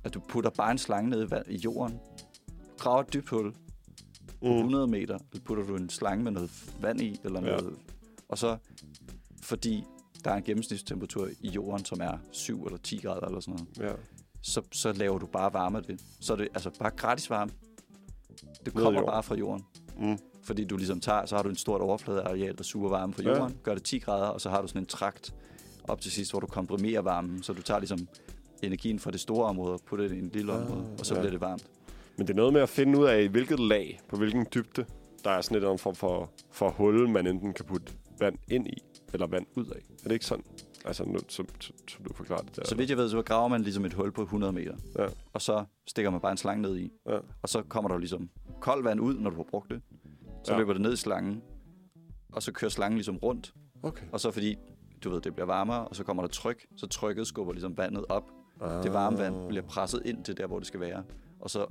At 0.03 0.13
du 0.13 0.19
putter 0.19 0.49
bare 0.49 0.71
en 0.71 0.77
slange 0.77 1.09
ned 1.09 1.27
i, 1.27 1.31
vand, 1.31 1.45
i 1.49 1.55
jorden, 1.57 1.99
graver 2.77 3.01
et 3.01 3.13
dybt 3.13 3.29
hul 3.29 3.53
Mm. 4.41 4.49
100 4.51 4.87
meter, 4.87 5.17
så 5.33 5.41
putter 5.41 5.63
du 5.65 5.75
en 5.75 5.89
slange 5.89 6.23
med 6.23 6.31
noget 6.31 6.51
vand 6.81 7.01
i, 7.01 7.19
eller 7.23 7.41
Ja. 7.41 7.57
noget, 7.57 7.75
og 8.29 8.37
så, 8.37 8.57
fordi 9.43 9.83
der 10.27 10.33
er 10.33 10.37
en 10.37 10.43
gennemsnitstemperatur 10.43 11.27
i 11.41 11.49
jorden, 11.49 11.85
som 11.85 11.99
er 12.01 12.17
7 12.31 12.63
eller 12.65 12.77
10 12.77 12.97
grader 12.97 13.27
eller 13.27 13.39
sådan 13.39 13.59
noget, 13.77 13.89
Ja. 13.91 13.95
så, 14.41 14.61
så 14.71 14.91
laver 14.93 15.17
du 15.19 15.25
bare 15.25 15.53
varme 15.53 15.77
af 15.77 15.83
det. 15.83 15.99
Så 16.19 16.33
er 16.33 16.37
det 16.37 16.47
altså 16.53 16.69
bare 16.79 16.91
gratis 16.91 17.29
varme. 17.29 17.51
Det 18.65 18.73
kommer 18.73 19.05
bare 19.05 19.23
fra 19.23 19.35
jorden. 19.35 19.65
Mm. 19.99 20.17
Fordi 20.43 20.65
du 20.65 20.77
ligesom 20.77 20.99
tager, 20.99 21.25
så 21.25 21.35
har 21.35 21.43
du 21.43 21.49
en 21.49 21.55
stort 21.55 21.81
overfladeareal, 21.81 22.57
der 22.57 22.63
suger 22.63 22.89
varme 22.89 23.13
fra 23.13 23.23
Ja. 23.23 23.37
jorden, 23.37 23.57
gør 23.63 23.73
det 23.73 23.83
10 23.83 23.99
grader, 23.99 24.27
og 24.27 24.41
så 24.41 24.49
har 24.49 24.61
du 24.61 24.67
sådan 24.67 24.81
en 24.81 24.85
trakt 24.85 25.33
op 25.87 26.01
til 26.01 26.11
sidst, 26.11 26.31
hvor 26.31 26.39
du 26.39 26.47
komprimerer 26.47 27.01
varmen, 27.01 27.43
så 27.43 27.53
du 27.53 27.61
tager 27.61 27.79
ligesom 27.79 28.07
energien 28.63 28.99
fra 28.99 29.11
det 29.11 29.19
store 29.19 29.45
område 29.45 29.73
og 29.73 29.81
putter 29.85 30.07
det 30.07 30.15
i 30.15 30.19
en 30.19 30.29
lille 30.33 30.53
Ah, 30.53 30.61
område, 30.61 30.87
og 30.99 31.05
så 31.05 31.13
ja. 31.15 31.19
bliver 31.19 31.31
det 31.31 31.41
varmt. 31.41 31.67
Men 32.17 32.27
det 32.27 32.33
er 32.33 32.37
noget 32.37 32.53
med 32.53 32.61
at 32.61 32.69
finde 32.69 32.99
ud 32.99 33.05
af, 33.05 33.27
hvilket 33.29 33.59
lag, 33.59 33.99
på 34.09 34.17
hvilken 34.17 34.45
dybde, 34.53 34.85
der 35.23 35.29
er 35.29 35.41
sådan 35.41 35.55
et 35.55 35.57
eller 35.57 35.69
andet 35.69 35.81
form 35.81 35.95
for, 35.95 36.29
for 36.51 36.69
hul, 36.69 37.09
man 37.09 37.27
enten 37.27 37.53
kan 37.53 37.65
putte 37.65 37.93
vand 38.19 38.35
ind 38.47 38.67
i, 38.67 38.83
eller 39.13 39.27
vand 39.27 39.45
ud 39.55 39.65
af. 39.65 39.79
Er 39.79 40.03
det 40.03 40.11
ikke 40.11 40.25
sådan? 40.25 40.45
Altså, 40.85 41.05
nu, 41.05 41.19
som, 41.27 41.47
som, 41.61 42.03
du 42.07 42.13
forklarer 42.13 42.41
det 42.41 42.55
der. 42.55 42.65
Så 42.65 42.75
vidt 42.75 42.89
jeg 42.89 42.97
ved, 42.97 43.09
så 43.09 43.21
graver 43.21 43.47
man 43.47 43.61
ligesom 43.61 43.85
et 43.85 43.93
hul 43.93 44.11
på 44.11 44.21
100 44.21 44.53
meter, 44.53 44.75
Ja. 44.99 45.07
og 45.33 45.41
så 45.41 45.65
stikker 45.87 46.11
man 46.11 46.21
bare 46.21 46.31
en 46.31 46.37
slange 46.37 46.61
ned 46.61 46.77
i, 46.77 46.91
Ja. 47.09 47.17
og 47.41 47.49
så 47.49 47.61
kommer 47.63 47.89
der 47.89 47.97
ligesom 47.97 48.29
koldt 48.61 48.85
vand 48.85 48.99
ud, 49.01 49.13
når 49.19 49.29
du 49.29 49.35
har 49.35 49.43
brugt 49.43 49.69
det. 49.71 49.81
Så 50.43 50.51
Ja. 50.53 50.57
løber 50.59 50.73
det 50.73 50.81
ned 50.81 50.93
i 50.93 50.95
slangen, 50.95 51.41
og 52.33 52.43
så 52.43 52.51
kører 52.51 52.69
slangen 52.69 52.97
ligesom 52.97 53.17
rundt, 53.17 53.53
Okay. 53.83 54.05
og 54.11 54.19
så 54.19 54.31
fordi, 54.31 54.55
du 55.03 55.09
ved, 55.09 55.21
det 55.21 55.33
bliver 55.33 55.45
varmere, 55.47 55.87
og 55.87 55.95
så 55.95 56.03
kommer 56.03 56.23
der 56.23 56.27
tryk, 56.29 56.65
så 56.77 56.87
trykket 56.87 57.27
skubber 57.27 57.53
ligesom 57.53 57.77
vandet 57.77 58.05
op, 58.09 58.23
Ah. 58.61 58.83
Det 58.83 58.93
varme 58.93 59.17
vand 59.17 59.47
bliver 59.47 59.63
presset 59.63 60.01
ind 60.05 60.23
til 60.23 60.37
der, 60.37 60.47
hvor 60.47 60.59
det 60.59 60.67
skal 60.67 60.79
være. 60.79 61.03
Og 61.39 61.49
så 61.49 61.65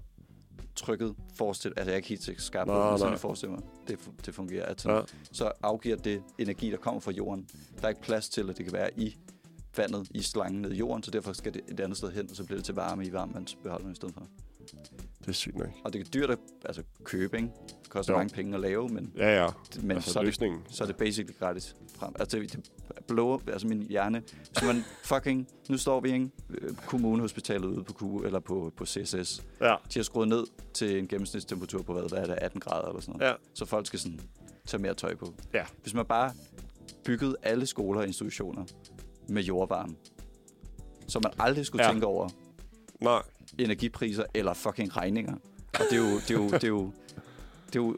trykket 0.76 1.14
forestil, 1.34 1.72
altså 1.76 1.90
jeg 1.90 1.92
er 1.92 1.96
ikke 1.96 2.08
helt 2.08 2.42
skarp 2.42 2.66
på, 2.66 2.74
det, 2.74 2.90
men 2.90 2.98
sådan 2.98 3.12
jeg 3.12 3.20
forestiller 3.20 3.56
mig, 3.56 3.64
det, 3.88 3.98
det 4.26 4.34
fungerer. 4.34 4.66
At 4.66 4.80
sådan, 4.80 4.96
Ja. 4.96 5.02
Så 5.32 5.52
afgiver 5.62 5.96
det 5.96 6.22
energi, 6.38 6.70
der 6.70 6.76
kommer 6.76 7.00
fra 7.00 7.12
jorden. 7.12 7.48
Der 7.76 7.84
er 7.84 7.88
ikke 7.88 8.02
plads 8.02 8.28
til, 8.28 8.50
at 8.50 8.56
det 8.56 8.64
kan 8.64 8.72
være 8.72 8.90
i 9.00 9.16
vandet 9.76 10.08
i 10.10 10.22
slangen 10.22 10.62
ned 10.62 10.72
i 10.72 10.76
jorden, 10.76 11.02
så 11.02 11.10
derfor 11.10 11.32
skal 11.32 11.54
det 11.54 11.60
et 11.68 11.80
andet 11.80 11.98
sted 11.98 12.12
hen, 12.12 12.30
og 12.30 12.36
så 12.36 12.44
bliver 12.44 12.58
det 12.58 12.64
til 12.64 12.74
varme 12.74 13.06
i 13.06 13.12
varmvandsbeholderen 13.12 13.92
i 13.92 13.94
stedet 13.94 14.14
for. 14.14 14.22
Det 15.26 15.32
er 15.32 15.36
sygt 15.36 15.56
nok. 15.56 15.68
Og 15.84 15.92
det 15.92 16.00
er 16.00 16.04
dyrt 16.04 16.30
at 16.30 16.38
altså, 16.64 16.82
købe, 17.04 17.36
ikke? 17.36 17.48
Det 17.82 17.90
koster 17.90 18.12
Jo. 18.12 18.18
mange 18.18 18.34
penge 18.34 18.54
at 18.54 18.60
lave, 18.60 18.88
men, 18.88 19.12
Ja, 19.16 19.44
ja. 19.44 19.50
men 19.82 19.90
altså, 19.90 20.12
så, 20.12 20.18
er 20.20 20.24
det, 20.24 20.34
så 20.70 20.84
er 20.84 20.86
det 20.86 20.96
basically 20.96 21.38
gratis 21.38 21.76
frem. 21.94 22.14
Altså, 22.18 22.38
det, 22.38 22.52
det 22.52 22.70
blower, 23.08 23.38
altså 23.46 23.66
min 23.66 23.82
hjerne. 23.82 24.22
Hvis 24.50 24.62
man 24.62 24.82
fucking, 25.04 25.48
nu 25.68 25.78
står 25.78 26.00
vi, 26.00 26.12
ikke? 26.12 26.30
Øh, 26.50 26.74
Kommunehospitalet 26.76 27.64
ude 27.64 27.84
på, 27.84 27.92
Q, 27.92 28.02
eller 28.24 28.40
på, 28.40 28.72
på 28.76 28.86
CSS. 28.86 29.44
Ja. 29.60 29.74
De 29.94 29.98
har 29.98 30.02
skruet 30.02 30.28
ned 30.28 30.44
til 30.74 30.98
en 30.98 31.08
gennemsnitstemperatur 31.08 31.82
på, 31.82 31.92
hvad, 31.92 32.08
hvad 32.08 32.18
er 32.18 32.26
det, 32.26 32.38
18 32.40 32.60
grader 32.60 32.88
eller 32.88 33.00
sådan 33.00 33.14
noget. 33.18 33.30
Ja. 33.30 33.36
Så 33.54 33.64
folk 33.64 33.86
skal 33.86 33.98
sådan 33.98 34.20
tage 34.66 34.82
mere 34.82 34.94
tøj 34.94 35.14
på. 35.14 35.34
Ja. 35.54 35.64
Hvis 35.82 35.94
man 35.94 36.06
bare 36.06 36.32
byggede 37.04 37.36
alle 37.42 37.66
skoler 37.66 38.00
og 38.00 38.06
institutioner 38.06 38.64
med 39.28 39.42
jordvarme, 39.42 39.94
så 41.08 41.20
man 41.22 41.32
aldrig 41.38 41.66
skulle 41.66 41.84
ja. 41.84 41.90
tænke 41.92 42.06
over 42.06 42.28
Nej. 43.00 43.22
Energipriser 43.58 44.24
eller 44.34 44.54
fucking 44.54 44.96
regninger. 44.96 45.34
Og 45.74 45.80
det 45.90 45.98
er 45.98 46.10
jo, 46.10 46.14
det 46.16 46.30
er 46.30 46.34
jo, 46.34 46.44
det 46.50 46.64
er 46.64 46.68
jo, 46.68 46.92
det 47.66 47.76
er 47.76 47.82
jo 47.84 47.96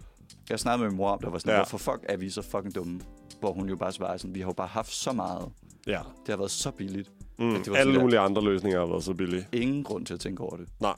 jeg 0.50 0.60
snakkede 0.60 0.82
med 0.82 0.90
min 0.90 0.96
mor 0.96 1.10
om, 1.10 1.18
der 1.22 1.30
var 1.30 1.38
sådan, 1.38 1.52
Ja. 1.52 1.56
hvorfor 1.58 1.78
fuck 1.78 2.04
er 2.08 2.16
vi 2.16 2.30
så 2.30 2.42
fucking 2.42 2.74
dumme? 2.74 3.00
Hvor 3.40 3.52
hun 3.52 3.68
jo 3.68 3.76
bare 3.76 3.92
svarede 3.92 4.18
sådan, 4.18 4.34
vi 4.34 4.40
har 4.40 4.46
jo 4.48 4.52
bare 4.52 4.66
haft 4.68 4.92
så 4.92 5.12
meget. 5.12 5.48
Ja. 5.86 5.98
Det 6.20 6.28
har 6.28 6.36
været 6.36 6.50
så 6.50 6.70
billigt. 6.70 7.10
Mm. 7.38 7.50
Det 7.54 7.70
var 7.70 7.76
Alle 7.76 7.92
sådan 7.92 8.00
mulige 8.04 8.20
andre 8.20 8.44
løsninger 8.44 8.78
har 8.80 8.86
været 8.86 9.04
så 9.04 9.14
billige. 9.14 9.46
Ingen 9.52 9.84
grund 9.84 10.06
til 10.06 10.14
at 10.14 10.20
tænke 10.20 10.42
over 10.42 10.56
det. 10.56 10.68
Nej. 10.80 10.94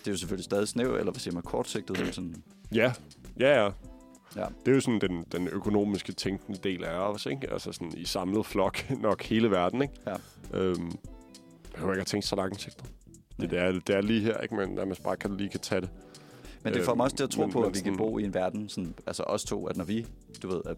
Det 0.00 0.06
er 0.08 0.12
jo 0.12 0.16
selvfølgelig 0.18 0.44
stadig 0.44 0.68
snæv, 0.68 0.90
eller 0.94 1.12
hvad 1.12 1.20
siger 1.20 1.34
man, 1.34 1.42
kortsigtet. 1.42 2.00
men 2.00 2.12
Sådan, 2.12 2.42
Ja. 2.74 2.92
Ja, 3.40 3.62
ja. 3.64 3.70
Ja. 4.36 4.44
Det 4.64 4.70
er 4.70 4.74
jo 4.74 4.80
sådan 4.80 5.00
den, 5.00 5.24
den 5.32 5.48
økonomiske 5.48 6.12
tænkende 6.12 6.58
del 6.62 6.84
af 6.84 6.94
os, 6.96 7.26
ikke? 7.26 7.52
Altså 7.52 7.72
sådan 7.72 7.92
i 7.96 8.04
samlet 8.04 8.46
flok 8.46 8.90
nok 9.00 9.22
hele 9.22 9.50
verden, 9.50 9.82
ikke? 9.82 9.94
Ja. 10.06 10.14
Øhm, 10.58 10.86
jeg 10.86 10.92
behøver 11.74 11.92
ikke 11.92 12.00
at 12.00 12.06
tænke 12.06 12.26
så 12.26 12.36
langsigtet. 12.36 12.84
Det, 13.40 13.50
det, 13.50 13.58
er, 13.58 13.72
det 13.72 13.90
er 13.96 14.00
lige 14.00 14.20
her, 14.20 14.38
ikke? 14.38 14.54
Men 14.54 14.68
nærmest 14.68 15.02
bare 15.02 15.16
kan 15.16 15.36
lige 15.36 15.48
kan 15.50 15.60
tage 15.60 15.80
det. 15.80 15.90
Men 16.64 16.74
det 16.74 16.82
får 16.84 16.94
mig 16.94 17.04
også 17.04 17.16
til 17.16 17.24
at 17.24 17.30
tro 17.30 17.42
men- 17.42 17.52
på, 17.52 17.58
men 17.60 17.68
at 17.68 17.74
vi 17.74 17.80
kan 17.80 17.84
sådan- 17.94 17.96
bo 17.96 18.18
i 18.18 18.22
en 18.24 18.34
verden, 18.34 18.68
sådan, 18.68 18.94
altså 19.06 19.22
os 19.22 19.44
to, 19.44 19.66
at 19.66 19.76
når 19.76 19.84
vi, 19.84 20.06
du 20.42 20.48
ved, 20.48 20.60
at 20.66 20.76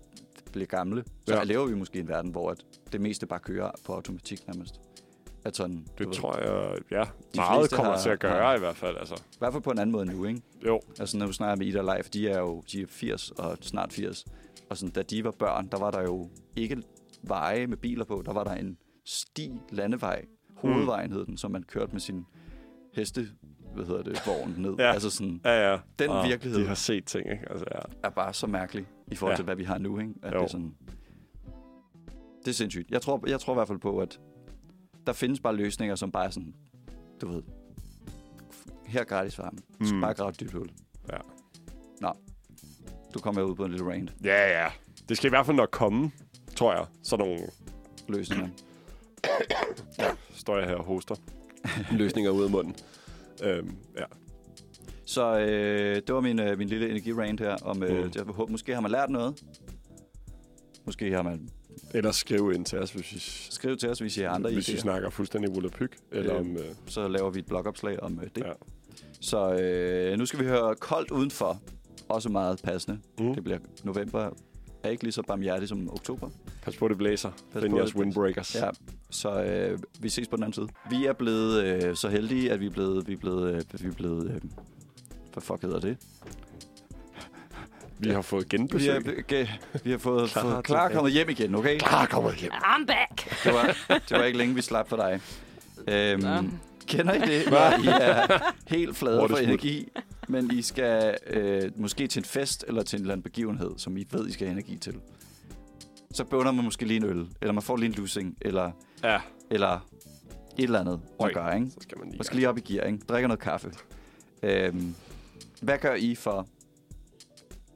bliver 0.52 0.66
gamle, 0.66 1.04
så 1.26 1.34
Ja. 1.36 1.44
lever 1.44 1.66
vi 1.66 1.74
måske 1.74 1.98
i 1.98 2.00
en 2.00 2.08
verden, 2.08 2.30
hvor 2.30 2.50
at 2.50 2.64
det 2.92 3.00
meste 3.00 3.26
bare 3.26 3.38
kører 3.40 3.70
på 3.86 3.92
automatik 3.92 4.46
nærmest. 4.46 4.80
At 5.44 5.56
sådan, 5.56 5.86
Det 5.98 6.06
ved, 6.06 6.14
tror 6.14 6.36
jeg, 6.38 6.78
ja, 6.90 7.04
meget 7.36 7.70
kommer 7.70 7.92
har- 7.92 8.02
til 8.02 8.10
at 8.10 8.18
gøre 8.20 8.42
har- 8.42 8.56
i 8.56 8.58
hvert 8.58 8.76
fald. 8.76 8.96
Altså, 8.96 9.14
I 9.14 9.36
hvert 9.38 9.52
fald 9.52 9.62
på 9.62 9.70
en 9.70 9.78
anden 9.78 9.92
måde 9.92 10.06
nu, 10.06 10.24
ikke? 10.24 10.42
jo, 10.66 10.80
Altså 11.00 11.16
når 11.18 11.26
du 11.26 11.32
snakker 11.32 11.56
med 11.56 11.66
Ida 11.66 11.82
Leif, 11.82 12.10
de 12.10 12.28
er 12.28 12.38
jo 12.38 12.62
de 12.72 12.80
er 12.82 12.86
80 12.88 13.30
og 13.30 13.58
snart 13.60 13.92
80. 13.92 14.24
Og 14.70 14.76
sådan, 14.76 14.92
da 14.92 15.02
de 15.02 15.24
var 15.24 15.30
børn, 15.30 15.68
der 15.72 15.78
var 15.78 15.90
der 15.90 16.02
jo 16.02 16.28
ikke 16.56 16.82
veje 17.22 17.66
med 17.66 17.76
biler 17.76 18.04
på. 18.04 18.22
Der 18.26 18.32
var 18.32 18.44
der 18.44 18.54
en 18.54 18.78
sti 19.04 19.52
landevej. 19.70 20.24
Hovedvejen 20.56 21.12
hed 21.12 21.24
den, 21.26 21.36
som 21.36 21.50
man 21.50 21.62
kørte 21.62 21.92
med 21.92 22.00
sin 22.00 22.26
heste, 22.96 23.28
hvad 23.74 23.84
hedder 23.84 24.02
det, 24.02 24.22
vogn 24.26 24.54
ned. 24.58 24.74
Ja. 24.78 24.92
Altså 24.92 25.10
sådan, 25.10 25.40
ja, 25.44 25.70
ja. 25.72 25.78
Den 25.98 26.10
Og 26.10 26.24
virkelighed. 26.28 26.60
De 26.60 26.66
har 26.66 26.74
set 26.74 27.04
ting, 27.04 27.30
ikke? 27.30 27.44
Altså, 27.50 27.64
ja. 27.74 27.78
er 28.04 28.10
bare 28.10 28.34
så 28.34 28.46
mærkelig 28.46 28.86
i 29.08 29.14
forhold 29.14 29.30
Ja. 29.30 29.32
ja. 29.32 29.36
til, 29.36 29.44
hvad 29.44 29.56
vi 29.56 29.64
har 29.64 29.78
nu, 29.78 29.98
ikke? 29.98 30.14
At 30.22 30.32
Jo. 30.34 30.38
det 30.38 30.44
er 30.44 30.48
sådan... 30.48 30.74
Det 32.44 32.50
er 32.50 32.54
sindssygt. 32.54 32.90
Jeg 32.90 33.02
tror, 33.02 33.24
jeg 33.26 33.40
tror 33.40 33.52
i 33.52 33.56
hvert 33.56 33.68
fald 33.68 33.78
på, 33.78 33.98
at 33.98 34.20
der 35.06 35.12
findes 35.12 35.40
bare 35.40 35.56
løsninger, 35.56 35.94
som 35.96 36.12
bare 36.12 36.24
er 36.24 36.30
sådan, 36.30 36.54
du 37.20 37.28
ved, 37.32 37.42
her 38.86 39.00
er 39.00 39.04
gratis 39.04 39.38
varme. 39.38 39.58
Du 39.80 39.84
skal 39.86 39.94
Mm. 39.94 40.00
bare 40.00 40.14
grave 40.14 40.30
et 40.30 40.40
dybt 40.40 40.52
hul. 40.52 40.68
Ja. 41.12 41.16
Nå. 42.00 42.12
Du 43.14 43.18
kommer 43.18 43.42
ud 43.42 43.54
på 43.54 43.64
en 43.64 43.70
lille 43.70 43.90
rant. 43.92 44.14
ja, 44.24 44.62
ja. 44.62 44.68
Det 45.08 45.16
skal 45.16 45.28
i 45.28 45.30
hvert 45.30 45.46
fald 45.46 45.56
nok 45.56 45.68
komme, 45.72 46.10
tror 46.56 46.72
jeg. 46.74 46.86
Sådan 47.02 47.26
nogle 47.26 47.42
Løsninger. 48.08 48.48
står 50.34 50.58
jeg 50.58 50.68
her 50.68 50.74
og 50.76 50.84
hoster. 50.84 51.14
Løsninger 51.98 52.30
ud 52.30 52.44
af 52.44 52.50
munden. 52.50 52.74
Øhm, 53.42 53.76
ja. 53.98 54.04
Så 55.06 55.38
øh, 55.38 55.96
det 56.06 56.14
var 56.14 56.20
min, 56.20 56.38
øh, 56.40 56.58
min 56.58 56.68
lille 56.68 56.90
energirant 56.90 57.40
her. 57.40 57.56
Om, 57.62 57.82
øh, 57.82 58.04
Mm. 58.04 58.10
jeg 58.14 58.22
håber, 58.24 58.52
måske 58.52 58.74
har 58.74 58.80
man 58.80 58.90
lært 58.90 59.10
noget. 59.10 59.42
Måske 60.84 61.12
har 61.12 61.22
man... 61.22 61.48
Eller 61.94 62.12
skrive 62.12 62.54
ind 62.54 62.64
til 62.64 62.78
os, 62.78 62.90
hvis 62.92 63.12
vi, 63.14 63.18
Skriv 63.50 63.76
til 63.76 63.88
os, 63.90 63.98
hvis 63.98 64.16
I 64.16 64.20
har 64.20 64.28
andre 64.28 64.50
hvis 64.52 64.68
vi 64.68 64.72
idéer. 64.74 64.80
snakker 64.80 65.10
fuldstændig 65.10 65.54
volapyk. 65.54 65.96
Eller 66.12 66.36
Øhm, 66.38 66.50
om... 66.50 66.56
Øh, 66.56 66.64
Så 66.86 67.08
laver 67.08 67.30
vi 67.30 67.38
et 67.38 67.46
blogopslag 67.46 68.00
om 68.02 68.20
øh, 68.22 68.28
det. 68.34 68.44
Ja. 68.44 68.52
Så 69.20 69.54
øh, 69.54 70.18
nu 70.18 70.26
skal 70.26 70.40
vi 70.40 70.44
høre 70.44 70.74
Koldt 70.74 71.10
Udenfor. 71.10 71.60
Også 72.08 72.28
meget 72.28 72.60
passende. 72.64 72.98
mm. 73.18 73.34
Det 73.34 73.44
bliver 73.44 73.58
november. 73.84 74.30
Er 74.82 74.88
ikke 74.88 75.02
lige 75.02 75.12
så 75.12 75.22
barmhjertig 75.22 75.68
som 75.68 75.90
oktober. 75.92 76.30
Pas 76.62 76.76
på, 76.76 76.88
det 76.88 76.98
blæser. 76.98 77.30
Pas 77.52 77.62
Find 77.62 77.76
jeres 77.76 77.96
windbreakers. 77.96 78.54
Ja, 78.54 78.68
så 79.14 79.42
øh, 79.42 79.78
vi 80.00 80.08
ses 80.08 80.28
på 80.28 80.36
den 80.36 80.42
anden 80.44 80.54
side. 80.54 80.68
Vi 80.90 81.06
er 81.06 81.12
blevet 81.12 81.64
øh, 81.64 81.96
så 81.96 82.08
heldige, 82.08 82.52
at 82.52 82.60
vi 82.60 82.66
er 82.66 82.70
blevet... 82.70 83.08
Vi 83.08 83.12
er 83.12 83.16
blevet, 83.16 83.54
øh, 83.54 83.82
vi 83.82 83.88
er 83.88 83.92
blevet 83.92 84.30
øh, 84.30 84.40
hvad 85.32 85.42
fuck 85.42 85.62
hedder 85.62 85.80
det? 85.80 85.96
Vi 87.98 88.10
har 88.10 88.22
fået 88.22 88.46
Vi 88.52 88.56
genbesøg. 88.56 88.92
har, 88.94 89.00
ge- 89.32 89.80
vi 89.84 89.90
har 89.90 89.98
fået, 89.98 90.30
Klar 90.30 90.42
fået 90.42 90.64
klar 90.64 90.88
kommet 90.92 91.12
hjem 91.12 91.28
igen, 91.30 91.54
okay? 91.54 91.78
Klar, 91.78 92.06
kommer 92.06 92.32
hjem. 92.32 92.50
I'm 92.52 92.86
back! 92.86 93.44
Det 93.44 93.52
var, 93.54 93.76
det 94.08 94.18
var 94.18 94.24
ikke 94.24 94.38
længe, 94.38 94.54
vi 94.54 94.62
slap 94.62 94.88
for 94.88 94.96
dig. 94.96 95.20
Øhm, 95.88 96.22
Nå. 96.22 96.42
kender 96.86 97.14
I 97.14 97.18
det, 97.20 97.50
når 97.50 97.56
I 97.84 97.86
er 98.00 98.52
helt 98.66 98.96
flade 98.96 99.20
for 99.20 99.26
smut. 99.28 99.40
energi, 99.40 99.88
men 100.28 100.50
I 100.50 100.62
skal 100.62 101.16
øh, 101.26 101.62
måske 101.76 102.06
til 102.06 102.20
en 102.20 102.24
fest 102.24 102.64
eller 102.68 102.82
til 102.82 102.96
en 102.96 103.00
eller 103.02 103.12
anden 103.12 103.22
begivenhed, 103.22 103.70
som 103.76 103.96
I 103.96 104.06
ved, 104.10 104.28
I 104.28 104.32
skal 104.32 104.46
have 104.46 104.52
energi 104.52 104.76
til? 104.76 104.94
Så 106.14 106.24
bønder 106.24 106.52
man 106.52 106.64
måske 106.64 106.84
lige 106.84 106.96
en 106.96 107.04
øl, 107.04 107.28
eller 107.40 107.52
man 107.52 107.62
får 107.62 107.76
lige 107.76 107.86
en 107.88 107.92
lussing, 107.94 108.36
eller, 108.40 108.70
Ja, 109.02 109.20
eller 109.50 109.74
et 110.58 110.64
eller 110.64 110.80
andet, 110.80 111.00
man 111.20 111.32
gør, 111.34 111.52
ikke? 111.52 111.70
så 111.70 111.76
skal 111.80 111.98
man 111.98 112.06
lige... 112.08 112.18
Man 112.18 112.24
skal 112.24 112.36
lige 112.36 112.48
op 112.48 112.58
i 112.58 112.60
gear, 112.60 112.86
ikke? 112.86 112.98
Drikker 113.08 113.28
noget 113.28 113.40
kaffe. 113.40 113.72
Øhm, 114.42 114.94
hvad 115.62 115.78
gør 115.78 115.94
I 115.94 116.14
for 116.14 116.48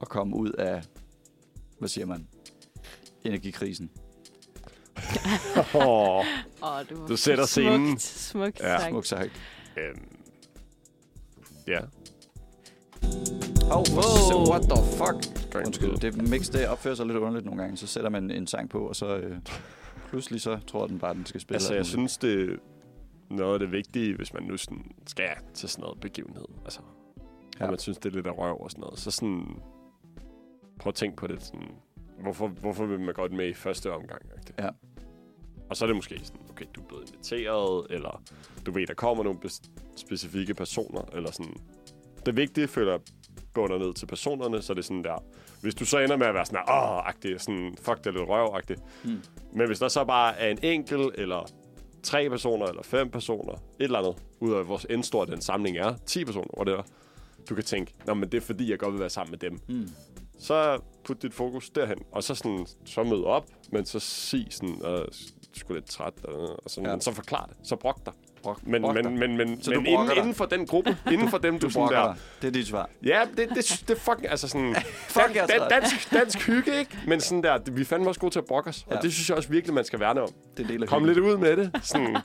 at 0.01 0.09
komme 0.09 0.35
ud 0.35 0.51
af, 0.51 0.83
hvad 1.79 1.89
siger 1.89 2.05
man, 2.05 2.27
energikrisen? 3.23 3.89
Åh, 5.75 5.81
Åh, 5.83 6.23
det 6.89 6.99
var 6.99 7.07
Du 7.07 7.17
sætter 7.17 7.45
smukt, 7.45 7.49
scenen. 7.49 7.99
Smukt 7.99 8.59
Ja. 8.59 8.71
ja. 8.71 8.77
sagt. 8.79 8.89
Smukt 8.89 9.07
sagt. 9.07 9.31
øhm, 9.77 10.05
ja. 11.67 11.79
Oh, 13.71 13.83
Wow. 13.95 14.49
what 14.51 14.61
the 14.61 14.81
fuck? 14.97 15.19
Undskyld, 15.65 15.97
det 15.97 16.29
mix 16.29 16.49
det 16.49 16.67
opfører 16.67 16.95
sig 16.95 17.05
lidt 17.05 17.17
underligt 17.17 17.45
nogle 17.45 17.61
gange. 17.61 17.77
Så 17.77 17.87
sætter 17.87 18.09
man 18.09 18.31
en 18.31 18.47
sang 18.47 18.69
på, 18.69 18.87
og 18.87 18.95
så 18.95 19.17
øh, 19.17 19.37
pludselig 20.09 20.41
så 20.41 20.59
tror 20.67 20.87
den 20.87 20.99
bare, 20.99 21.13
den 21.13 21.25
skal 21.25 21.41
spille. 21.41 21.55
Altså, 21.55 21.69
alt 21.73 21.77
jeg 21.77 21.85
synes, 21.85 22.17
det 22.17 22.59
noget 23.29 23.53
af 23.53 23.59
det 23.59 23.71
vigtige, 23.71 24.15
hvis 24.15 24.33
man 24.33 24.43
nu 24.43 24.57
sådan 24.57 24.91
skal 25.07 25.29
til 25.53 25.69
sådan 25.69 25.81
noget 25.81 25.99
begivenhed. 25.99 26.45
Altså, 26.65 26.79
ja. 27.59 27.63
Og 27.65 27.69
man 27.69 27.79
synes, 27.79 27.97
det 27.97 28.09
er 28.09 28.13
lidt 28.15 28.27
af 28.27 28.37
røv 28.37 28.61
og 28.61 28.71
sådan 28.71 28.81
noget. 28.81 28.99
Så 28.99 29.11
sådan, 29.11 29.45
prøv 30.79 30.89
at 30.89 30.95
tænke 30.95 31.17
på 31.17 31.27
det. 31.27 31.43
Sådan, 31.43 31.67
hvorfor, 32.21 32.47
hvorfor 32.47 32.85
vil 32.85 32.99
man 32.99 33.13
godt 33.13 33.31
med 33.33 33.47
i 33.47 33.53
første 33.53 33.93
omgang? 33.93 34.21
ikke? 34.37 34.53
Ja. 34.63 34.69
Og 35.69 35.77
så 35.77 35.85
er 35.85 35.87
det 35.87 35.95
måske 35.95 36.19
sådan, 36.23 36.41
okay, 36.49 36.65
du 36.75 36.81
er 36.81 36.85
blevet 36.85 37.09
inviteret, 37.09 37.87
eller 37.89 38.21
du 38.65 38.71
ved, 38.71 38.87
der 38.87 38.93
kommer 38.93 39.23
nogle 39.23 39.39
specifikke 39.95 40.53
personer, 40.53 41.01
eller 41.13 41.31
sådan. 41.31 41.53
Det 42.25 42.37
vigtige 42.37 42.67
føler 42.67 42.97
bunder 43.53 43.77
ned 43.77 43.93
til 43.93 44.05
personerne, 44.05 44.61
så 44.61 44.73
det 44.73 44.79
er 44.79 44.83
sådan 44.83 45.03
der, 45.03 45.23
hvis 45.61 45.75
du 45.75 45.85
så 45.85 45.99
ender 45.99 46.17
med 46.17 46.27
at 46.27 46.33
være 46.33 46.45
sådan 46.45 46.65
der, 46.67 46.73
åh, 46.73 47.07
agtig, 47.07 47.41
sådan, 47.41 47.75
fuck, 47.81 47.97
det 47.97 48.07
er 48.07 48.11
lidt 48.11 48.29
røv 48.29 48.59
Mm. 49.03 49.23
Men 49.53 49.67
hvis 49.67 49.79
der 49.79 49.87
så 49.87 50.05
bare 50.05 50.37
er 50.37 50.51
en 50.51 50.59
enkelt, 50.63 51.15
eller 51.15 51.51
tre 52.03 52.29
personer, 52.29 52.65
eller 52.65 52.83
fem 52.83 53.09
personer, 53.09 53.53
et 53.53 53.61
eller 53.79 53.99
andet, 53.99 54.15
ud 54.39 54.53
af 54.53 54.67
vores 54.67 54.85
endstor 54.89 55.25
den 55.25 55.41
samling 55.41 55.77
er, 55.77 55.95
10 56.05 56.25
personer, 56.25 56.57
whatever, 56.57 56.83
du 57.49 57.55
kan 57.55 57.63
tænke, 57.63 57.93
Nå, 58.05 58.13
men 58.13 58.31
det 58.31 58.37
er 58.37 58.41
fordi, 58.41 58.71
jeg 58.71 58.79
godt 58.79 58.93
vil 58.93 58.99
være 58.99 59.09
sammen 59.09 59.31
med 59.31 59.39
dem. 59.39 59.59
Mm. 59.67 59.89
Så 60.39 60.79
put 61.03 61.21
dit 61.21 61.33
fokus 61.33 61.69
derhen, 61.69 61.97
og 62.11 62.23
så, 62.23 62.35
sådan, 62.35 62.67
så 62.85 63.03
møde 63.03 63.25
op, 63.25 63.45
men 63.71 63.85
så 63.85 63.99
sig 63.99 64.47
sådan, 64.51 64.85
øh, 64.85 65.07
sgu 65.53 65.73
lidt 65.73 65.85
træt, 65.85 66.13
øh, 66.27 66.33
og 66.35 66.61
sådan, 66.67 66.85
ja. 66.85 66.95
men 66.95 67.01
så 67.01 67.13
forklar 67.13 67.45
det, 67.45 67.67
så 67.67 67.75
brok 67.75 68.05
dig. 68.05 68.13
Brok, 68.43 68.67
Men, 68.67 68.81
brok 68.81 68.95
men, 68.95 69.19
men, 69.19 69.37
men, 69.37 69.63
Så 69.63 69.71
men 69.71 69.85
inden, 69.85 70.07
dig? 70.07 70.17
inden 70.17 70.33
for 70.35 70.45
den 70.45 70.67
gruppe, 70.67 70.97
inden 71.11 71.29
for 71.29 71.37
dem, 71.37 71.59
du, 71.59 71.65
du 71.67 71.71
sådan 71.71 71.87
der, 71.89 72.03
dig. 72.05 72.15
Det 72.41 72.47
er 72.47 72.51
dit 72.51 72.67
svar. 72.67 72.89
Ja, 73.05 73.21
det, 73.37 73.49
det, 73.49 73.83
det 73.87 73.95
er 73.95 73.99
fucking, 73.99 74.29
altså 74.29 74.47
sådan, 74.47 74.75
Fuck, 75.07 75.33
dan, 75.33 75.47
træt. 75.47 75.69
dansk, 75.69 76.11
dansk 76.11 76.47
hygge, 76.47 76.79
ikke? 76.79 76.97
Men 77.07 77.19
sådan 77.21 77.43
der, 77.43 77.57
vi 77.71 77.81
er 77.81 77.85
fandme 77.85 78.09
også 78.09 78.19
gode 78.19 78.33
til 78.33 78.39
at 78.39 78.45
brokke 78.45 78.69
os, 78.69 78.85
Ja. 78.91 78.95
og 78.97 79.03
det 79.03 79.13
synes 79.13 79.29
jeg 79.29 79.37
også 79.37 79.49
virkelig, 79.49 79.73
man 79.73 79.85
skal 79.85 79.99
værne 79.99 80.21
om. 80.21 80.29
Det 80.57 80.63
er 80.63 80.67
del 80.67 80.83
af 80.83 80.89
Kom 80.89 81.01
hyggen. 81.03 81.15
lidt 81.23 81.33
ud 81.33 81.37
med 81.37 81.57
det. 81.57 81.71
Sådan, 81.83 82.17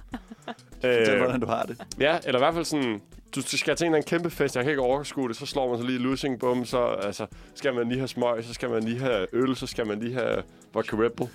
Fortæl, 0.81 1.11
øh, 1.11 1.19
hvordan 1.19 1.41
du 1.41 1.47
har 1.47 1.63
det. 1.63 1.83
ja, 2.01 2.19
eller 2.25 2.39
i 2.39 2.43
hvert 2.43 2.55
fald 2.55 2.65
sådan, 2.65 3.01
du 3.35 3.43
skal 3.43 3.77
til 3.77 3.85
en 3.85 3.89
eller 3.93 3.97
anden 3.97 4.03
kæmpe 4.09 4.31
fest, 4.31 4.57
jeg 4.57 4.65
kan 4.65 4.71
ikke 4.71 4.83
overskue 4.83 5.29
det, 5.29 5.37
så 5.37 5.47
slår 5.47 5.69
man 5.71 5.79
så 5.79 5.85
lige 5.87 5.99
losing 5.99 6.39
bum, 6.41 6.65
så 6.65 6.85
altså, 6.87 7.27
skal 7.55 7.75
man 7.75 7.89
lige 7.89 7.99
have 7.99 8.09
smøg, 8.09 8.45
så 8.45 8.55
skal 8.55 8.71
man 8.71 8.83
lige 8.83 8.99
have 8.99 9.27
øl, 9.33 9.57
så 9.57 9.67
skal 9.67 9.87
man 9.87 10.01
lige 10.01 10.15
have 10.15 10.43
vodka 10.75 10.97
Red 10.97 11.11
Bull. 11.11 11.31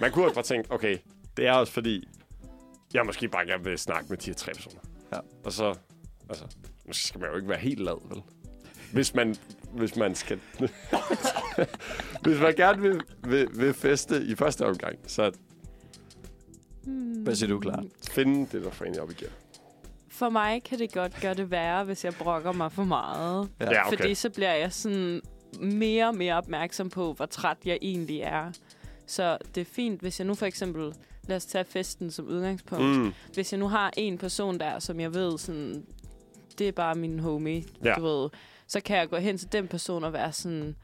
Man 0.00 0.10
kunne 0.12 0.24
også 0.24 0.34
bare 0.34 0.44
tænke, 0.44 0.72
okay, 0.72 0.96
det 1.36 1.46
er 1.46 1.52
også 1.52 1.72
fordi, 1.72 2.08
jeg 2.94 3.06
måske 3.06 3.28
bare 3.28 3.46
gerne 3.46 3.64
vil 3.64 3.78
snakke 3.78 4.08
med 4.08 4.16
de 4.16 4.26
her 4.26 4.34
tre 4.34 4.52
personer. 4.52 4.80
Ja. 5.12 5.18
Og 5.44 5.52
så, 5.52 5.74
altså, 6.28 6.44
måske 6.86 7.06
skal 7.06 7.20
man 7.20 7.30
jo 7.30 7.36
ikke 7.36 7.48
være 7.48 7.58
helt 7.58 7.80
lad, 7.80 8.08
vel? 8.08 8.22
Hvis 8.92 9.14
man, 9.14 9.36
hvis 9.72 9.96
man 9.96 10.14
skal... 10.14 10.40
hvis 12.24 12.40
man 12.40 12.54
gerne 12.56 12.82
vil, 12.82 13.00
vil, 13.24 13.48
vil 13.54 13.74
feste 13.74 14.24
i 14.24 14.34
første 14.34 14.66
omgang, 14.66 14.98
så 15.06 15.32
Hvad 17.22 17.34
siger 17.34 17.48
du, 17.48 17.60
klar? 17.60 17.84
finde 18.10 18.48
det, 18.52 18.64
der 18.64 18.70
får 18.70 18.84
en 18.84 18.98
op 18.98 19.10
igen. 19.10 19.28
For 20.08 20.28
mig 20.28 20.62
kan 20.62 20.78
det 20.78 20.92
godt 20.92 21.20
gøre 21.20 21.34
det 21.34 21.50
værre, 21.50 21.84
hvis 21.84 22.04
jeg 22.04 22.14
brokker 22.14 22.52
mig 22.52 22.72
for 22.72 22.84
meget. 22.84 23.50
Ja. 23.60 23.72
Ja, 23.72 23.86
okay. 23.86 23.96
Fordi 23.96 24.14
så 24.14 24.30
bliver 24.30 24.52
jeg 24.52 24.72
sådan 24.72 25.20
mere 25.60 26.08
og 26.08 26.14
mere 26.14 26.34
opmærksom 26.34 26.90
på, 26.90 27.12
hvor 27.12 27.26
træt 27.26 27.56
jeg 27.64 27.78
egentlig 27.82 28.20
er. 28.20 28.52
Så 29.06 29.38
det 29.54 29.60
er 29.60 29.64
fint, 29.64 30.00
hvis 30.00 30.20
jeg 30.20 30.26
nu 30.26 30.34
for 30.34 30.46
eksempel, 30.46 30.92
lad 31.26 31.36
os 31.36 31.46
tage 31.46 31.64
festen 31.64 32.10
som 32.10 32.26
udgangspunkt. 32.28 32.84
Mm. 32.98 33.12
Hvis 33.34 33.52
jeg 33.52 33.58
nu 33.60 33.68
har 33.68 33.92
en 33.96 34.18
person 34.18 34.60
der, 34.60 34.78
som 34.78 35.00
jeg 35.00 35.14
ved, 35.14 35.38
sådan, 35.38 35.84
det 36.58 36.68
er 36.68 36.72
bare 36.72 36.94
min 36.94 37.18
homie, 37.20 37.64
Ja. 37.84 37.94
du 37.94 38.02
ved, 38.02 38.28
så 38.66 38.80
kan 38.80 38.96
jeg 38.96 39.08
gå 39.08 39.16
hen 39.16 39.38
til 39.38 39.52
den 39.52 39.68
person 39.68 40.04
og 40.04 40.12
være 40.12 40.32
sådan, 40.32 40.76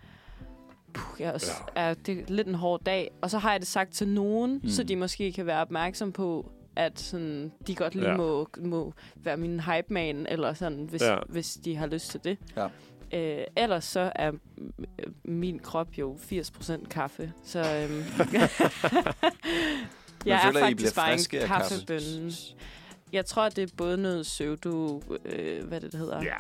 puh, 0.95 1.21
jeg 1.21 1.29
er, 1.29 1.33
også, 1.33 1.51
er, 1.75 1.95
det 1.95 2.19
er 2.19 2.25
lidt 2.29 2.49
en 2.49 2.55
hård 2.55 2.81
dag. 2.85 3.11
Og 3.21 3.31
så 3.31 3.39
har 3.39 3.51
jeg 3.51 3.61
det 3.61 3.69
sagt 3.69 3.93
til 3.93 4.09
nogen, 4.09 4.61
Mm. 4.63 4.69
så 4.69 4.83
de 4.83 4.97
måske 4.97 5.33
kan 5.33 5.47
være 5.47 5.61
opmærksom 5.61 6.13
på, 6.13 6.51
at 6.77 7.01
sådan, 7.01 7.53
de 7.67 7.75
godt 7.75 7.95
lige 7.95 8.05
Ja. 8.05 8.11
ja. 8.11 8.17
må, 8.17 8.49
må 8.61 8.93
være 9.17 9.37
min 9.37 9.61
hype 9.61 9.87
man, 9.95 10.27
eller 10.27 10.55
sådan, 10.55 10.85
hvis, 10.91 11.03
Ja. 11.03 11.13
ja. 11.13 11.19
hvis 11.29 11.55
de 11.65 11.77
har 11.77 11.87
lyst 11.87 12.11
til 12.11 12.21
det. 12.25 12.39
Ja. 12.57 12.69
Øh, 13.15 13.45
ellers 13.57 13.85
så 13.85 14.13
er 14.15 14.31
mm, 14.31 14.41
min 15.25 15.59
krop 15.59 15.89
jo 15.99 16.19
80% 16.33 16.89
kaffe, 16.89 17.33
så 17.45 17.61
øhm, 17.61 18.03
jeg 20.27 20.41
føler, 20.45 20.61
er 20.65 20.69
I 20.69 20.75
bliver 20.75 20.91
faktisk 20.91 21.31
bare 21.31 21.39
en 21.39 21.43
af 21.43 21.49
kaffe? 21.49 21.75
kaffebønne. 21.87 22.33
Jeg 23.13 23.27
tror, 23.27 23.49
det 23.49 23.63
er 23.73 23.75
både 23.77 23.97
noget 23.99 24.23
pseudo, 24.25 25.03
øh, 25.25 25.65
hvad 25.69 25.81
det 25.81 25.95
hedder, 25.95 26.23
Ja. 26.23 26.37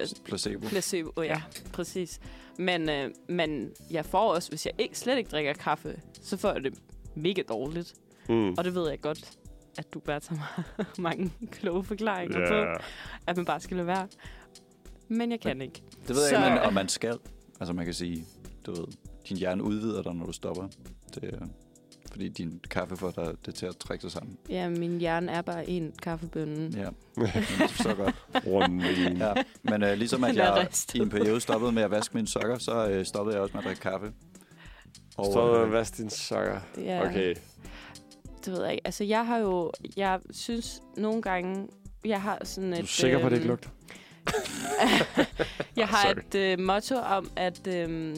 øh, 0.00 0.06
Placebo. 0.24 0.68
placebo, 0.68 1.10
oh, 1.16 1.26
ja, 1.26 1.42
præcis. 1.72 2.20
Men, 2.58 2.88
øh, 2.88 3.10
men 3.28 3.70
jeg 3.90 4.04
får 4.06 4.32
også, 4.34 4.48
hvis 4.48 4.66
jeg 4.66 4.74
ikke, 4.78 4.98
slet 4.98 5.18
ikke 5.18 5.30
drikker 5.30 5.52
kaffe, 5.52 6.00
så 6.22 6.36
får 6.36 6.52
jeg 6.52 6.64
det 6.64 6.74
mega 7.14 7.42
dårligt. 7.48 7.94
Mm. 8.28 8.54
Og 8.58 8.64
det 8.64 8.74
ved 8.74 8.88
jeg 8.88 9.00
godt, 9.00 9.30
at 9.78 9.94
du 9.94 10.00
bare 10.00 10.20
tager 10.28 10.40
mange 10.98 11.32
kloge 11.52 11.84
forklaringer 11.84 12.38
yeah. 12.38 12.48
på, 12.48 12.54
Ja. 12.54 12.74
at 13.26 13.36
man 13.36 13.44
bare 13.46 13.60
skal 13.60 13.76
lade 13.76 13.86
være. 13.86 14.08
Men 15.08 15.30
jeg 15.30 15.40
kan 15.40 15.60
ikke. 15.60 15.82
Det 16.08 16.16
ved 16.16 16.22
jeg 16.22 16.30
Så- 16.30 16.36
ikke, 16.36 16.50
men, 16.50 16.58
om 16.58 16.72
man 16.72 16.88
skal. 16.88 17.18
Altså 17.60 17.72
man 17.72 17.84
kan 17.84 17.94
sige, 17.94 18.24
du 18.66 18.70
ved, 18.70 18.86
din 19.28 19.36
hjerne 19.36 19.62
udvider 19.62 20.02
dig, 20.02 20.14
når 20.14 20.26
du 20.26 20.32
stopper. 20.32 20.68
Det, 21.14 21.24
er- 21.24 21.46
fordi 22.16 22.28
din 22.28 22.60
kaffe 22.70 22.96
får 22.96 23.10
dig 23.10 23.34
det 23.46 23.54
til 23.54 23.66
at 23.66 23.76
trække 23.76 24.02
sig 24.02 24.10
sammen. 24.10 24.38
Ja, 24.48 24.68
min 24.68 24.98
hjerne 24.98 25.32
er 25.32 25.42
bare 25.42 25.68
en 25.68 25.92
kaffebønne. 26.02 26.70
Ja, 26.76 26.88
så 27.82 27.94
godt. 27.94 28.14
Runden. 28.46 29.16
Ja. 29.16 29.32
Men 29.62 29.82
øh, 29.82 29.98
ligesom 29.98 30.24
at 30.24 30.38
er 30.38 30.56
jeg 30.56 30.68
i 30.94 30.98
en 30.98 31.10
periode 31.10 31.40
stoppede 31.40 31.72
med 31.72 31.82
at 31.82 31.90
vaske 31.90 32.14
mine 32.14 32.28
sokker, 32.28 32.58
så 32.58 32.88
øh, 32.88 33.04
stoppede 33.04 33.36
jeg 33.36 33.42
også 33.42 33.52
med 33.52 33.58
at 33.62 33.66
drikke 33.66 33.80
kaffe. 33.80 34.12
Og, 35.16 35.32
Så 35.32 35.64
øh, 35.64 35.72
vask 35.72 35.96
din 35.96 36.10
sokker. 36.10 36.60
Ja, 36.78 37.06
Okay. 37.06 37.34
det 38.44 38.52
ved 38.52 38.62
jeg 38.62 38.72
ikke. 38.72 38.86
Altså, 38.86 39.04
jeg 39.04 39.26
har 39.26 39.38
jo... 39.38 39.72
Jeg 39.96 40.20
synes 40.30 40.82
nogle 40.96 41.22
gange... 41.22 41.68
Jeg 42.04 42.22
har 42.22 42.38
sådan 42.44 42.72
et... 42.72 42.78
Er 42.78 42.82
du 42.82 42.86
sikker 42.86 43.18
på, 43.18 43.26
at 43.26 43.32
det 43.32 43.38
ikke 43.38 43.44
øhm, 43.44 43.50
lugter? 43.50 43.70
jeg 45.80 45.88
har 45.88 46.02
Sorry. 46.02 46.22
et 46.28 46.34
øh, 46.34 46.64
motto 46.64 46.94
om, 46.96 47.30
at 47.36 47.66
øh, 47.66 48.16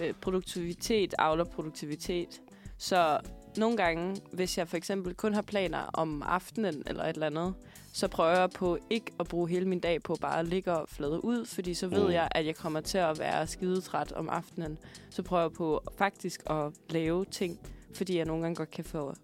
øh, 0.00 0.12
produktivitet 0.20 1.14
avler 1.18 1.44
produktivitet. 1.44 2.40
Så 2.78 3.20
nogle 3.56 3.76
gange, 3.76 4.16
hvis 4.32 4.58
jeg 4.58 4.68
for 4.68 4.76
eksempel 4.76 5.14
kun 5.14 5.34
har 5.34 5.42
planer 5.42 5.78
om 5.92 6.22
aftenen 6.22 6.82
eller 6.86 7.04
et 7.04 7.08
eller 7.14 7.26
andet, 7.26 7.54
så 7.92 8.08
prøver 8.08 8.30
jeg 8.38 8.50
på 8.50 8.78
ikke 8.90 9.12
at 9.20 9.28
bruge 9.28 9.48
hele 9.48 9.68
min 9.68 9.80
dag 9.80 10.02
på 10.02 10.16
bare 10.20 10.38
at 10.38 10.46
ligge 10.46 10.72
og 10.72 10.88
flade 10.88 11.24
ud, 11.24 11.44
fordi 11.44 11.74
så 11.74 11.86
ved 11.88 12.04
Mm. 12.04 12.10
jeg, 12.12 12.28
at 12.30 12.46
jeg 12.46 12.56
kommer 12.56 12.80
til 12.80 12.98
at 12.98 13.18
være 13.18 13.46
skidetræt 13.46 14.12
om 14.12 14.28
aftenen. 14.28 14.78
Så 15.10 15.22
prøver 15.22 15.42
jeg 15.42 15.52
på 15.52 15.82
faktisk 15.98 16.42
at 16.50 16.72
lave 16.90 17.24
ting, 17.24 17.58
fordi 17.94 18.16
jeg 18.16 18.24
nogle 18.24 18.42
gange 18.42 18.56
godt 18.56 18.70
kan 18.70 18.84
få 18.84 19.14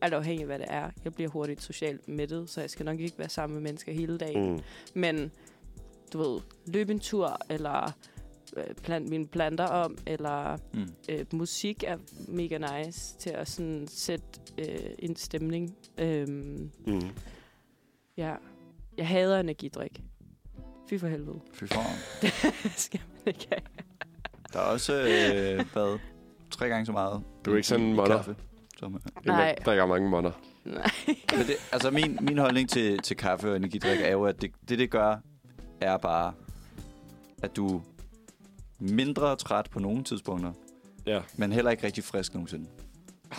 alt 0.00 0.14
afhængig 0.14 0.40
af, 0.42 0.46
hvad 0.46 0.58
det 0.58 0.66
er. 0.70 0.90
Jeg 1.04 1.14
bliver 1.14 1.30
hurtigt 1.30 1.62
socialt 1.62 2.08
mættet, 2.08 2.50
så 2.50 2.60
jeg 2.60 2.70
skal 2.70 2.86
nok 2.86 3.00
ikke 3.00 3.18
være 3.18 3.28
sammen 3.28 3.54
med 3.54 3.62
mennesker 3.62 3.92
hele 3.92 4.18
dagen. 4.18 4.52
Mm. 4.52 4.60
Men 4.94 5.30
du 6.12 6.18
ved, 6.18 6.40
løbe 6.66 6.92
en 6.92 7.00
tur, 7.00 7.38
eller 7.50 7.92
øh, 8.58 8.74
plant 8.74 9.08
mine 9.08 9.26
planter 9.26 9.64
om, 9.66 9.98
eller 10.06 10.56
mm. 10.74 10.86
øh, 11.08 11.24
musik 11.32 11.84
er 11.86 11.96
mega 12.28 12.58
nice 12.58 13.18
til 13.18 13.30
at 13.30 13.48
sådan 13.48 13.86
sætte 13.88 14.24
øh, 14.58 14.90
en 14.98 15.16
stemning. 15.16 15.76
Øhm, 15.98 16.70
Mm. 16.86 17.00
ja. 18.16 18.34
Jeg 18.96 19.08
hader 19.08 19.40
energidrik. 19.40 20.02
Fy 20.90 20.94
for 20.98 21.06
helvede. 21.08 21.40
Fy 21.52 21.64
for. 21.64 21.80
Det 22.62 22.72
skal 22.76 23.00
man 23.14 23.22
ikke 23.26 23.46
have. 23.52 23.60
Der 24.52 24.58
er 24.58 24.62
også, 24.64 24.92
øh, 24.92 25.64
hvad, 25.72 25.98
tre 26.50 26.68
gange 26.68 26.86
så 26.86 26.92
meget 26.92 27.22
Du 27.44 27.52
er 27.52 27.56
ikke 27.56 27.68
sådan 27.68 27.86
en 27.86 27.96
kaffe. 28.06 28.36
Som, 28.78 28.94
øh. 28.94 29.00
Nej. 29.26 29.54
Der 29.64 29.72
er 29.72 29.86
mange 29.86 30.08
måneder. 30.10 30.32
Nej. 30.64 30.90
Men 31.36 31.46
det, 31.46 31.54
altså 31.72 31.90
min, 31.90 32.18
min 32.20 32.38
holdning 32.38 32.68
til, 32.68 32.98
til 32.98 33.16
kaffe 33.16 33.50
og 33.50 33.56
energidrik 33.56 34.00
er 34.00 34.10
jo, 34.12 34.24
at 34.24 34.42
det, 34.42 34.50
det, 34.68 34.78
det 34.78 34.90
gør, 34.90 35.16
er 35.80 35.96
bare, 35.96 36.32
at 37.42 37.56
du 37.56 37.82
mindre 38.80 39.36
træt 39.36 39.68
på 39.70 39.78
nogle 39.78 40.04
tidspunkter, 40.04 40.52
Ja. 41.06 41.20
men 41.36 41.52
heller 41.52 41.70
ikke 41.70 41.86
rigtig 41.86 42.04
frisk 42.04 42.34
nogensinde. 42.34 42.66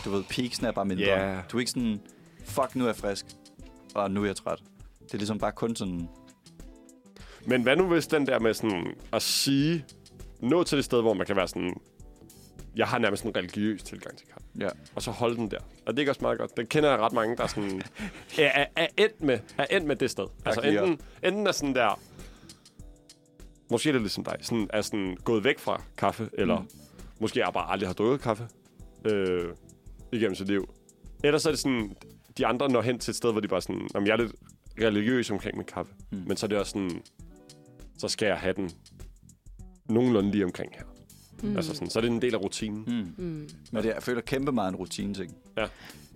Du 0.06 0.10
ved, 0.10 0.24
peaksen 0.30 0.66
er 0.66 0.72
bare 0.72 0.86
mindre. 0.86 1.06
Ja. 1.06 1.42
Du 1.52 1.58
er 1.58 1.60
ikke 1.60 1.72
sådan, 1.72 2.02
fuck, 2.46 2.76
nu 2.76 2.84
er 2.84 2.88
jeg 2.88 2.96
frisk, 2.96 3.26
og 3.96 4.12
nu 4.12 4.22
er 4.22 4.26
jeg 4.26 4.36
træt. 4.36 4.60
Det 5.04 5.14
er 5.14 5.18
ligesom 5.18 5.40
bare 5.40 5.52
kun 5.52 5.76
sådan, 5.76 6.10
Men 7.46 7.64
hvad 7.64 7.76
nu 7.76 7.88
hvis 7.88 8.08
den 8.08 8.28
der 8.28 8.40
med 8.40 8.54
sådan 8.54 8.96
at 9.14 9.22
sige, 9.22 9.86
nå 10.40 10.64
til 10.64 10.76
det 10.78 10.86
sted, 10.86 11.02
hvor 11.02 11.14
man 11.14 11.26
kan 11.28 11.36
være 11.36 11.48
sådan, 11.48 11.76
jeg 12.76 12.88
har 12.88 12.98
nærmest 12.98 13.24
en 13.24 13.36
religiøs 13.36 13.84
tilgang 13.84 14.18
til 14.18 14.28
kaffe. 14.28 14.46
ja. 14.60 14.70
Og 14.96 15.02
så 15.02 15.12
holde 15.12 15.36
den 15.36 15.52
der. 15.52 15.58
Og 15.60 15.94
det 15.94 15.96
er 15.96 16.00
ikke 16.00 16.12
også 16.12 16.22
meget 16.22 16.38
godt. 16.40 16.58
Den 16.58 16.68
kender 16.68 16.90
jeg 16.90 17.00
ret 17.00 17.14
mange, 17.14 17.38
der 17.38 17.44
er 17.44 17.48
sådan, 17.48 17.82
er, 18.40 18.44
er, 18.48 18.66
er, 18.76 18.88
endt 18.98 19.22
med, 19.24 19.40
er 19.58 19.66
endt 19.72 19.88
med 19.88 19.96
det 19.96 20.12
sted. 20.12 20.26
Altså 20.46 20.62
enten, 20.62 21.00
enten 21.24 21.48
er 21.48 21.52
sådan 21.52 21.76
der, 21.76 22.00
måske 23.72 23.90
er 23.90 23.94
det 23.94 24.02
ligesom 24.02 24.24
dig, 24.24 24.36
sådan, 24.42 24.68
er 24.74 24.82
sådan 24.82 25.18
gået 25.24 25.44
væk 25.44 25.60
fra 25.60 25.84
kaffe, 25.98 26.30
eller 26.34 26.60
Mm. 26.60 26.70
måske 27.20 27.42
er 27.42 27.52
bare 27.52 27.72
aldrig 27.72 27.90
har 27.90 27.94
drukket 27.94 28.22
kaffe 28.22 28.48
øh, 29.06 29.50
igennem 30.12 30.36
sit 30.36 30.48
liv. 30.48 30.74
Ellers 31.24 31.46
er 31.46 31.50
det 31.50 31.60
sådan, 31.60 31.96
de 32.38 32.46
andre 32.46 32.70
når 32.70 32.82
hen 32.82 33.00
til 33.00 33.12
et 33.12 33.16
sted, 33.16 33.32
hvor 33.32 33.42
de 33.42 33.48
bare 33.48 33.62
sådan, 33.62 33.88
om 33.96 34.06
jeg 34.06 34.12
er 34.12 34.18
lidt 34.18 34.32
religiøs 34.82 35.32
omkring 35.32 35.58
min 35.58 35.66
kaffe. 35.66 35.94
Mm. 36.12 36.24
Men 36.28 36.38
så 36.38 36.46
er 36.46 36.48
det 36.48 36.58
også 36.58 36.72
sådan, 36.72 37.02
så 37.98 38.08
skal 38.08 38.26
jeg 38.26 38.38
have 38.38 38.54
den 38.54 38.72
nogenlunde 39.86 40.32
lige 40.32 40.46
omkring 40.46 40.72
her. 40.76 40.84
Mm. 41.44 41.56
Altså 41.58 41.74
sådan, 41.74 41.90
så 41.90 42.00
er 42.00 42.02
det 42.02 42.12
en 42.12 42.22
del 42.22 42.34
af 42.36 42.42
rutinen. 42.42 42.84
Mm. 43.18 43.26
Mm. 43.26 43.50
Men 43.72 43.84
det, 43.84 43.90
jeg 43.90 44.04
føler 44.04 44.22
kæmpe 44.22 44.52
meget 44.52 44.70
en 44.70 44.76
rutine-ting. 44.76 45.36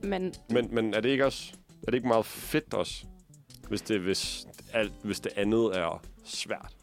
Men 0.02 0.34
Men, 0.50 0.76
men 0.76 0.94
er 0.94 1.00
det 1.00 1.10
ikke 1.10 1.26
også 1.26 1.54
er 1.88 1.92
det 1.92 1.94
ikke 1.94 2.08
meget 2.08 2.26
fedt 2.26 2.74
også, 2.74 3.06
hvis 3.70 3.82
det, 3.82 4.00
hvis, 4.00 4.48
alt, 4.74 4.94
hvis 5.04 5.20
det 5.20 5.32
andet 5.36 5.78
er 5.78 6.04
svært? 6.26 6.74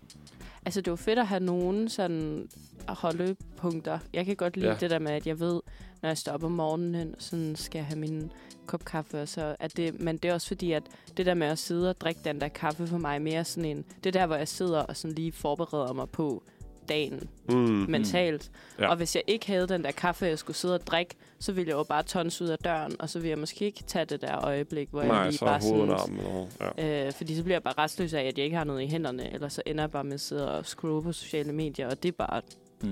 Altså, 0.65 0.81
det 0.81 0.91
jo 0.91 0.97
fedt 0.97 1.19
at 1.19 1.27
have 1.27 1.41
nogen 1.43 1.89
sådan 1.89 2.49
holdepunkter. 2.89 3.99
Jeg 4.13 4.27
kan 4.27 4.37
godt 4.37 4.57
lide 4.57 4.69
Ja. 4.71 4.77
det 4.81 4.91
der 4.91 4.99
med, 4.99 5.13
at 5.13 5.27
jeg 5.27 5.41
ved, 5.41 5.61
når 6.03 6.09
jeg 6.09 6.19
står 6.19 6.33
op 6.33 6.45
om 6.45 6.53
morgenen, 6.53 7.15
sådan 7.19 7.57
skal 7.57 7.79
jeg 7.79 7.87
have 7.87 7.99
min 7.99 8.33
kop 8.67 8.85
kaffe, 8.85 9.23
og 9.23 9.29
så 9.29 9.57
er 9.61 9.69
det, 9.69 10.01
men 10.01 10.17
det 10.17 10.29
er 10.31 10.35
også 10.35 10.49
fordi, 10.49 10.73
at 10.73 10.83
det 11.17 11.27
der 11.27 11.35
med 11.35 11.47
at 11.47 11.59
sidde 11.59 11.91
og 11.91 12.01
drikke 12.01 12.21
den 12.25 12.41
der 12.41 12.49
kaffe 12.49 12.87
for 12.87 12.99
mig 12.99 13.15
er 13.15 13.19
mere 13.19 13.45
sådan 13.45 13.65
en, 13.71 13.85
det 14.05 14.17
er 14.17 14.21
der, 14.21 14.27
hvor 14.27 14.37
jeg 14.37 14.49
sidder 14.49 14.81
og 14.81 14.97
sådan 14.97 15.15
lige 15.15 15.33
forbereder 15.33 15.93
mig 15.93 16.09
på 16.09 16.43
dagen 16.91 17.29
Mm. 17.49 17.55
mentalt. 17.89 18.51
Ja. 18.79 18.89
Og 18.89 18.97
hvis 18.97 19.17
jeg 19.17 19.23
ikke 19.27 19.47
havde 19.47 19.69
den 19.69 19.85
der 19.85 19.91
kaffe, 19.91 20.27
jeg 20.27 20.39
skulle 20.39 20.57
sidde 20.57 20.75
og 20.75 20.87
drikke, 20.87 21.15
så 21.39 21.53
ville 21.53 21.69
jeg 21.69 21.77
jo 21.77 21.83
bare 21.83 22.03
tonse 22.03 22.45
ud 22.45 22.49
af 22.49 22.59
døren, 22.59 22.97
og 23.01 23.09
så 23.11 23.19
ville 23.19 23.31
jeg 23.31 23.39
måske 23.39 23.65
ikke 23.65 23.83
tage 23.87 24.05
det 24.05 24.21
der 24.21 24.45
øjeblik, 24.45 24.89
hvor 24.91 25.01
jeg 25.01 25.09
Nej, 25.09 25.25
lige 25.29 25.39
så 25.39 25.45
bare 25.45 25.57
er 25.57 25.61
sådan... 25.61 25.91
armen. 25.91 26.49
Ja. 26.79 27.07
Øh, 27.07 27.13
fordi 27.13 27.37
så 27.37 27.43
bliver 27.43 27.55
jeg 27.55 27.63
bare 27.63 27.75
restløs 27.79 28.15
af, 28.15 28.23
at 28.23 28.39
jeg 28.39 28.45
ikke 28.45 28.57
har 28.57 28.65
noget 28.65 28.83
i 28.83 28.87
hænderne, 28.87 29.33
eller 29.35 29.49
så 29.49 29.63
ender 29.67 29.83
jeg 29.83 29.91
bare 29.91 30.05
med 30.05 30.15
at 30.15 30.21
sidde 30.21 30.51
og 30.59 30.67
scrolle 30.67 31.03
på 31.03 31.13
sociale 31.13 31.53
medier, 31.53 31.89
og 31.91 32.03
det 32.03 32.09
er 32.09 32.13
bare 32.13 32.43
Mm. 32.83 32.89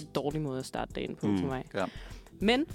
en 0.00 0.06
dårlig 0.14 0.40
måde 0.40 0.58
at 0.58 0.66
starte 0.66 0.92
dagen 0.92 1.16
på 1.16 1.26
mm. 1.26 1.38
for 1.38 1.46
mig. 1.46 1.64
Ja. 1.74 1.84
Men 2.40 2.66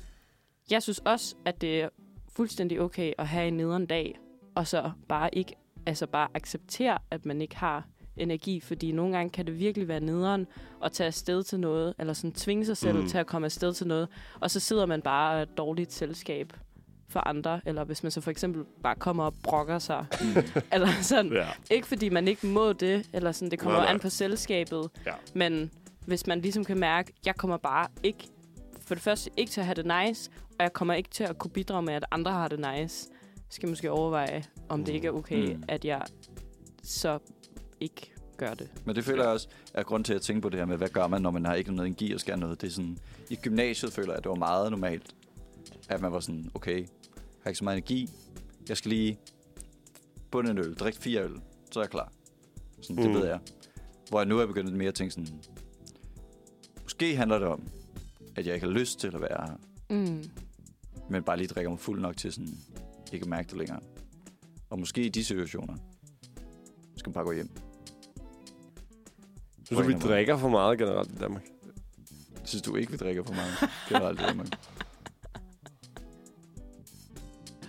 jeg 0.72 0.84
synes 0.84 1.00
også, 1.00 1.36
at 1.46 1.62
det 1.62 1.82
er 1.82 1.90
fuldstændig 2.36 2.82
okay 2.82 3.14
at 3.18 3.28
have 3.28 3.48
en 3.48 3.54
nederen 3.58 3.86
dag, 3.86 4.20
og 4.56 4.68
så 4.68 4.92
bare 5.10 5.36
ikke, 5.36 5.56
altså 5.86 6.08
bare 6.08 6.28
acceptere, 6.34 6.98
at 7.12 7.26
man 7.26 7.42
ikke 7.42 7.56
har 7.56 7.88
energi, 8.18 8.60
fordi 8.60 8.92
nogle 8.92 9.18
gange 9.18 9.30
kan 9.30 9.46
det 9.46 9.60
virkelig 9.60 9.88
være 9.88 10.00
nederen 10.00 10.48
at 10.84 10.92
tage 10.92 11.08
afsted 11.08 11.44
til 11.44 11.60
noget, 11.60 11.94
eller 12.00 12.14
sådan 12.14 12.32
tvinge 12.32 12.66
sig 12.66 12.78
selv 12.78 12.96
Mm. 12.96 13.02
mm. 13.02 13.08
til 13.08 13.18
at 13.18 13.28
komme 13.28 13.46
afsted 13.46 13.74
til 13.74 13.88
noget, 13.88 14.08
og 14.40 14.52
så 14.52 14.60
sidder 14.60 14.86
man 14.86 15.02
bare 15.02 15.42
et 15.42 15.58
dårligt 15.58 15.94
selskab 15.94 16.54
for 17.10 17.20
andre, 17.28 17.62
eller 17.66 17.84
hvis 17.84 18.04
man 18.04 18.12
så 18.12 18.22
for 18.22 18.32
eksempel 18.32 18.64
bare 18.84 18.96
kommer 18.96 19.24
og 19.24 19.34
brokker 19.44 19.80
sig, 19.80 20.06
Mm. 20.22 20.28
eller 20.74 20.88
sådan. 21.02 21.32
ja. 21.34 21.48
Ikke 21.72 21.88
fordi 21.88 22.10
man 22.10 22.28
ikke 22.28 22.48
må 22.48 22.74
det, 22.74 23.10
eller 23.14 23.32
sådan, 23.32 23.52
det 23.52 23.60
kommer 23.60 23.78
Nej, 23.80 23.86
nej. 23.86 23.94
an 23.94 24.00
på 24.00 24.10
selskabet, 24.10 24.90
Ja. 25.06 25.12
men 25.34 25.72
hvis 26.06 26.28
man 26.28 26.42
ligesom 26.42 26.66
kan 26.66 26.80
mærke, 26.80 27.14
jeg 27.26 27.36
kommer 27.36 27.58
bare 27.58 27.88
ikke, 28.04 28.28
for 28.82 28.96
det 28.96 29.04
første 29.04 29.30
ikke 29.38 29.52
til 29.52 29.62
at 29.62 29.66
have 29.66 29.76
det 29.76 29.86
nice, 30.08 30.30
og 30.50 30.64
jeg 30.64 30.74
kommer 30.74 30.94
ikke 30.94 31.10
til 31.10 31.24
at 31.24 31.38
kunne 31.38 31.52
bidrage 31.52 31.82
med, 31.82 31.94
at 31.94 32.06
andre 32.12 32.32
har 32.32 32.48
det 32.48 32.60
nice, 32.60 33.08
skal 33.50 33.68
jeg 33.68 33.72
måske 33.72 33.92
overveje, 33.92 34.44
om 34.70 34.86
det 34.86 34.94
ikke 34.94 35.08
er 35.08 35.12
okay, 35.12 35.46
Mm. 35.54 35.58
mm. 35.58 35.64
at 35.68 35.86
jeg 35.86 36.02
så 36.84 37.20
ikke 37.80 38.12
gør 38.38 38.54
det. 38.54 38.70
Men 38.86 38.96
det 38.96 39.04
føler 39.04 39.24
jeg 39.24 39.32
også 39.32 39.48
er 39.74 39.84
grund 39.84 40.04
til 40.06 40.14
at 40.14 40.22
tænke 40.22 40.42
på 40.42 40.50
det 40.50 40.60
her 40.60 40.66
med, 40.66 40.78
hvad 40.78 40.90
gør 40.90 41.08
man, 41.08 41.22
når 41.22 41.32
man 41.32 41.46
har 41.46 41.54
ikke 41.56 41.72
noget 41.72 41.88
energi 41.88 42.14
og 42.14 42.20
skal 42.20 42.40
noget. 42.40 42.62
Det 42.62 42.68
er 42.68 42.72
sådan, 42.72 42.98
I 43.30 43.36
gymnasiet 43.36 43.94
føler 43.94 44.10
jeg, 44.10 44.18
at 44.18 44.24
det 44.24 44.30
var 44.30 44.36
meget 44.36 44.72
normalt, 44.72 45.16
at 45.90 46.02
man 46.02 46.12
var 46.12 46.20
sådan, 46.20 46.52
okay, 46.54 46.78
jeg 46.80 46.88
har 47.44 47.50
ikke 47.50 47.58
så 47.58 47.64
meget 47.64 47.78
energi, 47.78 48.10
jeg 48.70 48.78
skal 48.78 48.90
lige 48.90 49.20
bunde 50.32 50.52
en 50.52 50.58
øl, 50.58 50.76
drikke 50.76 51.00
fire 51.00 51.24
øl, 51.24 51.40
så 51.72 51.80
er 51.80 51.84
jeg 51.84 51.90
klar. 51.92 52.12
Sådan, 52.82 53.04
det 53.04 53.12
Mm. 53.12 53.16
ved 53.18 53.26
jeg. 53.28 53.40
Hvor 54.10 54.20
jeg 54.20 54.28
nu 54.28 54.40
er 54.40 54.46
begyndt 54.46 54.74
mere 54.74 54.88
at 54.88 54.96
tænke 54.96 55.12
sådan, 55.12 55.28
måske 56.84 57.16
handler 57.16 57.40
det 57.40 57.48
om, 57.48 57.64
at 58.36 58.46
jeg 58.48 58.54
ikke 58.56 58.68
har 58.68 58.74
lyst 58.74 59.00
til 59.00 59.08
at 59.16 59.22
være 59.22 59.48
her, 59.48 59.58
Mm. 59.90 60.24
men 61.10 61.24
bare 61.24 61.38
lige 61.38 61.48
drikker 61.48 61.70
mig 61.70 61.80
fuld 61.80 62.02
nok 62.02 62.18
til 62.18 62.32
sådan, 62.34 62.58
ikke 63.14 63.24
at 63.24 63.30
mærke 63.30 63.48
det 63.50 63.58
længere. 63.58 63.80
Og 64.70 64.80
måske 64.80 65.06
i 65.06 65.10
de 65.10 65.24
situationer, 65.24 65.76
skal 66.98 67.10
man 67.10 67.14
bare 67.14 67.24
gå 67.24 67.32
hjem. 67.32 67.50
Synes 69.66 69.82
du, 69.82 69.88
vi 69.88 69.94
drikker 69.94 70.38
for 70.38 70.50
meget 70.50 70.78
generelt 70.78 71.12
i 71.12 71.16
Danmark? 71.16 71.44
Synes 72.44 72.62
du 72.62 72.76
ikke, 72.76 72.92
vi 72.92 72.98
drikker 72.98 73.24
for 73.24 73.34
meget 73.34 73.70
generelt 73.90 74.20
i 74.20 74.24
Danmark? 74.24 74.48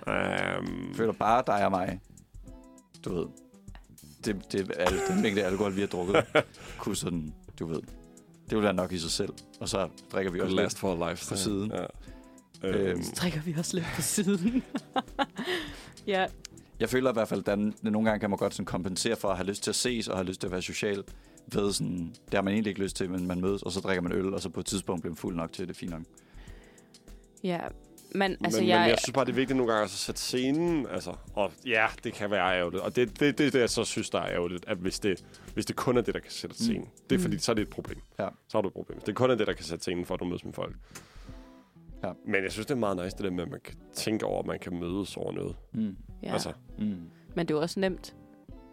Um, 0.06 0.12
Jeg 0.88 0.96
føler 0.96 1.12
bare 1.12 1.42
dig 1.46 1.64
og 1.64 1.70
mig. 1.70 2.00
Du 3.04 3.14
ved. 3.14 3.26
Det, 4.24 4.52
det 4.52 4.70
er 4.76 4.84
al- 4.84 5.00
den 5.08 5.22
mængde 5.22 5.42
alkohol, 5.44 5.76
vi 5.76 5.80
har 5.80 5.88
drukket. 5.88 6.24
kunne 6.78 6.96
sådan, 6.96 7.34
du 7.58 7.66
ved. 7.66 7.80
Det 8.50 8.56
vil 8.56 8.62
være 8.62 8.74
nok 8.74 8.92
i 8.92 8.98
sig 8.98 9.10
selv. 9.10 9.32
Og 9.60 9.68
så 9.68 9.88
drikker 10.12 10.32
vi 10.32 10.40
også 10.40 10.56
last 10.56 10.62
last. 10.64 10.78
for 10.78 11.08
life. 11.10 11.28
på 11.28 11.36
siden. 11.36 11.70
Ja. 11.72 11.84
Øhm. 12.68 12.76
Øhm, 12.86 13.02
Så 13.02 13.12
trækker 13.14 13.40
vi 13.40 13.54
også 13.58 13.74
lidt 13.76 13.86
på 13.94 14.02
siden. 14.02 14.62
ja, 16.06 16.26
Jeg 16.80 16.88
føler 16.88 17.10
i 17.10 17.12
hvert 17.12 17.28
fald, 17.28 17.40
at 17.40 17.46
der- 17.46 17.72
nogle 17.90 18.08
gange 18.08 18.20
kan 18.20 18.30
man 18.30 18.38
godt 18.38 18.54
sådan 18.54 18.64
kompensere 18.66 19.16
for 19.16 19.28
at 19.28 19.36
have 19.36 19.46
lyst 19.46 19.62
til 19.62 19.70
at 19.70 19.74
ses 19.76 20.08
og 20.08 20.16
have 20.16 20.26
lyst 20.26 20.40
til 20.40 20.46
at 20.46 20.50
være 20.52 20.62
social. 20.62 21.04
Ved 21.52 21.72
sådan, 21.72 22.14
det 22.24 22.34
har 22.34 22.42
man 22.42 22.52
egentlig 22.54 22.70
ikke 22.70 22.82
lyst 22.82 22.96
til, 22.96 23.10
men 23.10 23.26
man 23.26 23.40
mødes, 23.40 23.62
og 23.62 23.72
så 23.72 23.80
drikker 23.80 24.02
man 24.02 24.12
øl, 24.12 24.34
og 24.34 24.40
så 24.40 24.48
på 24.50 24.60
et 24.60 24.66
tidspunkt 24.66 25.02
bliver 25.02 25.10
man 25.12 25.16
fuld 25.16 25.36
nok 25.36 25.52
til 25.52 25.68
det 25.68 25.74
er 25.74 25.78
fint 25.78 25.90
nok. 25.92 26.02
ja. 27.44 27.60
Men 28.14 28.36
altså, 28.44 28.60
men, 28.60 28.68
jeg, 28.68 28.80
men 28.80 28.88
jeg 28.88 28.98
synes 28.98 29.14
bare, 29.14 29.24
det 29.24 29.30
er 29.30 29.34
vigtigt 29.36 29.56
nogle 29.56 29.72
gange 29.72 29.84
at 29.84 29.90
sætte 29.90 30.20
scenen. 30.20 30.86
Altså, 30.86 31.14
og 31.34 31.52
ja, 31.66 31.86
det 32.04 32.12
kan 32.12 32.30
være 32.30 32.58
ærgerligt. 32.58 32.82
Og 32.82 32.96
det 32.96 33.02
er 33.02 33.06
det, 33.06 33.38
det, 33.38 33.52
det, 33.52 33.60
jeg 33.60 33.70
så 33.70 33.84
synes, 33.84 34.10
der 34.10 34.18
er 34.20 34.28
ærgerligt. 34.32 34.64
At 34.68 34.76
hvis 34.78 34.98
det, 35.00 35.24
hvis 35.54 35.66
det 35.66 35.76
kun 35.76 35.96
er 35.96 36.00
det, 36.00 36.14
der 36.14 36.20
kan 36.20 36.30
sætte 36.30 36.54
Mm. 36.54 36.62
scenen. 36.64 36.88
Det 37.10 37.14
er 37.14 37.18
Mm. 37.18 37.22
fordi, 37.22 37.38
så 37.38 37.52
er 37.52 37.54
det 37.54 37.62
et 37.62 37.70
problem. 37.70 37.98
Ja. 38.18 38.28
Så 38.48 38.58
har 38.58 38.62
du 38.62 38.68
et 38.68 38.74
problem. 38.74 39.00
Det 39.00 39.14
kun 39.14 39.30
er 39.30 39.34
det, 39.34 39.46
der 39.46 39.52
kan 39.52 39.64
sætte 39.64 39.82
scenen 39.82 40.04
for, 40.06 40.14
at 40.14 40.20
du 40.20 40.24
mødes 40.24 40.44
med 40.44 40.52
folk. 40.52 40.76
Ja. 42.04 42.12
Men 42.26 42.42
jeg 42.44 42.52
synes, 42.52 42.66
det 42.66 42.74
er 42.74 42.78
meget 42.78 42.96
nice, 42.96 43.16
det 43.16 43.24
der 43.24 43.30
med, 43.30 43.44
at 43.44 43.50
man 43.50 43.60
kan 43.64 43.74
tænke 43.94 44.26
over, 44.26 44.40
at 44.40 44.46
man 44.46 44.58
kan 44.58 44.80
mødes 44.80 45.16
over 45.16 45.32
noget. 45.32 45.56
Mm. 45.72 45.96
ja. 46.22 46.32
Altså, 46.32 46.52
Mm. 46.78 46.84
Men 47.34 47.46
det 47.48 47.50
er 47.54 47.58
jo 47.58 47.62
også 47.62 47.80
nemt. 47.80 48.14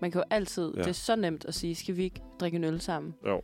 Man 0.01 0.11
kan 0.11 0.19
jo 0.19 0.25
altid, 0.29 0.71
Ja. 0.75 0.81
det 0.81 0.87
er 0.87 0.91
så 0.93 1.15
nemt 1.15 1.45
at 1.45 1.53
sige, 1.53 1.75
skal 1.75 1.97
vi 1.97 2.03
ikke 2.03 2.21
drikke 2.39 2.55
en 2.55 2.63
øl 2.63 2.81
sammen? 2.81 3.13
jo. 3.27 3.41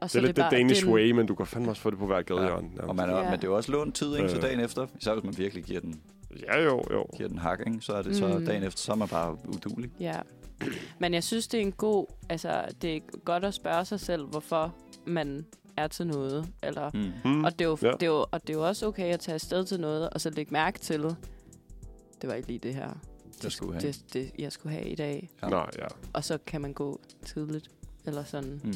Og 0.00 0.08
Det 0.12 0.16
er 0.16 0.20
lidt 0.20 0.36
det 0.36 0.46
Danish 0.50 0.80
det 0.80 0.82
er 0.84 0.88
en- 0.88 0.94
way, 0.94 1.10
men 1.10 1.26
du 1.26 1.34
kan 1.34 1.46
fandme 1.46 1.70
også 1.70 1.82
få 1.82 1.90
det 1.90 1.98
på 1.98 2.06
hver 2.06 2.22
gadehjørne. 2.22 2.68
Ja. 2.76 2.82
Og 2.86 2.96
man 2.96 3.10
er, 3.10 3.16
Ja. 3.16 3.22
Men 3.22 3.32
det 3.32 3.44
er 3.44 3.48
jo 3.48 3.56
også 3.56 3.72
lånt 3.72 3.94
tid, 3.94 4.16
ikke? 4.16 4.28
Så 4.28 4.40
dagen 4.40 4.60
efter, 4.60 4.86
især 5.00 5.12
hvis 5.14 5.24
man 5.24 5.38
virkelig 5.38 5.64
giver 5.64 5.80
den, 5.80 6.00
Ja, 6.46 6.62
jo, 6.64 6.82
jo. 6.90 7.06
giver 7.16 7.28
den 7.28 7.38
hak, 7.38 7.60
ikke? 7.66 7.80
så 7.80 7.92
er 7.92 8.02
det 8.02 8.16
så 8.16 8.38
Mm. 8.38 8.46
dagen 8.46 8.62
efter, 8.62 8.78
så 8.80 8.92
er 8.92 8.96
man 8.96 9.08
bare 9.08 9.36
udulig. 9.48 9.90
Ja. 10.00 10.16
Men 10.98 11.14
jeg 11.14 11.24
synes, 11.24 11.48
det 11.48 11.58
er 11.58 11.62
en 11.62 11.72
god... 11.72 12.06
Altså, 12.28 12.64
det 12.82 12.96
er 12.96 13.00
godt 13.24 13.44
at 13.44 13.54
spørge 13.54 13.84
sig 13.84 14.00
selv, 14.00 14.24
hvorfor 14.26 14.74
man 15.06 15.46
er 15.76 15.86
til 15.88 16.06
noget. 16.06 16.46
Eller, 16.62 16.90
Mm. 17.24 17.30
Mm. 17.30 17.44
og, 17.44 17.52
det 17.58 17.64
er 17.64 17.68
jo, 17.68 17.78
Ja. 17.82 17.90
det 17.92 18.02
er 18.02 18.06
jo, 18.06 18.26
og 18.32 18.40
det 18.46 18.50
er 18.50 18.54
jo 18.58 18.66
også 18.66 18.86
okay 18.86 19.12
at 19.12 19.20
tage 19.20 19.34
afsted 19.34 19.64
til 19.64 19.80
noget, 19.80 20.10
og 20.10 20.20
så 20.20 20.30
lægge 20.30 20.52
mærke 20.52 20.78
til, 20.78 21.02
det 21.02 22.28
var 22.28 22.34
ikke 22.34 22.48
lige 22.48 22.58
det 22.58 22.74
her, 22.74 22.90
Jeg 23.44 23.52
skulle 23.52 23.72
have. 23.80 23.92
det, 23.92 24.04
det, 24.12 24.30
jeg 24.38 24.52
skulle 24.52 24.72
have 24.72 24.88
i 24.88 24.94
dag. 24.94 25.30
Ja. 25.42 25.48
Nej, 25.48 25.70
ja. 25.78 25.86
Og 26.12 26.24
så 26.24 26.38
kan 26.46 26.60
man 26.60 26.72
gå 26.72 27.00
tidligt. 27.24 27.70
Eller 28.06 28.24
sådan. 28.24 28.60
Mm. 28.64 28.74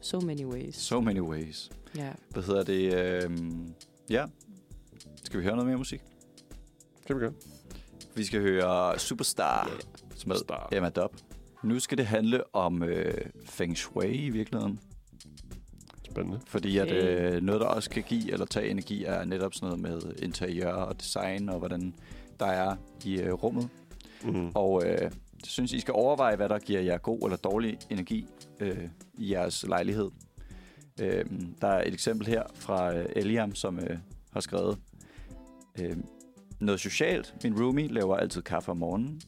So 0.00 0.20
many 0.20 0.44
ways. 0.44 0.76
So 0.76 1.00
many 1.00 1.20
ways. 1.20 1.70
Ja. 1.96 2.12
Hvad 2.30 2.42
hedder 2.42 2.62
det? 2.62 2.94
Øhm, 2.94 3.74
ja. 4.10 4.26
Skal 5.24 5.38
vi 5.38 5.44
høre 5.44 5.54
noget 5.56 5.66
mere 5.68 5.78
musik? 5.78 6.00
Kan 7.06 7.16
vi 7.16 7.20
gøre. 7.20 7.32
Vi 8.14 8.24
skal 8.24 8.40
høre 8.40 8.98
Superstar 8.98 9.70
med 10.26 10.36
Star. 10.36 10.68
Emma 10.72 10.88
Dobb. 10.88 11.16
Nu 11.64 11.80
skal 11.80 11.98
det 11.98 12.06
handle 12.06 12.54
om 12.54 12.82
øh, 12.82 13.14
Feng 13.44 13.76
Shui 13.76 14.14
i 14.14 14.30
virkeligheden. 14.30 14.80
Spændende. 16.10 16.40
Fordi 16.46 16.78
at 16.78 16.92
øh, 16.92 17.42
noget, 17.42 17.60
der 17.60 17.66
også 17.66 17.90
kan 17.90 18.02
give 18.02 18.32
eller 18.32 18.46
tage 18.46 18.70
energi, 18.70 19.04
er 19.04 19.24
netop 19.24 19.54
sådan 19.54 19.78
noget 19.78 20.02
med 20.04 20.12
interiør 20.22 20.72
og 20.72 21.00
design, 21.00 21.48
og 21.48 21.58
hvordan 21.58 21.94
der 22.40 22.46
er 22.46 22.76
i 23.04 23.20
øh, 23.20 23.32
rummet. 23.32 23.68
Mm. 24.24 24.50
Og 24.54 24.86
øh, 24.86 25.00
jeg 25.00 25.10
synes, 25.44 25.72
I 25.72 25.80
skal 25.80 25.94
overveje, 25.94 26.36
hvad 26.36 26.48
der 26.48 26.58
giver 26.58 26.80
jer 26.80 26.98
god 26.98 27.22
eller 27.22 27.36
dårlig 27.36 27.78
energi 27.90 28.26
øh, 28.60 28.88
i 29.14 29.32
jeres 29.32 29.66
lejlighed. 29.68 30.10
Øh, 31.00 31.24
der 31.60 31.68
er 31.68 31.82
et 31.86 31.94
eksempel 31.94 32.26
her 32.26 32.42
fra 32.54 32.94
øh, 32.94 33.06
Eliam, 33.16 33.54
som 33.54 33.78
øh, 33.78 33.98
har 34.32 34.40
skrevet 34.40 34.78
øh, 35.78 35.96
noget 36.60 36.80
socialt. 36.80 37.34
Min 37.44 37.62
roomie 37.62 37.88
laver 37.88 38.16
altid 38.16 38.42
kaffe 38.42 38.70
om 38.70 38.76
morgenen. 38.76 39.20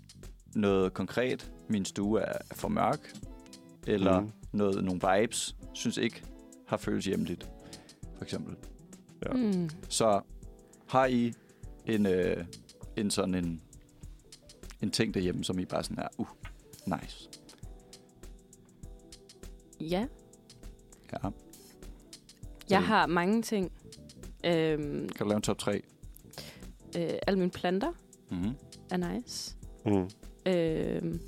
Noget 0.54 0.94
konkret. 0.94 1.52
Min 1.68 1.84
stue 1.84 2.20
er 2.20 2.38
for 2.52 2.68
mørk. 2.68 3.12
Eller 3.86 4.20
mm. 4.20 4.30
noget, 4.52 4.84
nogle 4.84 5.00
vibes. 5.14 5.56
Synes 5.72 5.96
ikke 5.96 6.22
har 6.66 6.76
føles 6.76 7.04
hjemligt. 7.04 7.50
For 8.16 8.24
eksempel. 8.24 8.56
Ja. 9.26 9.32
Mm. 9.32 9.70
Så 9.88 10.20
har 10.88 11.06
I 11.06 11.32
en, 11.86 12.06
øh, 12.06 12.44
en 13.00 13.10
sådan 13.10 13.34
en, 13.34 13.62
en 14.82 14.90
ting 14.90 15.14
derhjemme, 15.14 15.44
som 15.44 15.58
I 15.58 15.64
bare 15.64 15.82
sådan 15.84 15.98
er, 15.98 16.08
uh, 16.18 16.26
nice. 16.86 17.28
Ja. 19.80 20.06
Ja. 21.12 21.28
Jeg 22.70 22.78
det- 22.80 22.86
har 22.88 23.06
mange 23.06 23.42
ting. 23.42 23.72
Øhm, 24.44 25.08
Kan 25.08 25.24
du 25.24 25.28
lave 25.28 25.36
en 25.36 25.42
top 25.42 25.58
3? 25.58 25.82
øh, 26.98 27.10
alle 27.26 27.38
mine 27.38 27.50
planter 27.50 27.92
Mm-hmm. 28.30 28.52
er 28.90 28.96
nice. 28.96 29.56
Mm. 29.86 30.10
Øh, 30.52 31.20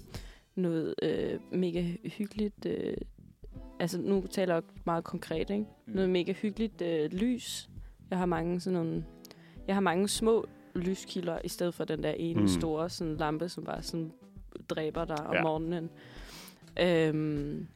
noget 0.55 0.95
øh, 1.03 1.41
mega 1.53 1.83
hyggeligt. 2.05 2.67
Øh, 2.67 2.97
altså, 3.81 3.99
nu 3.99 4.27
taler 4.31 4.55
jeg 4.55 4.63
meget 4.87 5.05
konkret, 5.05 5.51
ikke? 5.51 5.65
Mm. 5.87 5.93
Noget 5.95 6.11
mega 6.11 6.33
hyggeligt 6.33 6.83
øh, 6.83 7.11
lys. 7.13 7.69
Jeg 8.11 8.19
har 8.19 8.27
mange 8.27 8.61
sådan 8.61 8.79
nogle... 8.79 9.05
Jeg 9.67 9.77
har 9.77 9.81
mange 9.81 10.09
små 10.09 10.47
lyskilder, 10.75 11.39
i 11.45 11.49
stedet 11.49 11.75
for 11.75 11.85
den 11.85 12.03
der 12.03 12.11
ene 12.11 12.41
Mm. 12.41 12.49
store 12.49 12.91
sådan, 12.91 13.17
lampe, 13.17 13.49
som 13.49 13.65
bare 13.65 13.83
sådan 13.83 14.13
dræber 14.69 15.05
dig 15.05 15.27
om 15.27 15.35
Ja. 15.35 15.43
morgenen. 15.43 15.91
Øhm, 16.81 17.67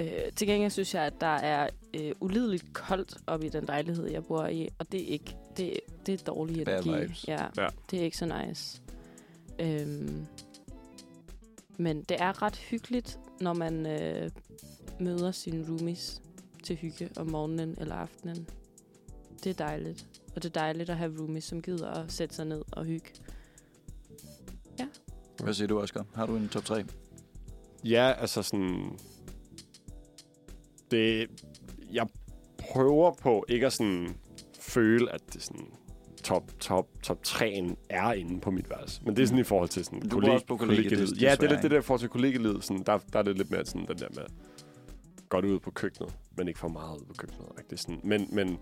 Øh, 0.00 0.32
til 0.36 0.46
gengæld 0.48 0.70
synes 0.70 0.94
jeg, 0.94 1.02
at 1.02 1.12
der 1.20 1.26
er 1.26 1.68
øh, 1.94 2.12
ulideligt 2.20 2.72
koldt 2.72 3.16
op 3.26 3.44
i 3.44 3.48
den 3.48 3.64
lejlighed, 3.64 4.06
jeg 4.10 4.24
bor 4.24 4.46
i, 4.46 4.68
og 4.78 4.92
det 4.92 5.02
er 5.02 5.06
ikke 5.06 5.36
det, 5.56 5.80
det 6.06 6.20
er 6.20 6.24
dårlig 6.24 6.64
Bad 6.64 6.84
energi. 6.84 7.02
vibes. 7.02 7.28
Ja, 7.28 7.46
Ja. 7.56 7.66
det 7.90 7.98
er 8.00 8.04
ikke 8.04 8.16
så 8.16 8.44
nice. 8.46 8.82
Øhm, 9.60 10.26
men 11.76 12.02
det 12.02 12.16
er 12.20 12.42
ret 12.42 12.56
hyggeligt, 12.56 13.18
når 13.40 13.52
man 13.54 13.86
øh, 13.86 14.30
møder 15.00 15.30
sine 15.30 15.66
roomies 15.68 16.22
til 16.62 16.76
hygge 16.76 17.10
om 17.16 17.26
morgenen 17.26 17.74
eller 17.80 17.94
aftenen. 17.94 18.48
Det 19.44 19.50
er 19.50 19.64
dejligt. 19.66 20.06
Og 20.36 20.42
det 20.42 20.44
er 20.56 20.60
dejligt 20.60 20.90
at 20.90 20.96
have 20.96 21.18
roomies, 21.18 21.44
som 21.44 21.62
gider 21.62 21.90
at 21.90 22.12
sætte 22.12 22.34
sig 22.34 22.44
ned 22.46 22.62
og 22.72 22.84
hygge. 22.84 23.10
Hvad 25.42 25.54
siger 25.54 25.68
du, 25.68 25.80
Oscar? 25.80 26.04
Har 26.14 26.26
du 26.26 26.36
en 26.36 26.48
top 26.48 26.64
3? 26.64 26.84
Ja, 27.84 28.12
altså 28.12 28.42
sådan... 28.42 28.98
Det... 30.90 31.28
Jeg 31.92 32.06
prøver 32.58 33.14
på 33.14 33.44
ikke 33.48 33.66
at 33.66 33.72
sådan 33.72 34.16
føle, 34.60 35.12
at 35.12 35.20
det 35.32 35.42
sådan 35.42 35.66
top, 36.22 36.52
top, 36.60 36.88
top 37.02 37.18
3'en 37.26 37.74
er 37.88 38.12
inde 38.12 38.40
på 38.40 38.50
mit 38.50 38.70
værelse. 38.70 39.00
Men 39.04 39.16
det 39.16 39.22
er 39.22 39.26
sådan 39.26 39.38
i 39.40 39.44
forhold 39.44 39.68
til 39.68 39.84
sådan 39.84 40.00
Du 40.00 40.20
bor 40.20 40.30
også 40.30 40.46
på 40.46 40.56
des- 40.56 41.22
Ja, 41.22 41.30
det 41.40 41.42
er 41.42 41.48
lidt 41.50 41.62
det 41.62 41.70
der 41.70 41.78
i 41.78 41.82
forhold 41.82 42.00
til 42.00 42.08
kollegielivet. 42.08 42.64
Sådan, 42.64 42.82
der, 42.86 42.98
der 43.12 43.18
er 43.18 43.22
det 43.22 43.36
lidt 43.38 43.50
mere 43.50 43.64
sådan 43.66 43.86
den 43.86 43.98
der 43.98 44.08
med 44.14 44.22
godt 45.28 45.44
ud 45.44 45.58
på 45.60 45.70
køkkenet, 45.70 46.14
men 46.36 46.48
ikke 46.48 46.60
for 46.60 46.68
meget 46.68 46.98
ud 47.00 47.04
på 47.06 47.14
køkkenet. 47.18 47.46
Ikke? 47.58 47.70
Det 47.70 47.72
er 47.72 47.80
sådan, 47.80 48.00
men, 48.04 48.28
men 48.32 48.58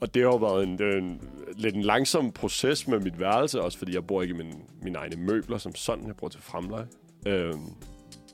og 0.00 0.14
det 0.14 0.22
har 0.22 0.28
jo 0.30 0.36
været 0.36 0.64
en, 0.64 0.82
en, 0.82 1.20
lidt 1.56 1.74
en 1.74 1.82
langsom 1.82 2.32
proces 2.32 2.88
med 2.88 3.00
mit 3.00 3.20
værelse, 3.20 3.62
også 3.62 3.78
fordi 3.78 3.94
jeg 3.94 4.06
bor 4.06 4.22
ikke 4.22 4.34
i 4.34 4.38
min, 4.38 4.62
mine 4.82 4.98
egne 4.98 5.16
møbler 5.16 5.58
som 5.58 5.74
sådan. 5.74 6.06
Jeg 6.06 6.16
bor 6.16 6.28
til 6.28 6.40
fremleje. 6.40 6.86
Øhm, 7.26 7.66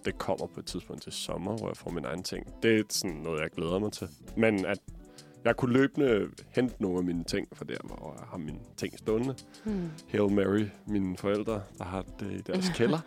det 0.05 0.19
kommer 0.19 0.47
på 0.47 0.61
et 0.61 0.67
tidspunkt 0.67 1.03
til 1.03 1.13
sommer, 1.13 1.57
hvor 1.57 1.69
jeg 1.69 1.77
får 1.77 1.91
mine 1.91 2.09
egne 2.09 2.23
ting. 2.23 2.63
Det 2.63 2.79
er 2.79 2.83
sådan 2.89 3.17
noget, 3.17 3.41
jeg 3.41 3.51
glæder 3.51 3.79
mig 3.79 3.93
til. 3.93 4.09
Men 4.37 4.67
at 4.67 4.79
jeg 5.45 5.57
kunne 5.57 5.73
løbende 5.73 6.29
hente 6.51 6.83
nogle 6.83 6.99
af 6.99 7.05
mine 7.05 7.25
ting 7.25 7.49
fra 7.53 7.65
der, 7.65 7.77
hvor 7.85 8.15
jeg 8.19 8.27
har 8.31 8.39
mine 8.39 8.59
ting 8.77 8.99
stående. 8.99 9.35
Hmm. 9.65 9.91
Hail 10.09 10.33
Mary, 10.33 10.65
mine 10.87 11.17
forældre, 11.17 11.63
der 11.79 11.85
har 11.85 12.05
det 12.21 12.33
i 12.33 12.39
deres 12.39 12.69
kælder. 12.77 12.99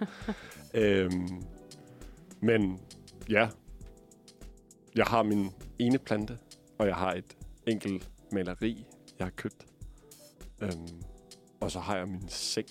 øhm, 0.74 1.44
men 2.40 2.80
ja, 3.30 3.50
jeg 4.96 5.06
har 5.06 5.24
min 5.24 5.50
ene 5.80 5.98
plante, 5.98 6.38
og 6.78 6.88
jeg 6.88 6.96
har 6.96 7.14
et 7.14 7.38
enkelt 7.68 8.10
maleri, 8.34 8.86
jeg 9.20 9.26
har 9.26 9.32
købt. 9.36 9.66
Øhm, 10.62 11.02
og 11.60 11.72
så 11.72 11.80
har 11.80 11.98
jeg 11.98 12.08
min 12.08 12.30
seng. 12.30 12.68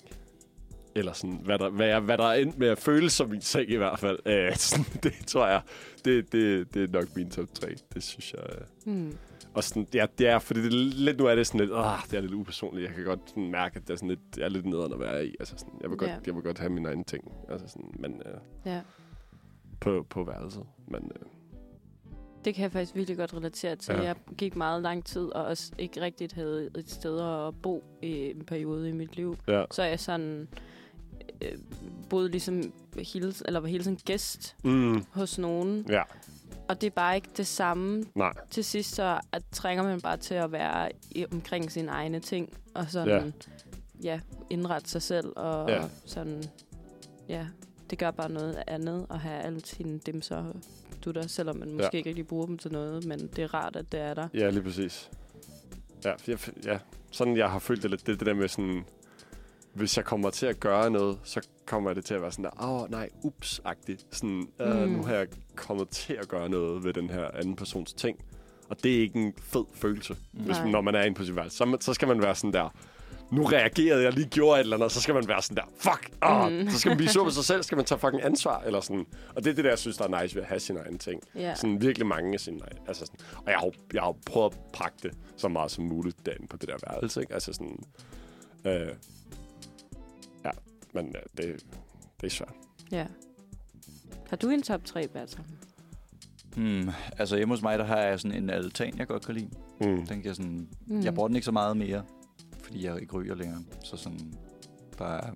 Eller 0.95 1.13
sådan, 1.13 1.35
hvad 1.43 1.59
der, 1.59 1.69
hvad, 1.69 1.87
jeg, 1.87 1.99
hvad 1.99 2.17
der 2.17 2.23
er 2.23 2.33
endt 2.33 2.57
med 2.57 2.67
at 2.67 2.77
føle 2.79 3.09
som 3.09 3.29
min 3.29 3.41
seng 3.41 3.69
i 3.69 3.75
hvert 3.75 3.99
fald. 3.99 4.19
Øh, 4.25 4.55
sådan, 4.57 4.85
det 5.03 5.13
tror 5.27 5.47
jeg, 5.47 5.61
det, 6.05 6.31
det, 6.31 6.73
det 6.73 6.83
er 6.83 6.87
nok 7.01 7.15
min 7.15 7.29
top 7.29 7.53
3. 7.53 7.75
Det 7.93 8.03
synes 8.03 8.33
jeg... 8.33 8.43
øh. 8.51 8.93
Hmm. 8.93 9.17
Og 9.53 9.63
sådan, 9.63 9.87
ja, 9.93 10.05
det 10.17 10.27
er, 10.27 10.39
fordi 10.39 10.59
det 10.61 10.67
er 10.67 10.71
lidt, 10.95 11.17
nu 11.17 11.25
er 11.25 11.35
det 11.35 11.47
sådan 11.47 11.59
lidt, 11.59 11.71
ah, 11.73 11.99
det 12.11 12.17
er 12.17 12.21
lidt 12.21 12.33
upersonligt. 12.33 12.87
Jeg 12.87 12.95
kan 12.95 13.03
godt 13.05 13.19
sådan 13.27 13.51
mærke, 13.51 13.75
at 13.75 13.81
det 13.81 13.89
er, 13.89 13.95
sådan 13.97 14.09
lidt, 14.09 14.35
det 14.35 14.43
er 14.43 14.49
lidt 14.49 14.65
nederen 14.65 14.93
at 14.93 14.99
være 14.99 15.25
i. 15.27 15.35
Altså 15.39 15.57
sådan, 15.57 15.73
jeg, 15.81 15.89
vil 15.89 15.97
godt, 15.97 16.09
Ja. 16.11 16.17
jeg 16.25 16.35
vil 16.35 16.43
godt 16.43 16.59
have 16.59 16.69
mine 16.69 16.89
egne 16.89 17.03
ting. 17.03 17.31
Altså 17.49 17.67
sådan, 17.67 17.91
men 17.99 18.21
øh, 18.25 18.39
Ja. 18.65 18.81
på, 19.79 20.05
på 20.09 20.23
værelset. 20.23 20.63
Men 20.87 21.11
øh, 21.15 21.27
Det 22.45 22.55
kan 22.55 22.63
jeg 22.63 22.71
faktisk 22.71 22.95
virkelig 22.95 23.17
godt 23.17 23.33
relatere 23.33 23.75
til. 23.75 23.93
Ja. 23.95 24.01
Jeg 24.01 24.15
gik 24.37 24.55
meget 24.55 24.81
lang 24.81 25.05
tid, 25.05 25.21
og 25.35 25.45
også 25.45 25.71
ikke 25.77 26.01
rigtigt 26.01 26.33
havde 26.33 26.69
et 26.77 26.89
sted 26.91 27.19
at 27.47 27.53
bo 27.61 27.83
i 28.01 28.29
en 28.31 28.45
periode 28.45 28.89
i 28.89 28.91
mit 28.91 29.15
liv. 29.15 29.37
ja. 29.47 29.63
Så 29.71 29.83
jeg 29.83 29.99
sådan 29.99 30.47
øh, 31.41 31.57
boede 32.09 32.29
ligesom 32.29 32.73
hele, 33.13 33.33
eller 33.45 33.59
var 33.59 33.67
hele 33.67 33.83
tiden 33.83 33.97
gæst 34.05 34.55
Mm, 34.63 35.03
hos 35.11 35.37
nogen. 35.39 35.85
ja, 35.89 36.01
Og 36.67 36.81
det 36.81 36.87
er 36.87 36.91
bare 36.91 37.15
ikke 37.15 37.29
det 37.37 37.47
samme. 37.47 38.03
nej. 38.15 38.33
Til 38.49 38.63
sidst 38.63 38.95
så 38.95 39.19
at, 39.31 39.43
trænger 39.51 39.83
man 39.83 40.01
bare 40.01 40.17
til 40.17 40.33
at 40.33 40.51
være 40.51 40.91
i, 41.11 41.25
omkring 41.31 41.71
sine 41.71 41.91
egne 41.91 42.19
ting. 42.19 42.57
Og 42.75 42.85
sådan, 42.89 43.33
ja, 44.03 44.11
ja 44.13 44.19
indrette 44.49 44.89
sig 44.89 45.01
selv. 45.01 45.33
Og 45.35 45.69
ja. 45.69 45.83
sådan, 46.05 46.43
ja, 47.29 47.47
det 47.89 47.97
gør 47.99 48.11
bare 48.11 48.29
noget 48.31 48.63
andet 48.67 49.05
at 49.09 49.19
have 49.19 49.41
alle 49.41 49.65
sine 49.65 49.99
dimser 49.99 50.43
du 51.05 51.11
der, 51.11 51.27
selvom 51.27 51.55
man 51.57 51.71
måske 51.71 51.89
Ja. 51.93 51.97
ikke 51.97 52.09
rigtig 52.09 52.27
bruger 52.27 52.45
dem 52.45 52.57
til 52.57 52.71
noget, 52.71 53.05
men 53.05 53.19
det 53.19 53.39
er 53.43 53.53
rart, 53.53 53.75
at 53.75 53.91
det 53.91 53.99
er 53.99 54.13
der. 54.13 54.27
Ja, 54.33 54.49
lige 54.49 54.63
præcis. 54.63 55.09
Ja, 56.05 56.13
jeg, 56.27 56.39
ja, 56.65 56.79
sådan 57.11 57.37
jeg 57.37 57.51
har 57.51 57.59
følt 57.59 57.83
det 57.83 57.89
lidt, 57.91 58.07
det, 58.07 58.19
det 58.19 58.25
der 58.27 58.33
med 58.33 58.47
sådan, 58.47 58.85
hvis 59.73 59.97
jeg 59.97 60.05
kommer 60.05 60.29
til 60.29 60.45
at 60.45 60.59
gøre 60.59 60.89
noget, 60.91 61.17
så 61.23 61.41
kommer 61.65 61.93
det 61.93 62.05
til 62.05 62.13
at 62.13 62.21
være 62.21 62.31
sådan 62.31 62.45
der, 62.45 62.63
åh 62.63 62.81
oh, 62.81 62.91
nej, 62.91 63.09
ups-agtigt. 63.23 64.05
Sådan, 64.11 64.47
øh, 64.59 64.81
Mm. 64.83 64.89
nu 64.89 65.03
har 65.03 65.13
jeg 65.13 65.27
kommet 65.55 65.89
til 65.89 66.13
at 66.13 66.27
gøre 66.27 66.49
noget 66.49 66.83
ved 66.83 66.93
den 66.93 67.09
her 67.09 67.27
anden 67.33 67.55
persons 67.55 67.93
ting. 67.93 68.19
Og 68.69 68.83
det 68.83 68.95
er 68.95 68.99
ikke 69.01 69.19
en 69.19 69.33
fed 69.39 69.63
følelse, 69.73 70.15
hvis, 70.31 70.57
Nej. 70.57 70.69
når 70.71 70.81
man 70.81 70.95
er 70.95 71.03
inde 71.03 71.15
på 71.15 71.33
værelse. 71.33 71.57
Så, 71.57 71.65
man- 71.65 71.81
så 71.81 71.93
skal 71.93 72.07
man 72.07 72.21
være 72.21 72.35
sådan 72.35 72.53
der, 72.53 72.69
nu 73.31 73.43
reagerede 73.43 74.03
jeg 74.03 74.13
lige, 74.13 74.27
gjorde 74.29 74.59
et 74.59 74.63
eller 74.63 74.75
andet, 74.75 74.85
og 74.85 74.91
så 74.91 75.01
skal 75.01 75.13
man 75.15 75.27
være 75.27 75.41
sådan 75.41 75.57
der, 75.57 75.63
fuck, 75.77 76.09
oh, 76.21 76.51
Mm. 76.51 76.69
så 76.71 76.79
skal 76.79 76.89
man 76.89 76.97
blive 76.97 77.09
sur 77.09 77.23
på 77.23 77.29
sig 77.29 77.43
selv, 77.45 77.63
skal 77.63 77.75
man 77.75 77.85
tage 77.85 77.99
fucking 77.99 78.23
ansvar, 78.23 78.59
eller 78.61 78.79
sådan. 78.81 79.05
Og 79.35 79.43
det 79.43 79.49
er 79.51 79.55
det 79.55 79.63
der, 79.63 79.69
jeg 79.71 79.79
synes, 79.79 79.97
der 79.97 80.07
er 80.07 80.21
nice 80.21 80.35
ved 80.35 80.41
at 80.43 80.47
have 80.49 80.59
sine 80.59 80.79
egne 80.79 80.97
ting. 80.97 81.21
Ja. 81.35 81.55
Sådan 81.55 81.81
virkelig 81.81 82.07
mange 82.07 82.33
af 82.33 82.39
sine. 82.39 82.59
Altså 82.87 83.05
sådan, 83.05 83.19
og 83.45 83.51
jeg 83.51 83.59
har, 83.59 83.69
jeg 83.93 84.01
har 84.01 84.15
prøvet 84.25 84.53
at 84.53 84.59
pakke 84.73 84.97
det 85.03 85.11
så 85.37 85.47
meget 85.47 85.71
som 85.71 85.83
muligt 85.83 86.25
derinde 86.25 86.47
på 86.47 86.57
det 86.57 86.69
der 86.69 86.75
værelse, 86.91 87.21
ikke? 87.21 87.33
Altså 87.33 87.53
sådan, 87.53 87.79
øh, 88.65 88.89
ja, 90.45 90.51
men 90.93 91.05
øh, 91.15 91.21
det, 91.37 91.65
det 92.21 92.27
er 92.27 92.31
svært. 92.31 92.53
ja. 92.91 93.05
Har 94.29 94.37
du 94.37 94.49
en 94.49 94.63
top 94.63 94.85
3, 94.85 95.07
Bertram? 95.07 95.45
Hmm, 96.55 96.89
altså 97.17 97.35
hjemme 97.37 97.53
hos 97.53 97.61
mig, 97.61 97.79
der 97.79 97.85
har 97.85 97.97
jeg 97.97 98.19
sådan 98.19 98.43
en 98.43 98.49
altan, 98.49 98.97
jeg 98.97 99.07
godt 99.07 99.25
kan 99.25 99.35
lide. 99.35 99.49
Mm. 99.81 99.97
Den 99.97 100.05
kan 100.07 100.25
jeg 100.25 100.35
sådan... 100.35 100.67
Mm. 100.85 101.01
Jeg 101.01 101.13
bruger 101.13 101.27
den 101.27 101.35
ikke 101.35 101.45
så 101.45 101.51
meget 101.51 101.77
mere, 101.77 102.03
fordi 102.67 102.85
jeg 102.85 103.01
ikke 103.01 103.13
ryger 103.13 103.35
længere. 103.35 103.63
Så 103.83 103.97
sådan 103.97 104.33
bare... 104.97 105.33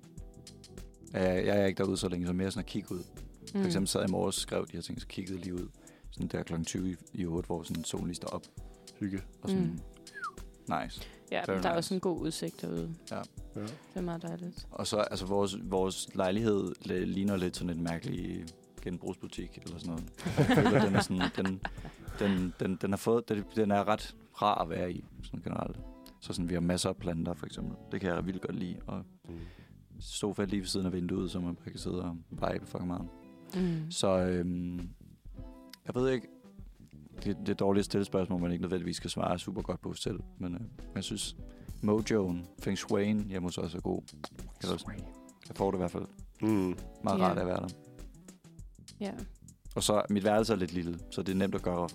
Jeg, 1.12 1.46
jeg 1.46 1.60
er 1.60 1.66
ikke 1.66 1.78
derude 1.78 1.96
så 1.96 2.08
længe, 2.08 2.26
så 2.26 2.32
mere 2.32 2.50
sådan 2.50 2.60
at 2.60 2.66
kigge 2.66 2.92
ud. 2.94 3.02
For 3.50 3.58
Mm. 3.58 3.64
eksempel 3.66 3.88
sad 3.88 4.00
jeg 4.00 4.08
i 4.08 4.12
morges 4.12 4.36
og 4.36 4.40
skrev 4.40 4.66
de 4.66 4.72
her 4.72 4.80
ting, 4.80 5.00
så 5.00 5.06
kiggede 5.06 5.38
lige 5.38 5.54
ud. 5.54 5.68
Sådan 6.10 6.28
der 6.28 6.42
kl. 6.42 6.62
20 6.62 6.90
i, 6.90 6.96
i 7.12 7.26
8, 7.26 7.46
hvor 7.46 7.62
sådan 7.62 7.84
solen 7.84 8.06
lige 8.06 8.16
står 8.16 8.28
op. 8.28 8.42
Hygge. 9.00 9.22
Og 9.42 9.48
sådan, 9.50 9.64
Mm. 9.64 9.80
nice. 10.82 11.02
Ja, 11.30 11.42
Very 11.46 11.46
der 11.46 11.68
er 11.68 11.72
nice. 11.72 11.76
også 11.78 11.94
en 11.94 12.00
god 12.00 12.20
udsigt 12.20 12.60
derude. 12.62 12.94
Ja. 13.10 13.20
Det 13.54 13.70
er 13.94 14.00
meget 14.00 14.22
dejligt. 14.22 14.66
Og 14.70 14.86
så, 14.86 14.96
altså 14.96 15.26
vores, 15.26 15.56
vores 15.62 16.08
lejlighed 16.14 16.72
ligner 17.06 17.36
lidt 17.36 17.56
sådan 17.56 17.76
en 17.76 17.82
mærkelig 17.84 18.44
genbrugsbutik 18.82 19.58
eller 19.64 19.78
sådan 19.78 19.90
noget. 19.90 20.04
Jeg 20.38 20.46
føler, 20.56 20.84
den 20.84 20.94
er 20.94 21.00
sådan, 21.00 21.22
den, 21.36 21.60
den, 22.18 22.54
den, 22.60 22.76
den, 22.76 22.90
har 22.90 22.96
fået, 22.96 23.28
den, 23.28 23.44
den 23.56 23.70
er 23.70 23.88
ret 23.88 24.16
rar 24.42 24.62
at 24.62 24.70
være 24.70 24.92
i, 24.92 25.04
sådan 25.24 25.40
generelt. 25.42 25.76
Så 26.22 26.32
sådan, 26.32 26.48
vi 26.48 26.54
har 26.54 26.60
masser 26.60 26.88
af 26.88 26.96
planter, 26.96 27.34
for 27.34 27.46
eksempel. 27.46 27.76
Det 27.92 28.00
kan 28.00 28.10
jeg 28.10 28.26
vildt 28.26 28.42
godt 28.42 28.56
lide. 28.56 28.76
Og 28.86 29.04
Mm. 29.28 29.34
sofa 30.00 30.44
lige 30.44 30.60
ved 30.60 30.66
siden 30.66 30.86
af 30.86 30.92
vinduet, 30.92 31.30
så 31.30 31.40
man 31.40 31.54
bare 31.56 31.70
kan 31.70 31.78
sidde 31.78 32.02
og 32.02 32.16
vibe 32.30 32.66
fucking 32.66 32.86
meget. 32.86 33.08
Mm. 33.54 33.90
Så 33.90 34.18
øhm, 34.18 34.76
jeg 35.86 35.94
ved 35.94 36.10
ikke, 36.10 36.26
det, 37.24 37.36
det 37.40 37.48
er 37.48 37.54
dårligt 37.54 37.80
at 37.80 37.84
stille 37.84 38.04
spørgsmål, 38.04 38.40
man 38.40 38.52
ikke 38.52 38.62
nødvendigvis 38.62 38.96
skal 38.96 39.10
svare 39.10 39.38
super 39.38 39.62
godt 39.62 39.80
på 39.80 39.92
selv. 39.92 40.20
Men 40.38 40.54
øh, 40.54 40.60
jeg 40.94 41.04
synes, 41.04 41.36
mojoen, 41.82 42.46
feng 42.62 42.78
shui'en 42.78 43.28
hjemme 43.28 43.48
hos 43.48 43.58
os 43.58 43.74
er 43.74 43.80
god. 43.80 44.02
Jeg, 44.62 44.70
også, 44.72 44.90
jeg 45.48 45.56
får 45.56 45.70
det 45.70 45.78
i 45.78 45.80
hvert 45.80 45.90
fald 45.90 46.06
Mm. 46.42 46.48
meget 47.04 47.18
Ja. 47.18 47.24
rart 47.24 47.38
at 47.38 47.46
være 47.46 47.56
der. 47.60 47.68
Ja. 49.00 49.12
Og 49.76 49.82
så 49.82 50.02
mit 50.10 50.24
værelse 50.24 50.52
er 50.52 50.56
lidt 50.56 50.72
lille, 50.72 50.98
så 51.10 51.22
det 51.22 51.32
er 51.32 51.36
nemt 51.36 51.54
at 51.54 51.62
gøre. 51.62 51.88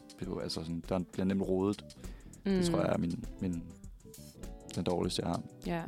Altså 0.43 0.61
sådan, 0.61 0.83
der 0.89 0.99
bliver 1.13 1.25
nemt 1.25 1.41
rodet. 1.41 1.97
Mm. 2.45 2.51
Det 2.51 2.65
tror 2.65 2.79
jeg 2.81 2.93
er 2.93 2.97
min, 2.97 3.25
min, 3.41 3.63
den 4.77 4.85
dårligste, 4.85 5.21
jeg 5.21 5.29
har. 5.31 5.41
Ja, 5.65 5.83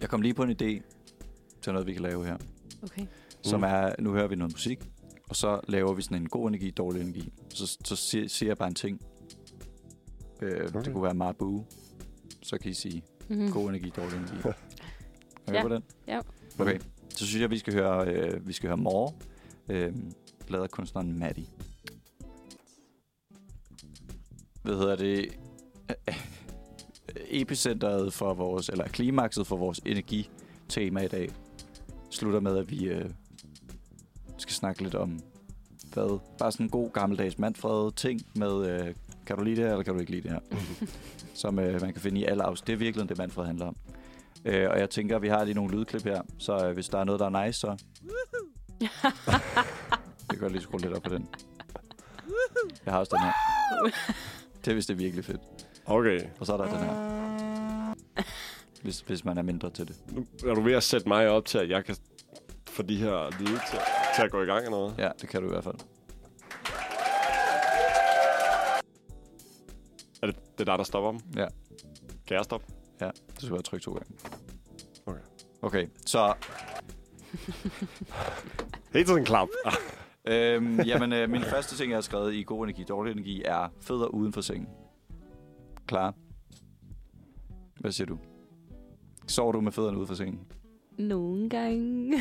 Jeg 0.00 0.08
kom 0.08 0.22
lige 0.22 0.34
på 0.34 0.42
en 0.42 0.50
idé 0.50 0.82
til 1.62 1.72
noget, 1.72 1.86
vi 1.86 1.92
kan 1.92 2.02
lave 2.02 2.26
her. 2.26 2.36
okay. 2.82 3.06
Som 3.42 3.60
Mm. 3.60 3.64
er, 3.64 3.94
nu 3.98 4.12
hører 4.12 4.26
vi 4.28 4.36
noget 4.36 4.52
musik, 4.54 4.90
og 5.28 5.36
så 5.36 5.60
laver 5.68 5.92
vi 5.94 6.02
sådan 6.02 6.16
en 6.16 6.28
god 6.28 6.48
energi, 6.48 6.70
dårlig 6.70 7.02
energi. 7.02 7.32
Så, 7.48 7.78
så 7.84 7.96
siger, 7.96 8.28
siger 8.28 8.50
jeg 8.50 8.56
bare 8.58 8.68
en 8.68 8.74
ting. 8.74 9.00
Øh, 10.42 10.64
Okay. 10.68 10.78
Det 10.84 10.92
kunne 10.92 11.02
være 11.02 11.14
Marbu. 11.14 11.64
Så 12.42 12.58
kan 12.58 12.70
I 12.70 12.74
sige 12.74 13.02
Mm. 13.28 13.50
god 13.52 13.68
energi, 13.68 13.90
dårlig 13.96 14.16
energi. 14.18 14.34
Er 15.46 15.52
Ja. 15.52 15.62
på 15.62 15.68
den? 15.68 15.82
Ja. 16.08 16.20
Okay, 16.58 16.78
så 17.08 17.26
synes 17.26 17.40
jeg, 17.42 17.50
vi 17.50 17.58
skal 17.58 17.72
høre, 17.74 18.08
øh, 18.08 18.46
vi 18.46 18.52
skal 18.52 18.68
høre 18.68 18.76
More, 18.76 19.12
øh, 19.68 19.94
lavet 20.48 20.62
af 20.64 20.70
kunstneren 20.70 21.18
Maddie. 21.18 21.46
Hvad 24.62 24.74
hedder 24.76 24.96
det? 24.96 25.28
Epicenteret 27.30 28.12
for 28.12 28.34
vores, 28.34 28.68
eller 28.68 28.88
klimakset 28.88 29.46
for 29.46 29.56
vores 29.56 29.80
energitema 29.84 31.00
i 31.00 31.08
dag, 31.08 31.30
slutter 32.10 32.40
med, 32.40 32.58
at 32.58 32.70
vi 32.70 32.84
øh, 32.84 33.10
skal 34.38 34.54
snakke 34.54 34.82
lidt 34.82 34.94
om, 34.94 35.20
hvad? 35.92 36.18
Bare 36.38 36.52
sådan 36.52 36.66
en 36.66 36.70
god 36.70 36.90
gammeldags 36.90 37.38
Manfred 37.38 37.92
ting 37.92 38.20
med, 38.34 38.66
øh, 38.70 38.94
kan 39.26 39.36
du 39.36 39.44
lide 39.44 39.56
det 39.56 39.64
her, 39.64 39.70
eller 39.70 39.82
kan 39.82 39.94
du 39.94 40.00
ikke 40.00 40.12
lide 40.12 40.22
det 40.22 40.30
her? 40.30 40.40
Som 41.34 41.58
øh, 41.58 41.80
man 41.80 41.92
kan 41.92 42.02
finde 42.02 42.20
i 42.20 42.24
alle 42.24 42.42
afsnit. 42.42 42.66
Det 42.66 42.72
er 42.72 42.76
virkelig 42.76 43.08
det, 43.08 43.18
Manfred 43.18 43.46
handler 43.46 43.66
om. 43.66 43.76
Øh, 44.44 44.70
og 44.70 44.78
jeg 44.78 44.90
tænker, 44.90 45.16
at 45.16 45.22
vi 45.22 45.28
har 45.28 45.44
lige 45.44 45.54
nogle 45.54 45.76
lydklip 45.76 46.04
her, 46.04 46.22
så 46.38 46.68
øh, 46.68 46.74
hvis 46.74 46.88
der 46.88 46.98
er 46.98 47.04
noget, 47.04 47.20
der 47.20 47.26
er 47.26 47.46
nice, 47.46 47.60
så 47.60 47.76
kan 50.30 50.38
godt 50.38 50.52
lige 50.52 50.62
skrue 50.62 50.80
lidt 50.80 50.92
op 50.92 51.02
på 51.02 51.08
den. 51.08 51.28
Jeg 52.86 52.94
har 52.94 53.00
også 53.00 53.16
den 53.16 53.24
her. 53.24 53.32
Det 54.64 54.70
er 54.70 54.74
vist 54.74 54.88
det 54.88 54.94
er 54.94 54.98
virkelig 54.98 55.24
fedt. 55.24 55.40
Okay. 55.86 56.20
Og 56.40 56.46
så 56.46 56.52
er 56.52 56.56
der 56.56 56.64
den 56.64 56.78
her. 56.78 57.94
Hvis, 58.82 59.00
hvis 59.00 59.24
man 59.24 59.38
er 59.38 59.42
mindre 59.42 59.70
til 59.70 59.88
det. 59.88 59.96
Nu 60.12 60.26
er 60.50 60.54
du 60.54 60.60
ved 60.60 60.72
at 60.72 60.82
sætte 60.82 61.08
mig 61.08 61.28
op 61.28 61.44
til, 61.44 61.58
at 61.58 61.68
jeg 61.70 61.84
kan 61.84 61.96
få 62.68 62.82
de 62.82 62.96
her 62.96 63.38
lyde 63.40 63.60
til, 63.70 63.78
til 64.16 64.22
at 64.22 64.30
gå 64.30 64.42
i 64.42 64.46
gang 64.46 64.58
eller 64.58 64.70
noget. 64.78 64.94
Ja, 64.98 65.10
det 65.20 65.28
kan 65.28 65.42
du 65.42 65.48
i 65.48 65.50
hvert 65.50 65.64
fald. 65.64 65.74
Er 70.22 70.26
det, 70.26 70.36
det 70.58 70.60
er 70.60 70.64
dig, 70.64 70.78
der 70.78 70.84
stopper 70.84 71.10
dem? 71.10 71.20
Ja. 71.36 71.46
Kan 72.26 72.36
jeg 72.36 72.44
stoppe? 72.44 72.66
Ja, 73.00 73.06
du 73.06 73.40
skal 73.40 73.50
bare 73.50 73.62
trykke 73.62 73.84
to 73.84 73.92
gange. 73.92 74.14
Okay. 75.06 75.20
Okay, 75.62 75.86
så 76.06 76.34
Helt 78.94 79.08
sådan 79.08 79.22
en 79.22 79.26
klap. 79.26 79.48
øhm, 80.24 80.80
jamen, 80.80 81.12
øh, 81.12 81.30
min 81.30 81.42
første 81.42 81.76
ting, 81.76 81.90
jeg 81.90 81.96
har 81.96 82.02
skrevet 82.02 82.34
i 82.34 82.42
god 82.42 82.64
energi, 82.64 82.84
dårlig 82.84 83.12
energi, 83.12 83.42
er 83.44 83.68
fødder 83.80 84.06
uden 84.06 84.32
for 84.32 84.40
sengen. 84.40 84.68
Klar? 85.86 86.14
Hvad 87.80 87.92
siger 87.92 88.06
du? 88.06 88.18
Sover 89.26 89.52
du 89.52 89.60
med 89.60 89.72
fødderne 89.72 89.98
ude 89.98 90.06
for 90.06 90.14
sengen? 90.14 90.40
Nogle 90.98 91.48
gange. 91.50 92.18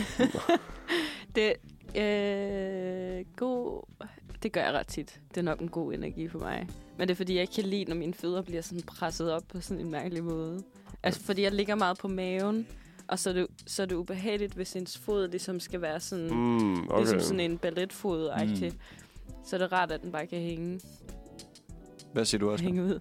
det, 1.36 1.54
øh, 1.96 3.26
god, 3.36 3.84
det 4.44 4.52
gør 4.52 4.62
jeg 4.62 4.74
ret 4.74 4.88
tit. 4.88 5.22
Det 5.30 5.38
er 5.38 5.42
nok 5.42 5.60
en 5.60 5.70
god 5.70 5.94
energi 5.94 6.28
for 6.28 6.40
mig. 6.40 6.68
Men 6.98 7.08
det 7.08 7.14
er 7.14 7.16
fordi, 7.16 7.34
jeg 7.34 7.42
ikke 7.42 7.54
kan 7.54 7.64
lide, 7.64 7.86
når 7.86 7.96
mine 7.96 8.14
fødder 8.14 8.42
bliver 8.42 8.62
sådan 8.62 8.84
presset 8.84 9.32
op 9.32 9.44
på 9.48 9.62
sådan 9.62 9.86
en 9.86 9.92
mærkelig 9.92 10.24
måde. 10.24 10.64
Altså, 11.04 11.22
fordi 11.22 11.42
jeg 11.42 11.52
ligger 11.52 11.76
meget 11.76 11.98
på 11.98 12.08
maven, 12.08 12.68
og 13.08 13.20
så 13.20 13.30
er 13.30 13.34
det, 13.34 13.48
så 13.66 13.82
er 13.82 13.86
det 13.86 13.96
ubehageligt, 13.96 14.54
hvis 14.54 14.76
ens 14.76 14.98
fod 14.98 15.28
ligesom 15.28 15.60
skal 15.60 15.82
være 15.82 16.00
sådan, 16.00 16.30
mm, 16.34 16.88
okay. 16.88 16.98
ligesom 17.00 17.20
sådan 17.20 17.40
en 17.40 17.58
balletfod. 17.58 18.46
Mm. 18.46 18.78
Så 19.46 19.56
er 19.56 19.58
det 19.58 19.72
rart, 19.72 19.92
at 19.92 20.02
den 20.02 20.12
bare 20.12 20.28
kan 20.28 20.40
hænge, 20.40 20.82
Hvad 22.14 22.26
siger 22.26 22.40
du 22.40 22.52
også? 22.52 22.64
hænge 22.64 22.84
ud. 22.84 23.00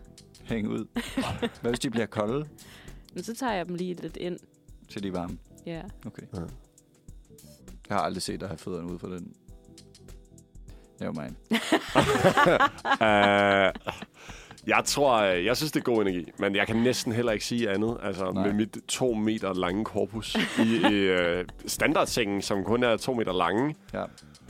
Hænge 0.53 0.71
ud. 0.71 0.87
Hvad 1.61 1.71
hvis 1.71 1.81
de 1.81 1.91
bliver 1.91 2.07
kolde, 2.07 2.49
Men 3.15 3.25
så 3.25 3.35
tager 3.35 3.53
jeg 3.53 3.67
dem 3.69 3.75
lige 3.75 3.95
lidt 3.95 4.17
ind. 4.17 4.39
til 4.89 5.03
de 5.03 5.09
er 5.09 5.13
varme? 5.13 5.39
Ja. 5.67 5.83
Okay. 6.07 6.23
Ja. 6.35 6.41
Jeg 7.89 7.97
har 7.97 8.01
aldrig 8.01 8.23
set 8.23 8.41
dig 8.41 8.49
have 8.49 8.59
fødderne 8.59 8.91
ude 8.91 8.99
for 8.99 9.09
den. 9.09 9.35
Never 11.01 11.13
mind. 11.23 11.37
uh, 13.01 13.93
jeg 14.67 14.83
tror, 14.85 15.17
øh, 15.17 15.45
jeg 15.45 15.57
synes, 15.57 15.73
det 15.73 15.81
er 15.81 15.85
god 15.85 16.03
energi, 16.03 16.31
men 16.39 16.57
jeg 16.57 16.67
kan 16.67 16.77
næsten 16.77 17.13
heller 17.13 17.33
ikke 17.33 17.45
sige 17.45 17.71
andet. 17.71 17.97
Altså, 18.03 18.31
Nej. 18.33 18.47
med 18.47 18.53
mit 18.55 18.77
to 18.89 19.15
meter 19.15 19.55
lange 19.55 19.85
korpus 19.85 20.37
i, 20.59 20.77
i 20.93 21.13
uh, 21.15 21.45
standardsengen, 21.67 22.43
som 22.43 22.65
kun 22.65 22.83
er 22.83 22.97
to 22.97 23.15
meter 23.15 23.33
lange. 23.33 23.75
Ja. 23.95 24.05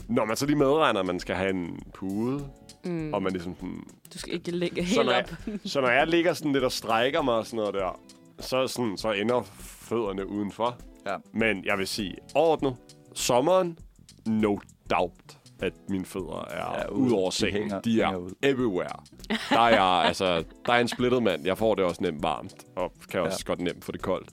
Når 0.07 0.25
man 0.25 0.37
så 0.37 0.45
lige 0.45 0.57
medregner, 0.57 0.99
at 0.99 1.05
man 1.05 1.19
skal 1.19 1.35
have 1.35 1.49
en 1.49 1.79
pude, 1.93 2.45
Mm. 2.85 3.13
og 3.13 3.23
man 3.23 3.31
ligesom 3.31 3.55
sådan, 3.55 3.83
Du 4.13 4.17
skal 4.19 4.33
ikke 4.33 4.51
lægge 4.51 4.85
Så 4.87 4.93
helt 4.95 5.05
når 5.05 5.13
op. 5.13 5.57
Så 5.65 5.81
når 5.81 5.89
jeg 5.89 6.07
ligger 6.07 6.33
sådan 6.33 6.51
lidt 6.53 6.63
og 6.63 6.71
strækker 6.71 7.21
mig 7.21 7.33
og 7.33 7.45
sådan 7.45 7.57
noget 7.57 7.73
der, 7.73 7.99
så, 8.39 8.67
sådan, 8.67 8.97
så 8.97 9.11
ender 9.11 9.41
fødderne 9.59 10.27
udenfor. 10.27 10.77
Ja. 11.07 11.15
Men 11.33 11.65
jeg 11.65 11.77
vil 11.77 11.87
sige, 11.87 12.15
overordnet, 12.35 12.75
sommeren, 13.13 13.79
no 14.25 14.57
doubt, 14.89 15.37
at 15.65 15.73
mine 15.89 16.05
fødder 16.05 16.45
er 16.51 16.57
Ja, 16.57 16.81
ja, 16.81 16.87
ud 16.87 17.11
over 17.11 17.29
De 17.29 17.35
sengen. 17.35 17.61
hænger- 17.61 17.81
de 17.81 18.01
er 18.01 18.07
hænger 18.11 18.29
everywhere. 18.43 19.03
Der 19.49 19.59
er, 19.59 19.69
jeg, 19.69 20.03
altså, 20.07 20.43
der 20.65 20.73
er 20.73 20.79
en 20.79 20.87
splittet 20.87 21.23
mand. 21.23 21.45
Jeg 21.45 21.57
får 21.57 21.75
det 21.75 21.85
også 21.85 22.03
nemt 22.03 22.23
varmt, 22.23 22.53
og 22.75 22.93
kan 23.09 23.21
også 23.21 23.43
Ja. 23.47 23.51
godt 23.51 23.59
nemt 23.61 23.85
få 23.85 23.91
det 23.91 24.01
koldt. 24.01 24.29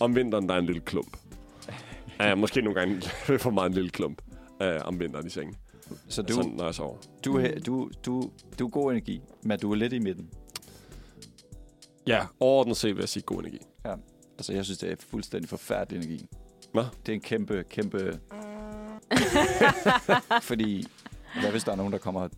Om 0.00 0.16
vinteren, 0.16 0.48
der 0.48 0.54
er 0.54 0.58
en 0.58 0.66
lille 0.66 0.80
klump. 0.80 1.16
Uh, 2.32 2.38
måske 2.38 2.60
nogle 2.62 2.80
gange 2.80 3.02
for 3.44 3.50
meget 3.50 3.68
en 3.68 3.74
lille 3.74 3.90
klump 3.90 4.22
uh, 4.60 4.66
om 4.84 5.00
vinteren 5.00 5.26
i 5.26 5.30
sengen. 5.30 5.56
Så 6.08 6.22
Du, 6.22 6.34
altså, 6.36 6.50
når 6.56 6.64
jeg 6.64 6.74
sover. 6.74 6.96
du, 7.24 7.38
er- 7.38 7.58
du, 7.66 7.90
du, 8.06 8.30
du 8.58 8.66
er 8.66 8.70
god 8.70 8.90
energi, 8.92 9.20
men 9.42 9.58
du 9.58 9.72
er 9.72 9.76
lidt 9.76 9.92
i 9.92 9.98
midten. 9.98 10.30
Ja, 12.06 12.26
overordnet 12.40 12.76
set 12.76 12.96
vil 12.96 13.02
jeg 13.02 13.08
sige 13.08 13.22
god 13.22 13.38
energi. 13.40 13.58
Altså, 14.38 14.52
jeg 14.52 14.64
synes, 14.64 14.78
det 14.78 14.90
er 14.92 14.96
fuldstændig 15.10 15.48
forfærdelig 15.48 15.96
energi. 16.06 16.26
Hvad? 16.72 16.84
Det 17.06 17.12
er 17.12 17.16
en 17.16 17.20
kæmpe, 17.20 17.64
kæmpe... 17.70 18.18
Fordi, 20.42 20.86
hvad 21.40 21.50
hvis 21.50 21.64
der 21.64 21.72
er 21.72 21.76
nogen, 21.76 21.92
der 21.92 21.98
kommer 21.98 22.20
og 22.20 22.30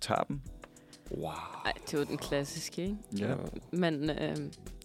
tager 0.00 0.22
dem? 0.22 0.40
Wow. 1.10 1.30
Ej, 1.64 1.72
det 1.86 1.94
er 1.94 1.98
jo 1.98 2.04
den 2.04 2.18
klassiske, 2.18 2.82
ikke? 2.82 2.96
Ja. 3.18 3.34
Men 3.72 4.10
øh, 4.10 4.36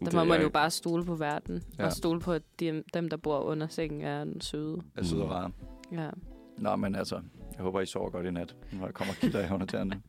der 0.05 0.11
må 0.13 0.23
man 0.23 0.41
jo 0.41 0.49
bare 0.49 0.71
stole 0.71 1.05
på 1.05 1.15
verden. 1.15 1.63
Ja. 1.77 1.85
Og 1.85 1.91
stole 1.91 2.19
på, 2.19 2.31
at 2.31 2.41
de, 2.59 2.83
dem, 2.93 3.09
der 3.09 3.17
bor 3.17 3.39
under 3.39 3.67
sengen, 3.67 4.01
er 4.01 4.23
den 4.23 4.41
søde. 4.41 4.81
Er 4.95 5.03
søde 5.03 5.23
og 5.23 5.31
rare. 5.31 5.51
Ja. 5.91 6.09
Nå, 6.57 6.75
men 6.75 6.95
altså, 6.95 7.15
jeg 7.55 7.63
håber, 7.63 7.81
I 7.81 7.85
sover 7.85 8.09
godt 8.09 8.25
i 8.25 8.31
nat. 8.31 8.55
Nu 8.71 8.87
kommer 8.93 9.13
kilder 9.13 9.47
i 9.47 9.53
under 9.53 9.65
tæerne. 9.65 10.01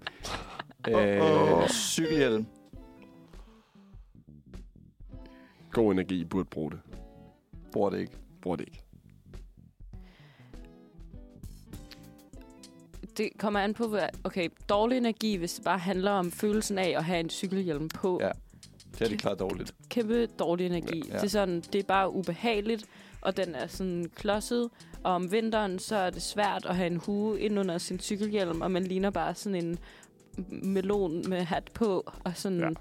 Øh, 0.89 1.69
cykelhjelm. 1.69 2.47
God 5.73 5.93
energi, 5.93 6.21
I 6.21 6.25
burde 6.25 6.45
bruge 6.45 6.71
det. 6.71 6.81
Bruger 7.73 7.91
det 7.91 7.99
ikke. 7.99 8.13
Bruger 8.43 8.57
det 8.57 8.65
ikke. 8.69 8.86
Det 13.17 13.29
kommer 13.39 13.61
an 13.61 13.75
på. 13.75 13.97
Okay, 14.25 14.49
dårlig 14.69 14.97
energi, 14.99 15.37
hvis 15.37 15.55
det 15.55 15.65
bare 15.65 15.79
handler 15.79 16.11
om 16.11 16.31
følelsen 16.33 16.79
af 16.79 16.95
at 16.97 17.05
have 17.05 17.21
en 17.21 17.31
cykelhjelm 17.31 17.89
på. 17.89 18.19
Ja. 18.23 18.31
Det 18.99 19.03
er 19.05 19.09
det 19.09 19.19
klart 19.19 19.39
dårligt. 19.39 19.75
Kæmpe 19.89 20.27
dårlig 20.27 20.67
energi. 20.67 20.99
Ja. 21.09 21.13
Ja. 21.13 21.19
Det, 21.19 21.25
er 21.25 21.29
sådan, 21.29 21.61
det 21.61 21.75
er 21.79 21.83
bare 21.83 22.13
ubehageligt, 22.15 22.85
og 23.21 23.37
den 23.37 23.55
er 23.55 23.67
sådan 23.67 24.11
klodset. 24.15 24.71
Og 25.03 25.13
om 25.13 25.33
vinteren, 25.33 25.79
så 25.79 25.97
er 25.97 26.11
det 26.11 26.23
svært 26.23 26.67
at 26.69 26.77
have 26.77 26.87
en 26.87 26.97
hue 26.97 27.41
ind 27.41 27.59
under 27.59 27.79
sin 27.79 27.99
cykelhjelm, 28.01 28.61
og 28.61 28.71
man 28.71 28.85
ligner 28.85 29.11
bare 29.11 29.35
sådan 29.35 29.65
en 29.65 29.79
melon 30.51 31.29
med 31.29 31.41
hat 31.43 31.71
på. 31.75 32.13
Og 32.25 32.33
sådan, 32.37 32.59
Ja. 32.59 32.67
ja. 32.67 32.73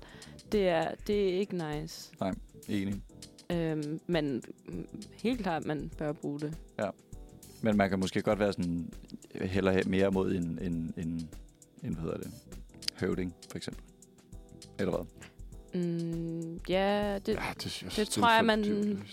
det, 0.52 0.68
er, 0.70 0.92
det 1.08 1.30
er 1.36 1.40
ikke 1.40 1.58
nice. 1.72 2.12
Enig. 2.70 3.02
Øhm, 3.52 4.00
men 4.08 4.44
helt 5.24 5.40
klart, 5.42 5.66
man 5.66 5.92
bør 5.98 6.12
bruge 6.12 6.40
det. 6.40 6.58
Men 7.62 7.78
man 7.78 7.90
kan 7.90 8.00
måske 8.00 8.22
godt 8.22 8.40
være 8.40 8.54
sådan, 8.54 8.94
heller 9.42 9.84
mere 9.88 10.12
mod 10.12 10.32
en, 10.36 10.60
en, 10.62 10.94
en, 10.98 11.30
en 11.84 11.94
hvad 11.94 12.04
hedder 12.04 12.18
det, 12.18 12.32
høvding, 13.00 13.34
for 13.50 13.58
eksempel. 13.58 13.84
Eller 14.80 14.92
hvad? 14.98 15.06
Mm, 15.82 16.60
ja, 16.70 17.20
det, 17.26 17.34
Ja, 17.34 17.54
det, 17.64 17.84
jeg 17.84 17.92
det 17.96 18.08
tror 18.08 18.36
jeg, 18.36 18.46
man- 18.46 19.04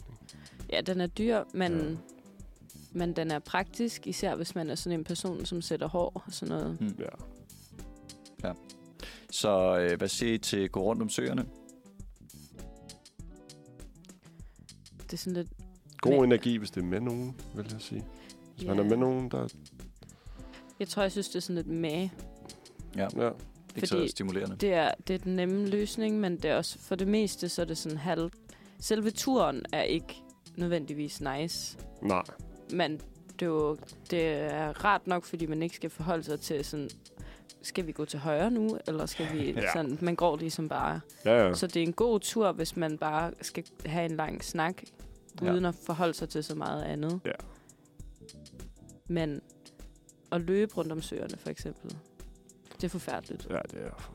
ja, 0.73 0.81
den 0.81 1.01
er 1.01 1.07
dyr, 1.07 1.43
men, 1.55 1.73
Ja. 1.73 1.89
ja. 1.91 1.97
men 2.93 3.17
den 3.17 3.31
er 3.31 3.39
praktisk, 3.39 4.07
især 4.07 4.35
hvis 4.37 4.55
man 4.55 4.71
er 4.71 4.75
sådan 4.75 4.99
en 4.99 5.05
person, 5.05 5.45
som 5.47 5.63
sætter 5.63 5.89
hår 5.89 6.23
og 6.27 6.33
sådan 6.33 6.57
noget. 6.59 6.79
Hmm. 6.81 6.97
Ja. 8.45 8.53
Så 9.31 9.79
øh, 9.79 9.99
hvad 9.99 10.09
siger 10.09 10.35
I 10.35 10.39
til 10.39 10.69
gå 10.69 10.83
rundt 10.83 11.03
om 11.03 11.09
søerne? 11.09 11.45
Det 15.03 15.13
er 15.13 15.17
sådan 15.17 15.33
lidt... 15.37 15.49
God 16.01 16.13
Men- 16.13 16.25
energi, 16.25 16.57
hvis 16.57 16.71
det 16.71 16.81
er 16.81 16.85
med 16.87 17.01
nogen, 17.01 17.37
vil 17.55 17.67
jeg 17.73 17.81
sige. 17.81 18.05
Hvis 18.57 18.67
man 18.67 18.79
er 18.79 18.83
med 18.85 18.97
nogen, 18.97 19.31
der... 19.31 19.49
Jeg 20.83 20.89
tror, 20.89 21.03
jeg 21.03 21.13
synes, 21.13 21.29
det 21.29 21.37
er 21.37 21.41
sådan 21.41 21.57
lidt 21.57 21.67
med. 21.67 22.09
Ja, 22.97 23.09
Ja. 23.17 23.31
ikke 23.77 23.87
så 23.87 23.95
Fordi- 23.95 24.09
stimulerende. 24.09 24.57
Det 24.57 24.73
er, 24.73 24.91
det 25.09 25.15
er 25.15 25.19
den 25.19 25.37
nemme 25.37 25.67
løsning, 25.67 26.21
men 26.21 26.37
det 26.37 26.45
er 26.45 26.57
også 26.57 26.79
for 26.79 26.95
det 26.95 27.09
meste, 27.09 27.49
så 27.49 27.63
er 27.63 27.67
det 27.67 27.79
sådan 27.79 27.99
halv... 27.99 28.31
Selve 28.81 29.11
turen 29.11 29.63
er 29.73 29.83
ikke 29.83 30.15
nødvendigvis 30.57 31.21
nice, 31.21 31.79
Nej. 32.03 32.23
men 32.73 33.01
det 33.33 33.43
er, 33.43 33.47
jo, 33.47 33.77
det 34.11 34.27
er 34.29 34.85
rart 34.85 35.07
nok, 35.07 35.25
fordi 35.25 35.47
man 35.47 35.63
ikke 35.63 35.77
skal 35.77 35.91
forholde 35.91 36.25
sig 36.25 36.41
til 36.41 36.65
sådan, 36.65 36.89
skal 37.63 37.87
vi 37.87 37.93
gå 37.93 38.05
til 38.05 38.19
højre 38.19 38.51
nu, 38.51 38.79
eller 38.87 39.07
skal 39.07 39.27
vi 39.33 39.51
ja. 39.53 39.73
sådan, 39.73 39.99
man 40.01 40.17
går 40.17 40.37
ligesom 40.37 40.69
bare. 40.69 41.01
Ja, 41.25 41.47
ja. 41.47 41.55
Så 41.55 41.67
det 41.67 41.77
er 41.77 41.87
en 41.87 41.93
god 41.93 42.21
tur, 42.21 42.53
hvis 42.53 42.77
man 42.77 42.99
bare 42.99 43.33
skal 43.41 43.65
have 43.87 44.05
en 44.05 44.17
lang 44.17 44.45
snak, 44.45 44.83
Ja. 45.43 45.53
uden 45.53 45.65
at 45.65 45.75
forholde 45.87 46.15
sig 46.15 46.29
til 46.29 46.45
så 46.45 46.55
meget 46.55 46.83
andet. 46.83 47.21
Ja. 47.25 47.31
Men 49.09 49.41
at 50.33 50.41
løbe 50.41 50.75
rundt 50.75 50.93
om 50.93 51.03
søerne, 51.03 51.37
for 51.39 51.51
eksempel, 51.51 51.97
det 52.77 52.85
er 52.85 52.89
forfærdeligt. 52.89 53.47
Ja, 53.51 53.59
det 53.71 53.79
er... 53.87 54.13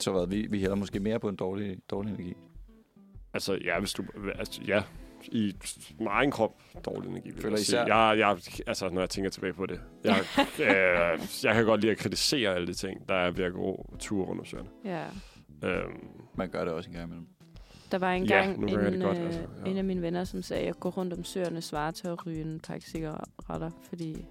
Så 0.00 0.12
hvad, 0.12 0.26
vi, 0.26 0.46
vi 0.50 0.60
hælder 0.60 0.74
måske 0.76 1.00
mere 1.00 1.20
på 1.20 1.28
en 1.28 1.36
dårlig, 1.36 1.78
dårlig 1.90 2.14
energi. 2.14 2.34
Altså, 3.34 3.58
ja, 3.64 3.78
hvis 3.78 3.92
du... 3.92 4.04
Altså, 4.38 4.60
ja, 4.66 4.82
i 5.28 5.54
min 5.98 6.08
egen 6.08 6.30
krop 6.30 6.62
dårlig 6.84 7.08
energi. 7.10 7.30
Vil 7.30 7.42
Føler 7.42 7.56
jeg, 7.56 7.60
især- 7.60 7.86
jeg, 7.86 8.18
jeg, 8.18 8.38
altså, 8.66 8.88
når 8.88 9.00
jeg 9.00 9.10
tænker 9.10 9.30
tilbage 9.30 9.52
på 9.52 9.66
det. 9.66 9.80
Jeg, 10.04 10.16
øh, 10.60 11.20
jeg 11.44 11.54
kan 11.54 11.64
godt 11.64 11.80
lide 11.80 11.92
at 11.92 11.98
kritisere 11.98 12.54
alle 12.54 12.66
de 12.66 12.74
ting, 12.74 13.08
der 13.08 13.14
er 13.14 13.30
ved 13.30 13.44
at 13.44 13.52
gå 13.52 13.96
ture 13.98 14.26
rundt 14.26 14.40
om 14.40 14.46
søerne. 14.46 14.68
Ja. 14.84 15.04
Øhm, 15.64 16.08
Man 16.34 16.50
gør 16.50 16.64
det 16.64 16.72
også 16.72 16.90
en 16.90 16.94
gang 16.94 17.06
imellem. 17.06 17.26
Der 17.90 17.98
var 17.98 18.12
en 18.12 18.24
Ja, 18.24 18.44
en, 18.54 18.62
det 18.68 19.02
godt, 19.02 19.18
øh, 19.18 19.24
altså, 19.24 19.40
ja. 19.64 19.70
en 19.70 19.76
af 19.76 19.84
mine 19.84 20.02
venner, 20.02 20.24
som 20.24 20.42
sagde, 20.42 20.60
at 20.60 20.66
jeg 20.66 20.74
går 20.80 20.90
rundt 20.90 21.12
om 21.12 21.24
søerne 21.24 21.62
svarer 21.62 21.90
til 21.90 22.08
at 22.08 22.26
ryge 22.26 22.40
en 22.40 22.60
pakke 22.60 22.86
cigaretter, 22.86 23.70
fordi 23.88 24.24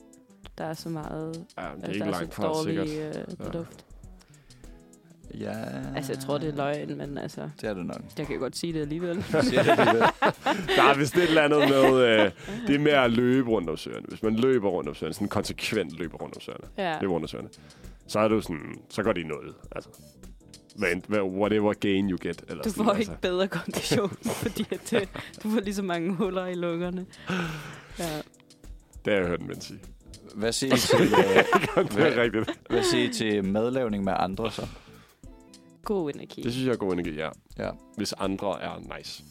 der 0.58 0.64
er 0.66 0.74
så 0.74 0.90
meget, 0.90 1.46
ja, 1.58 1.62
det 1.62 1.68
er 1.68 1.72
altså, 1.72 1.92
ikke 1.92 2.00
der 2.00 2.06
er 2.06 2.12
langt 2.12 2.34
så 2.36 2.42
fra, 2.42 2.48
dårlig 2.48 2.90
sikkert. 2.90 3.16
øh, 3.18 3.46
Ja. 3.54 3.58
luft. 3.58 3.86
Ja. 5.40 5.54
Altså, 5.96 6.12
jeg 6.14 6.20
tror, 6.22 6.38
det 6.38 6.50
er 6.50 6.56
løgn, 6.56 6.98
men 6.98 7.18
altså, 7.18 7.50
Det 7.62 7.70
er 7.70 7.74
det 7.74 7.86
nok. 7.86 8.02
jeg 8.18 8.28
kan 8.28 8.40
godt 8.40 8.58
sige 8.58 8.74
det 8.74 8.82
alligevel. 8.82 9.16
Det. 9.26 9.26
Der 10.76 10.84
er 10.84 10.98
vist 10.98 11.16
et 11.18 11.24
eller 11.24 11.42
andet 11.42 11.60
med, 11.60 11.94
øh, 11.94 12.32
det 12.68 12.76
er 12.76 12.80
med 12.80 12.92
at 12.92 13.12
løbe 13.12 13.50
rundt 13.50 13.70
om 13.70 13.78
søerne. 13.78 14.06
Hvis 14.08 14.24
man 14.24 14.36
løber 14.36 14.70
rundt 14.70 14.90
om 14.90 14.96
søerne, 14.96 15.14
sådan 15.14 15.28
konsekvent 15.28 15.98
løber 15.98 16.18
rundt 16.18 16.36
om 16.36 16.42
søerne, 16.42 16.64
ja. 16.78 16.98
løber 17.02 17.14
rundt 17.14 17.24
om 17.24 17.28
søerne, 17.28 17.50
så 18.08 18.20
er 18.20 18.28
du 18.28 18.42
sådan, 18.42 18.76
så 18.90 19.04
går 19.04 19.14
det 19.14 19.22
i 19.22 19.28
noget. 19.28 19.54
Altså, 19.76 19.90
hvad, 21.08 21.22
whatever 21.22 21.74
gain 21.74 22.10
you 22.10 22.18
get. 22.22 22.44
Eller 22.50 22.64
Du 22.64 22.70
sådan, 22.70 22.86
får 22.86 22.92
altså. 22.92 23.12
ikke 23.12 23.22
bedre 23.22 23.48
kondition, 23.48 24.10
fordi 24.44 24.68
at 24.72 24.80
det, 24.92 25.10
du 25.44 25.50
får 25.50 25.60
lige 25.60 25.76
så 25.76 25.84
mange 25.84 26.14
huller 26.16 26.46
i 26.46 26.54
lungerne. 26.54 27.06
Ja. 28.00 28.04
Det 29.06 29.14
har 29.14 29.20
jeg 29.20 29.28
hørt 29.28 29.42
en 29.42 29.50
ven 29.50 29.62
sige. 29.62 29.80
Hvad 30.36 30.52
siger 30.52 30.76
I 30.76 30.78
til, 30.98 31.02
øh, 31.02 31.92
det 31.92 32.18
er 32.18 32.22
rigtigt. 32.22 32.60
hvad 32.70 32.84
siger 32.84 33.10
I 33.10 33.14
til 33.14 33.46
madlavning 33.46 34.04
med 34.04 34.14
andre 34.18 34.52
så? 34.52 34.68
God 35.84 36.12
energi. 36.16 36.42
Det 36.42 36.54
synes 36.54 36.68
jeg 36.68 36.74
er 36.74 36.78
god 36.78 36.94
energi, 36.94 37.16
ja. 37.16 37.30
Ja. 37.58 37.70
Hvis 37.98 38.14
andre 38.14 38.62
er 38.62 38.98
nice. 38.98 39.24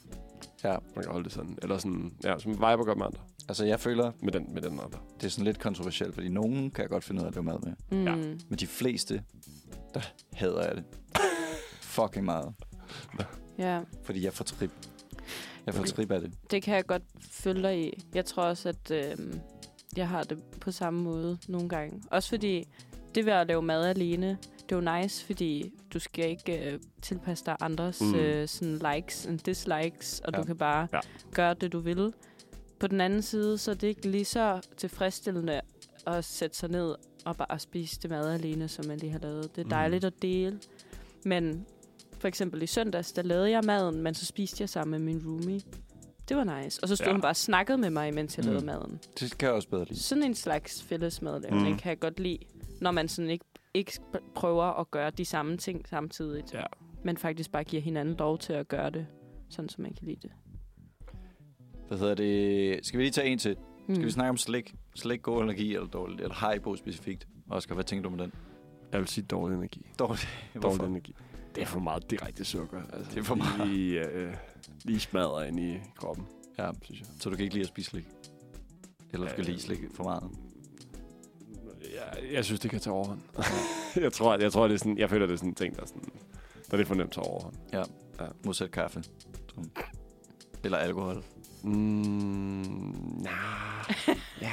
Ja. 0.64 0.76
Man 0.94 1.04
kan 1.04 1.12
holde 1.12 1.24
det 1.24 1.32
sådan. 1.32 1.58
Eller 1.62 1.78
sådan, 1.78 2.12
ja, 2.24 2.38
som 2.38 2.52
viber 2.52 2.84
godt 2.84 2.98
med 2.98 3.06
andre. 3.06 3.20
Altså, 3.48 3.64
jeg 3.64 3.80
føler, 3.80 4.12
Med 4.22 4.32
den, 4.32 4.54
med 4.54 4.62
den 4.62 4.72
andre. 4.72 4.98
det 5.20 5.26
er 5.26 5.30
sådan 5.30 5.44
lidt 5.44 5.58
kontroversielt, 5.60 6.14
fordi 6.14 6.28
nogen 6.28 6.70
kan 6.70 6.82
jeg 6.82 6.90
godt 6.90 7.04
finde 7.04 7.20
ud 7.20 7.24
af 7.24 7.28
at 7.28 7.34
lave 7.34 7.44
mad 7.44 7.58
med. 7.62 7.72
Mm. 7.98 8.04
Ja. 8.06 8.14
Men 8.48 8.58
de 8.60 8.66
fleste, 8.66 9.22
der 9.94 10.00
hader 10.32 10.66
jeg 10.66 10.76
det. 10.76 10.84
Fucking 11.80 12.24
meget. 12.24 12.54
ja. 13.58 13.80
Fordi 14.04 14.24
jeg 14.24 14.32
får 14.32 14.44
trip. 14.44 14.70
Jeg 15.66 15.74
får 15.74 15.84
trip 15.84 16.10
af 16.10 16.20
det. 16.20 16.32
Det 16.50 16.62
kan 16.62 16.74
jeg 16.74 16.86
godt 16.86 17.02
følge 17.30 17.62
dig 17.62 17.78
i. 17.86 18.02
Jeg 18.14 18.24
tror 18.24 18.42
også, 18.42 18.68
at 18.68 18.90
øh, 18.90 19.34
jeg 19.98 20.08
har 20.08 20.22
det 20.22 20.42
på 20.60 20.70
samme 20.72 21.02
måde 21.02 21.38
nogle 21.48 21.68
gange. 21.68 22.02
Også 22.10 22.28
fordi 22.28 22.64
det 23.14 23.26
ved 23.26 23.32
at 23.32 23.46
lave 23.46 23.62
mad 23.62 23.84
alene, 23.86 24.38
det 24.68 24.72
er 24.72 24.76
jo 24.92 25.00
nice, 25.02 25.24
fordi 25.26 25.72
du 25.94 25.98
skal 25.98 26.30
ikke 26.30 26.72
øh, 26.72 26.80
tilpasse 27.02 27.44
dig 27.46 27.56
andres 27.60 28.00
Mm. 28.00 28.06
mm. 28.06 28.14
øh, 28.14 28.48
sådan 28.48 28.80
likes 28.94 29.26
and 29.26 29.38
dislikes, 29.38 30.20
og 30.24 30.32
Ja. 30.32 30.38
du 30.38 30.44
kan 30.44 30.56
bare 30.56 30.88
Ja. 30.92 31.00
gøre 31.34 31.54
det, 31.54 31.72
du 31.72 31.78
vil. 31.78 32.12
På 32.80 32.86
den 32.86 33.00
anden 33.00 33.22
side, 33.22 33.58
så 33.58 33.70
er 33.70 33.74
det 33.74 33.86
ikke 33.88 34.08
lige 34.08 34.24
så 34.24 34.60
tilfredsstillende 34.76 35.60
at 36.06 36.24
sætte 36.24 36.56
sig 36.56 36.70
ned 36.70 36.94
og 37.24 37.36
bare 37.36 37.58
spise 37.58 38.00
det 38.02 38.10
mad 38.10 38.30
alene, 38.34 38.68
som 38.68 38.86
man 38.86 38.98
lige 38.98 39.12
har 39.12 39.18
lavet. 39.18 39.56
Det 39.56 39.60
er 39.60 39.64
Mm. 39.64 39.70
dejligt 39.70 40.04
at 40.04 40.22
dele, 40.22 40.58
men 41.24 41.66
for 42.18 42.28
eksempel 42.28 42.62
i 42.62 42.66
søndags, 42.66 43.12
der 43.12 43.22
lavede 43.22 43.50
jeg 43.50 43.62
maden, 43.64 44.02
men 44.02 44.14
så 44.14 44.26
spiste 44.26 44.62
jeg 44.62 44.68
sammen 44.68 45.04
med 45.04 45.14
min 45.14 45.26
roomie. 45.26 45.60
Det 46.28 46.36
var 46.36 46.62
nice. 46.62 46.82
Og 46.82 46.88
så 46.88 46.96
stod 46.96 47.06
Ja. 47.06 47.12
hun 47.12 47.20
bare 47.20 47.30
og 47.32 47.36
snakkede 47.36 47.78
med 47.78 47.90
mig, 47.90 48.14
mens 48.14 48.36
jeg 48.38 48.44
Mm. 48.44 48.50
lavede 48.50 48.66
maden. 48.66 49.00
Det 49.20 49.38
kan 49.38 49.46
jeg 49.46 49.54
også 49.54 49.68
bedre 49.68 49.84
lide. 49.84 49.98
Sådan 50.02 50.22
en 50.24 50.34
slags 50.34 50.82
fællesmadlavning 50.82 51.62
Mm. 51.66 51.70
mm. 51.72 51.78
kan 51.78 51.88
jeg 51.90 51.98
godt 52.00 52.20
lide, 52.20 52.38
når 52.80 52.90
man 52.90 53.08
sådan 53.08 53.30
ikke, 53.30 53.44
ikke 53.74 53.92
prøver 54.34 54.64
at 54.80 54.90
gøre 54.90 55.10
de 55.10 55.24
samme 55.24 55.56
ting 55.56 55.88
samtidig, 55.88 56.44
Ja. 56.52 56.64
men 57.04 57.16
faktisk 57.16 57.52
bare 57.52 57.64
giver 57.64 57.82
hinanden 57.82 58.16
lov 58.16 58.38
til 58.38 58.52
at 58.52 58.68
gøre 58.68 58.90
det, 58.90 59.06
sådan 59.50 59.68
som 59.68 59.82
man 59.82 59.94
kan 59.94 60.06
lide 60.06 60.20
det. 60.22 60.30
Hvad 61.88 61.98
hedder 61.98 62.14
det? 62.14 62.86
Skal 62.86 62.98
vi 62.98 63.02
lige 63.04 63.12
tage 63.12 63.28
en 63.28 63.38
til? 63.38 63.56
Mm. 63.88 63.94
Skal 63.94 64.06
vi 64.06 64.10
snakke 64.10 64.30
om 64.30 64.36
slik? 64.36 64.74
Slik, 64.94 65.22
god 65.22 65.42
energi 65.42 65.74
eller 65.74 65.88
dårligt? 65.88 66.20
Eller 66.20 66.34
Haribo 66.34 66.76
specifikt? 66.76 67.26
Oscar, 67.50 67.74
hvad 67.74 67.84
tænker 67.84 68.02
du 68.02 68.16
med 68.16 68.24
den? 68.24 68.32
Jeg 68.92 69.00
vil 69.00 69.08
sige 69.08 69.24
dårlig 69.24 69.56
energi. 69.56 69.86
Dårligt. 69.98 70.28
Dårlig 70.62 70.86
energi. 70.94 71.14
Det 71.54 71.62
er 71.62 71.66
for 71.66 71.80
meget 71.80 72.10
direkte 72.10 72.44
sukker. 72.44 72.82
Altså, 72.92 73.10
Det 73.10 73.18
er 73.20 73.24
for 73.24 73.34
meget. 73.34 73.68
Lige, 73.68 74.08
øh, 74.10 74.34
lige 74.84 75.00
smadrer 75.00 75.42
ind 75.44 75.60
i 75.60 75.76
kroppen, 75.96 76.26
Ja, 76.58 76.70
synes 76.82 77.00
jeg. 77.00 77.08
så 77.20 77.30
du 77.30 77.36
kan 77.36 77.42
ikke 77.44 77.54
lide 77.54 77.62
at 77.62 77.68
spise 77.68 77.90
slik? 77.90 78.04
Eller 79.12 79.26
du 79.26 79.30
skal 79.32 79.40
Øh. 79.42 79.46
lide 79.48 79.60
slik 79.60 79.78
for 79.94 80.04
meget? 80.04 80.30
Jeg, 81.94 82.32
jeg 82.32 82.44
synes, 82.44 82.60
det 82.60 82.70
kan 82.70 82.80
tage 82.80 82.94
overhånd. 82.94 83.20
jeg, 84.04 84.12
tror, 84.12 84.36
jeg 84.38 84.52
tror, 84.52 84.68
det 84.68 84.74
er 84.74 84.78
sådan, 84.78 84.98
jeg 84.98 85.10
føler, 85.10 85.26
det 85.26 85.32
er 85.32 85.36
sådan 85.36 85.48
en 85.50 85.54
ting, 85.54 85.76
der 85.76 85.82
er, 85.82 85.86
sådan, 85.86 86.02
der 86.66 86.72
er 86.72 86.76
lidt 86.76 86.88
for 86.88 86.94
nemt 86.94 87.12
til 87.12 87.22
overhånd. 87.22 87.54
Modsat 88.44 88.70
kaffe. 88.70 89.04
Eller 90.64 90.78
alkohol. 90.78 91.24
Mm, 91.62 91.70
nah, 93.20 93.94
ja. 94.40 94.52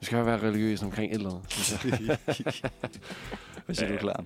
Du 0.00 0.06
skal 0.06 0.18
jo 0.18 0.24
være 0.24 0.42
religiøs 0.42 0.82
omkring 0.82 1.12
et 1.12 1.16
eller 1.16 1.30
andet, 1.30 1.44
synes 1.52 1.82
jeg. 1.82 2.18
Hvad 3.66 3.74
siger 3.74 3.88
Ja, 3.88 3.94
du, 3.94 3.98
klar? 4.00 4.24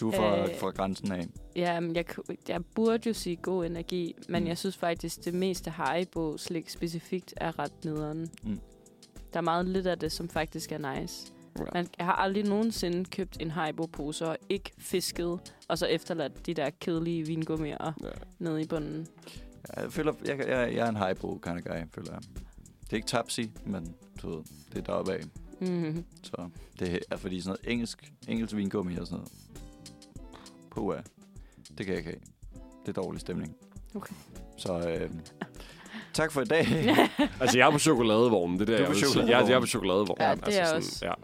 Du 0.00 0.08
er 0.10 0.12
fra, 0.16 0.42
Øh. 0.42 0.58
fra 0.58 0.70
grænsen 0.70 1.12
af. 1.12 1.26
Ja, 1.56 1.80
men 1.80 1.96
jeg, 1.96 2.04
jeg 2.48 2.64
burde 2.74 3.08
jo 3.08 3.14
sige 3.14 3.36
god 3.36 3.66
energi, 3.66 4.14
men 4.28 4.42
Mm. 4.42 4.48
jeg 4.48 4.58
synes 4.58 4.76
faktisk, 4.76 5.24
det 5.24 5.34
meste 5.34 5.70
Haribo 5.70 6.36
slik 6.38 6.68
specifikt 6.68 7.34
er 7.36 7.58
ret 7.58 7.84
nederen. 7.84 8.30
Mm. 8.42 8.60
Der 9.32 9.38
er 9.38 9.44
meget 9.44 9.66
lidt 9.66 9.86
af 9.86 9.98
det, 9.98 10.12
som 10.12 10.28
faktisk 10.28 10.72
er 10.72 11.00
nice. 11.00 11.32
Ja. 11.58 11.64
Man, 11.74 11.88
jeg 11.98 12.06
har 12.06 12.12
aldrig 12.12 12.44
nogensinde 12.44 13.04
købt 13.04 13.36
en 13.42 13.50
Haribo-pose 13.50 14.26
og 14.26 14.36
ikke 14.48 14.70
fisket, 14.78 15.40
og 15.68 15.78
så 15.78 15.86
efterladt 15.86 16.46
de 16.46 16.54
der 16.54 16.70
kedelige 16.80 17.26
vingummier 17.26 17.92
Ja. 18.04 18.08
nede 18.38 18.62
i 18.62 18.66
bunden. 18.66 19.06
Ja, 19.76 19.82
Jeg 19.82 19.92
føler, 19.92 20.12
jeg, 20.24 20.38
jeg, 20.38 20.74
jeg 20.74 20.84
er 20.86 20.88
en 20.88 20.96
Haribo 20.96 21.38
kind 21.42 21.56
of 21.58 21.62
guy, 21.64 21.76
føler 21.94 22.12
jeg. 22.12 22.20
Det 22.80 22.92
er 22.92 22.96
ikke 22.96 23.08
tapsi, 23.08 23.50
men 23.64 23.94
du 24.22 24.28
ved, 24.36 24.44
det 24.72 24.78
er 24.78 24.82
deroppe 24.82 25.12
af. 25.12 25.20
Mm. 25.60 26.04
Så 26.22 26.48
det 26.80 26.98
er 27.10 27.16
fordi 27.16 27.40
sådan 27.40 27.56
noget 27.62 27.72
engelsk, 27.72 28.12
engelsk 28.28 28.56
vingummi 28.56 28.96
og 28.96 29.06
sådan 29.06 29.18
noget. 29.18 29.32
Puh, 30.76 30.94
det 31.78 31.86
kan 31.86 31.88
jeg 31.88 31.96
ikke 31.98 32.10
have. 32.10 32.20
Det 32.86 32.96
er 32.98 33.02
dårlig 33.02 33.20
stemning. 33.20 33.56
Okay. 33.94 34.14
Så 34.56 34.88
øh, 34.88 35.10
tak 36.12 36.32
for 36.32 36.40
i 36.40 36.44
dag. 36.44 36.66
Altså, 37.40 37.58
jeg 37.58 37.66
er 37.66 37.70
på 37.70 37.78
chokoladevognen. 37.78 38.58
Det 38.60 38.68
er 38.68 38.76
der, 38.76 38.76
Du 38.76 38.82
er 38.82 38.86
jeg 38.86 38.88
på 38.88 38.94
sige. 38.94 39.06
chokoladevognen. 39.08 39.42
Jeg, 39.42 39.50
jeg 39.50 39.56
er 39.56 39.60
på 39.60 39.66
chokoladevognen. 39.66 40.26
Ja, 40.28 40.34
det 40.34 40.58
er 40.58 40.60
altså, 40.60 40.76
også. 40.76 40.90
Sådan, 40.98 41.14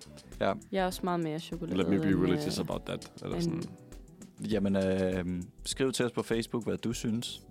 ja. 0.41 0.53
Jeg 0.73 0.83
er 0.83 0.87
også 0.87 1.01
meget 1.05 1.21
mere 1.21 1.39
chokolade. 1.39 1.77
Let 1.79 1.89
me 1.89 1.99
be 1.99 2.07
end, 2.09 2.23
religious 2.25 2.59
øh, 2.59 2.65
about 2.69 2.83
that. 2.87 3.13
Eller 3.23 3.37
end- 3.37 3.43
sådan. 3.45 3.63
Jamen, 4.51 4.77
øh, 4.77 5.43
skriv 5.65 5.93
til 5.93 6.05
os 6.05 6.13
på 6.13 6.23
Facebook, 6.23 6.65
hvad 6.65 6.77
du 6.79 6.93
synes. 6.93 7.43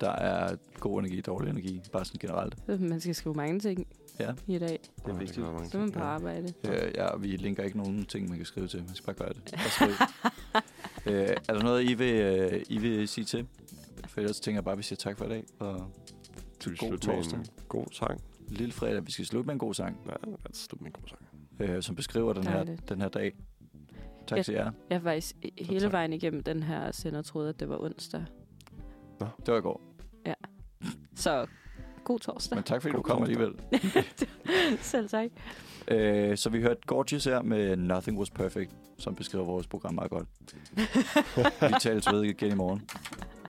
Der 0.00 0.10
er 0.10 0.56
god 0.80 1.00
energi, 1.00 1.20
dårlig 1.20 1.50
energi, 1.50 1.80
bare 1.92 2.04
sådan 2.04 2.18
generelt. 2.20 2.80
Man 2.80 3.00
skal 3.00 3.14
skrive 3.14 3.34
mange 3.34 3.60
ting 3.60 3.86
Ja. 4.20 4.32
i 4.46 4.58
dag. 4.58 4.78
Det 5.06 5.12
er 5.12 5.16
vigtigt. 5.18 5.34
Så 5.70 5.78
er 5.78 5.80
man 5.80 5.92
på 5.92 5.98
ja. 5.98 6.04
arbejde. 6.04 6.52
Ja, 6.94 7.06
og 7.06 7.22
vi 7.22 7.28
linker 7.28 7.62
ikke 7.62 7.78
nogen 7.78 8.04
ting, 8.04 8.28
man 8.28 8.36
kan 8.36 8.46
skrive 8.46 8.68
til. 8.68 8.80
Man 8.86 8.94
skal 8.94 9.14
bare 9.14 9.16
gøre 9.16 9.28
det. 9.32 9.54
Bare. 9.80 10.62
øh, 11.10 11.36
er 11.48 11.54
der 11.54 11.62
noget, 11.62 11.90
I 11.90 11.94
vil, 11.94 12.14
øh, 12.14 12.62
I 12.68 12.78
vil 12.78 13.08
sige 13.08 13.24
til? 13.24 13.46
For 14.08 14.20
ellers 14.20 14.40
tænker 14.40 14.56
jeg 14.56 14.64
bare, 14.64 14.72
at 14.72 14.78
vi 14.78 14.82
siger 14.82 14.96
tak 14.96 15.18
for 15.18 15.24
i 15.24 15.28
dag. 15.28 15.44
Og 15.58 15.92
vi 16.66 16.76
God 16.76 16.98
torsdag. 16.98 17.38
en 17.38 17.46
god 17.68 17.86
sang? 17.92 18.20
lille 18.48 18.72
fredag, 18.72 19.06
vi 19.06 19.12
skal 19.12 19.26
slutte 19.26 19.46
med 19.46 19.52
en 19.54 19.58
god 19.58 19.74
sang, 19.74 20.00
Ja, 20.06 20.10
lad 20.30 20.50
os 20.50 20.56
slutte 20.56 20.82
med 20.84 20.90
en 20.90 21.00
god 21.02 21.08
sang. 21.08 21.20
øh, 21.76 21.82
som 21.82 21.96
beskriver 21.96 22.32
den 22.32 22.44
her, 22.44 22.52
Dejligt. 22.52 22.88
den 22.88 23.00
her 23.00 23.08
dag. 23.08 23.36
Tak 24.26 24.36
Ja. 24.38 24.42
til 24.42 24.54
jer. 24.54 24.70
Jeg 24.90 24.98
har 24.98 25.02
faktisk 25.02 25.36
hele 25.58 25.80
tak. 25.80 25.92
vejen 25.92 26.12
igennem 26.12 26.42
den 26.42 26.62
her 26.62 26.92
sender 26.92 27.22
troede, 27.22 27.48
at 27.48 27.60
det 27.60 27.68
var 27.68 27.78
onsdag. 27.84 28.24
Det 29.20 29.52
var 29.52 29.56
i 29.58 29.60
går. 29.60 29.80
Så 31.14 31.46
god 32.04 32.18
torsdag. 32.18 32.56
Men 32.56 32.64
tak 32.64 32.82
fordi 32.82 32.92
God 32.94 32.98
du 32.98 33.02
kom 33.02 33.18
torsdag. 33.18 33.36
alligevel. 33.36 34.78
Selv 34.92 35.08
tak. 35.08 35.30
Øh, 35.90 36.36
så 36.36 36.50
vi 36.50 36.60
hørte 36.60 36.80
Gorgeous 36.86 37.24
her 37.24 37.42
med 37.42 37.76
Nothing 37.76 38.18
Was 38.18 38.30
Perfect, 38.30 38.70
som 38.98 39.14
beskriver 39.14 39.44
vores 39.44 39.66
program 39.66 39.94
meget 39.94 40.10
godt. 40.10 40.28
vi 41.68 41.74
tales 41.80 42.06
ved 42.12 42.22
igen 42.22 42.52
i 42.52 42.54
morgen. 42.54 42.82